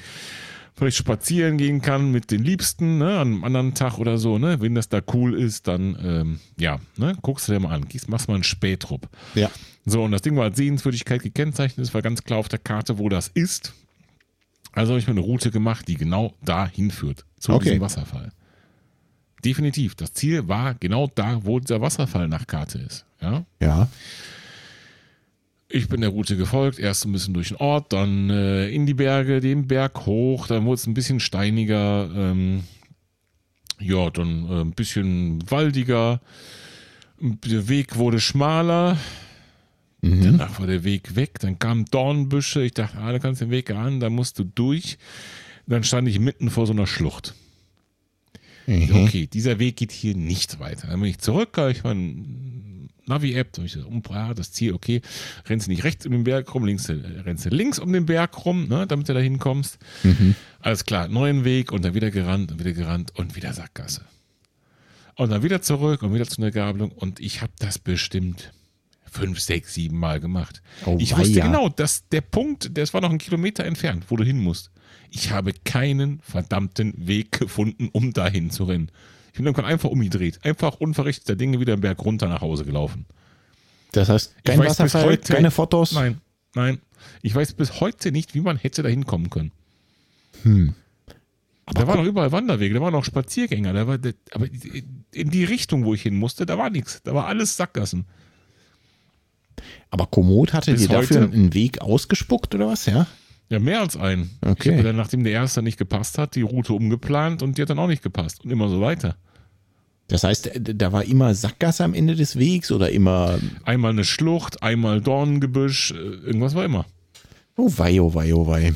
vielleicht 0.75 0.99
spazieren 0.99 1.57
gehen 1.57 1.81
kann 1.81 2.13
mit 2.13 2.31
den 2.31 2.45
Liebsten, 2.45 2.99
ne, 2.99 3.19
an 3.19 3.29
einem 3.29 3.45
anderen 3.45 3.73
Tag 3.73 3.97
oder 3.97 4.19
so, 4.19 4.37
ne. 4.37 4.61
Wenn 4.61 4.75
das 4.75 4.91
da 4.91 5.01
cool 5.15 5.33
ist, 5.41 5.69
dann, 5.69 5.97
ähm, 6.05 6.41
ja, 6.59 6.81
ne, 6.99 7.17
guckst 7.23 7.49
du 7.49 7.53
dir 7.53 7.61
mal 7.61 7.75
an, 7.75 7.87
machst 8.09 8.29
mal 8.29 8.35
einen 8.35 8.45
Spätrupp. 8.45 9.09
Ja. 9.35 9.51
So, 9.87 10.03
und 10.03 10.11
das 10.11 10.23
Ding 10.23 10.37
war 10.37 10.45
als 10.45 10.57
Sehenswürdigkeit 10.57 11.23
gekennzeichnet, 11.23 11.87
es 11.87 11.95
war 11.95 12.03
ganz 12.03 12.25
klar 12.25 12.41
auf 12.41 12.49
der 12.49 12.59
Karte, 12.59 12.99
wo 12.99 13.09
das 13.09 13.29
ist. 13.29 13.73
Also 14.73 14.91
habe 14.93 14.99
ich 15.01 15.07
mir 15.07 15.13
eine 15.13 15.21
Route 15.21 15.51
gemacht, 15.51 15.87
die 15.89 15.95
genau 15.95 16.35
da 16.45 16.67
hinführt, 16.69 17.25
zu 17.39 17.53
Okay. 17.53 17.65
diesem 17.71 17.81
Wasserfall. 17.81 18.31
Definitiv. 19.45 19.95
Das 19.95 20.13
Ziel 20.13 20.49
war 20.49 20.75
genau 20.75 21.09
da, 21.15 21.45
wo 21.45 21.61
dieser 21.61 21.81
Wasserfall 21.81 22.27
nach 22.29 22.47
Karte 22.47 22.79
ist. 22.79 23.07
Ja. 23.21 23.45
Ja. 23.63 23.89
Ich 25.69 25.89
bin 25.89 26.01
der 26.01 26.11
Route 26.11 26.37
gefolgt, 26.37 26.79
erst 26.79 27.05
ein 27.05 27.13
bisschen 27.13 27.35
durch 27.35 27.49
den 27.49 27.57
Ort, 27.59 27.93
dann 27.93 28.31
äh, 28.31 28.69
in 28.69 28.87
die 28.87 28.95
Berge, 28.95 29.41
den 29.41 29.67
Berg 29.67 30.05
hoch, 30.07 30.47
dann 30.47 30.65
wurde 30.65 30.75
es 30.81 30.87
ein 30.87 30.95
bisschen 30.95 31.21
steiniger, 31.21 32.09
ähm, 32.15 32.65
ja, 33.81 34.11
dann 34.11 34.49
äh, 34.49 34.61
ein 34.63 34.73
bisschen 34.73 35.49
waldiger, 35.51 36.21
der 37.21 37.69
Weg 37.69 37.97
wurde 37.97 38.21
schmaler, 38.21 38.97
danach 40.23 40.59
war 40.59 40.67
der 40.67 40.85
Weg 40.85 41.17
weg, 41.17 41.39
dann 41.41 41.59
kamen 41.59 41.85
Dornbüsche, 41.87 42.63
ich 42.63 42.75
dachte, 42.75 42.99
ah, 42.99 43.13
da 43.13 43.19
kannst 43.19 43.41
du 43.41 43.47
den 43.47 43.51
Weg 43.51 43.71
an, 43.71 44.01
da 44.01 44.11
musst 44.11 44.39
du 44.39 44.45
durch, 44.45 44.99
dann 45.67 45.85
stand 45.85 46.09
ich 46.09 46.19
mitten 46.19 46.51
vor 46.51 46.67
so 46.67 46.73
einer 46.73 46.87
Schlucht. 46.87 47.35
Mhm. 48.67 49.05
Okay, 49.05 49.27
dieser 49.27 49.59
Weg 49.59 49.77
geht 49.77 49.93
hier 49.93 50.17
nicht 50.17 50.59
weiter. 50.59 50.89
Dann 50.89 51.01
bin 51.01 51.11
ich 51.11 51.19
zurück, 51.19 51.57
ich 51.71 51.85
mein 51.85 52.89
Navi-App, 53.07 53.53
da 53.53 53.63
ich 53.63 53.77
um, 53.77 54.03
ah, 54.11 54.35
das 54.35 54.53
Ziel, 54.53 54.73
okay, 54.73 55.01
rennst 55.49 55.67
du 55.67 55.71
nicht 55.71 55.85
rechts 55.85 56.07
um 56.07 56.13
den 56.13 56.25
Berg 56.25 56.53
rum, 56.53 56.65
links, 56.65 56.89
äh, 56.89 56.95
rennst 57.25 57.47
du 57.47 57.51
links 57.51 57.79
um 57.79 57.93
den 57.93 58.07
Berg 58.07 58.45
rum, 58.45 58.67
ne, 58.69 58.87
damit 58.87 59.09
du 59.09 59.15
da 59.15 59.21
hinkommst. 59.21 59.79
Mhm. 60.03 60.35
Alles 60.61 60.85
klar, 60.85 61.09
neuen 61.09 61.45
Weg 61.45 61.73
und 61.73 61.85
dann 61.85 61.95
wieder 61.95 62.11
gerannt 62.11 62.51
und 62.51 62.59
wieder 62.59 62.73
gerannt 62.73 63.13
und 63.15 63.37
wieder 63.37 63.53
Sackgasse. 63.53 64.05
Und 65.15 65.31
dann 65.31 65.43
wieder 65.43 65.63
zurück 65.63 66.03
und 66.03 66.13
wieder 66.13 66.27
zu 66.27 66.43
einer 66.43 66.51
Gabelung 66.51 66.91
und 66.91 67.21
ich 67.21 67.43
habe 67.43 67.53
das 67.59 67.79
bestimmt 67.79 68.53
fünf, 69.17 69.41
sechs, 69.41 69.75
sieben 69.75 69.99
Mal 69.99 70.21
gemacht. 70.21 70.63
Oh, 70.85 70.97
ich 70.99 71.17
wusste 71.17 71.39
ja. 71.39 71.47
genau, 71.47 71.69
dass 71.69 72.09
der 72.09 72.21
Punkt, 72.21 72.77
das 72.77 72.95
war 72.95 73.01
noch 73.01 73.11
ein 73.11 73.19
Kilometer 73.19 73.65
entfernt, 73.65 74.05
wo 74.09 74.17
du 74.17 74.25
hin 74.25 74.39
musst. 74.39 74.71
Ich 75.11 75.31
habe 75.31 75.53
keinen 75.65 76.21
verdammten 76.21 76.95
Weg 77.07 77.33
gefunden, 77.33 77.89
um 77.93 78.13
dahin 78.13 78.51
zu 78.51 78.65
rennen. 78.65 78.91
Ich 79.33 79.43
bin 79.43 79.53
dann 79.53 79.65
einfach 79.65 79.91
umgedreht. 79.91 80.45
Einfach 80.45 80.81
unverrichteter 80.81 81.37
Dinge 81.37 81.61
wieder 81.61 81.77
den 81.77 81.81
Berg 81.81 82.05
runter 82.05 82.29
nach 82.29 82.41
Hause 82.41 82.65
gelaufen. 82.65 83.07
Das 83.93 84.09
heißt, 84.09 84.35
kein 84.45 84.59
Wasserfall, 84.59 85.05
heute, 85.05 85.33
keine 85.33 85.51
Fotos? 85.51 85.93
Nein, 85.93 86.21
nein. 86.55 86.81
Ich 87.23 87.35
weiß 87.35 87.53
bis 87.55 87.81
heute 87.81 88.13
nicht, 88.13 88.35
wie 88.35 88.41
man 88.41 88.57
hätte 88.57 88.83
da 88.83 88.89
hinkommen 88.89 89.31
können. 89.31 89.53
Hm. 90.43 90.75
Aber 91.67 91.81
da 91.81 91.87
waren 91.89 91.99
noch 91.99 92.07
überall 92.07 92.33
Wanderwege, 92.33 92.75
da 92.75 92.81
waren 92.81 92.93
noch 92.93 93.05
Spaziergänger, 93.05 93.73
da 93.73 93.87
war, 93.87 93.99
aber 94.33 94.47
in 95.13 95.31
die 95.31 95.45
Richtung, 95.45 95.85
wo 95.85 95.95
ich 95.95 96.03
hin 96.03 96.17
musste, 96.17 96.47
da 96.47 96.57
war 96.59 96.71
nichts. 96.71 97.03
Da 97.03 97.13
war 97.15 97.27
alles 97.27 97.57
Sackgassen. 97.57 98.07
Aber 99.91 100.07
Komoot 100.07 100.53
hatte 100.53 100.73
Bis 100.73 100.83
dir 100.83 100.89
dafür 100.89 101.23
einen 101.23 101.55
Weg 101.55 101.81
ausgespuckt 101.81 102.55
oder 102.55 102.69
was, 102.69 102.87
ja? 102.87 103.07
Ja, 103.49 103.61
mehr 103.61 103.81
als 103.81 103.97
einen. 103.97 104.31
Okay. 104.45 104.71
Ich 104.71 104.75
habe 104.75 104.83
dann, 104.83 104.97
nachdem 104.97 105.23
der 105.23 105.33
erste 105.33 105.63
nicht 105.63 105.79
gepasst 105.79 106.19
hat, 106.19 106.35
die 106.35 106.43
Route 106.43 106.73
umgeplant 106.73 107.43
und 107.43 107.57
die 107.57 107.63
hat 107.63 107.71
dann 107.71 107.79
auch 107.79 107.87
nicht 107.87 108.03
gepasst 108.03 108.45
und 108.45 108.51
immer 108.51 108.69
so 108.69 108.81
weiter. 108.81 109.17
Das 110.09 110.25
heißt, 110.25 110.51
da 110.61 110.93
war 110.93 111.05
immer 111.05 111.35
Sackgasse 111.35 111.85
am 111.85 111.95
Ende 111.95 112.15
des 112.15 112.39
Wegs 112.39 112.71
oder 112.71 112.91
immer. 112.91 113.39
Einmal 113.65 113.93
eine 113.93 114.05
Schlucht, 114.05 114.63
einmal 114.63 115.01
Dornengebüsch, 115.01 115.93
äh, 115.93 115.95
irgendwas 115.95 116.55
war 116.55 116.65
immer. 116.65 116.87
Oh 117.57 117.73
wei, 117.77 118.01
oh 118.01 118.15
wei, 118.15 118.35
oh 118.35 118.47
wei. 118.47 118.75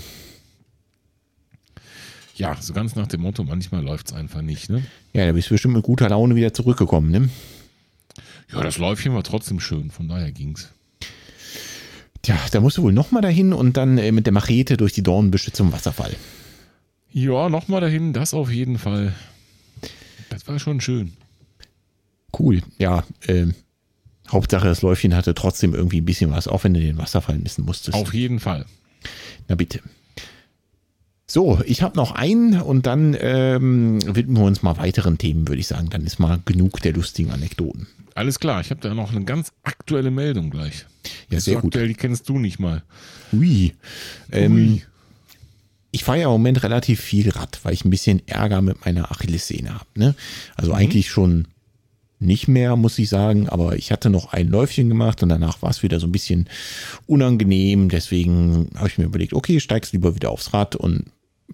Ja, 2.35 2.57
so 2.61 2.73
ganz 2.73 2.97
nach 2.97 3.07
dem 3.07 3.21
Motto, 3.21 3.45
manchmal 3.45 3.83
läuft 3.83 4.09
es 4.09 4.13
einfach 4.15 4.41
nicht, 4.41 4.71
ne? 4.71 4.83
Ja, 5.13 5.27
da 5.27 5.33
bist 5.33 5.51
du 5.51 5.55
bestimmt 5.55 5.75
mit 5.75 5.85
guter 5.85 6.09
Laune 6.09 6.37
wieder 6.37 6.55
zurückgekommen, 6.55 7.11
ne? 7.11 7.29
Ja, 8.53 8.63
das 8.63 8.79
Läufchen 8.79 9.15
war 9.15 9.23
trotzdem 9.23 9.61
schön, 9.61 9.91
von 9.91 10.09
daher 10.09 10.33
ging's. 10.33 10.71
Tja, 12.23 12.37
da 12.51 12.61
musst 12.61 12.77
du 12.77 12.83
wohl 12.83 12.93
nochmal 12.93 13.23
dahin 13.23 13.53
und 13.53 13.77
dann 13.77 13.99
äh, 13.99 14.13
mit 14.13 14.27
der 14.27 14.33
Machete 14.33 14.77
durch 14.77 14.93
die 14.93 15.03
Dornbüsche 15.03 15.53
zum 15.53 15.73
Wasserfall. 15.73 16.15
Ja, 17.13 17.49
nochmal 17.49 17.81
dahin, 17.81 18.13
das 18.13 18.35
auf 18.35 18.51
jeden 18.51 18.79
Fall. 18.79 19.15
Das 20.29 20.47
war 20.47 20.59
schon 20.59 20.81
schön. 20.81 21.13
Cool, 22.39 22.63
ja. 22.79 23.05
Äh, 23.27 23.47
Hauptsache, 24.29 24.69
das 24.69 24.83
Läufchen 24.83 25.17
hatte 25.17 25.35
trotzdem 25.35 25.75
irgendwie 25.75 26.01
ein 26.01 26.05
bisschen 26.05 26.31
was, 26.31 26.47
auch 26.47 26.63
wenn 26.63 26.75
du 26.75 26.81
den 26.81 26.99
Wasserfall 26.99 27.39
missen 27.39 27.65
musstest. 27.65 27.97
Auf 27.97 28.15
jeden 28.15 28.39
Fall. 28.39 28.67
Na 29.49 29.57
bitte. 29.57 29.81
So, 31.33 31.61
ich 31.65 31.83
habe 31.83 31.97
noch 31.97 32.11
einen 32.11 32.61
und 32.61 32.87
dann 32.87 33.17
ähm, 33.21 34.01
widmen 34.05 34.39
wir 34.39 34.47
uns 34.47 34.65
mal 34.65 34.79
weiteren 34.79 35.17
Themen, 35.17 35.47
würde 35.47 35.61
ich 35.61 35.69
sagen. 35.69 35.89
Dann 35.89 36.05
ist 36.05 36.19
mal 36.19 36.41
genug 36.45 36.83
der 36.83 36.93
lustigen 36.93 37.31
Anekdoten. 37.31 37.87
Alles 38.17 38.41
klar, 38.41 38.61
ich 38.61 38.71
habe 38.71 38.81
da 38.81 38.93
noch 38.95 39.13
eine 39.13 39.25
ganz 39.25 39.53
aktuelle 39.63 40.11
Meldung 40.11 40.51
gleich. 40.51 40.87
Ja, 41.29 41.39
sehr 41.39 41.55
so 41.55 41.61
gut. 41.61 41.67
Aktuell, 41.67 41.87
die 41.87 41.95
kennst 41.95 42.29
du 42.29 42.41
nicht 42.41 42.59
mal. 42.59 42.83
Ui. 43.33 43.75
Ähm, 44.33 44.57
Ui. 44.57 44.83
Ich 45.93 46.03
fahre 46.03 46.19
ja 46.19 46.25
im 46.25 46.33
Moment 46.33 46.65
relativ 46.65 47.01
viel 47.01 47.31
Rad, 47.31 47.61
weil 47.63 47.75
ich 47.75 47.85
ein 47.85 47.91
bisschen 47.91 48.27
Ärger 48.27 48.61
mit 48.61 48.85
meiner 48.85 49.13
Achillessehne 49.13 49.73
habe. 49.73 49.87
Ne? 49.95 50.17
Also 50.57 50.73
mhm. 50.73 50.79
eigentlich 50.79 51.11
schon 51.11 51.47
nicht 52.19 52.49
mehr, 52.49 52.75
muss 52.75 52.99
ich 52.99 53.09
sagen, 53.09 53.49
aber 53.49 53.77
ich 53.77 53.93
hatte 53.93 54.11
noch 54.11 54.33
ein 54.33 54.49
Läufchen 54.49 54.89
gemacht 54.89 55.23
und 55.23 55.29
danach 55.29 55.63
war 55.63 55.71
es 55.71 55.85
wieder 55.85 56.01
so 56.01 56.09
ein 56.09 56.13
bisschen 56.13 56.49
unangenehm. 57.07 57.89
Deswegen 57.89 58.71
habe 58.75 58.89
ich 58.89 58.99
mir 58.99 59.05
überlegt, 59.05 59.33
okay, 59.33 59.61
steigst 59.61 59.93
lieber 59.93 60.17
wieder 60.17 60.31
aufs 60.31 60.53
Rad 60.53 60.75
und 60.75 61.05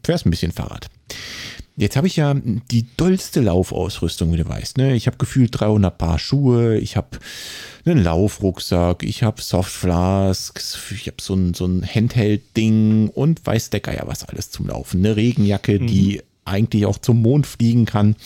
fährst 0.02 0.26
ein 0.26 0.30
bisschen 0.30 0.52
Fahrrad. 0.52 0.88
Jetzt 1.78 1.96
habe 1.96 2.06
ich 2.06 2.16
ja 2.16 2.34
die 2.70 2.86
dollste 2.96 3.40
Laufausrüstung, 3.42 4.32
wie 4.32 4.38
du 4.38 4.48
weißt. 4.48 4.78
Ne? 4.78 4.94
Ich 4.94 5.06
habe 5.06 5.18
gefühlt 5.18 5.60
300 5.60 5.96
Paar 5.96 6.18
Schuhe, 6.18 6.78
ich 6.78 6.96
habe 6.96 7.18
einen 7.84 8.02
Laufrucksack, 8.02 9.02
ich 9.02 9.22
habe 9.22 9.42
Softflasks, 9.42 10.78
ich 10.92 11.06
habe 11.06 11.18
so 11.20 11.34
ein, 11.34 11.52
so 11.52 11.66
ein 11.66 11.86
Handheld-Ding 11.86 13.10
und 13.10 13.44
weiß 13.44 13.68
der 13.70 13.80
Geier 13.80 14.04
was 14.06 14.24
alles 14.24 14.50
zum 14.50 14.68
Laufen. 14.68 15.04
Eine 15.04 15.16
Regenjacke, 15.16 15.78
mhm. 15.78 15.86
die 15.86 16.22
eigentlich 16.46 16.86
auch 16.86 16.98
zum 16.98 17.20
Mond 17.20 17.46
fliegen 17.46 17.84
kann. 17.84 18.16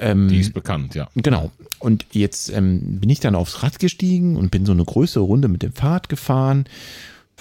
Ähm, 0.00 0.28
die 0.28 0.40
ist 0.40 0.54
bekannt, 0.54 0.94
ja. 0.94 1.08
Genau. 1.14 1.52
Und 1.78 2.06
jetzt 2.12 2.50
ähm, 2.50 3.00
bin 3.00 3.10
ich 3.10 3.20
dann 3.20 3.34
aufs 3.34 3.62
Rad 3.62 3.80
gestiegen 3.80 4.36
und 4.36 4.50
bin 4.50 4.64
so 4.64 4.72
eine 4.72 4.84
größere 4.84 5.22
Runde 5.22 5.48
mit 5.48 5.62
dem 5.62 5.74
Fahrrad 5.74 6.08
gefahren 6.08 6.64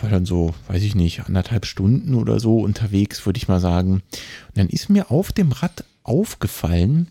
war 0.03 0.09
dann 0.09 0.25
so, 0.25 0.53
weiß 0.67 0.83
ich 0.83 0.95
nicht, 0.95 1.25
anderthalb 1.25 1.65
Stunden 1.65 2.15
oder 2.15 2.39
so 2.39 2.59
unterwegs, 2.59 3.25
würde 3.25 3.37
ich 3.37 3.47
mal 3.47 3.59
sagen. 3.59 3.93
Und 3.93 4.55
dann 4.55 4.69
ist 4.69 4.89
mir 4.89 5.11
auf 5.11 5.31
dem 5.31 5.51
Rad 5.51 5.83
aufgefallen, 6.03 7.07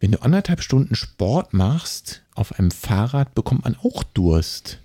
wenn 0.00 0.12
du 0.12 0.22
anderthalb 0.22 0.62
Stunden 0.62 0.94
Sport 0.94 1.52
machst 1.54 2.22
auf 2.34 2.58
einem 2.58 2.70
Fahrrad, 2.70 3.34
bekommt 3.34 3.64
man 3.64 3.76
auch 3.76 4.02
Durst. 4.02 4.80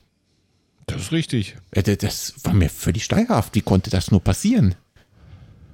Das 0.85 1.01
ist 1.01 1.11
richtig. 1.11 1.55
Äh, 1.71 1.97
das 1.97 2.35
war 2.43 2.53
mir 2.53 2.69
völlig 2.69 3.03
steigerhaft. 3.03 3.55
Wie 3.55 3.61
konnte 3.61 3.89
das 3.89 4.11
nur 4.11 4.23
passieren? 4.23 4.75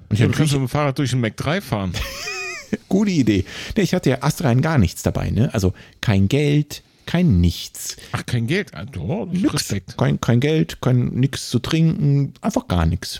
Und 0.09 0.13
ich 0.13 0.19
ja, 0.19 0.27
du 0.27 0.33
kannst 0.33 0.53
mit 0.53 0.61
dem 0.61 0.69
Fahrrad 0.69 0.97
durch 0.97 1.11
den 1.11 1.19
Mac 1.19 1.37
3 1.37 1.61
fahren. 1.61 1.93
Gute 2.89 3.11
Idee. 3.11 3.45
Ich 3.75 3.93
hatte 3.93 4.09
ja 4.09 4.23
astrein 4.23 4.61
gar 4.61 4.77
nichts 4.77 5.03
dabei. 5.03 5.29
Ne? 5.29 5.53
Also 5.53 5.73
kein 6.01 6.27
Geld, 6.27 6.83
kein 7.05 7.39
Nichts. 7.39 7.97
Ach, 8.11 8.25
kein 8.25 8.47
Geld? 8.47 8.71
Oh, 8.97 9.25
nix. 9.25 9.53
Respekt. 9.53 9.97
Kein, 9.97 10.19
kein 10.19 10.39
Geld, 10.39 10.81
kein 10.81 11.09
nichts 11.09 11.49
zu 11.49 11.59
trinken, 11.59 12.33
einfach 12.41 12.67
gar 12.67 12.85
nichts. 12.85 13.19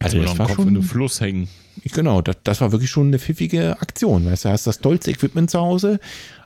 Also, 0.00 0.22
das 0.22 0.38
war 0.38 0.46
Kopf 0.46 0.56
schon, 0.56 0.68
in 0.68 0.74
den 0.74 0.82
Fluss 0.82 1.20
hängen. 1.20 1.48
Genau, 1.84 2.20
das, 2.20 2.36
das 2.44 2.60
war 2.60 2.72
wirklich 2.72 2.90
schon 2.90 3.08
eine 3.08 3.18
pfiffige 3.18 3.80
Aktion. 3.80 4.26
Weißt 4.26 4.44
du, 4.44 4.50
hast 4.50 4.66
das 4.66 4.80
tollste 4.80 5.10
Equipment 5.10 5.50
zu 5.50 5.60
Hause, 5.60 5.98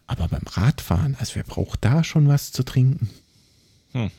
aber 0.06 0.28
beim 0.28 0.42
Radfahren, 0.46 1.16
also 1.18 1.34
wer 1.34 1.44
braucht 1.44 1.84
da 1.84 2.04
schon 2.04 2.28
was 2.28 2.52
zu 2.52 2.62
trinken? 2.62 3.10
Hm. 3.92 4.10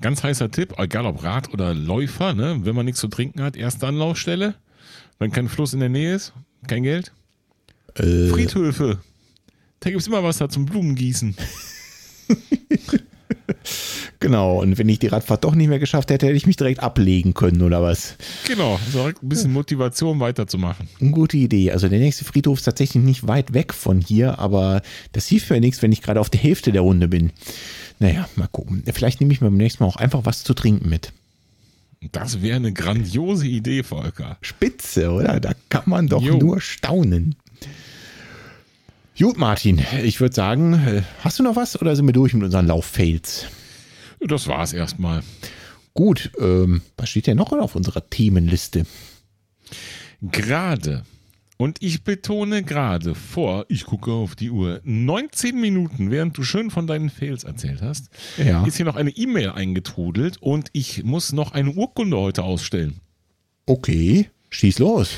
Ganz 0.00 0.22
heißer 0.22 0.50
Tipp, 0.50 0.74
egal 0.78 1.06
ob 1.06 1.22
Rad 1.22 1.52
oder 1.52 1.72
Läufer, 1.74 2.34
ne? 2.34 2.60
wenn 2.64 2.74
man 2.74 2.84
nichts 2.84 3.00
zu 3.00 3.08
trinken 3.08 3.42
hat, 3.42 3.56
erste 3.56 3.86
Anlaufstelle, 3.86 4.54
wenn 5.18 5.32
kein 5.32 5.48
Fluss 5.48 5.72
in 5.72 5.80
der 5.80 5.88
Nähe 5.88 6.14
ist, 6.14 6.32
kein 6.66 6.82
Geld. 6.82 7.12
Äh, 7.94 8.28
Friedhöfe. 8.28 9.00
Da 9.84 9.90
gibt 9.90 10.00
es 10.00 10.06
immer 10.06 10.24
Wasser 10.24 10.48
zum 10.48 10.64
Blumengießen. 10.64 11.36
genau, 14.18 14.62
und 14.62 14.78
wenn 14.78 14.88
ich 14.88 14.98
die 14.98 15.08
Radfahrt 15.08 15.44
doch 15.44 15.54
nicht 15.54 15.68
mehr 15.68 15.78
geschafft 15.78 16.10
hätte, 16.10 16.24
hätte 16.24 16.36
ich 16.36 16.46
mich 16.46 16.56
direkt 16.56 16.80
ablegen 16.80 17.34
können 17.34 17.60
oder 17.60 17.82
was? 17.82 18.16
Genau, 18.46 18.80
so 18.90 19.02
ein 19.02 19.14
bisschen 19.20 19.52
Motivation 19.52 20.20
weiterzumachen. 20.20 20.88
Eine 21.02 21.10
gute 21.10 21.36
Idee. 21.36 21.70
Also 21.70 21.90
der 21.90 21.98
nächste 21.98 22.24
Friedhof 22.24 22.60
ist 22.60 22.64
tatsächlich 22.64 23.04
nicht 23.04 23.28
weit 23.28 23.52
weg 23.52 23.74
von 23.74 24.00
hier, 24.00 24.38
aber 24.38 24.80
das 25.12 25.26
hilft 25.26 25.50
mir 25.50 25.60
nichts, 25.60 25.82
wenn 25.82 25.92
ich 25.92 26.00
gerade 26.00 26.20
auf 26.20 26.30
der 26.30 26.40
Hälfte 26.40 26.72
der 26.72 26.80
Runde 26.80 27.06
bin. 27.06 27.32
Naja, 27.98 28.26
mal 28.36 28.48
gucken. 28.48 28.82
Vielleicht 28.90 29.20
nehme 29.20 29.34
ich 29.34 29.42
mir 29.42 29.48
beim 29.48 29.58
nächsten 29.58 29.82
Mal 29.82 29.88
auch 29.90 29.96
einfach 29.96 30.20
was 30.24 30.44
zu 30.44 30.54
trinken 30.54 30.88
mit. 30.88 31.12
Das 32.12 32.40
wäre 32.40 32.56
eine 32.56 32.72
grandiose 32.72 33.46
Idee, 33.46 33.82
Volker. 33.82 34.38
Spitze, 34.40 35.10
oder? 35.10 35.40
Da 35.40 35.52
kann 35.68 35.84
man 35.86 36.08
doch 36.08 36.22
jo. 36.22 36.38
nur 36.38 36.62
staunen. 36.62 37.36
Gut, 39.16 39.38
Martin, 39.38 39.80
ich 40.02 40.20
würde 40.20 40.34
sagen, 40.34 40.74
äh, 40.74 41.02
hast 41.20 41.38
du 41.38 41.44
noch 41.44 41.54
was 41.54 41.80
oder 41.80 41.94
sind 41.94 42.06
wir 42.06 42.12
durch 42.12 42.34
mit 42.34 42.42
unseren 42.42 42.66
Lauffails? 42.66 43.46
Das 44.18 44.48
war's 44.48 44.72
erstmal. 44.72 45.22
Gut, 45.92 46.32
ähm, 46.40 46.82
was 46.96 47.10
steht 47.10 47.28
denn 47.28 47.36
noch 47.36 47.52
auf 47.52 47.76
unserer 47.76 48.04
Themenliste? 48.10 48.86
Gerade, 50.20 51.04
und 51.58 51.80
ich 51.80 52.02
betone 52.02 52.64
gerade 52.64 53.14
vor, 53.14 53.66
ich 53.68 53.84
gucke 53.84 54.10
auf 54.10 54.34
die 54.34 54.50
Uhr, 54.50 54.80
19 54.82 55.60
Minuten, 55.60 56.10
während 56.10 56.36
du 56.36 56.42
schön 56.42 56.72
von 56.72 56.88
deinen 56.88 57.08
Fails 57.08 57.44
erzählt 57.44 57.82
hast, 57.82 58.08
ja. 58.36 58.66
ist 58.66 58.78
hier 58.78 58.86
noch 58.86 58.96
eine 58.96 59.10
E-Mail 59.10 59.50
eingetrudelt 59.50 60.38
und 60.42 60.70
ich 60.72 61.04
muss 61.04 61.32
noch 61.32 61.52
eine 61.52 61.70
Urkunde 61.70 62.16
heute 62.16 62.42
ausstellen. 62.42 62.96
Okay, 63.66 64.28
schieß 64.50 64.80
los. 64.80 65.10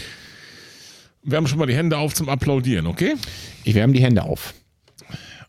Wir 1.28 1.39
haben 1.39 1.48
schon 1.48 1.59
mal 1.59 1.66
die 1.66 1.74
Hände 1.74 1.98
auf 1.98 2.15
zum 2.15 2.28
Applaudieren, 2.28 2.86
okay? 2.86 3.16
Ich 3.65 3.74
wärme 3.74 3.93
die 3.93 4.01
Hände 4.01 4.23
auf. 4.23 4.55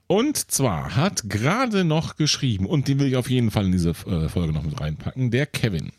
Und 0.07 0.49
zwar 0.49 0.95
hat 0.95 1.29
gerade 1.29 1.83
noch 1.83 2.15
geschrieben, 2.15 2.65
und 2.65 2.87
den 2.87 2.97
will 2.97 3.09
ich 3.09 3.15
auf 3.15 3.29
jeden 3.29 3.51
Fall 3.51 3.65
in 3.65 3.73
diese 3.73 3.91
äh, 3.91 4.27
Folge 4.27 4.53
noch 4.53 4.63
mit 4.63 4.81
reinpacken, 4.81 5.29
der 5.29 5.45
Kevin. 5.45 5.91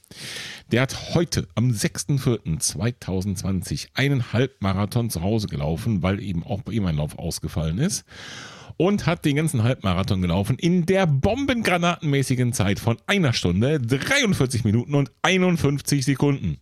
Der 0.73 0.83
hat 0.83 1.15
heute 1.15 1.47
am 1.55 1.71
6.4.2020 1.71 3.91
einen 3.95 4.33
Halbmarathon 4.33 5.11
zu 5.11 5.23
Hause 5.23 5.47
gelaufen, 5.47 6.03
weil 6.03 6.21
eben 6.21 6.43
auch 6.43 6.63
bei 6.63 6.73
ihm 6.73 6.87
ein 6.87 6.97
Lauf 6.97 7.17
ausgefallen 7.17 7.79
ist. 7.79 8.05
Und 8.79 9.07
hat 9.07 9.25
den 9.25 9.37
ganzen 9.37 9.63
Halbmarathon 9.63 10.23
gelaufen 10.23 10.59
in 10.59 10.87
der 10.87 11.07
bombengranatenmäßigen 11.07 12.53
Zeit 12.53 12.81
von 12.81 12.97
einer 13.07 13.33
Stunde, 13.33 13.79
43 13.79 14.65
Minuten 14.65 14.97
und 14.97 15.13
51 15.23 16.05
Sekunden. 16.05 16.59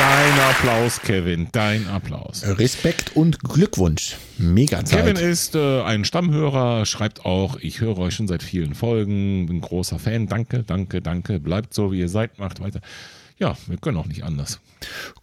Dein 0.00 0.40
Applaus, 0.40 1.02
Kevin. 1.02 1.48
Dein 1.52 1.86
Applaus. 1.86 2.42
Respekt 2.42 3.14
und 3.16 3.38
Glückwunsch. 3.40 4.16
Mega 4.38 4.82
Zeit. 4.82 5.00
Kevin 5.00 5.16
ist 5.16 5.54
äh, 5.54 5.82
ein 5.82 6.06
Stammhörer, 6.06 6.86
schreibt 6.86 7.26
auch, 7.26 7.56
ich 7.56 7.82
höre 7.82 7.98
euch 7.98 8.14
schon 8.14 8.26
seit 8.26 8.42
vielen 8.42 8.74
Folgen, 8.74 9.44
bin 9.44 9.60
großer 9.60 9.98
Fan. 9.98 10.26
Danke, 10.26 10.62
danke, 10.62 11.02
danke. 11.02 11.38
Bleibt 11.38 11.74
so, 11.74 11.92
wie 11.92 12.00
ihr 12.00 12.08
seid, 12.08 12.38
macht 12.38 12.60
weiter. 12.60 12.80
Ja, 13.38 13.58
wir 13.66 13.76
können 13.76 13.98
auch 13.98 14.06
nicht 14.06 14.24
anders. 14.24 14.60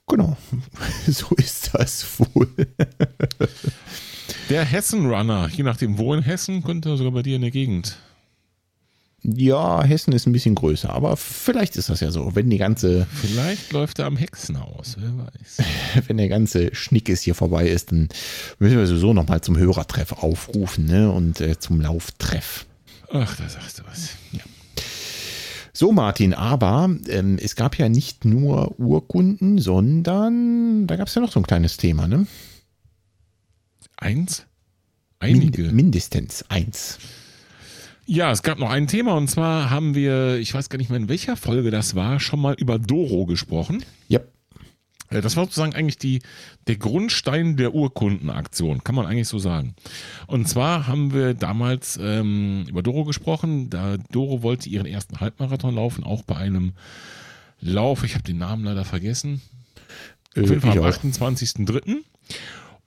Genau, 0.05 0.37
so 1.07 1.33
ist 1.37 1.71
das 1.73 2.05
wohl. 2.19 2.47
Der 4.51 4.63
Hessen-Runner, 4.63 5.49
je 5.51 5.63
nachdem 5.63 5.97
wo 5.97 6.13
in 6.13 6.21
Hessen, 6.21 6.63
könnte 6.63 6.95
sogar 6.97 7.13
bei 7.13 7.23
dir 7.23 7.37
in 7.37 7.41
der 7.41 7.51
Gegend. 7.51 7.97
Ja, 9.29 9.83
Hessen 9.83 10.13
ist 10.13 10.25
ein 10.25 10.31
bisschen 10.31 10.55
größer, 10.55 10.89
aber 10.89 11.17
vielleicht 11.17 11.75
ist 11.75 11.89
das 11.89 11.99
ja 11.99 12.11
so, 12.11 12.33
wenn 12.35 12.49
die 12.49 12.57
ganze. 12.57 13.05
Vielleicht 13.13 13.73
läuft 13.73 13.99
er 13.99 14.05
am 14.05 14.15
Hexenhaus, 14.15 14.95
wer 14.99 15.17
weiß. 15.17 15.67
Wenn 16.07 16.15
der 16.15 16.29
ganze 16.29 16.73
Schnickes 16.73 17.23
hier 17.23 17.35
vorbei 17.35 17.67
ist, 17.67 17.91
dann 17.91 18.07
müssen 18.59 18.77
wir 18.77 18.87
sowieso 18.87 19.13
nochmal 19.13 19.41
zum 19.41 19.57
Hörertreff 19.57 20.13
aufrufen, 20.13 20.85
ne? 20.85 21.11
Und 21.11 21.41
äh, 21.41 21.59
zum 21.59 21.81
Lauftreff. 21.81 22.65
Ach, 23.11 23.35
da 23.35 23.49
sagst 23.49 23.79
du 23.79 23.83
was. 23.85 24.11
Ja. 24.31 24.43
So, 25.73 25.91
Martin, 25.91 26.33
aber 26.33 26.89
ähm, 27.09 27.37
es 27.37 27.57
gab 27.57 27.77
ja 27.77 27.89
nicht 27.89 28.23
nur 28.23 28.79
Urkunden, 28.79 29.59
sondern 29.59 30.87
da 30.87 30.95
gab 30.95 31.09
es 31.09 31.15
ja 31.15 31.21
noch 31.21 31.33
so 31.33 31.41
ein 31.41 31.47
kleines 31.47 31.75
Thema, 31.75 32.07
ne? 32.07 32.27
Eins? 33.97 34.45
Einige. 35.19 35.63
Mind 35.63 35.75
mindestens 35.75 36.45
eins. 36.49 36.97
Ja, 38.09 38.31
es 38.31 38.41
gab 38.41 38.57
noch 38.57 38.69
ein 38.69 38.87
Thema 38.87 39.13
und 39.15 39.27
zwar 39.29 39.69
haben 39.69 39.93
wir, 39.93 40.37
ich 40.37 40.53
weiß 40.53 40.69
gar 40.69 40.77
nicht 40.77 40.89
mehr 40.89 40.97
in 40.99 41.09
welcher 41.09 41.35
Folge 41.35 41.71
das 41.71 41.93
war, 41.93 42.19
schon 42.21 42.39
mal 42.39 42.55
über 42.57 42.79
Doro 42.79 43.25
gesprochen. 43.25 43.83
Ja. 44.07 44.21
Äh, 45.09 45.19
Das 45.21 45.35
war 45.35 45.43
sozusagen 45.43 45.73
eigentlich 45.75 45.97
die, 45.97 46.21
der 46.67 46.77
Grundstein 46.77 47.57
der 47.57 47.73
Urkundenaktion, 47.75 48.81
kann 48.83 48.95
man 48.95 49.05
eigentlich 49.05 49.27
so 49.27 49.39
sagen. 49.39 49.75
Und 50.25 50.47
zwar 50.47 50.87
haben 50.87 51.13
wir 51.13 51.33
damals 51.33 51.99
ähm, 52.01 52.65
über 52.69 52.81
Doro 52.81 53.03
gesprochen. 53.03 53.69
Da 53.69 53.97
Doro 54.09 54.41
wollte 54.41 54.69
ihren 54.69 54.85
ersten 54.85 55.19
Halbmarathon 55.19 55.75
laufen, 55.75 56.05
auch 56.05 56.23
bei 56.23 56.37
einem 56.37 56.73
Lauf. 57.59 58.05
Ich 58.05 58.13
habe 58.13 58.23
den 58.23 58.37
Namen 58.37 58.63
leider 58.63 58.85
vergessen. 58.85 59.41
Äh, 60.33 60.43
Auf 60.43 60.49
jeden 60.49 60.61
Fall 60.61 60.77
am 60.77 60.79
auch. 60.85 60.87
28.03. 60.87 61.97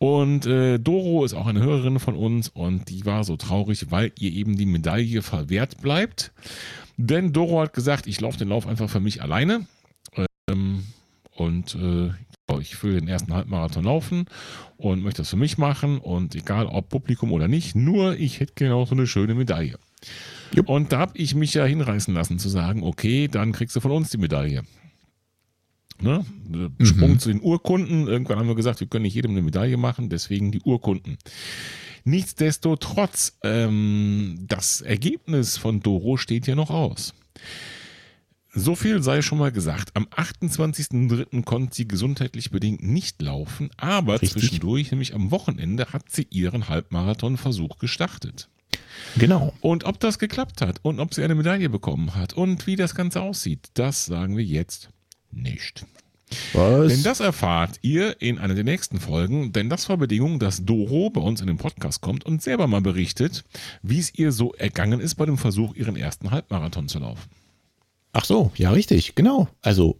Und 0.02 0.46
äh, 0.46 0.78
Doro 0.78 1.26
ist 1.26 1.34
auch 1.34 1.46
eine 1.46 1.60
Hörerin 1.60 1.98
von 1.98 2.16
uns 2.16 2.48
und 2.48 2.88
die 2.88 3.04
war 3.04 3.22
so 3.22 3.36
traurig, 3.36 3.90
weil 3.90 4.12
ihr 4.18 4.32
eben 4.32 4.56
die 4.56 4.64
Medaille 4.64 5.20
verwehrt 5.20 5.82
bleibt. 5.82 6.32
Denn 6.96 7.34
Doro 7.34 7.60
hat 7.60 7.74
gesagt, 7.74 8.06
ich 8.06 8.18
laufe 8.18 8.38
den 8.38 8.48
Lauf 8.48 8.66
einfach 8.66 8.88
für 8.88 9.00
mich 9.00 9.20
alleine. 9.20 9.66
Ähm, 10.50 10.84
und 11.36 11.74
äh, 11.74 12.12
ich 12.60 12.82
will 12.82 12.98
den 12.98 13.08
ersten 13.08 13.34
Halbmarathon 13.34 13.84
laufen 13.84 14.24
und 14.78 15.02
möchte 15.02 15.20
das 15.20 15.28
für 15.28 15.36
mich 15.36 15.58
machen. 15.58 15.98
Und 15.98 16.34
egal 16.34 16.64
ob 16.64 16.88
Publikum 16.88 17.30
oder 17.30 17.46
nicht, 17.46 17.76
nur 17.76 18.16
ich 18.16 18.40
hätte 18.40 18.54
genau 18.54 18.86
so 18.86 18.94
eine 18.94 19.06
schöne 19.06 19.34
Medaille. 19.34 19.78
Jupp. 20.54 20.70
Und 20.70 20.92
da 20.92 20.98
habe 20.98 21.18
ich 21.18 21.34
mich 21.34 21.52
ja 21.52 21.64
hinreißen 21.64 22.14
lassen 22.14 22.38
zu 22.38 22.48
sagen, 22.48 22.82
okay, 22.82 23.28
dann 23.28 23.52
kriegst 23.52 23.76
du 23.76 23.80
von 23.80 23.90
uns 23.90 24.08
die 24.08 24.18
Medaille. 24.18 24.62
Ne? 26.00 26.24
Sprung 26.82 27.18
zu 27.18 27.28
den 27.28 27.40
Urkunden. 27.40 28.06
Irgendwann 28.06 28.38
haben 28.38 28.48
wir 28.48 28.54
gesagt, 28.54 28.80
wir 28.80 28.86
können 28.86 29.02
nicht 29.02 29.14
jedem 29.14 29.32
eine 29.32 29.42
Medaille 29.42 29.76
machen, 29.76 30.08
deswegen 30.08 30.50
die 30.50 30.60
Urkunden. 30.62 31.18
Nichtsdestotrotz, 32.04 33.38
ähm, 33.42 34.46
das 34.48 34.80
Ergebnis 34.80 35.56
von 35.58 35.80
Doro 35.80 36.16
steht 36.16 36.46
ja 36.46 36.54
noch 36.54 36.70
aus. 36.70 37.14
So 38.52 38.74
viel 38.74 39.00
sei 39.02 39.22
schon 39.22 39.38
mal 39.38 39.52
gesagt. 39.52 39.90
Am 39.94 40.06
28.03. 40.06 41.44
konnte 41.44 41.74
sie 41.74 41.86
gesundheitlich 41.86 42.50
bedingt 42.50 42.82
nicht 42.82 43.22
laufen, 43.22 43.70
aber 43.76 44.14
Richtig. 44.14 44.32
zwischendurch, 44.32 44.90
nämlich 44.90 45.14
am 45.14 45.30
Wochenende, 45.30 45.86
hat 45.92 46.10
sie 46.10 46.26
ihren 46.30 46.68
Halbmarathonversuch 46.68 47.78
gestartet. 47.78 48.48
Genau. 49.16 49.52
Und 49.60 49.84
ob 49.84 50.00
das 50.00 50.18
geklappt 50.18 50.62
hat 50.62 50.80
und 50.82 50.98
ob 50.98 51.14
sie 51.14 51.22
eine 51.22 51.36
Medaille 51.36 51.68
bekommen 51.68 52.14
hat 52.16 52.32
und 52.32 52.66
wie 52.66 52.76
das 52.76 52.94
Ganze 52.94 53.22
aussieht, 53.22 53.68
das 53.74 54.06
sagen 54.06 54.36
wir 54.36 54.44
jetzt 54.44 54.90
nicht. 55.32 55.86
Was? 56.52 56.92
Denn 56.92 57.02
das 57.02 57.20
erfahrt 57.20 57.78
ihr 57.82 58.20
in 58.22 58.38
einer 58.38 58.54
der 58.54 58.64
nächsten 58.64 59.00
Folgen, 59.00 59.52
denn 59.52 59.68
das 59.68 59.88
war 59.88 59.96
Bedingung, 59.96 60.38
dass 60.38 60.64
Doro 60.64 61.10
bei 61.10 61.20
uns 61.20 61.40
in 61.40 61.48
den 61.48 61.58
Podcast 61.58 62.00
kommt 62.00 62.24
und 62.24 62.42
selber 62.42 62.66
mal 62.66 62.80
berichtet, 62.80 63.44
wie 63.82 63.98
es 63.98 64.14
ihr 64.14 64.30
so 64.30 64.52
ergangen 64.54 65.00
ist 65.00 65.16
bei 65.16 65.26
dem 65.26 65.38
Versuch, 65.38 65.74
ihren 65.74 65.96
ersten 65.96 66.30
Halbmarathon 66.30 66.88
zu 66.88 67.00
laufen. 67.00 67.28
Ach 68.12 68.24
so, 68.24 68.52
ja, 68.56 68.70
richtig, 68.70 69.14
genau. 69.14 69.48
Also, 69.60 69.98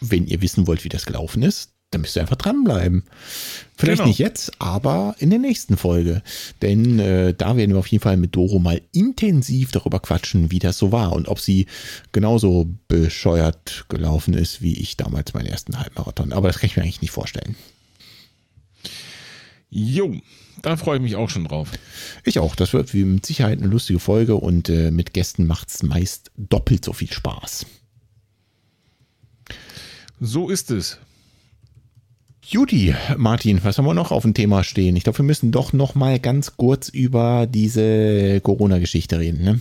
wenn 0.00 0.26
ihr 0.26 0.42
wissen 0.42 0.66
wollt, 0.66 0.84
wie 0.84 0.90
das 0.90 1.06
gelaufen 1.06 1.42
ist, 1.42 1.72
dann 1.90 2.00
müsst 2.00 2.16
ihr 2.16 2.22
einfach 2.22 2.36
dranbleiben. 2.36 3.04
Vielleicht 3.76 3.98
Genau. 3.98 4.08
nicht 4.08 4.18
jetzt, 4.18 4.52
aber 4.60 5.14
in 5.18 5.30
der 5.30 5.38
nächsten 5.38 5.76
Folge. 5.76 6.22
Denn 6.62 6.98
äh, 6.98 7.32
da 7.34 7.56
werden 7.56 7.72
wir 7.72 7.78
auf 7.78 7.86
jeden 7.86 8.02
Fall 8.02 8.16
mit 8.16 8.34
Doro 8.34 8.58
mal 8.58 8.80
intensiv 8.92 9.70
darüber 9.70 10.00
quatschen, 10.00 10.50
wie 10.50 10.58
das 10.58 10.78
so 10.78 10.90
war 10.92 11.12
und 11.12 11.28
ob 11.28 11.38
sie 11.40 11.66
genauso 12.12 12.68
bescheuert 12.88 13.84
gelaufen 13.88 14.34
ist, 14.34 14.62
wie 14.62 14.74
ich 14.78 14.96
damals 14.96 15.32
meinen 15.34 15.46
ersten 15.46 15.78
Halbmarathon. 15.78 16.32
Aber 16.32 16.48
das 16.48 16.58
kann 16.58 16.66
ich 16.68 16.76
mir 16.76 16.82
eigentlich 16.82 17.02
nicht 17.02 17.12
vorstellen. 17.12 17.54
Jo, 19.70 20.14
da 20.62 20.76
freue 20.76 20.96
ich 20.96 21.02
mich 21.02 21.16
auch 21.16 21.28
schon 21.30 21.44
drauf. 21.44 21.70
Ich 22.24 22.38
auch. 22.38 22.56
Das 22.56 22.72
wird 22.72 22.94
wie 22.94 23.04
mit 23.04 23.26
Sicherheit 23.26 23.58
eine 23.58 23.68
lustige 23.68 23.98
Folge 24.00 24.36
und 24.36 24.68
äh, 24.68 24.90
mit 24.90 25.12
Gästen 25.12 25.46
macht 25.46 25.68
es 25.68 25.82
meist 25.82 26.30
doppelt 26.36 26.84
so 26.84 26.92
viel 26.92 27.12
Spaß. 27.12 27.66
So 30.20 30.48
ist 30.48 30.70
es. 30.70 30.98
Judy, 32.48 32.94
Martin, 33.16 33.64
was 33.64 33.76
haben 33.76 33.86
wir 33.86 33.94
noch 33.94 34.12
auf 34.12 34.22
dem 34.22 34.32
Thema 34.32 34.62
stehen? 34.62 34.94
Ich 34.94 35.02
glaube, 35.02 35.18
wir 35.18 35.24
müssen 35.24 35.50
doch 35.50 35.72
noch 35.72 35.96
mal 35.96 36.20
ganz 36.20 36.56
kurz 36.56 36.88
über 36.88 37.48
diese 37.48 38.40
Corona-Geschichte 38.40 39.18
reden. 39.18 39.42
Ne? 39.42 39.60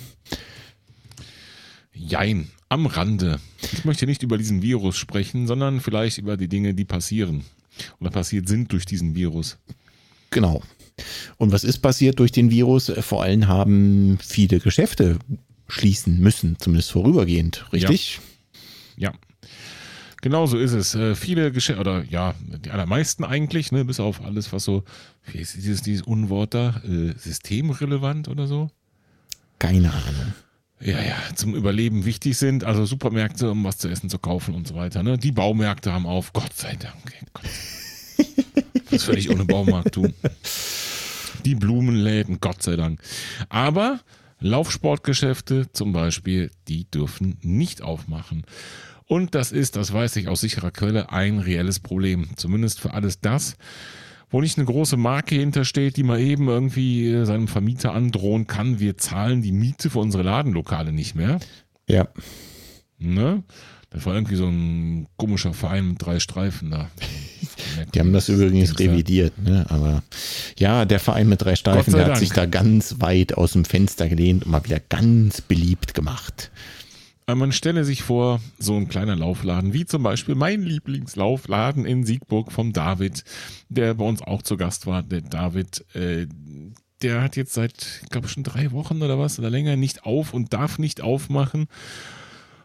Jein, 1.96 2.52
am 2.70 2.86
Rande. 2.86 3.40
Ich 3.74 3.86
möchte 3.86 4.06
nicht 4.06 4.22
über 4.22 4.38
diesen 4.38 4.62
Virus 4.62 4.98
sprechen, 4.98 5.48
sondern 5.48 5.82
vielleicht 5.82 6.20
über 6.20 6.38
die 6.38 6.48
Dinge, 6.48 6.76
die 6.76 6.86
passieren 6.86 7.44
oder 8.00 8.12
passiert 8.12 8.48
sind 8.48 8.72
durch 8.72 8.86
diesen 8.86 9.16
Virus. 9.16 9.58
Genau. 10.30 10.62
Und 11.38 11.52
was 11.52 11.64
ist 11.64 11.80
passiert 11.80 12.20
durch 12.20 12.32
den 12.32 12.52
Virus? 12.52 12.92
Vor 13.02 13.24
allem 13.24 13.48
haben 13.48 14.20
viele 14.22 14.60
Geschäfte 14.60 15.18
schließen 15.68 16.20
müssen, 16.20 16.58
zumindest 16.60 16.92
vorübergehend, 16.92 17.66
richtig? 17.74 18.20
Ja. 18.96 19.12
Genau 20.26 20.48
so 20.48 20.58
ist 20.58 20.72
es. 20.72 20.96
Äh, 20.96 21.14
viele 21.14 21.52
Geschäfte, 21.52 21.80
oder 21.80 22.04
ja, 22.10 22.34
die 22.40 22.72
allermeisten 22.72 23.24
eigentlich, 23.24 23.72
ne, 23.72 23.86
bis 23.86 24.00
auf 24.00 24.26
alles, 24.26 24.52
was 24.52 24.64
so, 24.64 24.84
wie 25.28 25.38
ist 25.38 25.56
dieses, 25.56 25.84
dieses 25.84 26.02
Unwort 26.02 26.56
da, 26.56 26.82
äh, 26.84 27.14
systemrelevant 27.16 28.28
oder 28.28 28.48
so? 28.48 28.72
Keine 29.60 29.94
Ahnung. 29.94 30.34
Ja, 30.80 31.00
ja, 31.00 31.16
zum 31.36 31.54
Überleben 31.54 32.06
wichtig 32.06 32.38
sind, 32.38 32.64
also 32.64 32.86
Supermärkte, 32.86 33.52
um 33.52 33.64
was 33.66 33.78
zu 33.78 33.88
essen 33.88 34.10
zu 34.10 34.18
kaufen 34.18 34.56
und 34.56 34.68
so 34.68 34.74
weiter. 34.74 35.04
Ne? 35.04 35.20
Die 35.20 35.32
Baumärkte 35.32 35.94
haben 35.94 36.08
auf, 36.08 36.34
Gott 36.34 36.54
sei 36.54 36.76
Dank. 36.76 37.14
Was 38.90 39.04
völlig 39.04 39.30
ohne 39.30 39.46
Baumarkt 39.46 39.94
tun. 39.94 40.16
Die 41.46 41.54
Blumenläden, 41.54 42.40
Gott 42.42 42.64
sei 42.64 42.76
Dank. 42.78 43.00
Aber 43.50 44.00
Laufsportgeschäfte 44.40 45.72
zum 45.72 45.94
Beispiel, 45.94 46.50
die 46.68 46.90
dürfen 46.90 47.38
nicht 47.44 47.84
aufmachen. 47.84 48.44
Und 49.08 49.36
das 49.36 49.52
ist, 49.52 49.76
das 49.76 49.94
weiß 49.94 50.16
ich 50.16 50.28
aus 50.28 50.42
sicherer 50.42 50.72
Quelle, 50.72 51.12
ein 51.12 51.40
reelles 51.40 51.80
Problem. 51.80 52.30
Zumindest 52.38 52.80
für 52.80 52.94
alles 52.94 53.20
das, 53.20 53.56
wo 54.30 54.42
nicht 54.42 54.58
eine 54.58 54.66
große 54.66 54.98
Marke 54.98 55.36
hintersteht, 55.36 55.98
die 55.98 56.04
mal 56.04 56.20
eben 56.20 56.48
irgendwie 56.48 57.10
äh, 57.10 57.26
seinem 57.26 57.48
Vermieter 57.48 57.94
androhen 57.94 58.48
kann, 58.48 58.80
wir 58.80 58.98
zahlen 58.98 59.42
die 59.42 59.52
Miete 59.52 59.90
für 59.90 60.00
unsere 60.00 60.24
Ladenlokale 60.24 60.92
nicht 60.92 61.16
mehr. 61.16 61.40
Ja. 61.88 62.08
Ne? 62.98 63.44
Das 63.92 64.06
war 64.06 64.16
irgendwie 64.16 64.36
so 64.36 64.48
ein 64.48 65.08
komischer 65.16 65.54
Verein 65.54 65.90
mit 65.90 66.06
drei 66.06 66.20
Streifen 66.20 66.72
da. 66.72 66.90
Die 67.94 68.00
haben 68.00 68.12
das 68.12 68.28
übrigens 68.28 68.78
revidiert, 68.80 69.38
ne? 69.38 69.66
Aber 69.70 70.04
ja, 70.58 70.84
der 70.86 71.00
Verein 71.00 71.30
mit 71.30 71.42
drei 71.42 71.56
Streifen, 71.56 71.94
der 71.94 72.02
hat 72.02 72.10
Dank. 72.10 72.20
sich 72.20 72.32
da 72.32 72.46
ganz 72.46 72.96
weit 73.00 73.36
aus 73.36 73.54
dem 73.54 73.64
Fenster 73.64 74.10
gelehnt 74.10 74.46
und 74.46 74.52
mal 74.52 74.66
wieder 74.66 74.80
ganz 74.80 75.42
beliebt 75.42 75.94
gemacht. 75.94 76.52
Aber 77.28 77.38
man 77.38 77.52
stelle 77.52 77.86
sich 77.86 78.04
vor, 78.04 78.40
so 78.60 78.76
ein 78.76 78.88
kleiner 78.88 79.16
Laufladen, 79.16 79.74
wie 79.74 79.86
zum 79.86 80.04
Beispiel 80.04 80.36
mein 80.36 80.62
Lieblingslaufladen 80.62 81.86
in 81.86 82.06
Siegburg 82.06 82.52
vom 82.52 82.72
David, 82.72 83.24
der 83.68 83.96
bei 83.96 84.06
uns 84.06 84.22
auch 84.22 84.44
zu 84.44 84.58
Gast 84.58 84.86
war. 84.86 85.02
Der 85.02 85.22
David, 85.22 85.86
äh, 85.96 86.28
der 87.02 87.22
hat 87.22 87.36
jetzt 87.36 87.54
seit, 87.54 88.02
ich 88.04 88.10
glaube 88.10 88.28
schon 88.28 88.44
drei 88.44 88.72
Wochen 88.72 89.02
oder 89.02 89.18
was 89.18 89.40
oder 89.40 89.50
länger 89.50 89.76
nicht 89.76 90.06
auf 90.06 90.34
und 90.34 90.54
darf 90.54 90.78
nicht 90.78 91.02
aufmachen 91.02 91.68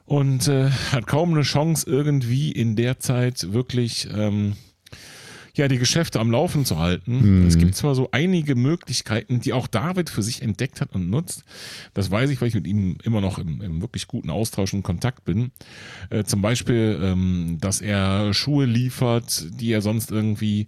und 0.04 0.48
äh, 0.48 0.70
hat 0.92 1.06
kaum 1.06 1.32
eine 1.32 1.42
Chance 1.42 1.88
irgendwie 1.88 2.52
in 2.52 2.76
der 2.76 2.98
Zeit 2.98 3.52
wirklich 3.52 4.08
ähm, 4.12 4.56
ja, 5.54 5.68
die 5.68 5.78
Geschäfte 5.78 6.20
am 6.20 6.30
Laufen 6.30 6.64
zu 6.64 6.78
halten. 6.78 7.20
Hm. 7.20 7.46
Es 7.46 7.58
gibt 7.58 7.74
zwar 7.74 7.94
so 7.94 8.08
einige 8.12 8.54
Möglichkeiten, 8.54 9.40
die 9.40 9.52
auch 9.52 9.66
David 9.66 10.10
für 10.10 10.22
sich 10.22 10.42
entdeckt 10.42 10.80
hat 10.80 10.94
und 10.94 11.10
nutzt. 11.10 11.44
Das 11.94 12.10
weiß 12.10 12.30
ich, 12.30 12.40
weil 12.40 12.48
ich 12.48 12.54
mit 12.54 12.66
ihm 12.66 12.96
immer 13.02 13.20
noch 13.20 13.38
im, 13.38 13.60
im 13.60 13.80
wirklich 13.80 14.06
guten 14.06 14.30
Austausch 14.30 14.74
und 14.74 14.82
Kontakt 14.82 15.24
bin. 15.24 15.50
Äh, 16.10 16.24
zum 16.24 16.42
Beispiel, 16.42 16.98
ähm, 17.02 17.58
dass 17.60 17.80
er 17.80 18.32
Schuhe 18.34 18.66
liefert, 18.66 19.46
die 19.60 19.72
er 19.72 19.82
sonst 19.82 20.10
irgendwie 20.10 20.66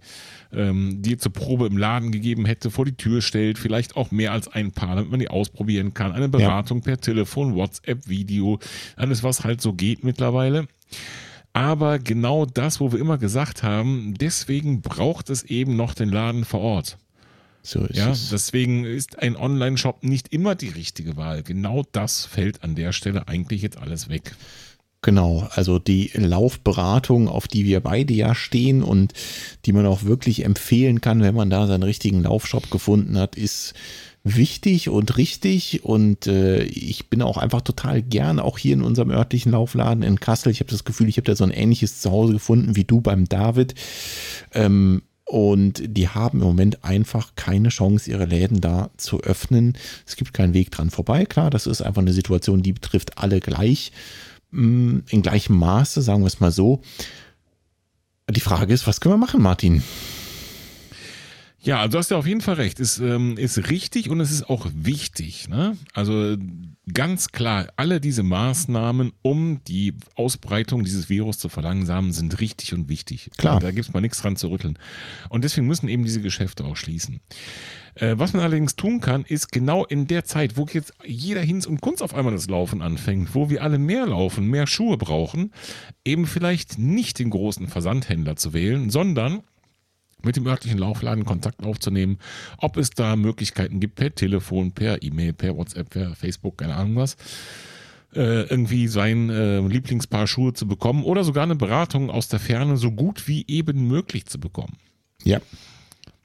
ähm, 0.53 1.03
dir 1.03 1.19
zur 1.19 1.33
Probe 1.33 1.67
im 1.67 1.77
Laden 1.77 2.13
gegeben 2.13 2.45
hätte, 2.45 2.71
vor 2.71 2.85
die 2.85 2.97
Tür 2.97 3.23
stellt, 3.23 3.59
vielleicht 3.59 3.97
auch 3.97 4.11
mehr 4.11 4.33
als 4.33 4.49
ein 4.49 4.73
Paar, 4.73 4.97
damit 4.97 5.11
man 5.11 5.21
die 5.21 5.29
ausprobieren 5.29 5.95
kann. 5.95 6.13
Eine 6.13 6.29
Beratung 6.29 6.83
per 6.83 7.01
Telefon, 7.01 7.55
WhatsApp, 7.55 8.09
Video, 8.09 8.59
alles 8.97 9.23
was 9.23 9.45
halt 9.45 9.61
so 9.61 9.73
geht 9.73 10.05
mittlerweile. 10.05 10.69
Aber 11.53 11.99
genau 11.99 12.47
das, 12.47 12.81
wo 12.81 12.93
wir 12.93 12.99
immer 12.99 13.19
gesagt 13.19 13.63
haben, 13.63 14.15
deswegen 14.19 14.81
braucht 14.81 15.29
es 15.29 15.43
eben 15.43 15.77
noch 15.77 15.95
den 15.95 16.09
Laden 16.09 16.45
vor 16.45 16.61
Ort. 16.61 16.99
So 17.63 17.85
ist 17.85 17.97
Ja, 17.97 18.11
es. 18.11 18.31
deswegen 18.31 18.85
ist 18.85 19.19
ein 19.21 19.37
Online-Shop 19.37 20.03
nicht 20.03 20.33
immer 20.33 20.55
die 20.55 20.71
richtige 20.71 21.17
Wahl. 21.17 21.43
Genau 21.43 21.85
das 21.93 22.25
fällt 22.25 22.63
an 22.65 22.75
der 22.75 22.93
Stelle 22.93 23.29
eigentlich 23.29 23.63
jetzt 23.63 23.77
alles 23.79 24.09
weg. 24.09 24.35
Genau, 25.05 25.49
also 25.51 25.79
die 25.81 26.11
Laufberatung, 26.15 27.29
auf 27.29 27.49
die 27.49 27.65
wir 27.65 27.81
beide 27.81 28.15
ja 28.15 28.35
stehen 28.37 28.83
und 28.83 29.13
die 29.67 29.73
man 29.73 29.85
auch 29.85 30.05
wirklich 30.05 30.45
empfehlen 30.45 31.01
kann, 31.01 31.23
wenn 31.23 31.35
man 31.35 31.51
da 31.51 31.67
seinen 31.67 31.83
richtigen 31.83 32.23
Laufshop 32.23 32.71
gefunden 32.71 33.19
hat, 33.19 33.35
ist 33.35 33.75
wichtig 34.25 34.89
und 34.89 35.17
richtig 35.17 35.85
und 35.85 36.27
äh, 36.27 36.63
ich 36.63 37.11
bin 37.11 37.23
auch 37.23 37.39
einfach 37.39 37.63
total 37.63 38.03
gern 38.03 38.39
auch 38.39 38.57
hier 38.57 38.75
in 38.75 38.83
unserem 38.83 39.11
örtlichen 39.11 39.53
Laufladen 39.53 40.05
in 40.05 40.21
Kassel. 40.21 40.53
Ich 40.53 40.61
habe 40.61 40.71
das 40.71 40.85
Gefühl, 40.85 41.09
ich 41.09 41.17
habe 41.17 41.27
da 41.27 41.35
so 41.35 41.45
ein 41.45 41.51
ähnliches 41.51 42.01
Zuhause 42.01 42.35
gefunden 42.35 42.77
wie 42.77 42.85
du 42.85 43.01
beim 43.01 43.29
David. 43.29 43.75
Ähm, 44.53 45.03
und 45.25 45.83
die 45.87 46.09
haben 46.09 46.41
im 46.41 46.47
Moment 46.47 46.85
einfach 46.85 47.35
keine 47.37 47.71
Chance, 47.71 48.11
ihre 48.11 48.27
Läden 48.27 48.61
da 48.61 48.91
zu 48.97 49.21
öffnen. 49.23 49.79
Es 50.07 50.17
gibt 50.17 50.35
keinen 50.35 50.53
Weg 50.53 50.71
dran 50.71 50.91
vorbei. 50.91 51.25
Klar, 51.25 51.51
das 51.51 51.67
ist 51.67 51.81
einfach 51.81 52.03
eine 52.03 52.13
Situation, 52.13 52.63
die 52.63 52.75
betrifft 52.75 53.19
alle 53.19 53.41
gleich 53.41 53.93
mm, 54.51 54.99
in 55.09 55.23
gleichem 55.23 55.57
Maße, 55.57 56.03
sagen 56.03 56.23
wir 56.23 56.27
es 56.27 56.41
mal 56.41 56.53
so. 56.53 56.83
Die 58.31 58.41
Frage 58.41 58.73
ist, 58.73 58.87
was 58.87 59.01
können 59.01 59.15
wir 59.15 59.19
machen, 59.19 59.43
Martin? 59.43 59.83
Ja, 61.65 61.81
also 61.81 61.93
du 61.93 61.99
hast 61.99 62.11
ja 62.11 62.17
auf 62.17 62.27
jeden 62.27 62.41
Fall 62.41 62.57
recht. 62.57 62.81
Ist, 62.81 62.99
ähm, 62.99 63.37
ist 63.39 63.71
richtig 63.71 64.11
und 64.11 64.21
es 64.21 64.33
ist 64.33 64.51
auch 64.51 64.67
wichtig. 64.75 65.49
Ne? 65.49 65.77
Also 65.95 66.37
ganz 66.93 67.29
klar, 67.29 67.69
alle 67.77 68.01
diese 68.01 68.25
Maßnahmen, 68.25 69.13
um 69.23 69.63
die 69.65 69.95
Ausbreitung 70.17 70.83
dieses 70.83 71.09
Virus 71.09 71.39
zu 71.39 71.49
verlangsamen, 71.49 72.13
sind 72.13 72.41
richtig 72.41 72.75
und 72.75 72.89
wichtig. 72.89 73.31
Klar. 73.37 73.61
Da 73.61 73.71
gibt's 73.71 73.93
mal 73.93 74.01
nichts 74.01 74.21
dran 74.21 74.35
zu 74.35 74.51
rütteln. 74.51 74.77
Und 75.29 75.45
deswegen 75.45 75.69
müssen 75.69 75.89
eben 75.89 76.03
diese 76.03 76.21
Geschäfte 76.21 76.65
auch 76.65 76.77
schließen. 76.77 77.21
Äh, 77.95 78.15
was 78.17 78.33
man 78.33 78.43
allerdings 78.43 78.75
tun 78.75 79.01
kann, 79.01 79.25
ist 79.25 79.53
genau 79.53 79.85
in 79.85 80.09
der 80.09 80.25
Zeit, 80.25 80.57
wo 80.57 80.67
jetzt 80.73 80.95
jeder 81.05 81.43
Hinz 81.43 81.67
und 81.67 81.81
Kunst 81.81 82.03
auf 82.03 82.15
einmal 82.15 82.33
das 82.33 82.49
Laufen 82.49 82.83
anfängt, 82.83 83.35
wo 83.35 83.51
wir 83.51 83.63
alle 83.63 83.79
mehr 83.79 84.07
laufen, 84.07 84.47
mehr 84.47 84.67
Schuhe 84.67 84.97
brauchen, 84.97 85.53
eben 86.05 86.27
vielleicht 86.27 86.79
nicht 86.79 87.21
den 87.21 87.31
großen 87.31 87.69
Versandhändler 87.69 88.35
zu 88.35 88.53
wählen, 88.53 88.91
sondern 88.91 89.43
mit 90.25 90.37
dem 90.37 90.47
örtlichen 90.47 90.79
Laufladen 90.79 91.25
Kontakt 91.25 91.65
aufzunehmen, 91.65 92.19
ob 92.59 92.77
es 92.77 92.91
da 92.91 93.17
Möglichkeiten 93.17 93.81
gibt 93.81 93.97
per 93.97 94.15
Telefon, 94.15 94.73
per 94.73 95.03
E-Mail, 95.03 95.33
per 95.33 95.57
WhatsApp, 95.57 95.91
per 95.91 96.15
Facebook, 96.15 96.59
keine 96.59 96.75
Ahnung 96.75 96.97
was, 96.97 97.17
äh, 98.15 98.43
irgendwie 98.43 98.89
sein 98.89 99.31
äh, 99.31 99.61
Lieblingspaar 99.61 100.27
Schuhe 100.27 100.53
zu 100.53 100.67
bekommen 100.69 101.05
oder 101.05 101.25
sogar 101.25 101.45
eine 101.45 101.57
Beratung 101.57 102.11
aus 102.11 102.29
der 102.29 102.41
Ferne 102.41 102.77
so 102.77 102.91
gut 102.91 103.27
wie 103.29 103.45
eben 103.49 103.87
möglich 103.89 104.27
zu 104.27 104.39
bekommen. 104.39 104.77
Ja, 105.25 105.41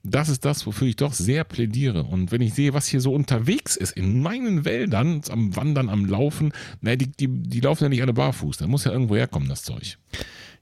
Das 0.04 0.30
ist 0.30 0.46
das, 0.46 0.66
wofür 0.66 0.88
ich 0.88 0.96
doch 0.96 1.12
sehr 1.14 1.44
plädiere. 1.44 2.04
Und 2.04 2.32
wenn 2.32 2.42
ich 2.42 2.54
sehe, 2.54 2.74
was 2.74 2.88
hier 2.88 3.02
so 3.02 3.14
unterwegs 3.14 3.76
ist 3.76 3.92
in 3.98 4.22
meinen 4.22 4.64
Wäldern, 4.64 5.22
am 5.30 5.56
Wandern, 5.56 5.90
am 5.90 6.06
Laufen, 6.06 6.54
na, 6.82 6.96
die, 6.96 7.08
die, 7.08 7.28
die 7.28 7.60
laufen 7.60 7.84
ja 7.84 7.90
nicht 7.90 8.02
alle 8.02 8.14
barfuß. 8.14 8.58
Da 8.58 8.68
muss 8.68 8.86
ja 8.86 8.92
irgendwo 8.92 9.16
herkommen, 9.18 9.50
das 9.50 9.64
Zeug. 9.64 9.98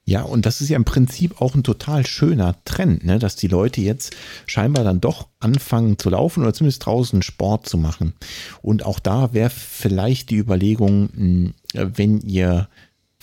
Ja, 0.08 0.22
und 0.22 0.46
das 0.46 0.62
ist 0.62 0.70
ja 0.70 0.76
im 0.76 0.86
Prinzip 0.86 1.42
auch 1.42 1.56
ein 1.56 1.64
total 1.64 2.06
schöner 2.06 2.56
Trend, 2.64 3.04
ne? 3.04 3.18
dass 3.18 3.36
die 3.36 3.48
Leute 3.48 3.82
jetzt 3.82 4.16
scheinbar 4.46 4.84
dann 4.84 5.02
doch 5.02 5.30
anfangen 5.40 5.98
zu 5.98 6.12
laufen 6.12 6.44
oder 6.44 6.54
zumindest 6.54 6.86
draußen 6.86 7.24
Sport 7.24 7.68
zu 7.68 7.80
machen. 7.80 8.14
Und 8.62 8.86
auch 8.86 9.00
da 9.00 9.34
wäre 9.34 9.50
vielleicht 9.50 10.30
die 10.30 10.38
Überlegung, 10.38 11.10
mh, 11.16 11.54
wenn 11.74 12.22
ihr 12.22 12.70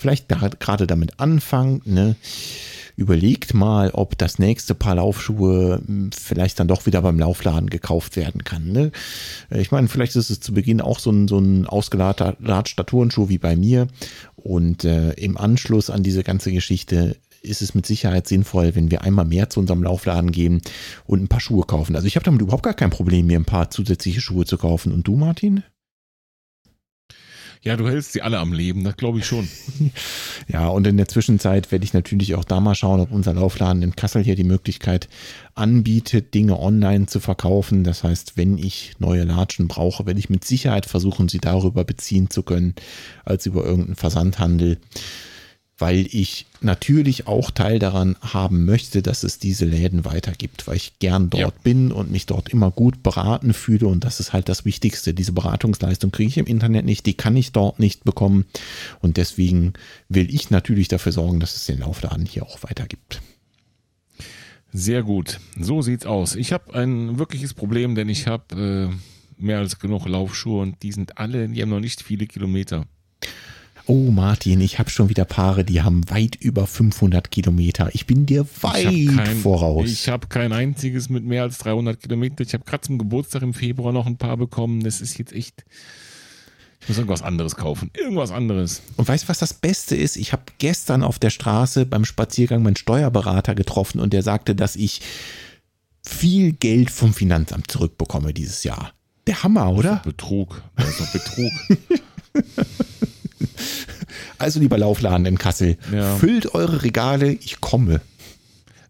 vielleicht 0.03 0.27
gerade 0.59 0.85
damit 0.85 1.19
anfangt, 1.19 1.87
ne? 1.87 2.15
überlegt 2.95 3.53
mal, 3.53 3.89
ob 3.91 4.17
das 4.17 4.37
nächste 4.37 4.75
Paar 4.75 4.95
Laufschuhe 4.95 5.81
mh, 5.85 6.11
vielleicht 6.15 6.59
dann 6.59 6.67
doch 6.67 6.85
wieder 6.85 7.01
beim 7.01 7.17
Laufladen 7.17 7.69
gekauft 7.69 8.15
werden 8.15 8.43
kann. 8.43 8.71
Ne? 8.71 8.91
Ich 9.49 9.71
meine, 9.71 9.87
vielleicht 9.87 10.15
ist 10.15 10.29
es 10.29 10.39
zu 10.39 10.53
Beginn 10.53 10.81
auch 10.81 10.99
so 10.99 11.11
ein, 11.11 11.27
so 11.27 11.39
ein 11.39 11.65
ausgelatschter 11.65 12.85
Turnschuh 12.85 13.29
wie 13.29 13.37
bei 13.37 13.55
mir. 13.55 13.87
Und 14.35 14.83
äh, 14.83 15.13
im 15.13 15.37
Anschluss 15.37 15.89
an 15.89 16.03
diese 16.03 16.23
ganze 16.23 16.51
Geschichte 16.51 17.15
ist 17.41 17.61
es 17.61 17.73
mit 17.73 17.85
Sicherheit 17.85 18.27
sinnvoll, 18.27 18.75
wenn 18.75 18.91
wir 18.91 19.01
einmal 19.01 19.25
mehr 19.25 19.49
zu 19.49 19.59
unserem 19.59 19.83
Laufladen 19.83 20.31
gehen 20.31 20.61
und 21.05 21.21
ein 21.21 21.27
paar 21.27 21.41
Schuhe 21.41 21.63
kaufen. 21.63 21.95
Also 21.95 22.07
ich 22.07 22.15
habe 22.15 22.25
damit 22.25 22.41
überhaupt 22.41 22.63
gar 22.63 22.73
kein 22.73 22.89
Problem, 22.89 23.27
mir 23.27 23.39
ein 23.39 23.45
paar 23.45 23.69
zusätzliche 23.69 24.21
Schuhe 24.21 24.45
zu 24.45 24.57
kaufen. 24.57 24.91
Und 24.91 25.07
du, 25.07 25.15
Martin? 25.15 25.63
Ja, 27.63 27.77
du 27.77 27.87
hältst 27.87 28.11
sie 28.11 28.21
alle 28.21 28.39
am 28.39 28.51
Leben, 28.51 28.83
das 28.83 28.97
glaube 28.97 29.19
ich 29.19 29.25
schon. 29.25 29.47
Ja, 30.49 30.67
und 30.67 30.85
in 30.85 30.97
der 30.97 31.07
Zwischenzeit 31.07 31.71
werde 31.71 31.85
ich 31.85 31.93
natürlich 31.93 32.35
auch 32.35 32.43
da 32.43 32.59
mal 32.59 32.75
schauen, 32.75 32.99
ob 32.99 33.11
unser 33.11 33.33
Laufladen 33.33 33.81
in 33.81 33.95
Kassel 33.95 34.21
hier 34.21 34.35
die 34.35 34.43
Möglichkeit 34.43 35.07
anbietet, 35.55 36.33
Dinge 36.33 36.59
online 36.59 37.05
zu 37.05 37.21
verkaufen. 37.21 37.85
Das 37.85 38.03
heißt, 38.03 38.35
wenn 38.35 38.57
ich 38.57 38.93
neue 38.99 39.23
Latschen 39.23 39.69
brauche, 39.69 40.05
werde 40.05 40.19
ich 40.19 40.29
mit 40.29 40.43
Sicherheit 40.43 40.85
versuchen, 40.85 41.29
sie 41.29 41.39
darüber 41.39 41.85
beziehen 41.85 42.29
zu 42.29 42.43
können, 42.43 42.75
als 43.23 43.45
über 43.45 43.63
irgendeinen 43.63 43.95
Versandhandel. 43.95 44.79
Weil 45.83 46.07
ich 46.11 46.45
natürlich 46.61 47.27
auch 47.27 47.51
Teil 47.51 47.77
daran 47.77 48.15
haben 48.21 48.63
möchte, 48.63 49.01
dass 49.01 49.23
es 49.23 49.37
diese 49.37 49.65
Läden 49.65 50.05
weitergibt, 50.05 50.65
weil 50.65 50.77
ich 50.77 50.97
gern 50.99 51.29
dort 51.29 51.41
Ja. 51.41 51.61
bin 51.61 51.91
und 51.91 52.09
mich 52.09 52.25
dort 52.25 52.47
immer 52.47 52.71
gut 52.71 53.03
beraten 53.03 53.53
fühle 53.53 53.87
und 53.87 54.05
das 54.05 54.21
ist 54.21 54.31
halt 54.31 54.47
das 54.47 54.63
Wichtigste. 54.63 55.13
Diese 55.13 55.33
Beratungsleistung 55.33 56.11
kriege 56.11 56.29
ich 56.29 56.37
im 56.37 56.45
Internet 56.45 56.85
nicht, 56.85 57.05
die 57.05 57.15
kann 57.15 57.35
ich 57.35 57.51
dort 57.51 57.79
nicht 57.79 58.05
bekommen 58.05 58.45
und 59.01 59.17
deswegen 59.17 59.73
will 60.07 60.33
ich 60.33 60.51
natürlich 60.51 60.87
dafür 60.87 61.11
sorgen, 61.11 61.41
dass 61.41 61.57
es 61.57 61.65
den 61.65 61.79
Laufladen 61.79 62.25
hier 62.25 62.43
auch 62.43 62.63
weitergibt. 62.63 63.21
Sehr 64.71 65.03
gut. 65.03 65.41
So 65.59 65.81
sieht's 65.81 66.05
aus. 66.05 66.35
Ich 66.37 66.53
habe 66.53 66.73
ein 66.75 67.19
wirkliches 67.19 67.53
Problem, 67.53 67.93
denn 67.93 68.07
ich 68.07 68.25
habe 68.27 68.89
äh, 68.89 69.43
mehr 69.43 69.59
als 69.59 69.79
genug 69.79 70.07
Laufschuhe 70.07 70.61
und 70.61 70.81
die 70.81 70.93
sind 70.93 71.17
alle, 71.17 71.49
die 71.49 71.61
haben 71.61 71.69
noch 71.69 71.81
nicht 71.81 72.01
viele 72.01 72.25
Kilometer. 72.25 72.85
Oh 73.85 74.11
Martin, 74.11 74.61
ich 74.61 74.79
habe 74.79 74.89
schon 74.89 75.09
wieder 75.09 75.25
Paare, 75.25 75.65
die 75.65 75.81
haben 75.81 76.09
weit 76.09 76.35
über 76.35 76.67
500 76.67 77.29
Kilometer. 77.31 77.89
Ich 77.93 78.05
bin 78.05 78.25
dir 78.25 78.45
weit 78.61 78.91
ich 78.93 79.13
kein, 79.13 79.37
voraus. 79.37 79.89
Ich 79.89 80.07
habe 80.07 80.27
kein 80.27 80.53
einziges 80.53 81.09
mit 81.09 81.25
mehr 81.25 81.43
als 81.43 81.57
300 81.57 81.99
Kilometer. 81.99 82.43
Ich 82.43 82.53
habe 82.53 82.63
gerade 82.63 82.81
zum 82.81 82.97
Geburtstag 82.97 83.41
im 83.41 83.53
Februar 83.53 83.91
noch 83.91 84.05
ein 84.05 84.17
paar 84.17 84.37
bekommen. 84.37 84.83
Das 84.83 85.01
ist 85.01 85.17
jetzt 85.17 85.33
echt. 85.33 85.65
Ich 86.79 86.89
muss 86.89 86.97
irgendwas 86.97 87.21
anderes 87.21 87.55
kaufen. 87.55 87.91
Irgendwas 87.97 88.31
anderes. 88.31 88.81
Und 88.95 89.07
weißt 89.07 89.25
du, 89.25 89.29
was 89.29 89.39
das 89.39 89.53
Beste 89.53 89.95
ist? 89.95 90.15
Ich 90.15 90.31
habe 90.31 90.43
gestern 90.59 91.03
auf 91.03 91.19
der 91.19 91.29
Straße 91.29 91.85
beim 91.85 92.05
Spaziergang 92.05 92.63
meinen 92.63 92.77
Steuerberater 92.77 93.53
getroffen 93.53 93.99
und 93.99 94.13
der 94.13 94.23
sagte, 94.23 94.55
dass 94.55 94.77
ich 94.77 95.01
viel 96.05 96.53
Geld 96.53 96.89
vom 96.89 97.13
Finanzamt 97.13 97.69
zurückbekomme 97.69 98.33
dieses 98.33 98.63
Jahr. 98.63 98.93
Der 99.27 99.43
Hammer, 99.43 99.71
oder? 99.71 100.01
Betrug. 100.03 100.61
Das 100.75 100.89
ist 100.89 100.99
doch 100.99 101.11
Betrug. 101.11 101.51
Also 104.37 104.59
lieber 104.59 104.77
Laufladen 104.77 105.25
in 105.25 105.37
Kassel, 105.37 105.77
Ja. 105.93 106.15
füllt 106.17 106.53
eure 106.53 106.83
Regale, 106.83 107.31
ich 107.33 107.61
komme. 107.61 108.01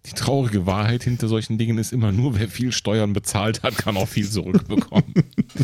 Die 0.06 0.12
traurige 0.14 0.66
Wahrheit 0.66 1.04
hinter 1.04 1.30
solchen 1.30 1.58
Dingen 1.58 1.78
ist 1.78 1.94
immer 1.94 2.12
nur, 2.12 2.38
wer 2.38 2.50
viel 2.50 2.74
Steuern 2.74 3.14
bezahlt 3.14 3.64
hat, 3.64 3.78
kann 3.78 3.96
auch 3.96 4.08
viel 4.10 4.30
zurückbekommen. 4.30 5.14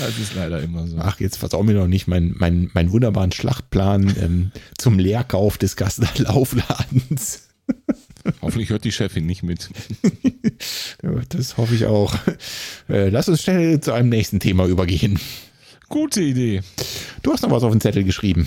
das 0.00 0.18
ist 0.18 0.34
leider 0.34 0.60
immer 0.60 0.88
so. 0.88 0.96
Ach, 0.98 1.20
jetzt 1.20 1.36
versau 1.36 1.62
mir 1.62 1.74
noch 1.74 1.86
nicht 1.86 2.08
meinen 2.08 2.34
mein, 2.36 2.70
mein 2.74 2.90
wunderbaren 2.90 3.30
Schlachtplan 3.30 4.12
ähm, 4.20 4.50
zum 4.76 4.98
Leerkauf 4.98 5.56
des 5.56 5.76
Gassener 5.76 6.08
Laufladens. 6.16 7.48
Hoffentlich 8.42 8.70
hört 8.70 8.82
die 8.84 8.92
Chefin 8.92 9.26
nicht 9.26 9.42
mit. 9.42 9.70
Das 11.30 11.56
hoffe 11.56 11.74
ich 11.74 11.86
auch. 11.86 12.14
Äh, 12.90 13.08
lass 13.08 13.28
uns 13.30 13.42
schnell 13.42 13.80
zu 13.80 13.92
einem 13.92 14.10
nächsten 14.10 14.40
Thema 14.40 14.66
übergehen. 14.66 15.18
Gute 15.88 16.20
Idee. 16.20 16.60
Du 17.22 17.32
hast 17.32 17.40
noch 17.42 17.50
was 17.50 17.62
auf 17.62 17.72
den 17.72 17.80
Zettel 17.80 18.04
geschrieben. 18.04 18.46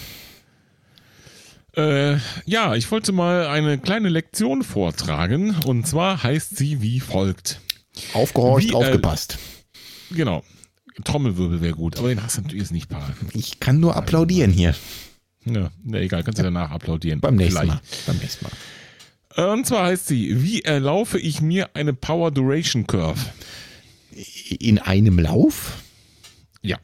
Äh, 1.75 2.17
ja, 2.45 2.75
ich 2.75 2.89
wollte 2.91 3.11
mal 3.11 3.47
eine 3.47 3.77
kleine 3.77 4.09
Lektion 4.09 4.63
vortragen. 4.63 5.55
Und 5.65 5.87
zwar 5.87 6.21
heißt 6.21 6.55
sie 6.55 6.81
wie 6.81 6.99
folgt. 6.99 7.59
Aufgehorcht, 8.13 8.69
Wie, 8.69 8.73
äh, 8.73 8.75
aufgepasst. 8.75 9.37
Genau. 10.11 10.43
Trommelwirbel 11.03 11.61
wäre 11.61 11.73
gut, 11.73 11.97
aber 11.97 12.09
den 12.09 12.21
hast 12.21 12.37
du 12.37 12.41
natürlich 12.41 12.69
nicht 12.69 12.89
parat. 12.89 13.15
Ich 13.33 13.59
kann 13.59 13.79
nur 13.79 13.95
applaudieren 13.95 14.51
hier. 14.51 14.75
Ja, 15.45 15.71
na 15.83 15.99
egal, 15.99 16.23
kannst 16.23 16.39
du 16.39 16.43
danach 16.43 16.71
applaudieren. 16.71 17.19
Beim 17.19 17.35
nächsten 17.35 17.61
Vielleicht. 17.61 17.73
Mal. 17.73 17.81
Beim 18.05 18.17
nächsten 18.17 18.45
Mal. 18.45 19.53
Und 19.53 19.65
zwar 19.65 19.87
heißt 19.87 20.07
sie, 20.07 20.43
wie 20.43 20.61
erlaufe 20.61 21.17
ich 21.19 21.41
mir 21.41 21.75
eine 21.75 21.93
Power 21.93 22.29
Duration 22.29 22.85
Curve? 22.85 23.19
In 24.59 24.77
einem 24.77 25.17
Lauf? 25.17 25.81
Ja. 26.61 26.77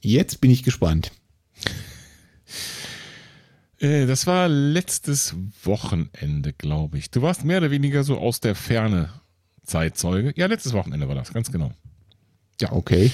Jetzt 0.00 0.40
bin 0.40 0.50
ich 0.50 0.64
gespannt. 0.64 1.12
Äh, 3.80 4.06
das 4.06 4.26
war 4.26 4.48
letztes 4.48 5.34
Wochenende, 5.62 6.52
glaube 6.52 6.98
ich. 6.98 7.10
Du 7.10 7.22
warst 7.22 7.44
mehr 7.44 7.58
oder 7.58 7.70
weniger 7.70 8.02
so 8.04 8.18
aus 8.18 8.40
der 8.40 8.54
Ferne 8.54 9.10
Zeitzeuge. 9.64 10.32
Ja, 10.36 10.46
letztes 10.46 10.72
Wochenende 10.72 11.08
war 11.08 11.14
das, 11.14 11.32
ganz 11.32 11.52
genau. 11.52 11.72
Ja. 12.60 12.72
Okay. 12.72 13.10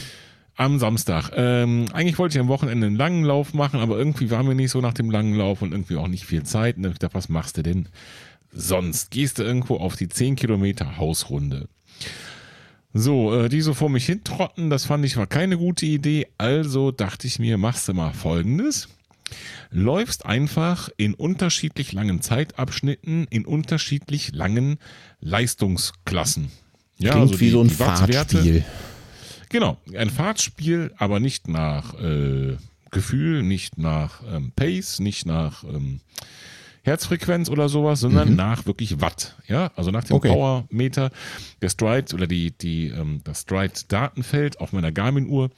Am 0.57 0.79
Samstag. 0.79 1.33
Ähm, 1.35 1.87
eigentlich 1.93 2.19
wollte 2.19 2.39
ich 2.39 2.41
am 2.41 2.49
Wochenende 2.49 2.87
einen 2.87 2.97
langen 2.97 3.25
Lauf 3.25 3.55
machen, 3.55 3.81
aber 3.81 3.99
irgendwie 3.99 4.31
war 4.31 4.43
mir 4.45 4.55
nicht 4.55 4.71
so 4.71 4.81
nach 4.81 4.95
dem 4.95 5.11
langen 5.11 5.35
Lauf 5.35 5.63
und 5.63 5.73
irgendwie 5.73 5.97
auch 5.97 6.07
nicht 6.07 6.25
viel 6.25 6.45
Zeit. 6.45 6.77
Und 6.77 6.87
ich 6.87 6.93
gedacht, 6.93 7.15
was 7.15 7.29
machst 7.29 7.57
du 7.57 7.63
denn 7.63 7.89
sonst? 8.53 9.11
Gehst 9.11 9.39
du 9.39 9.43
irgendwo 9.43 9.79
auf 9.79 9.97
die 9.97 10.09
10 10.09 10.37
Kilometer 10.37 10.97
Hausrunde. 10.97 11.69
So, 12.93 13.35
äh, 13.35 13.49
die 13.49 13.61
so 13.61 13.75
vor 13.75 13.91
mich 13.91 14.07
hintrotten, 14.07 14.71
das 14.71 14.85
fand 14.85 15.05
ich 15.05 15.17
war 15.17 15.27
keine 15.27 15.59
gute 15.59 15.85
Idee. 15.85 16.29
Also 16.39 16.93
dachte 16.93 17.27
ich 17.27 17.41
mir, 17.41 17.59
machst 17.59 17.89
du 17.89 17.93
mal 17.93 18.13
folgendes. 18.13 18.89
Läufst 19.71 20.27
einfach 20.27 20.91
in 20.97 21.15
unterschiedlich 21.15 21.93
langen 21.93 22.21
Zeitabschnitten, 22.21 23.27
in 23.31 23.47
unterschiedlich 23.47 24.33
langen 24.33 24.79
Leistungsklassen. 25.21 26.51
Ja, 26.99 27.13
Klingt 27.13 27.23
also 27.29 27.41
wie 27.41 27.45
die, 27.47 27.51
so 27.51 27.61
ein 27.63 27.71
Fahrtspiel. 27.71 28.65
Genau, 29.49 29.79
ein 29.97 30.11
Fahrtspiel, 30.11 30.93
aber 30.97 31.21
nicht 31.21 31.49
nach 31.49 31.95
äh, 32.01 32.57
Gefühl, 32.91 33.43
nicht 33.43 33.79
nach 33.79 34.23
ähm, 34.29 34.53
Pace, 34.55 35.01
nicht 35.01 35.27
nach 35.27 35.65
ähm, 35.65 36.01
Herzfrequenz 36.85 37.49
oder 37.49 37.71
sowas, 37.71 38.01
sondern 38.01 38.31
mhm. 38.31 38.37
nach 38.37 38.67
wirklich 38.67 39.01
Watt. 39.01 39.37
Ja, 39.49 39.73
also 39.75 39.91
nach 39.91 40.05
dem 40.05 40.17
okay. 40.17 40.29
Powermeter 40.29 41.11
der 41.63 41.71
Stride 41.71 42.15
oder 42.15 42.27
die, 42.27 42.51
die, 42.51 42.89
ähm, 42.89 43.23
das 43.25 43.41
Stride-Datenfeld 43.43 44.61
auf 44.61 44.73
meiner 44.73 44.93
Garmin-Uhr. 44.93 45.51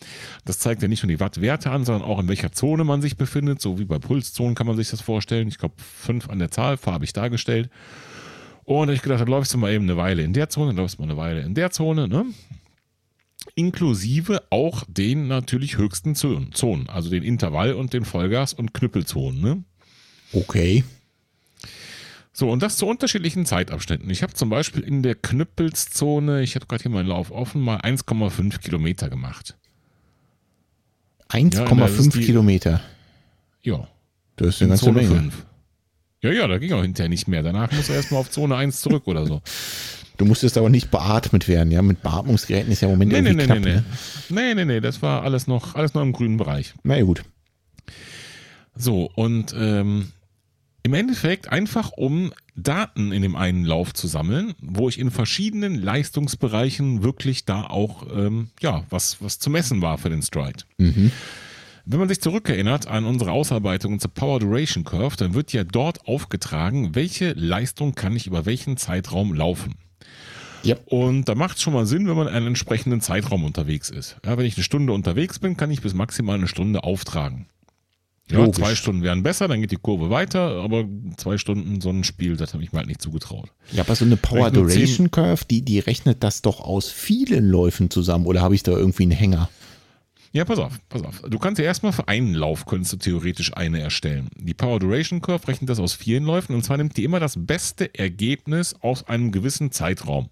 Das 0.45 0.61
zeigt 0.61 0.83
ja 0.83 0.89
nicht 0.89 1.03
nur 1.03 1.09
die 1.09 1.19
Wattwerte 1.19 1.73
an, 1.73 1.85
sondern 1.85 2.09
auch 2.09 2.21
in 2.21 2.29
welcher 2.29 2.53
Zone 2.53 2.85
man 2.85 3.03
sich 3.03 3.17
befindet. 3.17 3.61
So 3.61 3.81
wie 3.81 3.85
bei 3.85 3.99
Pulszonen 3.99 4.55
kann 4.55 4.69
man 4.69 4.77
sich 4.77 4.89
das 4.91 5.01
vorstellen. 5.01 5.49
Ich 5.49 5.59
glaube, 5.59 5.75
fünf 5.79 6.31
an 6.31 6.39
der 6.39 6.53
Zahl, 6.53 6.77
farbig 6.77 7.13
dargestellt. 7.13 7.71
Und 8.63 8.89
ich 8.91 9.03
gedacht, 9.03 9.21
dann 9.21 9.29
läufst 9.29 9.53
du 9.53 9.59
mal 9.59 9.73
eben 9.73 9.85
eine 9.85 9.97
Weile 9.97 10.23
in 10.23 10.33
der 10.33 10.49
Zone, 10.49 10.69
dann 10.69 10.77
läufst 10.77 10.99
du 10.99 11.03
mal 11.03 11.11
eine 11.11 11.17
Weile 11.17 11.41
in 11.41 11.55
der 11.55 11.71
Zone, 11.71 12.09
ne? 12.09 12.25
Inklusive 13.55 14.43
auch 14.51 14.85
den 14.89 15.29
natürlich 15.29 15.79
höchsten 15.79 16.15
Zonen, 16.15 16.89
also 16.89 17.11
den 17.11 17.23
Intervall 17.23 17.75
und 17.75 17.93
den 17.93 18.05
Vollgas- 18.05 18.55
und 18.55 18.75
Knüppelzonen, 18.75 19.41
ne? 19.41 19.65
Okay. 20.33 20.85
So, 22.39 22.51
und 22.51 22.63
das 22.63 22.77
zu 22.77 22.87
unterschiedlichen 22.87 23.47
Zeitabschnitten. 23.47 24.11
Ich 24.11 24.23
habe 24.23 24.35
zum 24.35 24.51
Beispiel 24.51 24.83
in 24.83 25.03
der 25.03 25.15
Knüppelszone, 25.15 26.43
ich 26.43 26.55
habe 26.55 26.67
gerade 26.67 26.83
hier 26.83 26.93
meinen 26.93 27.09
Lauf 27.09 27.31
offen, 27.31 27.63
mal 27.63 27.79
1,5 27.79 28.59
Kilometer 28.59 29.09
gemacht. 29.09 29.57
1,5 31.31 32.19
ja, 32.19 32.27
Kilometer? 32.27 32.83
Ja. 33.63 33.89
Das 34.37 34.49
ist 34.49 34.61
eine 34.61 34.69
ganze 34.69 34.85
Zone 34.85 35.01
Menge. 35.01 35.15
5. 35.15 35.47
Ja, 36.25 36.31
ja, 36.31 36.47
da 36.47 36.59
ging 36.59 36.75
auch 36.75 36.83
hinterher 36.83 37.09
nicht 37.09 37.27
mehr. 37.27 37.43
Danach 37.43 37.73
muss 37.73 37.89
er 37.89 37.95
erstmal 37.95 38.21
auf 38.21 38.31
Zone 38.31 38.55
1 38.55 38.83
zurück 38.83 39.07
oder 39.07 39.27
so. 39.27 39.41
Du 40.19 40.25
musstest 40.25 40.57
aber 40.57 40.71
nicht 40.71 40.91
beatmet 40.91 41.47
werden, 41.47 41.71
ja? 41.71 41.83
Mit 41.83 42.03
Beatmungsgeräten 42.03 42.73
ist 42.73 42.81
ja 42.81 42.89
im 42.89 42.95
Moment 42.95 43.13
nee, 43.13 43.19
irgendwie 43.19 43.37
nee, 43.37 43.45
knapp, 43.45 43.59
nee, 43.59 43.75
ne? 43.75 43.85
nee. 44.31 44.55
Nee, 44.55 44.65
nee, 44.65 44.81
das 44.81 45.03
war 45.03 45.23
alles 45.23 45.47
noch, 45.47 45.75
alles 45.75 45.93
noch 45.93 46.01
im 46.01 46.13
grünen 46.13 46.39
Bereich. 46.39 46.73
Na 46.85 46.97
ja, 46.97 47.05
gut. 47.05 47.23
So, 48.75 49.11
und 49.15 49.55
ähm, 49.59 50.13
im 50.87 50.95
Endeffekt 50.95 51.51
einfach, 51.51 51.91
um 51.91 52.33
Daten 52.55 53.11
in 53.11 53.21
dem 53.21 53.35
einen 53.35 53.65
Lauf 53.65 53.93
zu 53.93 54.07
sammeln, 54.07 54.55
wo 54.63 54.89
ich 54.89 55.01
in 55.01 55.11
verschiedenen 55.11 55.75
Leistungsbereichen 55.83 57.03
wirklich 57.03 57.45
da 57.45 57.63
auch 57.65 58.07
ähm, 58.15 58.51
ja, 58.61 58.85
was, 58.89 59.21
was 59.21 59.41
zu 59.41 59.51
messen 59.51 59.83
war 59.83 59.99
für 59.99 60.11
den 60.11 60.23
Stride. 60.23 60.63
Mhm. 60.79 61.11
Wenn 61.87 61.99
man 61.99 62.09
sich 62.09 62.21
zurückerinnert 62.21 62.87
an 62.87 63.05
unsere 63.05 63.33
Ausarbeitung 63.33 63.99
zur 63.99 64.15
Power 64.15 64.39
Duration 64.39 64.85
Curve, 64.85 65.17
dann 65.17 65.35
wird 65.35 65.53
ja 65.53 65.65
dort 65.65 66.07
aufgetragen, 66.07 66.95
welche 66.95 67.33
Leistung 67.33 67.97
kann 67.97 68.15
ich 68.15 68.29
über 68.29 68.47
welchen 68.47 68.77
Zeitraum 68.77 69.35
laufen. 69.35 69.75
Yep. 70.65 70.83
Und 70.87 71.29
da 71.29 71.35
macht 71.35 71.57
es 71.57 71.63
schon 71.63 71.73
mal 71.73 71.87
Sinn, 71.87 72.07
wenn 72.07 72.17
man 72.17 72.29
einen 72.29 72.47
entsprechenden 72.47 73.01
Zeitraum 73.01 73.43
unterwegs 73.43 73.91
ist. 73.91 74.19
Ja, 74.25 74.39
wenn 74.39 74.47
ich 74.47 74.57
eine 74.57 74.63
Stunde 74.63 74.93
unterwegs 74.93 75.41
bin, 75.41 75.57
kann 75.57 75.73
ich 75.73 75.83
bis 75.83 75.95
maximal 75.95 76.37
eine 76.37 76.47
Stunde 76.47 76.85
auftragen. 76.85 77.47
Ja, 78.31 78.51
zwei 78.51 78.75
Stunden 78.75 79.03
wären 79.03 79.23
besser, 79.23 79.47
dann 79.47 79.61
geht 79.61 79.71
die 79.71 79.77
Kurve 79.77 80.11
weiter, 80.11 80.61
aber 80.63 80.85
zwei 81.17 81.39
Stunden 81.39 81.81
so 81.81 81.91
ein 81.91 82.03
Spiel, 82.03 82.37
das 82.37 82.55
habe 82.55 82.65
ich 82.65 82.73
mir 82.73 82.79
halt 82.79 82.89
nicht 82.89 83.01
zugetraut. 83.01 83.53
Ja, 83.71 83.85
aber 83.85 83.95
so 83.95 84.05
eine 84.05 84.17
Power 84.17 84.51
Duration 84.51 85.13
Curve, 85.13 85.45
die, 85.49 85.63
die 85.63 85.79
rechnet 85.79 86.25
das 86.25 86.43
doch 86.43 86.61
aus 86.61 86.91
vielen 86.91 87.49
Läufen 87.49 87.89
zusammen 87.89 88.27
oder 88.27 88.41
habe 88.41 88.57
ich 88.57 88.65
da 88.65 88.73
irgendwie 88.73 89.05
einen 89.05 89.13
Hänger? 89.13 89.49
Ja, 90.33 90.45
pass 90.45 90.59
auf, 90.59 90.81
pass 90.89 91.03
auf. 91.03 91.23
Du 91.23 91.39
kannst 91.39 91.61
ja 91.61 91.65
erstmal 91.65 91.93
für 91.93 92.09
einen 92.09 92.35
Lauf 92.35 92.67
könntest 92.67 92.93
du 92.93 92.97
theoretisch 92.97 93.57
eine 93.57 93.81
erstellen. 93.81 94.29
Die 94.37 94.55
Power 94.55 94.81
Duration 94.81 95.21
Curve 95.21 95.47
rechnet 95.47 95.71
das 95.71 95.79
aus 95.79 95.95
vielen 95.95 96.25
Läufen 96.25 96.55
und 96.55 96.65
zwar 96.65 96.77
nimmt 96.79 96.97
die 96.97 97.05
immer 97.05 97.21
das 97.21 97.37
beste 97.39 97.95
Ergebnis 97.95 98.75
aus 98.81 99.09
einem 99.09 99.31
gewissen 99.31 99.71
Zeitraum, 99.71 100.29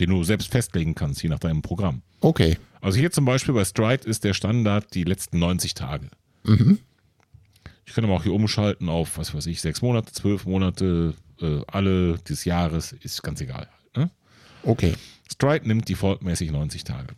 den 0.00 0.10
du 0.10 0.22
selbst 0.22 0.50
festlegen 0.50 0.94
kannst, 0.94 1.22
je 1.22 1.28
nach 1.28 1.40
deinem 1.40 1.60
Programm. 1.60 2.02
Okay. 2.20 2.56
Also 2.80 2.98
hier 2.98 3.10
zum 3.10 3.24
Beispiel 3.24 3.52
bei 3.52 3.64
Stride 3.64 4.08
ist 4.08 4.22
der 4.24 4.32
Standard 4.32 4.94
die 4.94 5.04
letzten 5.04 5.40
90 5.40 5.74
Tage. 5.74 6.08
Mhm. 6.44 6.78
Ich 7.92 7.96
kann 7.96 8.04
aber 8.04 8.14
auch 8.14 8.22
hier 8.22 8.32
umschalten 8.32 8.88
auf, 8.88 9.18
was 9.18 9.34
weiß 9.34 9.44
ich, 9.48 9.60
sechs 9.60 9.82
Monate, 9.82 10.14
zwölf 10.14 10.46
Monate, 10.46 11.12
äh, 11.42 11.60
alle 11.66 12.16
des 12.20 12.46
Jahres, 12.46 12.92
ist 12.92 13.22
ganz 13.22 13.42
egal. 13.42 13.68
Ne? 13.94 14.10
Okay. 14.62 14.94
Stride 15.30 15.68
nimmt 15.68 15.90
defaultmäßig 15.90 16.52
90 16.52 16.84
Tage. 16.84 17.14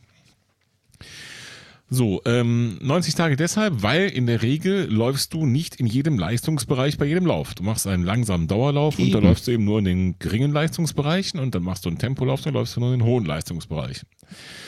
So, 1.91 2.23
ähm, 2.25 2.79
90 2.83 3.15
Tage 3.15 3.37
deshalb, 3.37 3.85
weil 3.85 4.09
in 4.09 4.27
der 4.27 4.43
Regel 4.43 4.93
läufst 4.93 5.33
du 5.33 5.47
nicht 5.47 5.77
in 5.77 5.87
jedem 5.87 6.19
Leistungsbereich 6.19 6.99
bei 6.99 7.05
jedem 7.05 7.27
Lauf. 7.27 7.55
Du 7.55 7.63
machst 7.63 7.87
einen 7.87 8.03
langsamen 8.03 8.49
Dauerlauf 8.49 8.99
eben. 8.99 9.07
und 9.07 9.13
da 9.13 9.21
läufst 9.21 9.47
du 9.47 9.53
eben 9.53 9.65
nur 9.65 9.79
in 9.79 9.85
den 9.85 10.19
geringen 10.19 10.51
Leistungsbereichen 10.51 11.39
und 11.39 11.55
dann 11.55 11.63
machst 11.63 11.85
du 11.85 11.89
einen 11.89 11.99
Tempolauf, 11.99 12.41
dann 12.41 12.55
läufst 12.55 12.75
du 12.75 12.81
nur 12.81 12.93
in 12.93 12.99
den 12.99 13.07
hohen 13.07 13.27
Leistungsbereichen. 13.27 14.09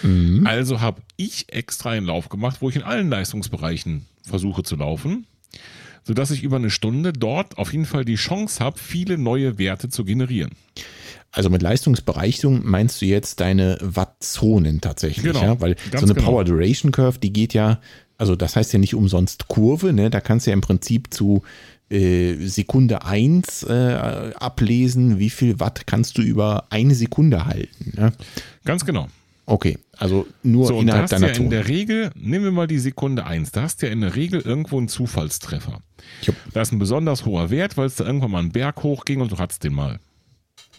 Mhm. 0.04 0.46
Also 0.46 0.80
habe 0.80 1.02
ich 1.16 1.52
extra 1.52 1.90
einen 1.90 2.06
Lauf 2.06 2.28
gemacht, 2.28 2.58
wo 2.60 2.68
ich 2.68 2.76
in 2.76 2.84
allen 2.84 3.10
Leistungsbereichen 3.10 4.06
versuche 4.22 4.62
zu 4.62 4.76
laufen 4.76 5.26
sodass 6.06 6.30
ich 6.30 6.44
über 6.44 6.56
eine 6.56 6.70
Stunde 6.70 7.12
dort 7.12 7.58
auf 7.58 7.72
jeden 7.72 7.84
Fall 7.84 8.04
die 8.04 8.14
Chance 8.14 8.64
habe, 8.64 8.78
viele 8.78 9.18
neue 9.18 9.58
Werte 9.58 9.88
zu 9.88 10.04
generieren. 10.04 10.52
Also 11.32 11.50
mit 11.50 11.62
Leistungsbereicherung 11.62 12.62
meinst 12.64 13.02
du 13.02 13.06
jetzt 13.06 13.40
deine 13.40 13.76
Wattzonen 13.82 14.80
tatsächlich, 14.80 15.24
genau, 15.24 15.42
ja? 15.42 15.60
Weil 15.60 15.76
so 15.92 15.98
eine 15.98 16.14
genau. 16.14 16.26
Power 16.26 16.44
Duration 16.44 16.92
Curve, 16.92 17.18
die 17.18 17.32
geht 17.32 17.52
ja, 17.52 17.80
also 18.16 18.36
das 18.36 18.56
heißt 18.56 18.72
ja 18.72 18.78
nicht 18.78 18.94
umsonst 18.94 19.48
Kurve, 19.48 19.92
ne? 19.92 20.08
Da 20.08 20.20
kannst 20.20 20.46
du 20.46 20.50
ja 20.50 20.54
im 20.54 20.60
Prinzip 20.60 21.12
zu 21.12 21.42
äh, 21.90 22.34
Sekunde 22.46 23.04
1 23.04 23.64
äh, 23.64 24.32
ablesen, 24.36 25.18
wie 25.18 25.30
viel 25.30 25.60
Watt 25.60 25.86
kannst 25.86 26.18
du 26.18 26.22
über 26.22 26.66
eine 26.70 26.94
Sekunde 26.94 27.46
halten. 27.46 27.92
Ne? 27.96 28.12
Ganz 28.64 28.84
genau. 28.84 29.08
Okay, 29.46 29.78
also 29.96 30.26
nur 30.42 30.66
so, 30.66 30.80
innerhalb 30.80 31.08
deiner 31.08 31.28
ja 31.28 31.32
Zone. 31.32 31.44
In 31.44 31.50
der 31.50 31.68
Regel, 31.68 32.10
nehmen 32.16 32.44
wir 32.44 32.50
mal 32.50 32.66
die 32.66 32.80
Sekunde 32.80 33.26
1, 33.26 33.52
da 33.52 33.62
hast 33.62 33.80
du 33.80 33.86
ja 33.86 33.92
in 33.92 34.00
der 34.00 34.16
Regel 34.16 34.40
irgendwo 34.40 34.76
einen 34.76 34.88
Zufallstreffer. 34.88 35.80
Jupp. 36.22 36.34
Da 36.52 36.62
ist 36.62 36.72
ein 36.72 36.80
besonders 36.80 37.24
hoher 37.24 37.48
Wert, 37.50 37.76
weil 37.76 37.86
es 37.86 37.94
da 37.94 38.04
irgendwann 38.04 38.32
mal 38.32 38.40
einen 38.40 38.50
Berg 38.50 38.82
hochging 38.82 39.20
und 39.20 39.30
du 39.30 39.38
hattest 39.38 39.62
den 39.62 39.72
mal. 39.72 40.00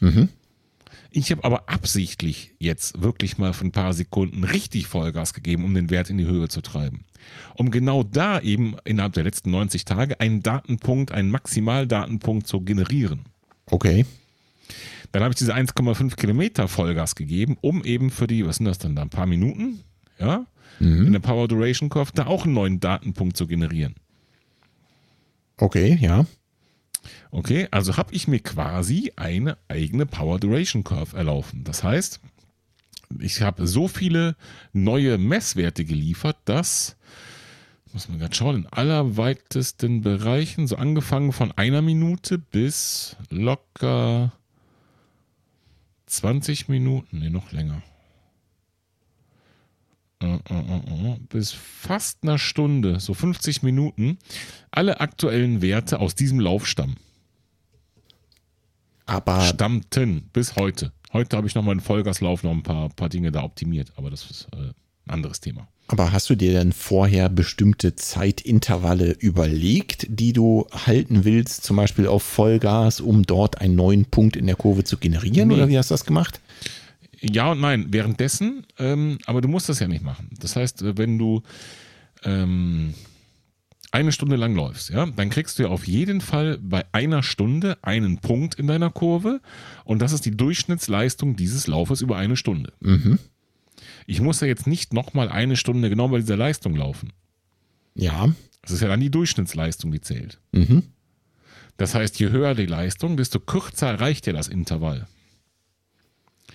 Mhm. 0.01 0.27
Ich 1.09 1.31
habe 1.31 1.45
aber 1.45 1.69
absichtlich 1.69 2.53
jetzt 2.59 3.01
wirklich 3.01 3.37
mal 3.37 3.53
für 3.53 3.65
ein 3.65 3.71
paar 3.71 3.93
Sekunden 3.93 4.43
richtig 4.43 4.87
Vollgas 4.87 5.33
gegeben, 5.33 5.63
um 5.63 5.73
den 5.73 5.89
Wert 5.89 6.09
in 6.09 6.17
die 6.17 6.27
Höhe 6.27 6.49
zu 6.49 6.61
treiben. 6.61 7.05
Um 7.55 7.71
genau 7.71 8.03
da 8.03 8.39
eben 8.41 8.75
innerhalb 8.83 9.13
der 9.13 9.23
letzten 9.23 9.51
90 9.51 9.85
Tage 9.85 10.19
einen 10.19 10.43
Datenpunkt, 10.43 11.13
einen 11.13 11.31
Maximaldatenpunkt 11.31 12.47
zu 12.47 12.61
generieren. 12.61 13.21
Okay. 13.71 14.05
Dann 15.11 15.23
habe 15.23 15.31
ich 15.31 15.37
diese 15.37 15.55
1,5 15.55 16.15
Kilometer 16.15 16.67
Vollgas 16.67 17.15
gegeben, 17.15 17.57
um 17.61 17.83
eben 17.83 18.09
für 18.09 18.27
die, 18.27 18.45
was 18.45 18.57
sind 18.57 18.65
das 18.65 18.77
dann 18.77 18.95
da, 18.95 19.01
ein 19.01 19.09
paar 19.09 19.25
Minuten, 19.25 19.81
ja, 20.19 20.45
mhm. 20.79 21.07
in 21.07 21.13
der 21.13 21.19
Power 21.19 21.47
Duration 21.47 21.89
Curve 21.89 22.11
da 22.13 22.27
auch 22.27 22.45
einen 22.45 22.53
neuen 22.53 22.79
Datenpunkt 22.79 23.37
zu 23.37 23.47
generieren. 23.47 23.95
Okay, 25.57 25.97
ja. 25.99 26.25
Okay, 27.31 27.67
also 27.71 27.97
habe 27.97 28.13
ich 28.13 28.27
mir 28.27 28.39
quasi 28.39 29.13
eine 29.15 29.57
eigene 29.67 30.05
Power 30.05 30.39
Duration 30.39 30.83
Curve 30.83 31.15
erlaufen. 31.15 31.63
Das 31.63 31.83
heißt, 31.83 32.19
ich 33.19 33.41
habe 33.41 33.67
so 33.67 33.87
viele 33.87 34.35
neue 34.73 35.17
Messwerte 35.17 35.85
geliefert, 35.85 36.37
dass, 36.45 36.97
muss 37.93 38.09
man 38.09 38.19
gerade 38.19 38.35
schauen, 38.35 38.55
in 38.57 38.65
allerweitesten 38.67 40.01
Bereichen, 40.01 40.67
so 40.67 40.75
angefangen 40.75 41.31
von 41.31 41.51
einer 41.53 41.81
Minute 41.81 42.37
bis 42.37 43.15
locker 43.29 44.33
20 46.07 46.69
Minuten, 46.69 47.19
nee, 47.19 47.29
noch 47.29 47.51
länger. 47.51 47.83
Äh, 50.19 50.39
äh, 50.49 51.11
äh, 51.11 51.19
bis 51.29 51.51
fast 51.51 52.23
einer 52.23 52.39
Stunde, 52.39 52.99
so 52.99 53.13
50 53.13 53.61
Minuten, 53.61 54.17
alle 54.71 54.99
aktuellen 54.99 55.61
Werte 55.61 55.99
aus 55.99 56.15
diesem 56.15 56.39
Lauf 56.39 56.65
stammen. 56.65 56.95
Aber 59.05 59.41
Stammten 59.41 60.29
bis 60.33 60.55
heute. 60.55 60.91
Heute 61.13 61.37
habe 61.37 61.47
ich 61.47 61.55
noch 61.55 61.63
mal 61.63 61.71
einen 61.71 61.79
Vollgaslauf 61.81 62.43
noch 62.43 62.51
ein 62.51 62.63
paar, 62.63 62.89
paar 62.89 63.09
Dinge 63.09 63.31
da 63.31 63.43
optimiert, 63.43 63.93
aber 63.95 64.09
das 64.09 64.29
ist 64.29 64.47
äh, 64.53 64.73
ein 65.07 65.13
anderes 65.13 65.39
Thema. 65.39 65.67
Aber 65.87 66.11
hast 66.11 66.29
du 66.29 66.35
dir 66.35 66.51
denn 66.51 66.73
vorher 66.73 67.29
bestimmte 67.29 67.95
Zeitintervalle 67.95 69.11
überlegt, 69.11 70.05
die 70.09 70.33
du 70.33 70.67
halten 70.71 71.23
willst, 71.23 71.63
zum 71.63 71.77
Beispiel 71.77 72.07
auf 72.07 72.23
Vollgas, 72.23 72.99
um 72.99 73.23
dort 73.23 73.61
einen 73.61 73.75
neuen 73.75 74.05
Punkt 74.05 74.35
in 74.35 74.47
der 74.47 74.55
Kurve 74.55 74.83
zu 74.83 74.97
generieren? 74.97 75.47
Nee. 75.47 75.53
Oder 75.55 75.69
wie 75.69 75.77
hast 75.77 75.89
du 75.89 75.93
das 75.93 76.05
gemacht? 76.05 76.41
Ja 77.21 77.51
und 77.51 77.61
nein, 77.61 77.87
währenddessen, 77.89 78.65
ähm, 78.77 79.17
aber 79.25 79.41
du 79.41 79.47
musst 79.47 79.69
das 79.69 79.79
ja 79.79 79.87
nicht 79.87 80.03
machen. 80.03 80.29
Das 80.39 80.55
heißt, 80.55 80.81
äh, 80.81 80.97
wenn 80.97 81.17
du 81.17 81.41
ähm, 82.23 82.93
eine 83.91 84.11
Stunde 84.11 84.35
lang 84.35 84.55
läufst, 84.55 84.89
ja, 84.89 85.05
dann 85.05 85.29
kriegst 85.29 85.57
du 85.57 85.63
ja 85.63 85.69
auf 85.69 85.87
jeden 85.87 86.21
Fall 86.21 86.59
bei 86.61 86.85
einer 86.91 87.23
Stunde 87.23 87.77
einen 87.81 88.19
Punkt 88.19 88.55
in 88.55 88.67
deiner 88.67 88.89
Kurve 88.89 89.39
und 89.85 90.01
das 90.01 90.11
ist 90.11 90.25
die 90.25 90.35
Durchschnittsleistung 90.35 91.35
dieses 91.37 91.67
Laufes 91.67 92.01
über 92.01 92.17
eine 92.17 92.35
Stunde. 92.35 92.73
Mhm. 92.81 93.19
Ich 94.07 94.21
muss 94.21 94.39
ja 94.39 94.47
jetzt 94.47 94.65
nicht 94.65 94.93
nochmal 94.93 95.29
eine 95.29 95.57
Stunde 95.57 95.89
genau 95.89 96.07
bei 96.07 96.17
dieser 96.17 96.37
Leistung 96.37 96.75
laufen. 96.75 97.13
Ja. 97.93 98.33
Das 98.61 98.71
ist 98.71 98.81
ja 98.81 98.87
dann 98.87 99.01
die 99.01 99.11
Durchschnittsleistung, 99.11 99.91
die 99.91 100.01
zählt. 100.01 100.39
Mhm. 100.53 100.83
Das 101.75 101.93
heißt, 101.93 102.17
je 102.19 102.29
höher 102.29 102.55
die 102.55 102.65
Leistung, 102.65 103.17
desto 103.17 103.39
kürzer 103.39 103.99
reicht 103.99 104.25
ja 104.25 104.33
das 104.33 104.47
Intervall. 104.47 105.07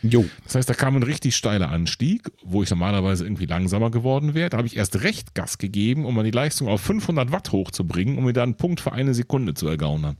Jo. 0.03 0.25
Das 0.45 0.57
heißt, 0.57 0.69
da 0.69 0.75
kam 0.75 0.97
ein 0.97 1.03
richtig 1.03 1.37
steiler 1.37 1.71
Anstieg, 1.71 2.33
wo 2.43 2.63
ich 2.63 2.71
normalerweise 2.71 3.25
irgendwie 3.25 3.47
langsamer 3.47 3.91
geworden 3.91 4.35
wäre. 4.35 4.51
Da 4.51 4.57
habe 4.57 4.67
ich 4.67 4.77
erst 4.77 5.03
recht 5.03 5.35
Gas 5.35 5.59
gegeben, 5.59 6.07
um 6.07 6.15
mal 6.15 6.25
die 6.25 6.33
Leistung 6.33 6.69
auf 6.69 6.81
500 6.81 7.31
Watt 7.31 7.53
hochzubringen, 7.53 8.19
um 8.19 8.25
mir 8.25 8.33
da 8.33 8.43
einen 8.43 8.57
Punkt 8.57 8.81
für 8.81 8.93
eine 8.93 9.15
Sekunde 9.15 9.55
zu 9.55 9.69
ergaunern. 9.69 10.17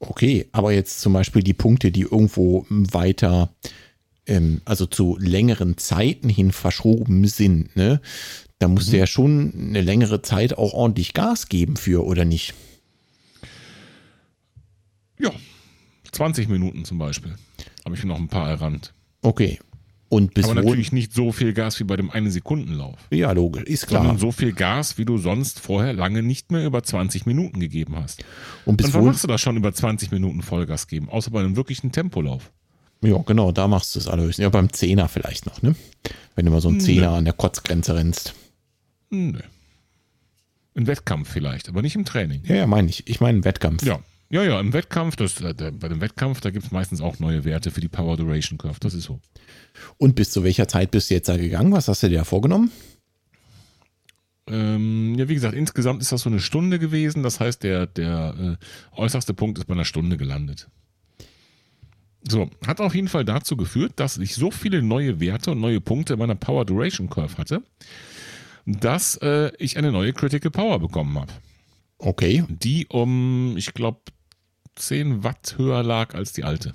Okay, 0.00 0.48
aber 0.52 0.72
jetzt 0.72 1.00
zum 1.00 1.12
Beispiel 1.12 1.42
die 1.42 1.54
Punkte, 1.54 1.90
die 1.92 2.02
irgendwo 2.02 2.66
weiter, 2.68 3.54
ähm, 4.26 4.60
also 4.64 4.86
zu 4.86 5.16
längeren 5.18 5.78
Zeiten 5.78 6.28
hin 6.28 6.52
verschoben 6.52 7.26
sind, 7.26 7.74
ne? 7.76 8.00
Da 8.58 8.68
musst 8.68 8.92
du 8.92 8.98
ja 8.98 9.06
schon 9.06 9.54
eine 9.56 9.80
längere 9.80 10.20
Zeit 10.20 10.58
auch 10.58 10.74
ordentlich 10.74 11.14
Gas 11.14 11.48
geben 11.48 11.76
für, 11.76 12.04
oder 12.04 12.26
nicht? 12.26 12.52
Ja, 15.18 15.32
20 16.12 16.48
Minuten 16.48 16.84
zum 16.84 16.98
Beispiel. 16.98 17.34
Habe 17.86 17.94
ich 17.94 18.02
mir 18.02 18.08
noch 18.08 18.18
ein 18.18 18.28
paar 18.28 18.50
errannt. 18.50 18.92
Okay. 19.22 19.58
Und 20.10 20.34
bis 20.34 20.44
Aber 20.44 20.56
natürlich 20.56 20.90
nicht 20.90 21.14
so 21.14 21.30
viel 21.30 21.52
Gas 21.52 21.78
wie 21.78 21.84
bei 21.84 21.96
dem 21.96 22.10
eine 22.10 22.32
Sekundenlauf. 22.32 22.98
Ja, 23.10 23.30
logisch, 23.30 23.62
ist 23.62 23.86
klar. 23.86 24.02
Sondern 24.02 24.18
so 24.18 24.32
viel 24.32 24.52
Gas, 24.52 24.98
wie 24.98 25.04
du 25.04 25.18
sonst 25.18 25.60
vorher 25.60 25.92
lange 25.92 26.22
nicht 26.22 26.50
mehr 26.50 26.66
über 26.66 26.82
20 26.82 27.26
Minuten 27.26 27.60
gegeben 27.60 27.94
hast. 27.96 28.24
Und 28.64 28.76
bis 28.76 28.86
Und 28.86 28.94
wann 28.94 29.04
machst 29.04 29.22
du 29.22 29.28
das 29.28 29.40
schon 29.40 29.56
über 29.56 29.72
20 29.72 30.10
Minuten 30.10 30.42
Vollgas 30.42 30.88
geben? 30.88 31.08
Außer 31.08 31.30
bei 31.30 31.40
einem 31.40 31.54
wirklichen 31.54 31.92
Tempolauf. 31.92 32.50
Ja, 33.02 33.18
genau, 33.18 33.50
da 33.52 33.66
machst 33.66 33.94
du 33.94 33.98
es 33.98 34.08
allerhöchstens. 34.08 34.42
Ja, 34.42 34.48
beim 34.50 34.72
Zehner 34.72 35.08
vielleicht 35.08 35.46
noch, 35.46 35.62
ne? 35.62 35.74
Wenn 36.34 36.44
du 36.44 36.52
mal 36.52 36.60
so 36.60 36.68
einen 36.68 36.80
Zehner 36.80 37.12
an 37.12 37.24
der 37.24 37.32
Kotzgrenze 37.34 37.94
rennst. 37.94 38.34
Nö. 39.10 39.40
Im 40.74 40.86
Wettkampf 40.86 41.30
vielleicht, 41.30 41.68
aber 41.68 41.82
nicht 41.82 41.96
im 41.96 42.04
Training. 42.04 42.42
Ja, 42.44 42.56
ja, 42.56 42.66
meine 42.66 42.88
ich. 42.88 43.08
Ich 43.08 43.20
meine 43.20 43.44
Wettkampf. 43.44 43.82
Ja. 43.84 44.00
Ja, 44.32 44.44
ja, 44.44 44.60
im 44.60 44.72
Wettkampf, 44.72 45.16
das, 45.16 45.40
äh, 45.40 45.54
der, 45.54 45.72
bei 45.72 45.88
dem 45.88 46.00
Wettkampf, 46.00 46.40
da 46.40 46.50
gibt 46.50 46.64
es 46.64 46.70
meistens 46.70 47.00
auch 47.00 47.18
neue 47.18 47.44
Werte 47.44 47.72
für 47.72 47.80
die 47.80 47.88
Power 47.88 48.16
Duration 48.16 48.58
Curve. 48.58 48.78
Das 48.78 48.94
ist 48.94 49.02
so. 49.02 49.18
Und 49.98 50.14
bis 50.14 50.30
zu 50.30 50.44
welcher 50.44 50.68
Zeit 50.68 50.92
bist 50.92 51.10
du 51.10 51.14
jetzt 51.14 51.28
da 51.28 51.36
gegangen? 51.36 51.72
Was 51.72 51.88
hast 51.88 52.04
du 52.04 52.08
dir 52.08 52.18
da 52.18 52.24
vorgenommen? 52.24 52.70
Ähm, 54.46 55.16
ja, 55.16 55.28
wie 55.28 55.34
gesagt, 55.34 55.54
insgesamt 55.54 56.00
ist 56.00 56.12
das 56.12 56.22
so 56.22 56.30
eine 56.30 56.38
Stunde 56.38 56.78
gewesen. 56.78 57.24
Das 57.24 57.40
heißt, 57.40 57.64
der, 57.64 57.88
der 57.88 58.58
äh, 58.94 59.00
äußerste 59.00 59.34
Punkt 59.34 59.58
ist 59.58 59.64
bei 59.64 59.74
einer 59.74 59.84
Stunde 59.84 60.16
gelandet. 60.16 60.68
So, 62.28 62.50
hat 62.66 62.80
auf 62.80 62.94
jeden 62.94 63.08
Fall 63.08 63.24
dazu 63.24 63.56
geführt, 63.56 63.94
dass 63.96 64.18
ich 64.18 64.34
so 64.34 64.50
viele 64.50 64.82
neue 64.82 65.20
Werte 65.20 65.52
und 65.52 65.60
neue 65.60 65.80
Punkte 65.80 66.14
in 66.14 66.18
meiner 66.18 66.34
Power 66.34 66.64
Duration 66.64 67.08
Curve 67.08 67.38
hatte, 67.38 67.62
dass 68.66 69.16
äh, 69.16 69.50
ich 69.58 69.78
eine 69.78 69.90
neue 69.90 70.12
Critical 70.12 70.50
Power 70.50 70.78
bekommen 70.78 71.18
habe. 71.18 71.32
Okay. 71.98 72.44
Die 72.48 72.86
um, 72.88 73.54
ich 73.56 73.72
glaube, 73.72 74.00
10 74.76 75.24
Watt 75.24 75.54
höher 75.56 75.82
lag 75.82 76.14
als 76.14 76.32
die 76.32 76.44
alte. 76.44 76.74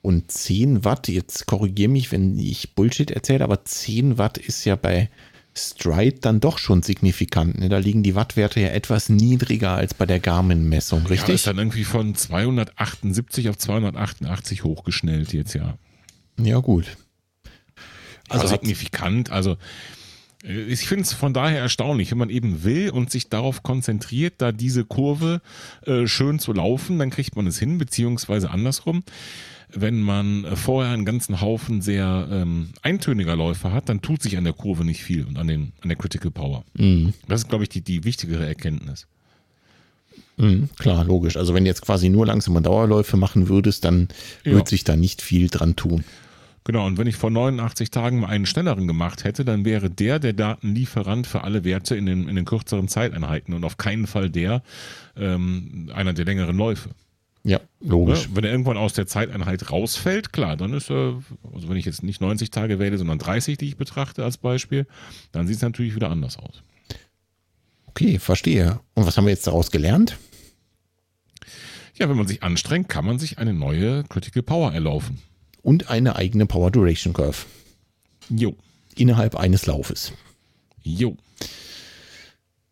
Und 0.00 0.30
10 0.30 0.84
Watt, 0.84 1.08
jetzt 1.08 1.46
korrigiere 1.46 1.90
mich, 1.90 2.10
wenn 2.10 2.38
ich 2.38 2.74
Bullshit 2.74 3.10
erzähle, 3.10 3.44
aber 3.44 3.64
10 3.64 4.18
Watt 4.18 4.36
ist 4.36 4.64
ja 4.64 4.74
bei 4.74 5.10
Stride 5.54 6.18
dann 6.20 6.40
doch 6.40 6.56
schon 6.58 6.82
signifikant. 6.82 7.58
Ne? 7.58 7.68
Da 7.68 7.78
liegen 7.78 8.02
die 8.02 8.14
Wattwerte 8.14 8.60
ja 8.60 8.68
etwas 8.68 9.08
niedriger 9.10 9.72
als 9.74 9.92
bei 9.94 10.06
der 10.06 10.18
Garmin-Messung, 10.20 11.02
Ja, 11.02 11.08
richtig? 11.08 11.34
ist 11.34 11.46
dann 11.46 11.58
irgendwie 11.58 11.84
von 11.84 12.14
278 12.14 13.48
auf 13.50 13.58
288 13.58 14.64
hochgeschnellt 14.64 15.32
jetzt, 15.32 15.54
ja. 15.54 15.76
Ja, 16.40 16.58
gut. 16.58 16.96
Also 18.28 18.44
Also 18.44 18.54
signifikant. 18.54 19.30
Also 19.30 19.56
ich 20.42 20.80
finde 20.86 21.04
es 21.04 21.12
von 21.12 21.32
daher 21.32 21.60
erstaunlich, 21.60 22.10
wenn 22.10 22.18
man 22.18 22.30
eben 22.30 22.64
will 22.64 22.90
und 22.90 23.10
sich 23.10 23.28
darauf 23.28 23.62
konzentriert, 23.62 24.34
da 24.38 24.50
diese 24.52 24.84
Kurve 24.84 25.40
äh, 25.86 26.06
schön 26.06 26.38
zu 26.40 26.52
laufen, 26.52 26.98
dann 26.98 27.10
kriegt 27.10 27.36
man 27.36 27.46
es 27.46 27.58
hin, 27.58 27.78
beziehungsweise 27.78 28.50
andersrum. 28.50 29.04
Wenn 29.74 30.00
man 30.02 30.44
äh, 30.44 30.56
vorher 30.56 30.92
einen 30.92 31.04
ganzen 31.04 31.40
Haufen 31.40 31.80
sehr 31.80 32.28
ähm, 32.30 32.70
eintöniger 32.82 33.36
Läufe 33.36 33.72
hat, 33.72 33.88
dann 33.88 34.02
tut 34.02 34.20
sich 34.22 34.36
an 34.36 34.44
der 34.44 34.52
Kurve 34.52 34.84
nicht 34.84 35.02
viel 35.02 35.24
und 35.24 35.38
an, 35.38 35.46
den, 35.46 35.72
an 35.80 35.88
der 35.88 35.96
Critical 35.96 36.30
Power. 36.30 36.64
Mhm. 36.74 37.14
Das 37.28 37.42
ist, 37.42 37.48
glaube 37.48 37.64
ich, 37.64 37.70
die, 37.70 37.80
die 37.80 38.04
wichtigere 38.04 38.44
Erkenntnis. 38.46 39.06
Mhm, 40.36 40.68
klar, 40.78 41.04
logisch. 41.04 41.36
Also 41.36 41.54
wenn 41.54 41.64
du 41.64 41.70
jetzt 41.70 41.82
quasi 41.82 42.08
nur 42.08 42.26
langsame 42.26 42.62
Dauerläufe 42.62 43.16
machen 43.16 43.48
würdest, 43.48 43.84
dann 43.84 44.08
Ja. 44.44 44.52
würde 44.52 44.68
sich 44.68 44.82
da 44.84 44.96
nicht 44.96 45.22
viel 45.22 45.48
dran 45.48 45.76
tun. 45.76 46.04
Genau, 46.64 46.86
und 46.86 46.96
wenn 46.96 47.08
ich 47.08 47.16
vor 47.16 47.30
89 47.30 47.90
Tagen 47.90 48.20
mal 48.20 48.28
einen 48.28 48.46
schnelleren 48.46 48.86
gemacht 48.86 49.24
hätte, 49.24 49.44
dann 49.44 49.64
wäre 49.64 49.90
der 49.90 50.18
der 50.20 50.32
Datenlieferant 50.32 51.26
für 51.26 51.42
alle 51.42 51.64
Werte 51.64 51.96
in 51.96 52.06
den, 52.06 52.28
in 52.28 52.36
den 52.36 52.44
kürzeren 52.44 52.86
Zeiteinheiten 52.86 53.52
und 53.52 53.64
auf 53.64 53.76
keinen 53.78 54.06
Fall 54.06 54.30
der 54.30 54.62
ähm, 55.16 55.90
einer 55.94 56.12
der 56.12 56.24
längeren 56.24 56.56
Läufe. 56.56 56.90
Ja, 57.44 57.58
Ne? 57.80 57.88
logisch. 57.88 58.28
Wenn 58.32 58.44
er 58.44 58.52
irgendwann 58.52 58.76
aus 58.76 58.92
der 58.92 59.08
Zeiteinheit 59.08 59.72
rausfällt, 59.72 60.32
klar, 60.32 60.56
dann 60.56 60.72
ist 60.72 60.90
er, 60.90 61.20
also 61.52 61.68
wenn 61.68 61.76
ich 61.76 61.84
jetzt 61.84 62.04
nicht 62.04 62.20
90 62.20 62.50
Tage 62.50 62.78
wähle, 62.78 62.96
sondern 62.96 63.18
30, 63.18 63.58
die 63.58 63.66
ich 63.66 63.76
betrachte 63.76 64.22
als 64.22 64.36
Beispiel, 64.36 64.86
dann 65.32 65.48
sieht 65.48 65.56
es 65.56 65.62
natürlich 65.62 65.96
wieder 65.96 66.10
anders 66.10 66.38
aus. 66.38 66.62
Okay, 67.86 68.20
verstehe. 68.20 68.78
Und 68.94 69.06
was 69.06 69.16
haben 69.16 69.24
wir 69.24 69.32
jetzt 69.32 69.46
daraus 69.48 69.72
gelernt? 69.72 70.16
Ja, 71.98 72.08
wenn 72.08 72.16
man 72.16 72.26
sich 72.28 72.42
anstrengt, 72.42 72.88
kann 72.88 73.04
man 73.04 73.18
sich 73.18 73.38
eine 73.38 73.52
neue 73.52 74.04
Critical 74.04 74.42
Power 74.42 74.72
erlaufen. 74.72 75.18
Und 75.62 75.88
eine 75.90 76.16
eigene 76.16 76.46
Power 76.46 76.70
Duration 76.70 77.12
Curve 77.12 77.38
Jo, 78.28 78.54
innerhalb 78.96 79.36
eines 79.36 79.66
Laufes. 79.66 80.12
jo. 80.82 81.16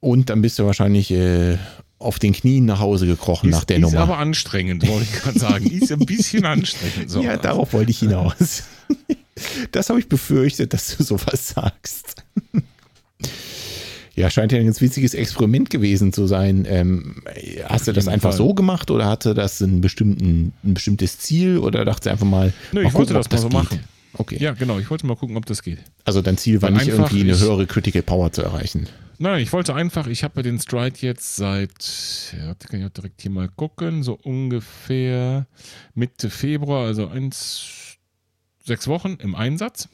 Und 0.00 0.30
dann 0.30 0.40
bist 0.40 0.58
du 0.58 0.64
wahrscheinlich 0.64 1.10
äh, 1.10 1.58
auf 1.98 2.18
den 2.18 2.32
Knien 2.32 2.64
nach 2.64 2.80
Hause 2.80 3.06
gekrochen 3.06 3.50
nach 3.50 3.64
der 3.64 3.76
ist 3.76 3.82
Nummer. 3.82 4.00
aber 4.00 4.16
anstrengend, 4.16 4.88
wollte 4.88 5.04
ich 5.04 5.20
gerade 5.20 5.38
sagen. 5.38 5.66
Ist 5.66 5.92
ein 5.92 5.98
bisschen 6.00 6.46
anstrengend. 6.46 7.10
So. 7.10 7.22
ja, 7.22 7.36
darauf 7.36 7.74
wollte 7.74 7.90
ich 7.90 7.98
hinaus. 7.98 8.62
das 9.72 9.90
habe 9.90 10.00
ich 10.00 10.08
befürchtet, 10.08 10.72
dass 10.72 10.96
du 10.96 11.02
sowas 11.04 11.48
sagst. 11.48 12.24
ja, 14.20 14.30
scheint 14.30 14.52
ja 14.52 14.58
ein 14.58 14.66
ganz 14.66 14.80
witziges 14.80 15.14
Experiment 15.14 15.70
gewesen 15.70 16.12
zu 16.12 16.26
sein. 16.26 16.66
Ähm, 16.68 17.22
hast 17.64 17.88
du 17.88 17.92
das 17.92 18.08
einfach 18.08 18.30
Fall. 18.30 18.38
so 18.38 18.54
gemacht 18.54 18.90
oder 18.90 19.06
hatte 19.06 19.34
das 19.34 19.62
einen 19.62 19.80
bestimmten, 19.80 20.52
ein 20.62 20.74
bestimmtes 20.74 21.18
Ziel 21.18 21.58
oder 21.58 21.84
dachtest 21.84 22.06
du 22.06 22.10
einfach 22.10 22.26
mal, 22.26 22.52
Nö, 22.72 22.82
mal 22.82 22.88
ich 22.88 22.94
wollte 22.94 23.14
das 23.14 23.30
mal 23.30 23.38
so 23.38 23.48
geht? 23.48 23.54
machen. 23.54 23.80
Okay. 24.14 24.36
Ja, 24.40 24.52
genau. 24.52 24.78
Ich 24.78 24.90
wollte 24.90 25.06
mal 25.06 25.16
gucken, 25.16 25.36
ob 25.36 25.46
das 25.46 25.62
geht. 25.62 25.78
Also 26.04 26.20
dein 26.20 26.36
Ziel 26.36 26.60
war 26.62 26.70
Weil 26.70 26.78
nicht 26.78 26.88
irgendwie 26.88 27.20
eine 27.20 27.38
höhere 27.38 27.66
Critical 27.66 28.02
Power 28.02 28.32
zu 28.32 28.42
erreichen. 28.42 28.88
Nein, 29.18 29.42
ich 29.42 29.52
wollte 29.52 29.74
einfach, 29.74 30.06
ich 30.06 30.24
habe 30.24 30.42
den 30.42 30.58
Stride 30.58 30.96
jetzt 31.00 31.36
seit, 31.36 32.34
ja, 32.38 32.54
kann 32.54 32.80
ich 32.80 32.86
auch 32.86 32.90
direkt 32.90 33.20
hier 33.20 33.30
mal 33.30 33.48
gucken, 33.48 34.02
so 34.02 34.18
ungefähr 34.22 35.46
Mitte 35.94 36.30
Februar, 36.30 36.86
also 36.86 37.06
eins, 37.06 37.98
sechs 38.64 38.88
Wochen 38.88 39.18
im 39.20 39.34
Einsatz. 39.34 39.88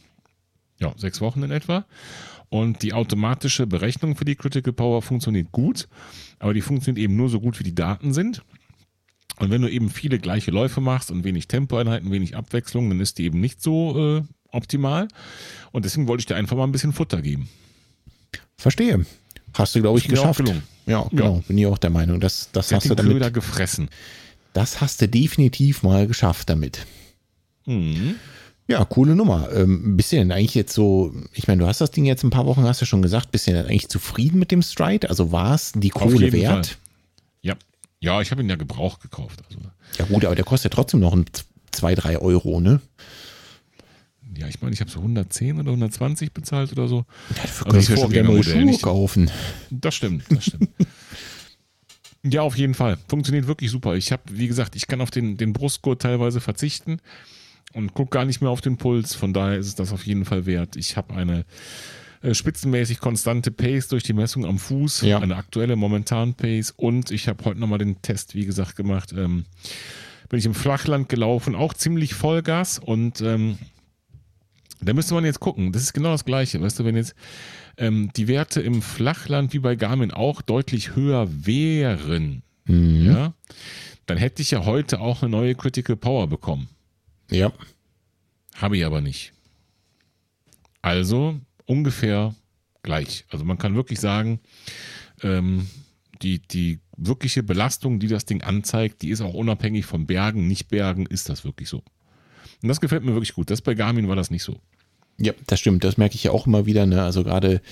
Ja, 0.78 0.93
sechs 0.97 1.20
Wochen 1.20 1.43
in 1.43 1.51
etwa. 1.51 1.86
Und 2.48 2.82
die 2.82 2.93
automatische 2.93 3.66
Berechnung 3.66 4.16
für 4.16 4.24
die 4.24 4.36
Critical 4.36 4.73
Power 4.73 5.02
funktioniert 5.02 5.51
gut, 5.52 5.89
aber 6.39 6.55
die 6.55 6.60
funktioniert 6.60 7.02
eben 7.02 7.16
nur 7.16 7.28
so 7.28 7.40
gut, 7.40 7.59
wie 7.59 7.64
die 7.64 7.74
Daten 7.74 8.12
sind. 8.12 8.43
Und 9.39 9.51
wenn 9.51 9.62
du 9.62 9.68
eben 9.68 9.90
viele 9.90 10.18
gleiche 10.18 10.51
Läufe 10.51 10.81
machst 10.81 11.10
und 11.10 11.24
wenig 11.24 11.48
Tempoeinheiten, 11.48 12.10
wenig 12.10 12.36
Abwechslung, 12.36 12.89
dann 12.89 13.01
ist 13.01 13.18
die 13.18 13.24
eben 13.24 13.40
nicht 13.40 13.60
so 13.60 14.18
äh, 14.18 14.23
optimal. 14.51 15.09
Und 15.73 15.85
deswegen 15.85 16.09
wollte 16.09 16.20
ich 16.20 16.27
dir 16.27 16.36
einfach 16.36 16.56
mal 16.56 16.64
ein 16.64 16.73
bisschen 16.73 16.93
Futter 16.93 17.20
geben. 17.20 17.48
Verstehe. 18.56 19.05
Hast 19.52 19.74
du, 19.74 19.81
glaube 19.81 19.98
ich, 19.98 20.09
geschafft. 20.09 20.43
Ja, 20.86 21.06
genau. 21.10 21.43
Bin 21.47 21.59
ich 21.59 21.66
auch 21.66 21.78
der 21.78 21.90
Meinung. 21.90 22.20
Das, 22.20 22.51
das 22.52 22.73
hast 22.73 22.89
du 22.89 22.94
damit. 22.94 23.12
Köder 23.12 23.31
gefressen. 23.31 23.89
Das 24.52 24.81
hast 24.81 25.02
du 25.02 25.09
definitiv 25.09 25.82
mal 25.82 26.06
geschafft 26.06 26.48
damit. 26.48 26.86
Mhm. 27.66 28.14
Ja, 28.68 28.84
coole 28.84 29.14
Nummer. 29.14 29.48
Ähm, 29.52 29.97
bist 29.97 30.10
du 30.10 30.16
denn 30.16 30.32
eigentlich 30.32 30.55
jetzt 30.55 30.72
so, 30.72 31.14
ich 31.32 31.47
meine, 31.47 31.62
du 31.62 31.68
hast 31.68 31.80
das 31.80 31.93
Ding 31.93 32.05
jetzt 32.05 32.24
ein 32.24 32.30
paar 32.30 32.47
Wochen, 32.47 32.64
hast 32.64 32.80
du 32.80 32.84
schon 32.86 33.01
gesagt, 33.02 33.30
bist 33.30 33.47
du 33.47 33.52
denn 33.52 33.66
eigentlich 33.66 33.88
zufrieden 33.88 34.38
mit 34.38 34.51
dem 34.51 34.62
Stride? 34.62 35.09
Also 35.09 35.30
war 35.30 35.55
es 35.55 35.72
die 35.72 35.90
Kohle 35.90 36.32
wert? 36.32 36.66
Fall. 36.66 36.76
Ja, 37.43 37.55
Ja, 38.01 38.20
ich 38.20 38.30
habe 38.32 38.43
ihn 38.43 38.48
ja 38.48 38.56
gebraucht 38.56 39.01
gekauft. 39.02 39.43
Also. 39.48 39.60
Ja 39.98 40.05
gut, 40.06 40.24
aber 40.24 40.34
der 40.34 40.44
kostet 40.44 40.72
ja 40.72 40.74
trotzdem 40.74 41.01
noch 41.01 41.12
ein 41.12 41.26
2, 41.70 41.94
3 41.94 42.18
Euro, 42.18 42.60
ne? 42.60 42.80
Ja, 44.36 44.48
ich 44.48 44.60
meine, 44.60 44.74
ich 44.74 44.80
habe 44.80 44.90
so 44.90 44.98
110 44.98 45.60
oder 45.60 45.70
120 45.70 46.32
bezahlt 46.32 46.72
oder 46.72 46.88
so. 46.88 47.06
Ja, 47.30 47.43
dafür 47.43 47.66
also 47.72 47.93
ich 47.93 48.01
schon 48.01 48.10
gerne 48.12 48.28
neue 48.28 48.43
Schuhe 48.43 48.64
nicht. 48.64 48.82
kaufen. 48.82 49.30
Das 49.70 49.94
stimmt, 49.94 50.24
das 50.28 50.44
stimmt. 50.44 50.68
ja, 52.24 52.43
auf 52.43 52.56
jeden 52.59 52.74
Fall. 52.74 52.98
Funktioniert 53.09 53.47
wirklich 53.47 53.70
super. 53.70 53.94
Ich 53.94 54.12
habe, 54.12 54.22
wie 54.30 54.48
gesagt, 54.48 54.76
ich 54.76 54.88
kann 54.88 55.01
auf 55.01 55.10
den, 55.10 55.36
den 55.36 55.52
Brustgurt 55.52 56.02
teilweise 56.02 56.40
verzichten 56.40 57.01
und 57.77 57.93
gucke 57.93 58.11
gar 58.11 58.24
nicht 58.24 58.40
mehr 58.40 58.51
auf 58.51 58.62
den 58.62 58.78
Puls. 58.78 59.15
Von 59.15 59.35
daher 59.35 59.59
ist 59.59 59.66
es 59.66 59.74
das 59.74 59.93
auf 59.93 60.07
jeden 60.07 60.24
Fall 60.24 60.47
wert. 60.47 60.77
Ich 60.77 60.97
habe 60.97 61.15
eine 61.15 61.44
äh, 62.23 62.32
spitzenmäßig 62.32 63.01
konstante 63.01 63.51
Pace 63.51 63.89
durch 63.89 64.03
die 64.03 64.15
Messung 64.15 64.47
am 64.47 64.59
Fuß, 64.59 65.03
ja. 65.03 65.19
eine 65.19 65.36
aktuelle 65.36 65.77
momentan 65.77 66.35
Pace 66.35 66.73
und 66.74 67.11
ich 67.11 67.28
habe 67.28 67.44
heute 67.44 67.61
nochmal 67.61 67.78
den 67.78 68.01
Test, 68.01 68.35
wie 68.35 68.47
gesagt, 68.47 68.77
gemacht. 68.77 69.12
Ähm, 69.16 69.44
bin 70.31 70.39
ich 70.39 70.47
im 70.47 70.55
Flachland 70.55 71.11
gelaufen, 71.11 71.55
auch 71.55 71.74
ziemlich 71.74 72.15
Vollgas 72.15 72.78
und 72.78 73.20
ähm, 73.20 73.59
da 74.81 74.94
müsste 74.94 75.15
man 75.15 75.24
jetzt 75.24 75.40
gucken. 75.40 75.73
Das 75.73 75.82
ist 75.82 75.93
genau 75.93 76.11
das 76.12 76.24
Gleiche. 76.24 76.61
Weißt 76.61 76.78
du, 76.78 76.85
wenn 76.85 76.97
jetzt 76.97 77.15
ähm, 77.77 78.11
die 78.16 78.27
Werte 78.27 78.62
im 78.62 78.81
Flachland 78.81 79.53
wie 79.53 79.59
bei 79.59 79.77
Garmin 79.77 80.11
auch 80.11 80.40
deutlich 80.40 80.97
höher 80.97 81.28
wären, 81.31 82.43
mhm. 82.65 83.07
ja, 83.07 83.35
dann 84.07 84.16
hätte 84.16 84.40
ich 84.40 84.51
ja 84.51 84.65
heute 84.65 85.01
auch 85.01 85.23
eine 85.23 85.31
neue 85.31 85.55
Critical 85.55 85.97
Power 85.97 86.27
bekommen. 86.27 86.69
Ja. 87.31 87.53
Habe 88.55 88.77
ich 88.77 88.85
aber 88.85 89.01
nicht. 89.01 89.32
Also 90.82 91.40
ungefähr 91.66 92.35
gleich. 92.82 93.24
Also 93.31 93.44
man 93.44 93.59
kann 93.59 93.74
wirklich 93.74 94.01
sagen, 94.01 94.40
ähm, 95.23 95.69
die, 96.23 96.40
die 96.40 96.81
wirkliche 96.97 97.43
Belastung, 97.43 97.98
die 97.98 98.07
das 98.07 98.24
Ding 98.24 98.43
anzeigt, 98.43 99.03
die 99.03 99.11
ist 99.11 99.20
auch 99.20 99.35
unabhängig 99.35 99.85
von 99.85 100.07
Bergen, 100.07 100.47
nicht 100.47 100.69
Bergen, 100.69 101.07
ist 101.07 101.28
das 101.28 101.44
wirklich 101.44 101.69
so. 101.69 101.82
Und 102.62 102.69
das 102.69 102.81
gefällt 102.81 103.05
mir 103.05 103.12
wirklich 103.12 103.35
gut. 103.35 103.51
Das 103.51 103.61
bei 103.61 103.74
Garmin 103.74 104.09
war 104.09 104.16
das 104.16 104.31
nicht 104.31 104.43
so. 104.43 104.61
Ja, 105.18 105.32
das 105.47 105.60
stimmt. 105.60 105.82
Das 105.82 105.97
merke 105.97 106.14
ich 106.14 106.24
ja 106.24 106.32
auch 106.32 106.47
immer 106.47 106.66
wieder. 106.66 106.84
Ne? 106.84 107.02
Also 107.02 107.24
gerade 107.24 107.62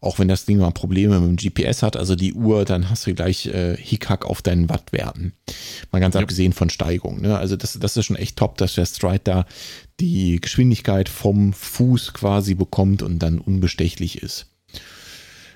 auch 0.00 0.18
wenn 0.18 0.28
das 0.28 0.46
Ding 0.46 0.58
mal 0.58 0.70
Probleme 0.70 1.20
mit 1.20 1.42
dem 1.42 1.52
GPS 1.52 1.82
hat, 1.82 1.96
also 1.96 2.16
die 2.16 2.32
Uhr, 2.32 2.64
dann 2.64 2.88
hast 2.88 3.06
du 3.06 3.14
gleich 3.14 3.46
äh, 3.46 3.76
Hickhack 3.76 4.24
auf 4.24 4.40
deinen 4.40 4.70
Wattwerten. 4.70 5.34
Mal 5.92 6.00
ganz 6.00 6.14
ja. 6.14 6.22
abgesehen 6.22 6.54
von 6.54 6.70
Steigung. 6.70 7.20
Ne? 7.20 7.36
Also 7.36 7.56
das, 7.56 7.78
das 7.78 7.96
ist 7.96 8.06
schon 8.06 8.16
echt 8.16 8.36
top, 8.36 8.56
dass 8.56 8.74
der 8.74 8.86
Stride 8.86 9.20
da 9.24 9.46
die 10.00 10.40
Geschwindigkeit 10.40 11.10
vom 11.10 11.52
Fuß 11.52 12.14
quasi 12.14 12.54
bekommt 12.54 13.02
und 13.02 13.18
dann 13.18 13.38
unbestechlich 13.38 14.22
ist. 14.22 14.46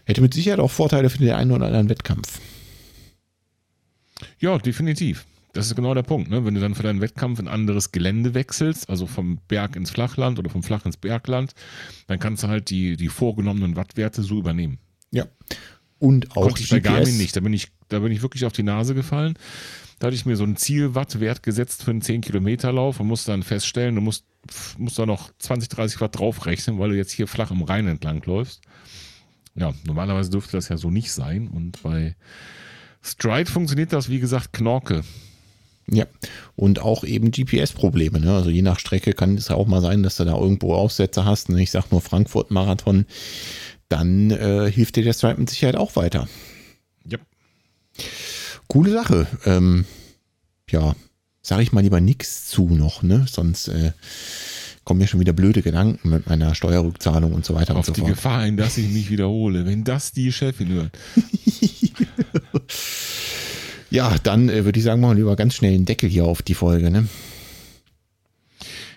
Hätte 0.05 0.21
mit 0.21 0.35
Sicherheit 0.35 0.61
auch 0.61 0.71
Vorteile 0.71 1.09
für 1.09 1.19
den 1.19 1.31
einen 1.31 1.53
oder 1.53 1.67
anderen 1.67 1.89
Wettkampf. 1.89 2.41
Ja, 4.39 4.59
definitiv. 4.59 5.25
Das 5.53 5.67
ist 5.67 5.77
genau 5.77 5.93
der 5.93 6.03
Punkt, 6.03 6.31
ne? 6.31 6.45
Wenn 6.45 6.55
du 6.55 6.61
dann 6.61 6.75
für 6.75 6.83
deinen 6.83 7.01
Wettkampf 7.01 7.39
ein 7.39 7.49
anderes 7.49 7.93
Gelände 7.93 8.33
wechselst, 8.33 8.89
also 8.89 9.07
vom 9.07 9.39
Berg 9.49 9.77
ins 9.77 9.91
Flachland 9.91 10.39
oder 10.39 10.49
vom 10.49 10.63
Flach 10.63 10.87
ins 10.87 10.97
Bergland, 10.97 11.53
dann 12.07 12.19
kannst 12.19 12.43
du 12.43 12.49
halt 12.49 12.71
die, 12.71 12.97
die 12.97 13.09
vorgenommenen 13.09 13.77
Wattwerte 13.77 14.23
so 14.23 14.39
übernehmen. 14.39 14.79
Ja. 15.11 15.27
Und 15.99 16.33
auch 16.33 16.47
Konnte 16.47 16.63
ich 16.63 16.71
bei 16.71 16.81
Garmin 16.81 17.17
nicht. 17.19 17.37
Da 17.37 17.41
bin 17.41 17.53
ich, 17.53 17.69
da 17.89 18.01
bin 18.01 18.11
ich 18.11 18.23
wirklich 18.23 18.45
auf 18.45 18.53
die 18.53 18.63
Nase 18.63 18.95
gefallen. 18.95 19.35
Da 19.99 20.07
hatte 20.07 20.17
ich 20.17 20.27
mir 20.27 20.37
so 20.37 20.43
einen 20.43 20.57
Zielwattwert 20.57 21.45
gesetzt 21.45 21.85
für 21.85 21.93
einen 21.93 22.03
10-Kilometer-Lauf 22.03 22.99
und 22.99 23.07
musste 23.07 23.31
dann 23.31 23.45
feststellen, 23.45 23.95
du 23.95 24.01
musst, 24.01 24.25
musst 24.79 24.99
da 24.99 25.07
noch 25.07 25.31
20, 25.39 25.69
30 25.69 26.01
Watt 26.01 26.19
draufrechnen, 26.19 26.79
weil 26.81 26.91
du 26.91 26.97
jetzt 26.97 27.13
hier 27.13 27.29
flach 27.29 27.53
im 27.53 27.63
Rhein 27.63 27.87
entlang 27.87 28.21
läufst. 28.25 28.63
Ja, 29.55 29.73
normalerweise 29.87 30.31
dürfte 30.31 30.57
das 30.57 30.71
ja 30.71 30.77
so 30.77 30.91
nicht 30.91 31.13
sein. 31.13 31.47
Und 31.47 31.81
bei 31.83 32.17
Stride 33.03 33.51
funktioniert 33.51 33.93
das, 33.93 34.09
wie 34.09 34.19
gesagt, 34.19 34.53
Knorke. 34.53 35.03
Ja, 35.93 36.07
und 36.57 36.81
auch 36.81 37.05
eben 37.05 37.31
GPS-Probleme. 37.31 38.19
Ne? 38.19 38.35
Also 38.35 38.49
je 38.49 38.63
nach 38.63 38.79
Strecke 38.79 39.13
kann 39.13 39.37
es 39.37 39.49
ja 39.49 39.57
auch 39.57 39.67
mal 39.67 39.83
sein, 39.83 40.03
dass 40.03 40.17
du 40.17 40.25
da 40.25 40.35
irgendwo 40.35 40.75
Aussätze 40.75 41.27
hast. 41.27 41.51
Ne? 41.51 41.63
Ich 41.63 41.71
sag 41.71 41.93
nur 41.93 42.01
Frankfurt-Marathon. 42.01 43.05
Dann 43.91 44.31
äh, 44.31 44.73
hilft 44.73 44.97
dir 44.97 45.05
der 45.05 45.13
Stripe 45.13 45.39
mit 45.39 45.51
Sicherheit 45.51 45.77
auch 45.77 45.97
weiter. 45.97 46.29
Ja. 47.07 47.19
Coole 48.69 48.91
Sache. 48.91 49.27
Ähm, 49.45 49.85
ja, 50.71 50.97
sage 51.43 51.63
ich 51.63 51.73
mal 51.73 51.83
lieber 51.83 52.01
nichts 52.01 52.47
zu 52.47 52.69
noch, 52.69 53.03
ne? 53.03 53.27
Sonst 53.29 53.69
äh, 53.69 53.93
kommen 54.85 54.99
mir 55.01 55.09
schon 55.09 55.21
wieder 55.21 55.35
blöde 55.35 55.61
Gedanken 55.61 56.09
mit 56.09 56.27
meiner 56.27 56.55
Steuerrückzahlung 56.55 57.35
und 57.35 57.45
so 57.45 57.55
weiter 57.55 57.73
Auf 57.77 57.81
und 57.81 57.85
so 57.85 57.93
fort. 57.93 58.03
Auf 58.03 58.09
die 58.09 58.15
Gefahr 58.15 58.45
hin, 58.45 58.57
dass 58.57 58.79
ich 58.79 58.89
mich 58.89 59.11
wiederhole, 59.11 59.67
wenn 59.67 59.85
das 59.85 60.13
die 60.13 60.33
Chefin 60.33 60.69
hört. 60.71 60.99
Ja, 63.93 64.17
dann 64.23 64.49
äh, 64.49 64.65
würde 64.65 64.79
ich 64.79 64.85
sagen, 64.85 65.03
machen 65.03 65.13
wir 65.13 65.17
lieber 65.17 65.37
ganz 65.37 65.55
schnell 65.55 65.75
einen 65.75 65.85
Deckel 65.85 66.09
hier 66.09 66.25
auf 66.25 66.41
die 66.41 66.55
Folge, 66.55 66.91
ne? 66.91 67.09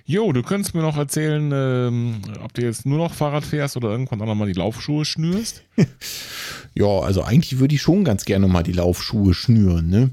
Jo, 0.05 0.31
du 0.31 0.41
könntest 0.41 0.73
mir 0.73 0.83
noch 0.83 0.95
erzählen, 0.95 1.51
ähm, 1.53 2.21
ob 2.41 2.53
du 2.53 2.61
jetzt 2.61 2.85
nur 2.85 2.99
noch 2.99 3.13
Fahrrad 3.13 3.43
fährst 3.43 3.75
oder 3.75 3.89
irgendwann 3.89 4.21
auch 4.21 4.27
nochmal 4.27 4.47
die 4.47 4.53
Laufschuhe 4.53 5.03
schnürst. 5.03 5.63
ja, 6.75 6.85
also 6.85 7.23
eigentlich 7.23 7.59
würde 7.59 7.75
ich 7.75 7.81
schon 7.81 8.05
ganz 8.05 8.23
gerne 8.23 8.47
mal 8.47 8.63
die 8.63 8.71
Laufschuhe 8.71 9.33
schnüren. 9.33 9.89
Ne? 9.89 10.11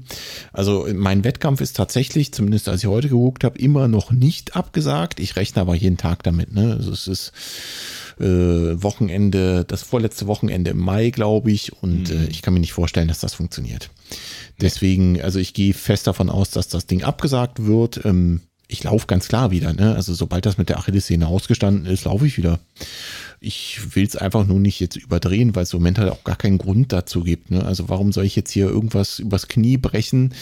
Also 0.51 0.87
mein 0.93 1.23
Wettkampf 1.23 1.61
ist 1.61 1.77
tatsächlich, 1.77 2.33
zumindest 2.33 2.67
als 2.67 2.83
ich 2.83 2.89
heute 2.89 3.07
geguckt 3.07 3.45
habe, 3.45 3.57
immer 3.59 3.87
noch 3.87 4.11
nicht 4.11 4.55
abgesagt. 4.57 5.21
Ich 5.21 5.37
rechne 5.37 5.61
aber 5.61 5.75
jeden 5.75 5.97
Tag 5.97 6.23
damit. 6.23 6.53
Ne? 6.53 6.73
Also 6.73 6.91
es 6.91 7.07
ist 7.07 7.31
äh, 8.19 8.25
Wochenende, 8.83 9.63
das 9.63 9.83
vorletzte 9.83 10.27
Wochenende 10.27 10.71
im 10.71 10.79
Mai, 10.79 11.11
glaube 11.11 11.51
ich. 11.51 11.71
Und 11.81 12.09
mhm. 12.09 12.23
äh, 12.23 12.25
ich 12.25 12.41
kann 12.41 12.53
mir 12.53 12.59
nicht 12.59 12.73
vorstellen, 12.73 13.07
dass 13.07 13.19
das 13.19 13.35
funktioniert. 13.35 13.89
Deswegen, 14.61 15.21
also 15.21 15.39
ich 15.39 15.53
gehe 15.53 15.73
fest 15.73 16.07
davon 16.07 16.29
aus, 16.29 16.51
dass 16.51 16.67
das 16.67 16.85
Ding 16.85 17.03
abgesagt 17.03 17.65
wird. 17.65 18.05
Ähm, 18.05 18.41
ich 18.67 18.83
laufe 18.83 19.07
ganz 19.07 19.27
klar 19.27 19.51
wieder. 19.51 19.73
Ne? 19.73 19.95
Also 19.95 20.13
sobald 20.13 20.45
das 20.45 20.57
mit 20.57 20.69
der 20.69 20.79
Achillessehne 20.79 21.27
ausgestanden 21.27 21.85
ist, 21.85 22.05
laufe 22.05 22.25
ich 22.25 22.37
wieder. 22.37 22.59
Ich 23.39 23.95
will 23.95 24.05
es 24.05 24.15
einfach 24.15 24.45
nur 24.47 24.59
nicht 24.59 24.79
jetzt 24.79 24.95
überdrehen, 24.95 25.55
weil 25.55 25.63
es 25.63 25.73
im 25.73 25.79
Moment 25.79 25.99
halt 25.99 26.11
auch 26.11 26.23
gar 26.23 26.37
keinen 26.37 26.57
Grund 26.57 26.91
dazu 26.91 27.23
gibt. 27.23 27.51
Ne? 27.51 27.63
Also 27.63 27.89
warum 27.89 28.11
soll 28.11 28.25
ich 28.25 28.35
jetzt 28.35 28.51
hier 28.51 28.67
irgendwas 28.67 29.19
übers 29.19 29.47
Knie 29.47 29.77
brechen, 29.77 30.33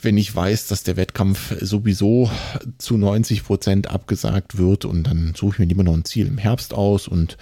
wenn 0.00 0.16
ich 0.16 0.34
weiß, 0.34 0.68
dass 0.68 0.84
der 0.84 0.96
Wettkampf 0.96 1.54
sowieso 1.60 2.30
zu 2.78 2.96
90 2.96 3.44
Prozent 3.44 3.90
abgesagt 3.90 4.58
wird 4.58 4.84
und 4.84 5.04
dann 5.04 5.34
suche 5.36 5.54
ich 5.54 5.58
mir 5.58 5.66
lieber 5.66 5.82
noch 5.82 5.94
ein 5.94 6.04
Ziel 6.04 6.26
im 6.26 6.38
Herbst 6.38 6.72
aus 6.72 7.08
und 7.08 7.36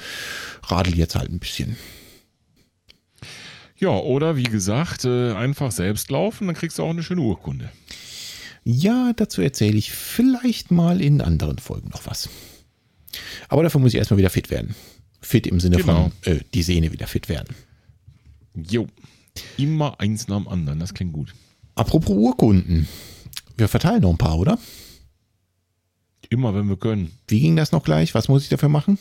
radel 0.64 0.97
jetzt 0.97 1.16
halt 1.16 1.31
ein 1.31 1.39
bisschen. 1.39 1.77
Ja, 3.83 3.99
oder 3.99 4.37
wie 4.37 4.45
gesagt, 4.45 5.05
äh, 5.07 5.33
einfach 5.33 5.73
selbst 5.73 6.09
laufen, 6.09 6.47
dann 6.47 6.55
kriegst 6.55 6.79
du 6.79 6.85
auch 6.85 6.91
eine 6.91 7.03
schöne 7.03 7.23
Urkunde. 7.23 7.69
Ja, 8.63 9.13
dazu 9.17 9.43
erzähle 9.43 9.77
ich 9.77 9.91
vielleicht 9.91 10.71
mal 10.71 11.01
in 11.01 11.21
anderen 11.21 11.59
Folgen 11.59 11.89
noch 11.89 12.07
was. 12.07 12.29
Aber 13.49 13.65
dafür 13.65 13.81
muss 13.81 13.93
ich 13.93 13.99
erstmal 13.99 14.19
wieder 14.19 14.31
fit 14.31 14.51
werden. 14.51 14.77
Fit 15.21 15.49
im 15.49 15.59
Sinne 15.59 15.79
genau. 15.79 16.13
von 16.23 16.33
äh, 16.33 16.43
die 16.55 16.63
Sehne 16.63 16.93
wieder 16.93 17.09
fit 17.09 17.29
werden. 17.29 17.57
Jo. 18.55 18.87
Immer 19.57 19.99
eins 19.99 20.29
nach 20.29 20.37
dem 20.37 20.47
anderen, 20.47 20.79
das 20.79 20.95
klingt 20.95 21.13
gut. 21.13 21.35
Apropos 21.75 22.17
Urkunden. 22.17 22.87
Wir 23.57 23.67
verteilen 23.67 24.03
noch 24.03 24.11
ein 24.11 24.19
paar, 24.19 24.39
oder? 24.39 24.61
Immer, 26.29 26.55
wenn 26.55 26.69
wir 26.69 26.77
können. 26.77 27.11
Wie 27.27 27.41
ging 27.41 27.57
das 27.57 27.73
noch 27.73 27.83
gleich? 27.83 28.15
Was 28.15 28.29
muss 28.29 28.45
ich 28.45 28.49
dafür 28.49 28.69
machen? 28.69 28.97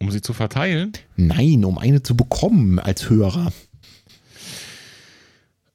Um 0.00 0.10
sie 0.10 0.22
zu 0.22 0.32
verteilen? 0.32 0.92
Nein, 1.16 1.64
um 1.64 1.76
eine 1.76 2.02
zu 2.02 2.16
bekommen 2.16 2.78
als 2.78 3.10
Hörer. 3.10 3.52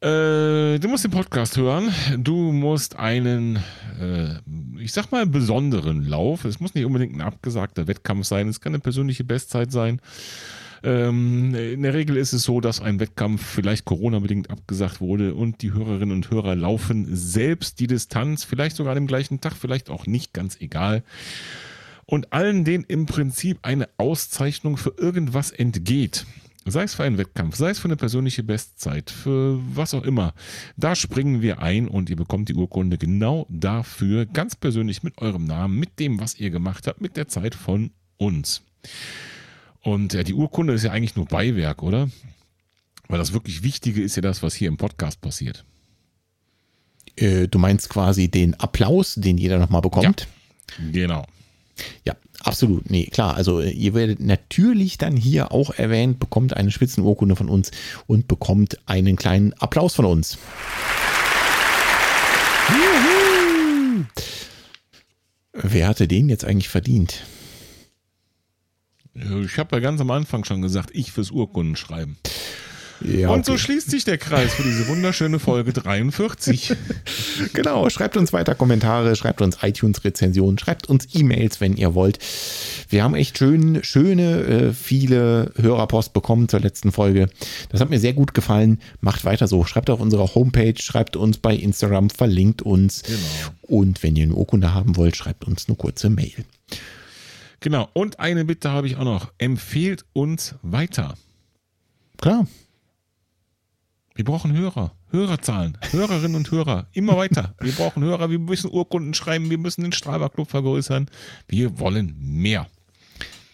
Äh, 0.02 0.80
du 0.80 0.88
musst 0.88 1.03
den 1.03 1.11
Podcast 1.11 1.57
hören. 1.57 1.93
Du 2.18 2.52
musst 2.52 2.95
einen, 2.95 3.57
äh, 4.02 4.39
ich 4.80 4.93
sag 4.93 5.11
mal, 5.11 5.27
besonderen 5.27 6.03
Lauf. 6.03 6.43
Es 6.43 6.60
muss 6.60 6.73
nicht 6.73 6.85
unbedingt 6.85 7.15
ein 7.15 7.22
abgesagter 7.22 7.88
Wettkampf 7.88 8.26
sein. 8.26 8.47
Es 8.47 8.61
kann 8.61 8.73
eine 8.73 8.81
persönliche 8.81 9.23
Bestzeit 9.23 9.72
sein. 9.72 10.02
Ähm, 10.84 11.53
in 11.53 11.84
der 11.84 11.93
Regel 11.93 12.18
ist 12.18 12.34
es 12.34 12.43
so, 12.43 12.61
dass 12.61 12.81
ein 12.81 12.99
Wettkampf 12.99 13.45
vielleicht 13.45 13.85
Corona-bedingt 13.85 14.49
abgesagt 14.49 15.02
wurde 15.02 15.35
und 15.35 15.61
die 15.61 15.72
Hörerinnen 15.72 16.15
und 16.15 16.31
Hörer 16.31 16.56
laufen 16.56 17.07
selbst 17.15 17.80
die 17.80 17.88
Distanz, 17.88 18.43
vielleicht 18.43 18.76
sogar 18.76 18.91
an 18.93 18.97
dem 18.97 19.07
gleichen 19.07 19.39
Tag, 19.39 19.53
vielleicht 19.53 19.91
auch 19.91 20.07
nicht, 20.07 20.34
ganz 20.34 20.60
egal 20.60 21.03
und 22.06 22.34
allen, 22.34 22.65
denen 22.65 22.84
im 22.84 23.06
Prinzip 23.06 23.60
eine 23.61 23.90
Auszeichnung 23.98 24.77
für 24.77 24.94
irgendwas 24.98 25.52
entgeht, 25.52 26.26
sei 26.65 26.84
es 26.84 26.95
für 26.95 27.03
einen 27.03 27.18
Wettkampf, 27.18 27.56
sei 27.56 27.69
es 27.69 27.80
für 27.80 27.88
eine 27.88 27.95
persönliche 27.95 28.44
Bestzeit, 28.44 29.10
für 29.10 29.60
was 29.76 29.94
auch 29.94 30.03
immer, 30.03 30.34
da 30.77 30.95
springen 30.95 31.41
wir 31.41 31.60
ein 31.60 31.88
und 31.88 32.10
ihr 32.10 32.15
bekommt 32.15 32.49
die 32.49 32.56
Urkunde 32.56 32.98
genau 32.98 33.45
dafür, 33.49 34.26
ganz 34.26 34.56
persönlich 34.56 35.03
mit 35.03 35.19
eurem 35.19 35.45
Namen, 35.45 35.80
mit 35.80 35.99
dem, 35.99 36.19
was 36.19 36.40
ihr 36.40 36.49
gemacht 36.49 36.88
habt, 36.88 37.02
mit 37.02 37.18
der 37.18 37.27
Zeit 37.27 37.56
von 37.56 37.91
uns. 38.18 38.64
Und 39.82 40.14
ja, 40.14 40.23
die 40.23 40.34
Urkunde 40.34 40.73
ist 40.73 40.84
ja 40.84 40.91
eigentlich 40.91 41.15
nur 41.15 41.26
Beiwerk, 41.26 41.84
oder? 41.84 42.10
Weil 43.07 43.19
das 43.19 43.34
wirklich 43.34 43.61
Wichtige 43.61 44.02
ist 44.02 44.15
ja 44.15 44.22
das, 44.23 44.41
was 44.41 44.56
hier 44.56 44.68
im 44.68 44.77
Podcast 44.77 45.22
passiert. 45.22 45.64
Äh, 47.15 47.48
du 47.48 47.60
meinst 47.60 47.90
quasi 47.90 48.30
den 48.30 48.56
Applaus, 48.56 49.14
den 49.14 49.38
jeder 49.38 49.60
nochmal 49.60 49.82
bekommt? 49.82 50.27
Ja, 50.80 50.91
genau. 50.91 51.26
Ja, 52.06 52.15
absolut. 52.39 52.89
Nee, 52.89 53.06
klar. 53.07 53.35
Also 53.35 53.61
ihr 53.61 53.93
werdet 53.93 54.19
natürlich 54.19 54.97
dann 54.97 55.15
hier 55.15 55.52
auch 55.52 55.72
erwähnt, 55.72 56.19
bekommt 56.19 56.56
eine 56.56 56.72
Spitzenurkunde 56.72 57.35
von 57.35 57.49
uns 57.49 57.72
und 58.07 58.27
bekommt 58.27 58.80
einen 58.85 59.15
kleinen 59.15 59.53
Applaus 59.53 59.95
von 59.95 60.06
uns. 60.06 60.38
Juhu. 62.69 64.06
Wer 65.53 65.88
hatte 65.88 66.07
den 66.07 66.30
jetzt 66.30 66.45
eigentlich 66.45 66.69
verdient? 66.69 67.23
Ich 69.14 69.57
habe 69.57 69.77
ja 69.77 69.80
ganz 69.80 70.02
am 70.02 70.11
Anfang 70.11 70.43
schon 70.43 70.61
gesagt, 70.61 70.89
ich 70.93 71.14
fürs 71.14 71.31
Urkundenschreiben. 71.31 72.18
Ja, 73.02 73.30
Und 73.30 73.46
so 73.46 73.54
okay. 73.54 73.62
schließt 73.62 73.92
sich 73.92 74.06
der 74.06 74.18
Kreis 74.18 74.54
für 74.54 74.64
diese 74.64 74.88
wunderschöne 74.88 75.40
Folge 75.40 75.74
43. 75.74 76.74
Genau, 77.54 77.90
schreibt 77.90 78.16
uns 78.16 78.32
weiter 78.32 78.56
Kommentare, 78.56 79.16
schreibt 79.16 79.42
uns 79.42 79.58
iTunes-Rezensionen, 79.62 80.58
schreibt 80.58 80.88
uns 80.88 81.08
E-Mails, 81.14 81.60
wenn 81.60 81.76
ihr 81.76 81.94
wollt. 81.94 82.20
Wir 82.90 83.04
haben 83.04 83.14
echt 83.14 83.38
schön, 83.38 83.84
schöne, 83.84 84.42
äh, 84.42 84.74
viele 84.74 85.52
Hörerpost 85.56 86.14
bekommen 86.14 86.48
zur 86.48 86.62
letzten 86.62 86.92
Folge. 86.92 87.28
Das 87.70 87.82
hat 87.82 87.90
mir 87.90 88.00
sehr 88.00 88.14
gut 88.14 88.34
gefallen. 88.34 88.80
Macht 89.02 89.26
weiter 89.26 89.48
so. 89.48 89.66
Schreibt 89.66 89.90
auf 89.90 90.00
unserer 90.00 90.34
Homepage, 90.34 90.76
schreibt 90.80 91.18
uns 91.18 91.38
bei 91.38 91.56
Instagram, 91.56 92.10
verlinkt 92.10 92.62
uns. 92.62 93.04
Genau. 93.04 93.18
Und 93.64 94.02
wenn 94.04 94.16
ihr 94.16 94.24
eine 94.24 94.36
Urkunde 94.36 94.74
haben 94.74 94.96
wollt, 94.96 95.16
schreibt 95.18 95.46
uns 95.46 95.68
eine 95.68 95.76
kurze 95.76 96.10
Mail. 96.10 96.46
Genau. 97.60 97.90
Und 97.94 98.20
eine 98.20 98.46
Bitte 98.46 98.72
habe 98.72 98.88
ich 98.88 98.96
auch 98.96 99.04
noch. 99.04 99.32
Empfehlt 99.38 100.06
uns 100.14 100.56
weiter. 100.62 101.16
Klar. 102.18 102.48
Wir 104.18 104.24
brauchen 104.24 104.54
Hörer, 104.54 104.94
Hörerzahlen, 105.10 105.78
Hörerinnen 105.92 106.38
und 106.38 106.50
Hörer. 106.50 106.88
Immer 106.94 107.18
weiter. 107.18 107.54
Wir 107.60 107.74
brauchen 107.74 108.02
Hörer, 108.02 108.30
wir 108.30 108.40
müssen 108.40 108.72
Urkunden 108.72 109.14
schreiben, 109.14 109.50
wir 109.50 109.58
müssen 109.58 109.82
den 109.82 109.92
Strava 109.92 110.30
Club 110.30 110.50
vergrößern. 110.50 111.10
Wir 111.50 111.80
wollen 111.80 112.16
mehr. 112.18 112.66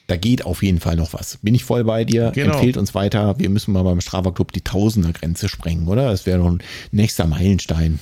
Da 0.06 0.18
geht 0.18 0.46
auf 0.46 0.62
jeden 0.62 0.80
Fall 0.80 0.98
noch 0.98 1.14
was. 1.14 1.40
Bin 1.42 1.56
ich 1.56 1.64
voll 1.64 1.84
bei 1.84 2.06
dir. 2.06 2.32
Genau. 2.36 2.54
Empfehlt 2.54 2.78
uns 2.78 2.94
weiter. 2.94 3.40
Wir 3.40 3.50
müssen 3.50 3.72
mal 3.72 3.82
beim 3.82 4.02
Strava 4.02 4.30
Club 4.30 4.52
die 4.52 4.62
Tausender-Grenze 4.62 5.50
sprengen, 5.50 5.88
oder? 5.88 6.12
Das 6.12 6.28
wäre 6.28 6.38
doch 6.38 6.52
ein 6.52 6.62
nächster 6.92 7.26
Meilenstein. 7.26 8.00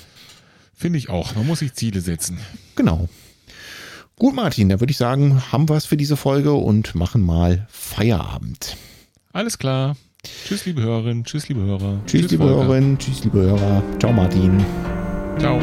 Finde 0.73 0.99
ich 0.99 1.10
auch. 1.10 1.36
Man 1.36 1.48
muss 1.48 1.60
sich 1.60 1.73
Ziele 1.76 2.02
setzen. 2.02 2.40
Genau. 2.76 3.07
Gut, 4.18 4.36
Martin, 4.36 4.68
da 4.68 4.81
würde 4.81 4.91
ich 4.91 4.98
sagen, 4.98 5.41
haben 5.53 5.69
wir 5.69 5.77
es 5.77 5.86
für 5.86 5.95
diese 5.95 6.18
Folge 6.18 6.52
und 6.52 6.94
machen 6.94 7.22
mal 7.22 7.68
Feierabend. 7.69 8.76
Alles 9.31 9.57
klar. 9.57 9.95
Tschüss, 10.23 10.65
liebe 10.65 10.81
Hörerinnen. 10.81 11.23
Tschüss, 11.23 11.47
liebe 11.47 11.61
Hörer. 11.61 12.01
Tschüss, 12.05 12.29
liebe 12.31 12.43
Volker. 12.43 12.67
Hörerinnen. 12.67 12.97
Tschüss, 12.97 13.23
liebe 13.23 13.39
Hörer. 13.39 13.83
Ciao, 13.99 14.11
Martin. 14.11 14.65
Ciao. 15.39 15.59